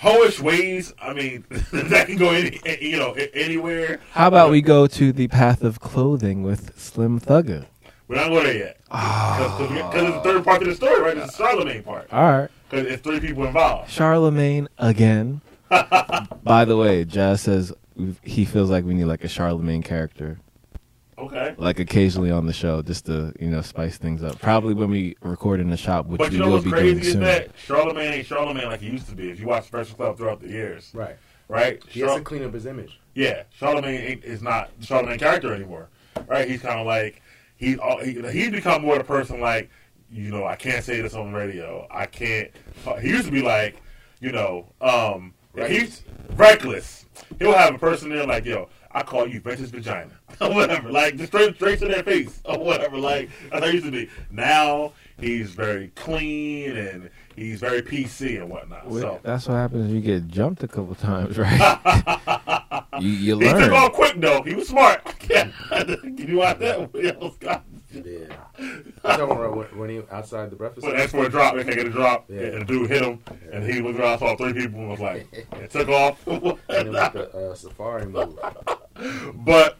hoish 0.00 0.40
ways. 0.40 0.92
I 1.00 1.12
mean, 1.12 1.44
that 1.72 2.06
can 2.06 2.16
go 2.16 2.30
any, 2.30 2.60
you 2.80 2.96
know, 2.98 3.12
anywhere. 3.12 4.00
How 4.12 4.28
about 4.28 4.50
we 4.50 4.60
go 4.62 4.86
to 4.86 5.12
the 5.12 5.28
path 5.28 5.62
of 5.62 5.80
clothing 5.80 6.42
with 6.42 6.78
Slim 6.78 7.20
Thugger? 7.20 7.66
We're 8.08 8.16
not 8.16 8.28
going 8.28 8.44
there 8.44 8.56
yet 8.56 8.80
because 8.90 9.60
it's 10.02 10.16
the 10.16 10.20
third 10.22 10.44
part 10.44 10.60
of 10.62 10.68
the 10.68 10.74
story, 10.74 11.00
right? 11.00 11.16
It's 11.16 11.34
the 11.34 11.44
Charlamagne 11.44 11.82
part 11.84 12.12
All 12.12 12.22
right. 12.22 12.50
because 12.68 12.86
it's 12.86 13.02
three 13.02 13.20
people 13.20 13.46
involved. 13.46 13.90
Charlamagne 13.90 14.66
again. 14.76 15.40
By 16.42 16.66
the 16.66 16.76
way, 16.76 17.06
Jazz 17.06 17.40
says 17.40 17.72
he 18.22 18.44
feels 18.44 18.70
like 18.70 18.84
we 18.84 18.94
need 18.94 19.04
like 19.04 19.24
a 19.24 19.28
Charlamagne 19.28 19.84
character, 19.84 20.38
Okay. 21.18 21.54
like 21.58 21.78
occasionally 21.78 22.30
on 22.30 22.46
the 22.46 22.52
show, 22.52 22.82
just 22.82 23.06
to 23.06 23.32
you 23.38 23.48
know 23.48 23.60
spice 23.62 23.98
things 23.98 24.22
up. 24.22 24.38
Probably 24.40 24.74
when 24.74 24.90
we 24.90 25.16
record 25.22 25.60
in 25.60 25.70
the 25.70 25.76
shop, 25.76 26.06
which 26.06 26.18
But 26.18 26.30
we 26.30 26.36
you 26.36 26.40
know 26.42 26.46
will 26.48 26.52
what's 26.54 26.64
be 26.64 26.70
crazy 26.70 26.90
doing 26.94 27.00
is 27.04 27.12
soon. 27.12 27.20
that 27.22 27.56
Charlamagne 27.56 28.10
ain't 28.12 28.26
Charlamagne 28.28 28.66
like 28.66 28.80
he 28.80 28.90
used 28.90 29.08
to 29.08 29.14
be. 29.14 29.30
If 29.30 29.38
you 29.38 29.46
watch 29.46 29.66
Special 29.66 29.94
Club 29.96 30.16
throughout 30.16 30.40
the 30.40 30.48
years, 30.48 30.90
Right. 30.94 31.16
right? 31.48 31.82
He 31.88 32.00
has 32.00 32.14
to 32.16 32.20
clean 32.22 32.42
up 32.44 32.54
his 32.54 32.66
image. 32.66 32.98
Yeah, 33.14 33.42
Charlamagne 33.60 34.00
ain't, 34.10 34.24
is 34.24 34.42
not 34.42 34.70
the 34.80 34.86
Charlamagne 34.86 35.18
character 35.18 35.52
anymore, 35.54 35.88
right? 36.26 36.48
He's 36.48 36.62
kind 36.62 36.80
of 36.80 36.86
like 36.86 37.20
he, 37.56 37.76
he 38.02 38.20
he's 38.32 38.50
become 38.50 38.82
more 38.82 38.96
the 38.98 39.04
person 39.04 39.40
like 39.40 39.70
you 40.10 40.30
know 40.30 40.44
I 40.46 40.56
can't 40.56 40.82
say 40.84 41.00
this 41.02 41.14
on 41.14 41.30
the 41.32 41.38
radio. 41.38 41.86
I 41.90 42.06
can't. 42.06 42.50
He 43.00 43.08
used 43.10 43.26
to 43.26 43.30
be 43.32 43.42
like 43.42 43.76
you 44.20 44.32
know 44.32 44.66
um 44.80 45.34
right. 45.52 45.70
he's 45.70 46.02
reckless. 46.36 47.01
He'll 47.38 47.52
have 47.52 47.74
a 47.74 47.78
person 47.78 48.10
there 48.10 48.26
like 48.26 48.44
yo. 48.44 48.68
I 48.94 49.02
call 49.02 49.26
you 49.26 49.40
Ventus 49.40 49.70
Vagina, 49.70 50.12
or 50.40 50.52
whatever. 50.52 50.90
Like 50.90 51.16
just 51.16 51.28
straight, 51.32 51.54
straight 51.54 51.78
to 51.78 51.88
their 51.88 52.02
face, 52.02 52.40
or 52.44 52.58
whatever. 52.58 52.98
Like 52.98 53.30
that's 53.50 53.64
how 53.64 53.68
he 53.68 53.74
used 53.74 53.86
to 53.86 53.92
be. 53.92 54.10
Now 54.30 54.92
he's 55.18 55.50
very 55.50 55.88
clean 55.94 56.76
and 56.76 57.10
he's 57.34 57.60
very 57.60 57.82
PC 57.82 58.40
and 58.40 58.50
whatnot. 58.50 58.88
Wait, 58.88 59.00
So 59.00 59.20
That's 59.22 59.48
what 59.48 59.54
happens 59.54 59.86
when 59.86 59.94
you 59.94 60.00
get 60.02 60.28
jumped 60.28 60.62
a 60.62 60.68
couple 60.68 60.94
times, 60.94 61.38
right? 61.38 62.84
you, 63.00 63.08
you 63.08 63.38
he 63.38 63.48
took 63.48 63.72
off 63.72 63.92
quick 63.92 64.20
though. 64.20 64.42
He 64.42 64.54
was 64.54 64.68
smart. 64.68 65.04
Can 65.20 65.52
you 66.18 66.38
watch 66.38 66.58
that? 66.58 67.62
Yeah. 67.94 68.36
I'm 69.04 69.18
talking 69.18 69.36
about 69.36 69.76
when, 69.76 69.90
he 69.90 70.02
outside 70.10 70.50
the 70.50 70.56
breakfast. 70.56 70.86
When 70.86 70.96
that's 70.96 71.12
for 71.12 71.24
a 71.26 71.28
drop, 71.28 71.54
they 71.56 71.64
get 71.64 71.86
a 71.86 71.90
drop, 71.90 72.26
Yeah. 72.28 72.40
and 72.40 72.62
the 72.62 72.64
dude 72.64 72.90
hit 72.90 73.02
him, 73.02 73.22
and 73.52 73.64
he 73.64 73.80
looked 73.80 73.98
around, 73.98 74.18
saw 74.18 74.36
three 74.36 74.52
people, 74.52 74.80
and 74.80 74.90
was 74.90 75.00
like, 75.00 75.26
it 75.32 75.70
took 75.70 75.88
off. 75.88 76.26
and 76.26 76.44
it 76.44 76.88
was 76.88 77.12
the 77.12 77.50
uh, 77.50 77.54
safari 77.54 78.06
move. 78.06 78.38
but 79.34 79.76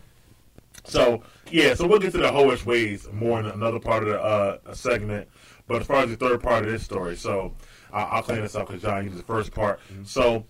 so 0.85 1.23
yeah, 1.51 1.75
so 1.75 1.87
we'll 1.87 1.99
get 1.99 2.13
to 2.13 2.19
the 2.19 2.31
hoish 2.31 2.65
ways 2.65 3.09
more 3.13 3.41
in 3.41 3.47
another 3.47 3.79
part 3.79 4.03
of 4.03 4.09
the 4.11 4.21
uh, 4.21 4.75
segment. 4.75 5.29
But 5.67 5.81
as 5.83 5.87
far 5.87 5.99
as 5.99 6.11
the 6.11 6.17
third 6.17 6.43
part 6.43 6.65
of 6.65 6.71
this 6.71 6.83
story, 6.83 7.17
so 7.17 7.55
I'll, 7.93 8.07
I'll 8.17 8.23
clean 8.23 8.43
this 8.43 8.55
up 8.55 8.67
because 8.67 8.83
John 8.83 9.05
used 9.05 9.19
the 9.19 9.23
first 9.23 9.53
part. 9.53 9.81
So. 10.05 10.45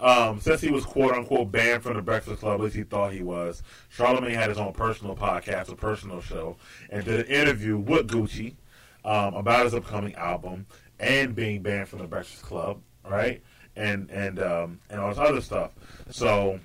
Um, 0.00 0.40
since 0.40 0.60
he 0.60 0.70
was 0.70 0.84
quote 0.84 1.14
unquote 1.14 1.52
banned 1.52 1.82
from 1.82 1.94
the 1.94 2.02
Breakfast 2.02 2.40
Club, 2.40 2.60
at 2.60 2.64
least 2.64 2.76
he 2.76 2.82
thought 2.82 3.12
he 3.12 3.22
was, 3.22 3.62
Charlamagne 3.96 4.34
had 4.34 4.48
his 4.48 4.58
own 4.58 4.72
personal 4.72 5.14
podcast, 5.14 5.70
a 5.70 5.76
personal 5.76 6.20
show, 6.20 6.56
and 6.90 7.04
did 7.04 7.20
an 7.20 7.26
interview 7.26 7.78
with 7.78 8.08
Gucci 8.08 8.56
um, 9.04 9.34
about 9.34 9.64
his 9.64 9.74
upcoming 9.74 10.14
album 10.16 10.66
and 10.98 11.34
being 11.34 11.62
banned 11.62 11.88
from 11.88 12.00
the 12.00 12.06
Breakfast 12.06 12.42
Club, 12.42 12.80
right? 13.08 13.42
And 13.76 14.10
and 14.10 14.40
um, 14.40 14.80
and 14.90 15.00
all 15.00 15.10
this 15.10 15.18
other 15.18 15.40
stuff. 15.40 15.72
So 16.10 16.58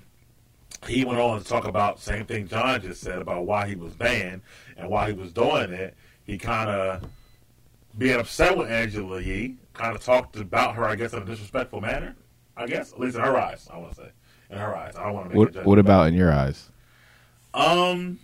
he 0.86 1.04
went 1.04 1.20
on 1.20 1.38
to 1.38 1.44
talk 1.44 1.66
about 1.66 2.00
same 2.00 2.24
thing 2.24 2.48
John 2.48 2.80
just 2.80 3.00
said 3.00 3.20
about 3.20 3.46
why 3.46 3.68
he 3.68 3.74
was 3.74 3.94
banned 3.94 4.42
and 4.76 4.88
why 4.88 5.08
he 5.08 5.12
was 5.12 5.32
doing 5.32 5.72
it. 5.72 5.94
He 6.24 6.38
kind 6.38 6.70
of 6.70 7.04
being 7.98 8.18
upset 8.18 8.56
with 8.56 8.70
Angela 8.70 9.20
Yee, 9.20 9.56
kind 9.74 9.94
of 9.94 10.02
talked 10.02 10.36
about 10.36 10.76
her, 10.76 10.84
I 10.84 10.94
guess, 10.94 11.12
in 11.12 11.22
a 11.22 11.24
disrespectful 11.24 11.80
manner. 11.80 12.16
I 12.60 12.66
guess, 12.66 12.92
at 12.92 13.00
least 13.00 13.16
in 13.16 13.22
her 13.22 13.36
eyes, 13.38 13.66
I 13.72 13.78
want 13.78 13.90
to 13.94 14.02
say, 14.02 14.08
in 14.50 14.58
her 14.58 14.76
eyes. 14.76 14.94
I 14.96 15.04
don't 15.04 15.14
want 15.14 15.26
to 15.26 15.28
make 15.30 15.38
What, 15.38 15.46
judgment 15.48 15.66
what 15.66 15.78
about 15.78 16.08
in 16.08 16.14
your 16.14 16.32
eyes? 16.32 16.68
um 17.54 18.18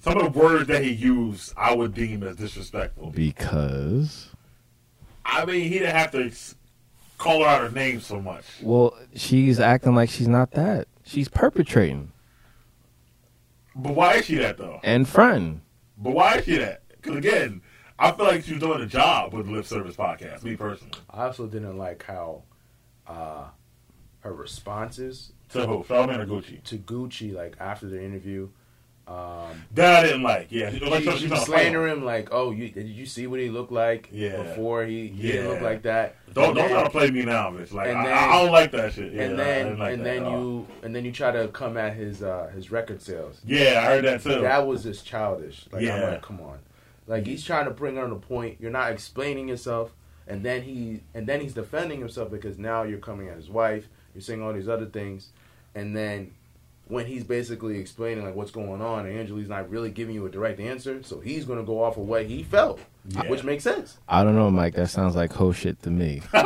some 0.00 0.16
of 0.16 0.32
the 0.32 0.38
words 0.38 0.66
that 0.68 0.82
he 0.82 0.90
used, 0.90 1.52
I 1.58 1.74
would 1.74 1.92
deem 1.94 2.22
as 2.22 2.36
disrespectful. 2.36 3.10
Because 3.10 4.30
I 5.24 5.44
mean, 5.44 5.64
he 5.70 5.78
didn't 5.78 5.94
have 5.94 6.10
to 6.12 6.32
call 7.18 7.40
her 7.42 7.46
out 7.46 7.60
her 7.60 7.70
name 7.70 8.00
so 8.00 8.20
much. 8.20 8.44
well, 8.62 8.96
she's 9.14 9.60
acting 9.60 9.94
like 9.94 10.08
she's 10.08 10.26
not 10.28 10.52
that. 10.52 10.88
She's 11.04 11.28
perpetrating 11.28 12.12
But 13.76 13.94
why 13.94 14.14
is 14.14 14.24
she 14.24 14.36
that 14.36 14.56
though? 14.56 14.80
and 14.82 15.06
friend. 15.06 15.60
But 15.98 16.14
why 16.14 16.36
is 16.38 16.46
she 16.46 16.56
that? 16.56 16.82
Because 16.88 17.16
again, 17.16 17.60
I 17.98 18.12
feel 18.12 18.24
like 18.24 18.44
she 18.44 18.52
was 18.54 18.62
doing 18.62 18.80
a 18.80 18.86
job 18.86 19.34
with 19.34 19.46
the 19.46 19.52
Lip 19.52 19.66
Service 19.66 19.96
podcast. 19.96 20.42
Me 20.42 20.56
personally, 20.56 20.94
I 21.10 21.24
also 21.26 21.46
didn't 21.46 21.76
like 21.76 22.02
how 22.02 22.42
uh, 23.10 23.44
her 24.20 24.32
responses 24.32 25.32
to 25.50 25.66
who? 25.66 25.84
Charlamagne 25.84 26.20
or 26.20 26.26
Gucci? 26.26 26.62
to 26.64 26.78
Gucci, 26.78 27.32
like 27.34 27.56
after 27.60 27.86
the 27.88 28.02
interview, 28.02 28.48
um, 29.08 29.64
That 29.74 30.04
I 30.04 30.06
didn't 30.06 30.22
like. 30.22 30.46
Yeah, 30.50 30.70
she, 30.70 30.78
like, 30.80 31.02
she, 31.02 31.16
she 31.18 31.26
not 31.26 31.44
slander 31.44 31.88
him 31.88 32.04
like, 32.04 32.28
"Oh, 32.30 32.52
you 32.52 32.68
did 32.68 32.86
you 32.86 33.06
see 33.06 33.26
what 33.26 33.40
he 33.40 33.48
looked 33.50 33.72
like 33.72 34.08
Yeah. 34.12 34.40
before 34.42 34.84
he, 34.84 35.08
he 35.08 35.32
didn't 35.32 35.48
look 35.48 35.60
like 35.62 35.82
that?" 35.82 36.14
Don't 36.32 36.50
And 36.50 36.54
don't 36.58 36.68
then- 36.68 36.70
try 36.76 36.84
to 36.84 36.90
play 36.90 37.10
me 37.10 37.22
now, 37.24 37.50
bitch. 37.50 37.72
Like 37.72 37.88
I, 37.88 38.04
then- 38.04 38.12
I 38.12 38.40
don't 38.42 38.52
like 38.52 38.70
that 38.70 38.92
shit. 38.92 39.12
Yeah, 39.12 39.22
and 39.22 39.38
then 39.38 39.78
like 39.78 39.94
and 39.94 40.06
then 40.06 40.24
you 40.26 40.66
and 40.84 40.94
then 40.94 41.04
you 41.04 41.10
try 41.10 41.32
to 41.32 41.48
come 41.48 41.76
at 41.76 41.94
his 41.94 42.22
uh, 42.22 42.52
his 42.54 42.70
record 42.70 43.02
sales. 43.02 43.40
Yeah, 43.44 43.80
I 43.82 43.86
heard 43.86 44.04
that 44.04 44.22
too. 44.22 44.42
That 44.42 44.64
was 44.66 44.84
just 44.84 45.04
childish. 45.04 45.66
Like 45.72 45.80
I'm 45.82 45.86
Yeah. 45.88 46.10
like, 46.10 46.22
come 46.22 46.40
on. 46.40 46.58
Like 47.08 47.26
he's 47.26 47.42
trying 47.42 47.64
to 47.64 47.72
bring 47.72 47.96
her 47.96 48.04
on 48.04 48.12
a 48.12 48.16
point. 48.16 48.58
You're 48.60 48.70
not 48.70 48.92
explaining 48.92 49.48
yourself, 49.48 49.92
and 50.30 50.44
then 50.44 50.62
he 50.62 51.00
and 51.14 51.26
then 51.26 51.40
he's 51.40 51.52
defending 51.52 51.98
himself 51.98 52.30
because 52.30 52.58
now 52.58 52.84
you're 52.84 52.98
coming 52.98 53.28
at 53.28 53.36
his 53.36 53.50
wife. 53.50 53.88
You're 54.14 54.22
saying 54.22 54.42
all 54.42 54.52
these 54.52 54.68
other 54.68 54.86
things, 54.86 55.28
and 55.74 55.96
then 55.96 56.32
when 56.88 57.06
he's 57.06 57.22
basically 57.22 57.78
explaining 57.78 58.24
like 58.24 58.34
what's 58.34 58.50
going 58.50 58.82
on, 58.82 59.06
and 59.06 59.16
Angela 59.18 59.38
Yee's 59.38 59.48
not 59.48 59.70
really 59.70 59.90
giving 59.90 60.14
you 60.14 60.26
a 60.26 60.30
direct 60.30 60.58
answer, 60.60 61.02
so 61.02 61.20
he's 61.20 61.44
gonna 61.44 61.62
go 61.62 61.82
off 61.82 61.96
of 61.96 62.08
what 62.08 62.26
he 62.26 62.42
felt, 62.42 62.80
Yeah. 63.08 63.28
which 63.28 63.44
makes 63.44 63.62
sense. 63.64 63.98
I 64.08 64.24
don't 64.24 64.34
know, 64.34 64.50
Mike. 64.50 64.74
That 64.74 64.88
sounds 64.88 65.14
like 65.16 65.32
whole 65.32 65.52
shit 65.52 65.80
to 65.82 65.90
me. 65.90 66.22
All 66.32 66.42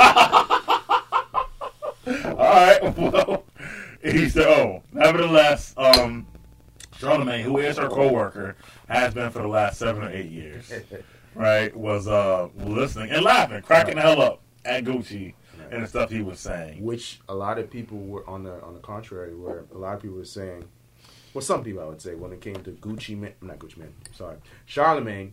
right. 2.07 2.79
Well, 2.99 3.45
he 4.03 4.29
said, 4.29 4.47
"Oh, 4.47 4.83
nevertheless, 4.93 5.73
um, 5.79 6.27
Charlamagne, 6.99 7.41
who 7.43 7.59
is 7.59 7.79
her 7.79 7.89
coworker, 7.89 8.57
has 8.89 9.15
been 9.15 9.31
for 9.31 9.41
the 9.41 9.49
last 9.49 9.79
seven 9.79 10.03
or 10.05 10.11
eight 10.11 10.31
years, 10.31 10.71
right? 11.35 11.75
Was 11.77 12.09
uh 12.09 12.49
listening 12.57 13.11
and 13.11 13.23
laughing, 13.23 13.63
cracking 13.63 13.97
the 13.97 14.03
hell 14.03 14.21
up 14.21 14.41
at 14.65 14.85
Gucci 14.85 15.35
and 15.71 15.83
the 15.83 15.87
stuff 15.87 16.11
he 16.11 16.23
was 16.23 16.41
saying. 16.41 16.83
which 16.83 17.21
a 17.29 17.35
lot 17.35 17.59
of 17.59 17.71
people 17.71 17.99
were 17.99 18.29
on 18.29 18.45
the 18.45 18.63
on 18.63 18.75
the 18.75 18.81
contrary, 18.81 19.35
where 19.35 19.65
a 19.75 19.79
lot 19.79 19.95
of 19.95 20.03
people 20.03 20.17
were 20.17 20.25
saying, 20.25 20.65
well, 21.33 21.43
some 21.43 21.65
people 21.65 21.83
I 21.83 21.87
would 21.87 22.01
say 22.01 22.15
when 22.15 22.33
it 22.33 22.41
came 22.41 22.57
to 22.57 22.71
Gucci 22.71 23.19
Mane, 23.19 23.35
not 23.41 23.59
Gucci 23.59 23.79
Mane, 23.79 23.95
sorry, 24.13 24.37
Charlamagne, 24.69 25.33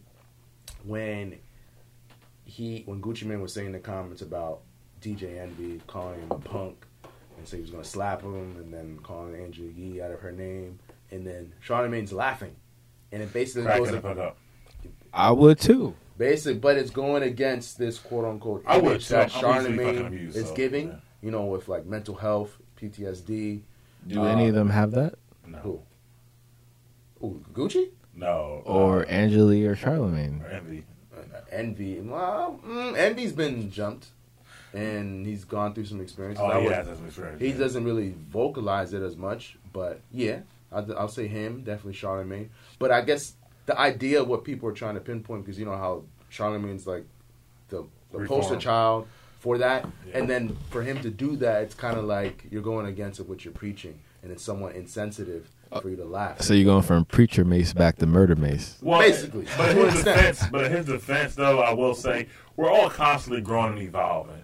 when 0.83 1.37
he 2.45 2.83
when 2.85 3.01
Gucci 3.01 3.25
Mane 3.25 3.41
was 3.41 3.53
saying 3.53 3.71
the 3.71 3.79
comments 3.79 4.21
about 4.21 4.61
DJ 5.01 5.39
Envy 5.39 5.81
calling 5.87 6.19
him 6.19 6.31
a 6.31 6.35
punk 6.39 6.85
and 7.37 7.47
say 7.47 7.57
he 7.57 7.61
was 7.61 7.71
gonna 7.71 7.83
slap 7.83 8.21
him, 8.21 8.55
and 8.57 8.73
then 8.73 8.99
calling 9.03 9.35
Angela 9.35 9.69
Yee 9.71 10.01
out 10.01 10.11
of 10.11 10.19
her 10.19 10.31
name, 10.31 10.79
and 11.11 11.25
then 11.25 11.53
Charlamagne's 11.65 12.13
laughing, 12.13 12.55
and 13.11 13.21
it 13.21 13.33
basically 13.33 13.63
Cracking 13.63 14.01
goes 14.01 14.17
up. 14.17 14.37
I 15.13 15.31
would 15.31 15.59
too. 15.59 15.95
Basic, 16.17 16.61
but 16.61 16.77
it's 16.77 16.91
going 16.91 17.23
against 17.23 17.77
this 17.77 17.97
quote 17.97 18.25
unquote 18.25 18.63
I 18.67 18.77
would 18.77 18.91
image 18.91 19.07
too. 19.07 19.13
that 19.15 19.35
I'm 19.35 19.57
easily 19.57 19.77
fucking 19.77 19.77
Charlamagne 20.01 20.07
amused, 20.07 20.37
is 20.37 20.47
so, 20.49 20.55
giving. 20.55 20.87
yeah. 20.89 20.95
You 21.21 21.31
know, 21.31 21.45
with 21.45 21.67
like 21.67 21.85
mental 21.85 22.15
health, 22.15 22.57
PTSD. 22.79 23.61
Do 24.07 24.21
Uh, 24.21 24.25
any 24.25 24.47
of 24.47 24.55
them 24.55 24.69
have 24.69 24.91
that? 24.91 25.15
No, 25.47 25.57
Who? 25.59 25.81
Ooh, 27.23 27.43
Gucci? 27.53 27.89
no, 28.15 28.61
Or 28.65 29.01
uh, 29.03 29.05
Angeli 29.09 29.65
or 29.65 29.75
Charlamagne? 29.75 30.43
or 30.43 30.47
Envy. 30.49 30.83
Uh, 31.15 31.21
Envy. 31.51 31.99
Well, 32.01 32.59
mm, 32.65 32.97
Envy's 32.97 33.33
been 33.33 33.69
jumped, 33.71 34.07
and 34.73 35.25
he's 35.25 35.43
gone 35.45 35.73
through 35.73 35.85
some 35.85 36.01
experiences. 36.01 36.43
Oh, 36.43 36.49
yeah, 36.49 36.63
would- 36.63 36.87
that's 36.87 36.99
his 36.99 37.13
friend. 37.13 37.39
he 37.39 37.51
doesn't 37.51 37.83
really 37.83 38.15
vocalize 38.29 38.93
it 38.93 39.01
as 39.03 39.15
much, 39.17 39.57
but 39.71 40.01
yeah, 40.11 40.39
I'll, 40.71 40.97
I'll 40.97 41.07
say 41.07 41.27
him 41.27 41.61
definitely 41.63 41.93
Charlamagne. 41.93 42.49
But 42.79 42.91
I 42.91 43.01
guess 43.01 43.33
the 43.65 43.79
idea 43.79 44.21
of 44.21 44.27
what 44.27 44.43
people 44.43 44.67
are 44.69 44.73
trying 44.73 44.95
to 44.95 45.01
pinpoint 45.01 45.45
because 45.45 45.59
you 45.59 45.65
know 45.65 45.77
how 45.77 46.03
Charlamagne's 46.31 46.87
like 46.87 47.05
the, 47.69 47.85
the 48.11 48.25
poster 48.25 48.57
child 48.57 49.07
for 49.39 49.57
that, 49.57 49.85
Yeah. 50.07 50.19
and 50.19 50.29
then 50.29 50.55
for 50.69 50.83
him 50.83 51.01
to 51.01 51.09
do 51.09 51.35
that, 51.37 51.63
it's 51.63 51.75
kind 51.75 51.97
of 51.97 52.05
like 52.05 52.45
you're 52.51 52.61
going 52.61 52.85
against 52.85 53.19
what 53.21 53.43
you're 53.43 53.53
preaching, 53.53 53.99
and 54.23 54.31
it's 54.31 54.43
somewhat 54.43 54.75
insensitive 54.75 55.49
uh, 55.71 55.79
for 55.79 55.89
you 55.89 55.95
to 55.95 56.05
laugh. 56.05 56.41
So 56.41 56.53
you're 56.53 56.65
going 56.65 56.83
from 56.83 57.05
preacher 57.05 57.43
Mase 57.43 57.73
back 57.73 57.97
to 57.97 58.05
Murda 58.07 58.37
Mase. 58.37 58.77
Well, 58.81 58.99
Basically. 58.99 59.45
But 59.57 59.75
in 59.75 59.89
his 59.89 59.95
defense, 60.03 60.43
but 60.51 60.65
in 60.65 60.71
his 60.73 60.85
defense, 60.85 61.33
though, 61.35 61.59
I 61.59 61.73
will 61.73 61.95
say 61.95 62.27
we're 62.55 62.69
all 62.69 62.89
constantly 62.89 63.41
growing 63.41 63.73
and 63.73 63.81
evolving. 63.81 64.43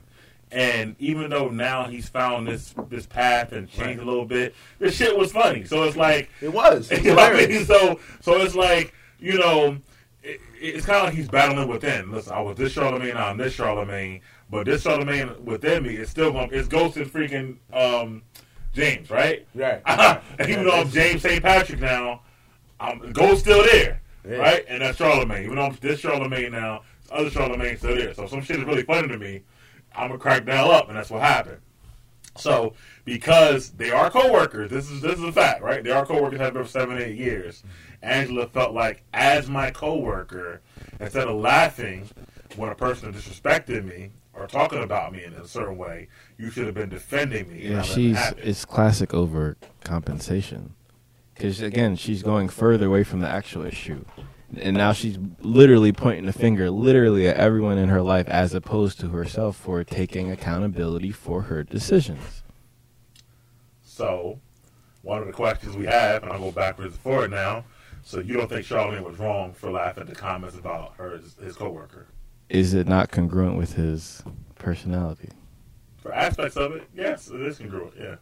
And 0.49 0.95
even 0.97 1.30
though 1.30 1.49
now 1.49 1.84
he's 1.86 2.07
found 2.07 2.47
this 2.47 2.74
this 2.89 3.05
path 3.05 3.51
and 3.51 3.70
changed 3.70 4.01
a 4.01 4.05
little 4.05 4.26
bit, 4.26 4.55
this 4.80 4.95
shit 4.95 5.15
was 5.18 5.32
funny. 5.34 5.65
So 5.65 5.84
it's 5.84 5.97
like, 5.97 6.30
It 6.41 6.53
was. 6.53 6.89
It 6.89 6.99
was 6.99 7.05
you 7.05 7.09
know 7.11 7.15
what 7.18 7.36
I 7.36 7.45
mean? 7.47 7.65
So 7.65 7.99
so 8.22 8.38
it's 8.41 8.55
like 8.55 8.93
you 9.20 9.38
know, 9.38 9.78
it, 10.24 10.39
it's 10.59 10.86
kind 10.86 10.99
of 10.99 11.03
like 11.05 11.13
he's 11.13 11.28
battling 11.30 11.68
within. 11.68 12.11
Listen, 12.11 12.34
I 12.34 12.41
was 12.41 12.57
this 12.57 12.76
Charlamagne, 12.76 13.15
I'm 13.15 13.38
this 13.38 13.55
Charlamagne, 13.55 14.22
but 14.49 14.65
this 14.65 14.84
Charlamagne 14.84 15.39
within 15.41 15.84
me 15.84 15.95
is 15.95 16.09
still 16.09 16.32
going. 16.32 16.49
It's 16.51 16.68
ghosted 16.68 17.07
freaking 17.07 17.57
um, 17.74 18.24
James, 18.74 19.09
right? 19.09 19.47
Right. 19.55 19.82
even 20.47 20.65
though 20.65 20.72
I'm 20.82 20.89
James 20.89 21.22
St. 21.22 21.41
Patrick 21.41 21.80
now, 21.80 22.22
I'm 22.80 23.11
Gold's 23.11 23.39
still 23.41 23.63
there, 23.63 24.01
Yeah. 24.28 24.38
right? 24.38 24.65
And 24.68 24.82
that's 24.82 24.99
Charlamagne. 24.99 25.43
Even 25.45 25.55
though 25.55 25.65
I'm 25.65 25.78
this 25.82 26.01
Charlamagne 26.01 26.51
now, 26.51 26.82
this 27.01 27.11
other 27.11 27.30
Charlamagne's 27.30 27.80
still 27.80 27.95
there. 27.95 28.13
So 28.13 28.28
some 28.28 28.41
shit 28.41 28.57
is 28.59 28.65
really 28.65 28.84
funny 28.84 29.07
to 29.07 29.18
me, 29.18 29.41
I'm 29.95 30.09
gonna 30.09 30.20
crack 30.20 30.45
the 30.45 30.51
hell 30.55 30.72
up, 30.72 30.89
and 30.89 30.97
that's 30.97 31.09
what 31.09 31.22
happened. 31.22 31.57
So 32.38 32.74
because 33.03 33.72
they 33.72 33.89
are 33.89 34.11
coworkers, 34.11 34.70
this 34.70 34.89
is 34.91 35.01
this 35.01 35.18
is 35.18 35.24
a 35.24 35.32
fact, 35.32 35.61
right? 35.63 35.84
They 35.84 35.91
are 35.91 36.05
coworkers 36.05 36.39
have 36.39 36.53
been 36.53 36.63
for 36.63 36.70
seven, 36.70 36.97
eight 37.01 37.15
years. 37.18 37.63
Angela 38.08 38.47
felt 38.47 38.74
like, 38.74 39.03
as 39.14 39.49
my 39.49 39.72
coworker, 39.72 40.62
instead 40.99 41.28
of 41.28 41.36
laughing 41.36 42.10
when 42.55 42.70
a 42.70 42.76
person 42.76 43.14
disrespected 43.14 43.84
me 43.86 44.12
or 44.34 44.47
talking 44.47 44.84
about 44.84 45.12
me 45.12 45.24
in 45.24 45.34
a 45.34 45.47
certain 45.47 45.78
way, 45.78 46.08
you 46.38 46.49
should 46.49 46.66
have 46.66 46.76
been 46.76 46.89
defending 46.89 47.49
me. 47.49 47.64
Yeah, 47.64 47.78
not 47.78 47.89
letting 47.89 48.12
it 48.12 48.18
she's 48.18 48.34
it's 48.38 48.66
classic 48.66 49.10
overcompensation. 49.10 50.72
Because 51.34 51.62
again, 51.62 51.95
she's 51.95 52.24
going 52.24 52.49
further 52.49 52.88
away 52.88 53.03
from 53.03 53.20
the 53.20 53.30
actual 53.30 53.64
issue, 53.64 54.03
and 54.60 54.76
now 54.76 54.91
she's 54.91 55.20
literally 55.41 55.91
pointing 55.91 56.26
the 56.26 56.34
finger, 56.34 56.72
literally 56.72 57.28
at 57.28 57.38
everyone 57.38 57.78
in 57.78 57.89
her 57.89 58.01
life, 58.01 58.28
as 58.28 58.55
opposed 58.55 58.99
to 59.01 59.10
herself 59.10 59.55
for 59.55 59.84
taking 59.84 60.32
accountability 60.32 61.12
for 61.12 61.43
her 61.43 61.64
decisions. 61.64 62.41
So, 63.84 64.39
one 65.03 65.22
of 65.22 65.28
the 65.28 65.34
questions 65.34 65.76
we 65.76 65.86
have, 65.86 66.24
and 66.24 66.32
I'll 66.32 66.39
go 66.39 66.51
backwards 66.51 66.93
and 66.93 67.01
forward 67.01 67.32
now. 67.32 67.66
So, 68.08 68.20
you 68.22 68.36
don't 68.36 68.47
think 68.47 68.66
Charlamagne 68.66 69.03
was 69.03 69.20
wrong 69.20 69.51
for 69.51 69.70
laughing 69.70 70.03
at 70.03 70.08
the 70.08 70.16
comments 70.16 70.58
about 70.58 70.93
her 70.95 71.18
his, 71.18 71.36
his 71.43 71.58
coworker? 71.58 72.08
Is 72.47 72.74
it 72.74 72.88
not 72.88 73.12
congruent 73.12 73.58
with 73.58 73.74
his 73.74 74.24
personality? 74.55 75.28
For 75.97 76.14
aspects 76.14 76.55
of 76.55 76.72
it, 76.72 76.88
yes, 76.95 77.28
it 77.28 77.41
is 77.41 77.58
congruent. 77.58 77.95
Yeah, 77.99 78.16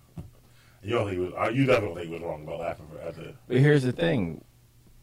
you 0.81 1.05
he 1.05 1.19
was? 1.19 1.33
uh, 1.37 1.49
You 1.49 1.67
definitely 1.67 2.01
think 2.01 2.07
he 2.07 2.13
was 2.15 2.23
wrong 2.23 2.41
about 2.41 2.61
laughing 2.61 2.87
at 3.05 3.15
the. 3.15 3.35
But 3.47 3.57
here's 3.57 3.83
the 3.83 3.91
thing: 3.91 4.43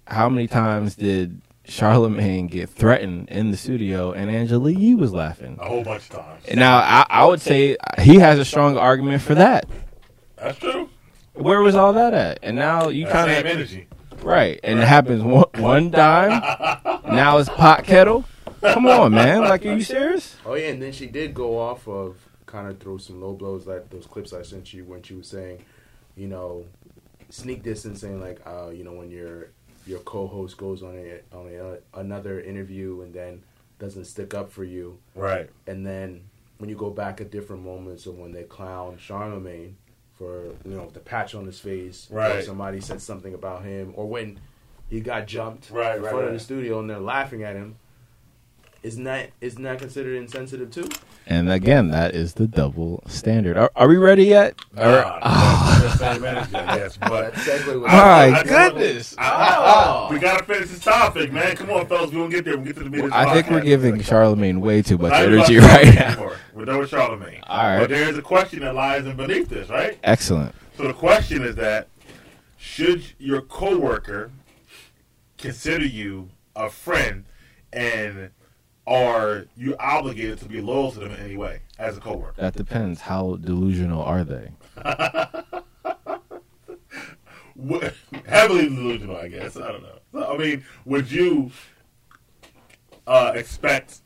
how 0.09 0.29
many 0.29 0.49
times 0.49 0.97
did 0.97 1.41
Charlamagne 1.65 2.51
get 2.51 2.69
threatened 2.69 3.29
in 3.29 3.53
the 3.53 3.57
studio, 3.57 4.11
and 4.11 4.33
Angela 4.33 4.73
Yee 4.73 4.97
was 4.97 5.13
laughing? 5.13 5.59
A 5.61 5.69
whole 5.69 5.85
bunch 5.85 6.11
of 6.11 6.17
times. 6.17 6.45
And 6.49 6.59
now 6.59 6.79
I, 6.79 7.07
I 7.09 7.25
would 7.25 7.41
say 7.41 7.77
he 8.01 8.17
has 8.17 8.41
a 8.41 8.45
strong 8.45 8.77
argument 8.77 9.23
for 9.23 9.37
that. 9.37 9.69
That's 10.35 10.59
true. 10.59 10.89
Where 11.35 11.61
was 11.61 11.77
all 11.77 11.93
that 11.93 12.13
at? 12.15 12.41
And 12.43 12.57
now 12.57 12.89
you 12.89 13.07
kind 13.07 13.31
same 13.31 13.47
of 13.47 13.47
energy. 13.47 13.87
Right, 14.23 14.61
and 14.63 14.79
it 14.79 14.87
happens 14.87 15.23
one, 15.23 15.45
one 15.57 15.91
time. 15.91 16.31
now 17.13 17.39
it's 17.39 17.49
pot 17.49 17.85
kettle. 17.85 18.25
Come 18.63 18.87
on, 18.87 19.13
man! 19.13 19.41
Like, 19.41 19.67
are 19.67 19.73
you 19.75 19.83
serious? 19.83 20.37
Oh 20.47 20.55
yeah, 20.55 20.69
and 20.69 20.81
then 20.81 20.93
she 20.93 21.07
did 21.07 21.35
go 21.35 21.59
off 21.59 21.89
of 21.89 22.17
kind 22.47 22.69
of 22.69 22.79
throw 22.79 22.99
some 22.99 23.21
low 23.21 23.33
blows 23.33 23.67
like 23.67 23.91
those 23.91 24.07
clips 24.07 24.33
I 24.33 24.43
sent 24.43 24.73
you 24.73 24.85
when 24.85 25.03
she 25.03 25.15
was 25.15 25.27
saying, 25.27 25.65
you 26.17 26.29
know, 26.29 26.67
sneak 27.31 27.63
distance 27.63 28.01
saying 28.01 28.21
like, 28.21 28.41
uh, 28.47 28.69
you 28.69 28.85
know, 28.85 28.93
when 28.93 29.11
your 29.11 29.49
your 29.87 29.99
co-host 30.01 30.57
goes 30.57 30.83
on 30.83 30.97
a 30.97 31.21
on 31.37 31.49
a, 31.49 31.99
another 31.99 32.41
interview 32.41 33.01
and 33.01 33.13
then 33.13 33.43
doesn't 33.81 34.05
stick 34.05 34.33
up 34.33 34.53
for 34.53 34.63
you, 34.63 34.99
Right. 35.17 35.51
and 35.67 35.85
then 35.85 36.23
when 36.59 36.71
you 36.71 36.77
go 36.77 36.91
back 36.91 37.21
at 37.21 37.33
different 37.33 37.65
moments 37.65 38.07
of 38.07 38.17
when 38.17 38.31
they 38.31 38.45
clown 38.45 38.97
Charlamagne 38.97 39.73
for 40.23 40.45
you 40.69 40.77
know 40.77 40.89
the 40.93 41.01
patch 41.01 41.35
on 41.35 41.47
his 41.47 41.59
face, 41.59 42.07
or 42.11 42.19
Right. 42.19 42.45
somebody 42.45 42.81
said 42.81 43.01
something 43.03 43.35
about 43.35 43.65
him, 43.65 43.93
or 43.97 44.09
when 44.09 44.39
he 44.89 45.01
got 45.01 45.27
jumped 45.27 45.71
Right, 45.71 45.97
in 45.97 46.03
right, 46.03 46.11
front 46.13 46.27
of 46.27 46.33
the 46.33 46.39
studio 46.41 46.79
and 46.79 46.89
they're 46.89 47.01
laughing 47.01 47.43
at 47.43 47.57
him. 47.57 47.77
Isn't 48.83 49.05
that 49.05 49.31
isn't 49.41 49.63
that 49.63 49.79
considered 49.79 50.17
insensitive 50.17 50.71
too? 50.71 50.89
And 51.27 51.51
again, 51.51 51.91
that 51.91 52.15
is 52.15 52.35
the 52.35 52.47
double 52.49 53.03
standard. 53.07 53.57
Are, 53.57 53.71
are 53.77 53.87
we 53.89 53.97
ready 53.97 54.25
yet? 54.25 54.55
Or- 54.77 54.83
Nah, 54.87 55.19
that's 55.21 55.62
the 55.62 55.62
same 55.99 56.25
energy, 56.25 56.55
I 56.55 56.79
guess. 56.79 56.97
But 56.97 57.35
segue 57.35 57.83
My 57.83 57.89
I- 57.89 58.41
I- 58.41 58.43
goodness! 58.43 59.15
I- 59.19 60.07
I- 60.09 60.13
we 60.13 60.19
gotta 60.19 60.45
finish 60.45 60.69
this 60.71 60.81
topic, 60.81 61.33
man. 61.33 61.57
Come 61.57 61.71
on, 61.71 61.87
fellas. 61.87 62.11
We 62.11 62.17
gonna 62.19 62.29
get 62.31 62.45
there. 62.45 62.55
We 62.55 62.59
will 62.61 62.67
get 62.67 62.77
to 62.77 62.85
the 62.85 62.91
meat 62.91 63.01
of 63.01 63.07
this 63.07 63.13
I 63.15 63.33
think 63.33 63.51
we're 63.51 63.61
giving 63.61 63.97
Charlamagne 63.97 64.59
way 64.61 64.83
too 64.83 64.99
much 64.99 65.13
energy 65.13 65.57
right 65.59 65.95
now. 65.95 66.33
We're 66.55 66.65
done 66.67 66.79
with 66.79 66.91
Charlamagne. 66.91 67.41
All 67.47 67.65
right. 67.65 67.81
But 67.81 67.91
there 67.91 68.09
is 68.09 68.19
a 68.19 68.23
question 68.23 68.61
that 68.61 68.75
lies 68.75 69.07
in 69.07 69.17
beneath 69.17 69.49
this, 69.49 69.69
right? 69.69 69.99
Excellent. 70.05 70.55
So 70.77 70.85
the 70.87 70.93
question 70.95 71.43
is 71.43 71.57
that 71.57 71.89
should 72.59 73.03
your 73.19 73.41
coworker 73.43 74.31
consider 75.39 75.85
you 75.85 76.29
a 76.55 76.69
friend 76.71 77.25
and 77.73 78.31
are 78.87 79.47
you 79.57 79.77
obligated 79.79 80.39
to 80.39 80.45
be 80.47 80.61
loyal 80.61 80.91
to 80.93 81.01
them 81.01 81.13
in 81.13 81.21
any 81.21 81.37
way 81.37 81.61
as 81.79 81.97
a 81.97 82.01
coworker? 82.01 82.35
That 82.41 82.55
depends. 82.55 83.01
How 83.01 83.37
delusional 83.37 84.03
are 84.03 84.25
they? 84.25 84.51
Heavily 88.27 88.69
delusional, 88.69 89.17
I 89.17 89.29
guess. 89.29 89.57
I 89.57 89.69
don't 89.73 89.83
know. 89.83 90.27
I 90.27 90.37
mean, 90.37 90.65
would 90.85 91.11
you 91.11 91.51
uh, 93.07 93.33
expect 93.35 94.01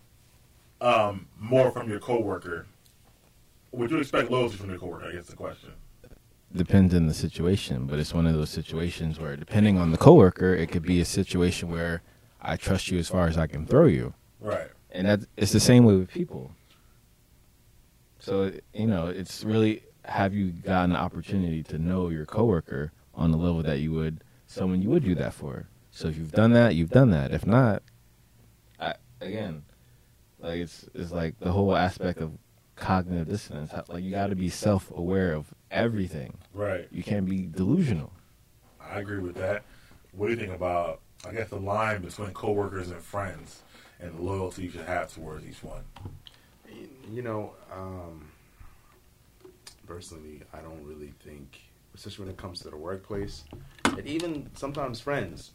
um, 0.81 1.27
more 1.39 1.71
from 1.71 1.89
your 1.89 1.99
coworker? 1.99 2.67
Would 3.73 3.91
you 3.91 3.99
expect 3.99 4.31
loyalty 4.31 4.57
from 4.57 4.71
your 4.71 4.79
coworker? 4.79 5.07
I 5.07 5.13
guess 5.13 5.27
the 5.27 5.37
question. 5.37 5.71
depends 6.55 6.95
on 6.95 7.07
the 7.07 7.15
situation, 7.15 7.87
but 7.87 7.99
it's 7.99 8.15
one 8.15 8.27
of 8.27 8.35
those 8.35 8.51
situations 8.51 9.19
where, 9.21 9.37
depending 9.37 9.79
on 9.79 9.91
the 9.91 9.99
coworker, 9.99 10.55
it 10.55 10.71
could 10.71 10.83
be 10.83 11.01
a 11.01 11.05
situation 11.05 11.71
where 11.71 12.03
I 12.41 12.57
trust 12.57 12.91
you 12.91 12.99
as 12.99 13.09
far 13.09 13.27
as 13.27 13.37
I 13.37 13.47
can 13.47 13.67
throw 13.67 13.87
you, 13.87 14.15
Right. 14.41 14.69
and 14.91 15.07
that 15.07 15.21
it's 15.37 15.53
the 15.53 15.61
same 15.61 15.85
way 15.85 15.97
with 15.97 16.09
people. 16.11 16.53
So 18.19 18.53
you 18.75 18.87
know, 18.87 19.07
it's 19.09 19.45
really 19.45 19.83
have 20.05 20.33
you 20.35 20.51
gotten 20.51 20.91
the 20.91 20.99
opportunity 20.99 21.63
to 21.65 21.79
know 21.79 22.09
your 22.09 22.25
coworker 22.27 22.93
on 23.17 23.33
the 23.33 23.39
level 23.39 23.63
that 23.63 23.81
you 23.81 23.93
would 23.93 24.23
someone 24.47 24.81
you 24.81 24.91
would 24.91 25.05
do 25.05 25.15
that 25.17 25.35
for. 25.35 25.67
So 25.91 26.09
if 26.09 26.17
you've 26.17 26.33
done 26.33 26.53
that, 26.53 26.75
you've 26.75 26.91
done 26.91 27.11
that. 27.11 27.33
If 27.33 27.47
not, 27.47 27.83
I, 28.79 28.95
again, 29.21 29.65
like 30.39 30.61
it's 30.61 30.89
it's 30.95 31.11
like 31.11 31.39
the 31.41 31.51
whole 31.51 31.75
aspect 31.75 32.21
of 32.21 32.33
cognitive 32.77 33.29
dissonance. 33.29 33.73
Like 33.89 34.05
you 34.05 34.11
got 34.11 34.29
to 34.29 34.37
be 34.37 34.49
self 34.49 34.91
aware 34.91 35.33
of 35.33 35.53
everything. 35.71 36.37
Right. 36.55 36.87
You 36.93 37.03
can't 37.03 37.27
be 37.27 37.47
delusional. 37.47 38.13
I 38.81 39.01
agree 39.01 39.19
with 39.19 39.37
that. 39.37 39.65
What 40.13 40.27
do 40.27 40.35
you 40.35 40.39
think 40.39 40.55
about, 40.55 41.01
I 41.27 41.33
guess, 41.33 41.49
the 41.49 41.57
line 41.57 42.03
between 42.03 42.31
coworkers 42.31 42.91
and 42.91 43.03
friends 43.03 43.63
and 44.01 44.17
the 44.17 44.23
loyalty 44.23 44.65
you 44.65 44.71
should 44.71 44.87
have 44.87 45.13
towards 45.13 45.47
each 45.47 45.63
one? 45.63 45.83
You 47.13 47.23
know, 47.23 47.53
um, 47.73 48.29
personally, 49.87 50.43
I 50.53 50.59
don't 50.59 50.83
really 50.85 51.13
think, 51.25 51.61
especially 51.97 52.27
when 52.27 52.33
it 52.35 52.37
comes 52.39 52.61
to 52.61 52.71
the 52.71 52.77
workplace, 52.77 53.45
and 53.85 54.07
even 54.07 54.49
sometimes 54.55 55.01
friends, 55.01 55.53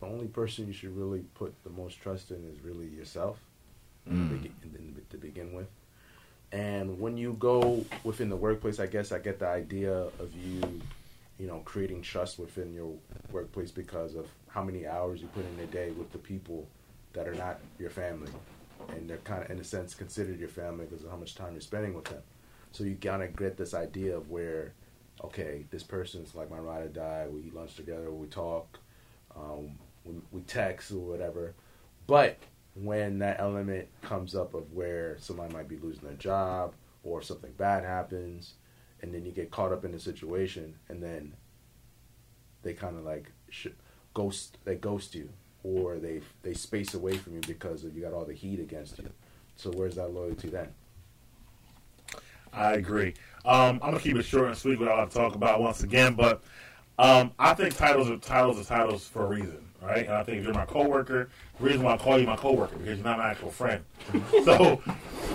the 0.00 0.06
only 0.06 0.26
person 0.26 0.66
you 0.66 0.72
should 0.72 0.96
really 0.96 1.24
put 1.34 1.54
the 1.64 1.70
most 1.70 2.00
trust 2.00 2.30
in 2.30 2.44
is 2.52 2.60
really 2.62 2.86
yourself 2.86 3.38
Mm. 4.08 4.28
to, 4.28 4.34
begin, 4.36 4.96
to 5.10 5.16
begin 5.16 5.52
with. 5.52 5.66
And 6.52 7.00
when 7.00 7.16
you 7.16 7.32
go 7.40 7.84
within 8.04 8.28
the 8.28 8.36
workplace, 8.36 8.78
I 8.78 8.86
guess 8.86 9.10
I 9.10 9.18
get 9.18 9.40
the 9.40 9.48
idea 9.48 9.92
of 9.92 10.32
you, 10.36 10.80
you 11.40 11.48
know, 11.48 11.60
creating 11.64 12.02
trust 12.02 12.38
within 12.38 12.72
your 12.72 12.92
workplace 13.32 13.72
because 13.72 14.14
of 14.14 14.28
how 14.46 14.62
many 14.62 14.86
hours 14.86 15.20
you 15.20 15.26
put 15.34 15.44
in 15.44 15.58
a 15.58 15.66
day 15.66 15.90
with 15.90 16.12
the 16.12 16.18
people 16.18 16.68
that 17.14 17.26
are 17.26 17.34
not 17.34 17.58
your 17.80 17.90
family, 17.90 18.30
and 18.90 19.10
they're 19.10 19.16
kind 19.18 19.42
of, 19.42 19.50
in 19.50 19.58
a 19.58 19.64
sense, 19.64 19.92
considered 19.92 20.38
your 20.38 20.50
family 20.50 20.84
because 20.84 21.02
of 21.02 21.10
how 21.10 21.16
much 21.16 21.34
time 21.34 21.54
you're 21.54 21.60
spending 21.60 21.92
with 21.92 22.04
them. 22.04 22.22
So 22.70 22.84
you 22.84 22.94
kind 22.94 23.24
of 23.24 23.34
get 23.34 23.56
this 23.56 23.74
idea 23.74 24.16
of 24.16 24.30
where, 24.30 24.72
okay, 25.24 25.66
this 25.70 25.82
person's 25.82 26.34
like 26.34 26.50
my 26.50 26.58
ride 26.58 26.84
or 26.84 26.88
die. 26.88 27.26
We 27.30 27.40
eat 27.42 27.54
lunch 27.54 27.74
together, 27.74 28.10
we 28.10 28.26
talk, 28.26 28.78
um, 29.34 29.78
we, 30.04 30.14
we 30.30 30.40
text 30.42 30.90
or 30.92 30.98
whatever. 30.98 31.54
But 32.06 32.38
when 32.74 33.18
that 33.20 33.40
element 33.40 33.88
comes 34.02 34.34
up 34.34 34.54
of 34.54 34.72
where 34.72 35.16
somebody 35.18 35.52
might 35.52 35.68
be 35.68 35.78
losing 35.78 36.04
their 36.04 36.16
job 36.16 36.74
or 37.02 37.22
something 37.22 37.52
bad 37.52 37.84
happens, 37.84 38.54
and 39.02 39.12
then 39.12 39.24
you 39.24 39.32
get 39.32 39.50
caught 39.50 39.72
up 39.72 39.84
in 39.84 39.92
the 39.92 40.00
situation, 40.00 40.74
and 40.88 41.02
then 41.02 41.34
they 42.62 42.72
kind 42.72 42.96
of 42.96 43.04
like 43.04 43.30
sh- 43.48 43.68
ghost 44.14 44.58
they 44.64 44.74
ghost 44.74 45.14
you 45.14 45.28
or 45.62 45.98
they 45.98 46.20
they 46.42 46.54
space 46.54 46.94
away 46.94 47.16
from 47.16 47.34
you 47.34 47.40
because 47.46 47.84
you 47.84 48.02
got 48.02 48.12
all 48.12 48.24
the 48.24 48.32
heat 48.34 48.58
against 48.60 48.98
you. 48.98 49.08
So 49.56 49.70
where's 49.70 49.94
that 49.96 50.12
loyalty 50.12 50.48
then? 50.48 50.68
I 52.52 52.72
agree. 52.74 53.14
Um, 53.46 53.78
I'm 53.82 53.90
gonna 53.90 54.00
keep 54.00 54.16
it 54.16 54.24
short 54.24 54.48
and 54.48 54.56
sweet. 54.56 54.80
Lot 54.80 55.08
to 55.08 55.16
talk 55.16 55.34
about 55.36 55.60
once 55.60 55.82
again, 55.84 56.14
but 56.14 56.42
um, 56.98 57.30
I 57.38 57.54
think 57.54 57.76
titles 57.76 58.10
are 58.10 58.16
titles 58.16 58.58
are 58.58 58.64
titles 58.64 59.06
for 59.06 59.24
a 59.24 59.26
reason, 59.26 59.64
right? 59.80 60.04
And 60.06 60.14
I 60.14 60.24
think 60.24 60.38
if 60.38 60.44
you're 60.44 60.54
my 60.54 60.66
coworker, 60.66 61.28
the 61.58 61.64
reason 61.64 61.82
why 61.82 61.94
I 61.94 61.96
call 61.96 62.18
you 62.18 62.26
my 62.26 62.36
coworker 62.36 62.76
because 62.76 62.98
you're 62.98 63.06
not 63.06 63.18
my 63.18 63.30
actual 63.30 63.50
friend. 63.50 63.84
so, 64.44 64.82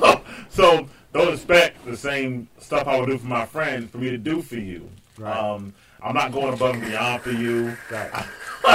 so 0.49 0.87
don't 1.13 1.33
expect 1.33 1.85
the 1.85 1.95
same 1.95 2.49
stuff 2.59 2.87
I 2.87 2.99
would 2.99 3.07
do 3.07 3.17
for 3.17 3.27
my 3.27 3.45
friend 3.45 3.89
for 3.89 3.97
me 3.97 4.09
to 4.09 4.17
do 4.17 4.41
for 4.41 4.57
you. 4.57 4.89
Right. 5.17 5.35
Um, 5.35 5.73
I'm 6.03 6.15
not 6.15 6.31
going 6.31 6.53
above 6.53 6.75
and 6.75 6.83
beyond 6.83 7.21
for 7.21 7.31
you. 7.31 7.77
Right. 7.91 8.25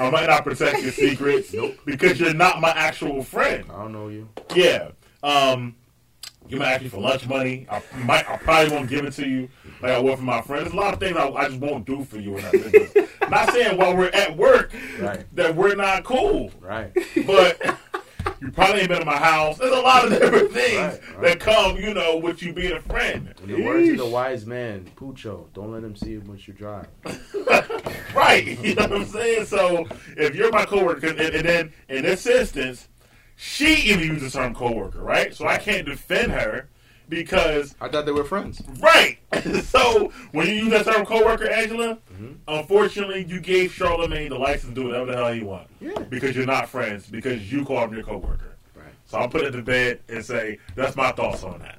I 0.00 0.10
might 0.10 0.26
not 0.26 0.42
protect 0.44 0.82
your 0.82 0.92
secrets 0.92 1.54
because 1.84 2.18
you're 2.18 2.34
not 2.34 2.60
my 2.60 2.70
actual 2.70 3.22
friend. 3.22 3.64
I 3.70 3.82
don't 3.82 3.92
know 3.92 4.08
you. 4.08 4.28
Yeah. 4.54 4.90
Um, 5.22 5.76
you 6.50 6.58
might 6.58 6.72
ask 6.72 6.82
me 6.82 6.88
for 6.88 7.00
lunch 7.00 7.26
money. 7.28 7.66
I 7.70 7.82
might, 8.04 8.28
I 8.28 8.36
probably 8.38 8.74
won't 8.74 8.88
give 8.88 9.04
it 9.04 9.12
to 9.14 9.28
you 9.28 9.48
like 9.82 9.92
I 9.92 9.98
would 9.98 10.18
for 10.18 10.24
my 10.24 10.40
friends. 10.42 10.64
There's 10.64 10.74
a 10.74 10.76
lot 10.76 10.94
of 10.94 11.00
things 11.00 11.16
I, 11.16 11.28
I 11.28 11.48
just 11.48 11.60
won't 11.60 11.84
do 11.86 12.04
for 12.04 12.18
you 12.18 12.36
in 12.36 12.42
that 12.42 12.52
business. 12.52 13.08
not 13.30 13.52
saying 13.52 13.78
while 13.78 13.96
we're 13.96 14.08
at 14.10 14.36
work 14.36 14.72
Right. 14.98 15.24
that 15.36 15.54
we're 15.54 15.74
not 15.76 16.04
cool, 16.04 16.50
Right. 16.60 16.92
but 17.26 17.60
you 18.40 18.50
probably 18.50 18.80
ain't 18.80 18.88
been 18.88 19.00
in 19.02 19.06
my 19.06 19.16
house. 19.16 19.58
There's 19.58 19.72
a 19.72 19.80
lot 19.80 20.04
of 20.04 20.10
different 20.18 20.52
things 20.52 20.76
Right, 20.76 21.00
right. 21.14 21.22
that 21.22 21.40
come, 21.40 21.76
you 21.76 21.94
know, 21.94 22.16
with 22.16 22.42
you 22.42 22.52
being 22.52 22.72
a 22.72 22.80
friend. 22.80 23.32
In 23.42 23.52
the 23.52 23.62
words 23.62 23.88
of 23.90 23.96
the 23.98 24.06
wise 24.06 24.44
man, 24.46 24.90
Pucho, 24.96 25.52
don't 25.54 25.72
let 25.72 25.84
him 25.84 25.94
see 25.96 26.10
you 26.10 26.22
once 26.26 26.46
you 26.48 26.54
drive. 26.54 26.86
right. 28.14 28.58
You 28.62 28.74
know 28.74 28.82
what 28.82 28.92
I'm 28.92 29.06
saying? 29.06 29.46
So 29.46 29.86
if 30.16 30.34
you're 30.34 30.50
my 30.50 30.64
coworker, 30.64 31.08
and, 31.08 31.18
and 31.20 31.46
then 31.46 31.72
in 31.88 32.02
this 32.02 32.26
instance, 32.26 32.88
she 33.42 33.74
even 33.90 34.00
uses 34.00 34.32
the 34.34 34.38
term 34.38 34.54
coworker, 34.54 35.00
right? 35.00 35.34
So 35.34 35.46
I 35.46 35.56
can't 35.56 35.86
defend 35.86 36.30
her 36.32 36.68
because 37.08 37.74
I 37.80 37.88
thought 37.88 38.04
they 38.04 38.12
were 38.12 38.24
friends. 38.24 38.60
right. 38.80 39.16
so 39.64 40.12
when 40.32 40.46
you 40.46 40.52
use 40.54 40.70
that 40.70 40.84
term 40.84 41.06
coworker, 41.06 41.48
Angela, 41.48 41.98
Mhm. 42.14 42.36
unfortunately, 42.46 43.24
you 43.26 43.40
gave 43.40 43.72
Charlamagne 43.72 44.28
the 44.28 44.38
license 44.38 44.74
to 44.74 44.74
do 44.74 44.84
whatever 44.88 45.06
the 45.06 45.16
hell 45.16 45.32
he 45.32 45.42
want 45.42 45.68
Yeah. 45.80 45.98
because 46.10 46.36
you're 46.36 46.44
not 46.46 46.68
friends 46.68 47.06
because 47.06 47.50
you 47.50 47.64
call 47.64 47.84
him 47.86 47.94
your 47.94 48.02
coworker. 48.04 48.56
Right. 48.76 48.84
So 49.06 49.18
I'll 49.18 49.28
put 49.28 49.42
it 49.42 49.52
to 49.52 49.62
bed 49.62 50.00
and 50.08 50.24
say 50.24 50.58
that's 50.76 50.94
my 50.94 51.10
thoughts 51.12 51.42
on 51.42 51.60
that. 51.60 51.78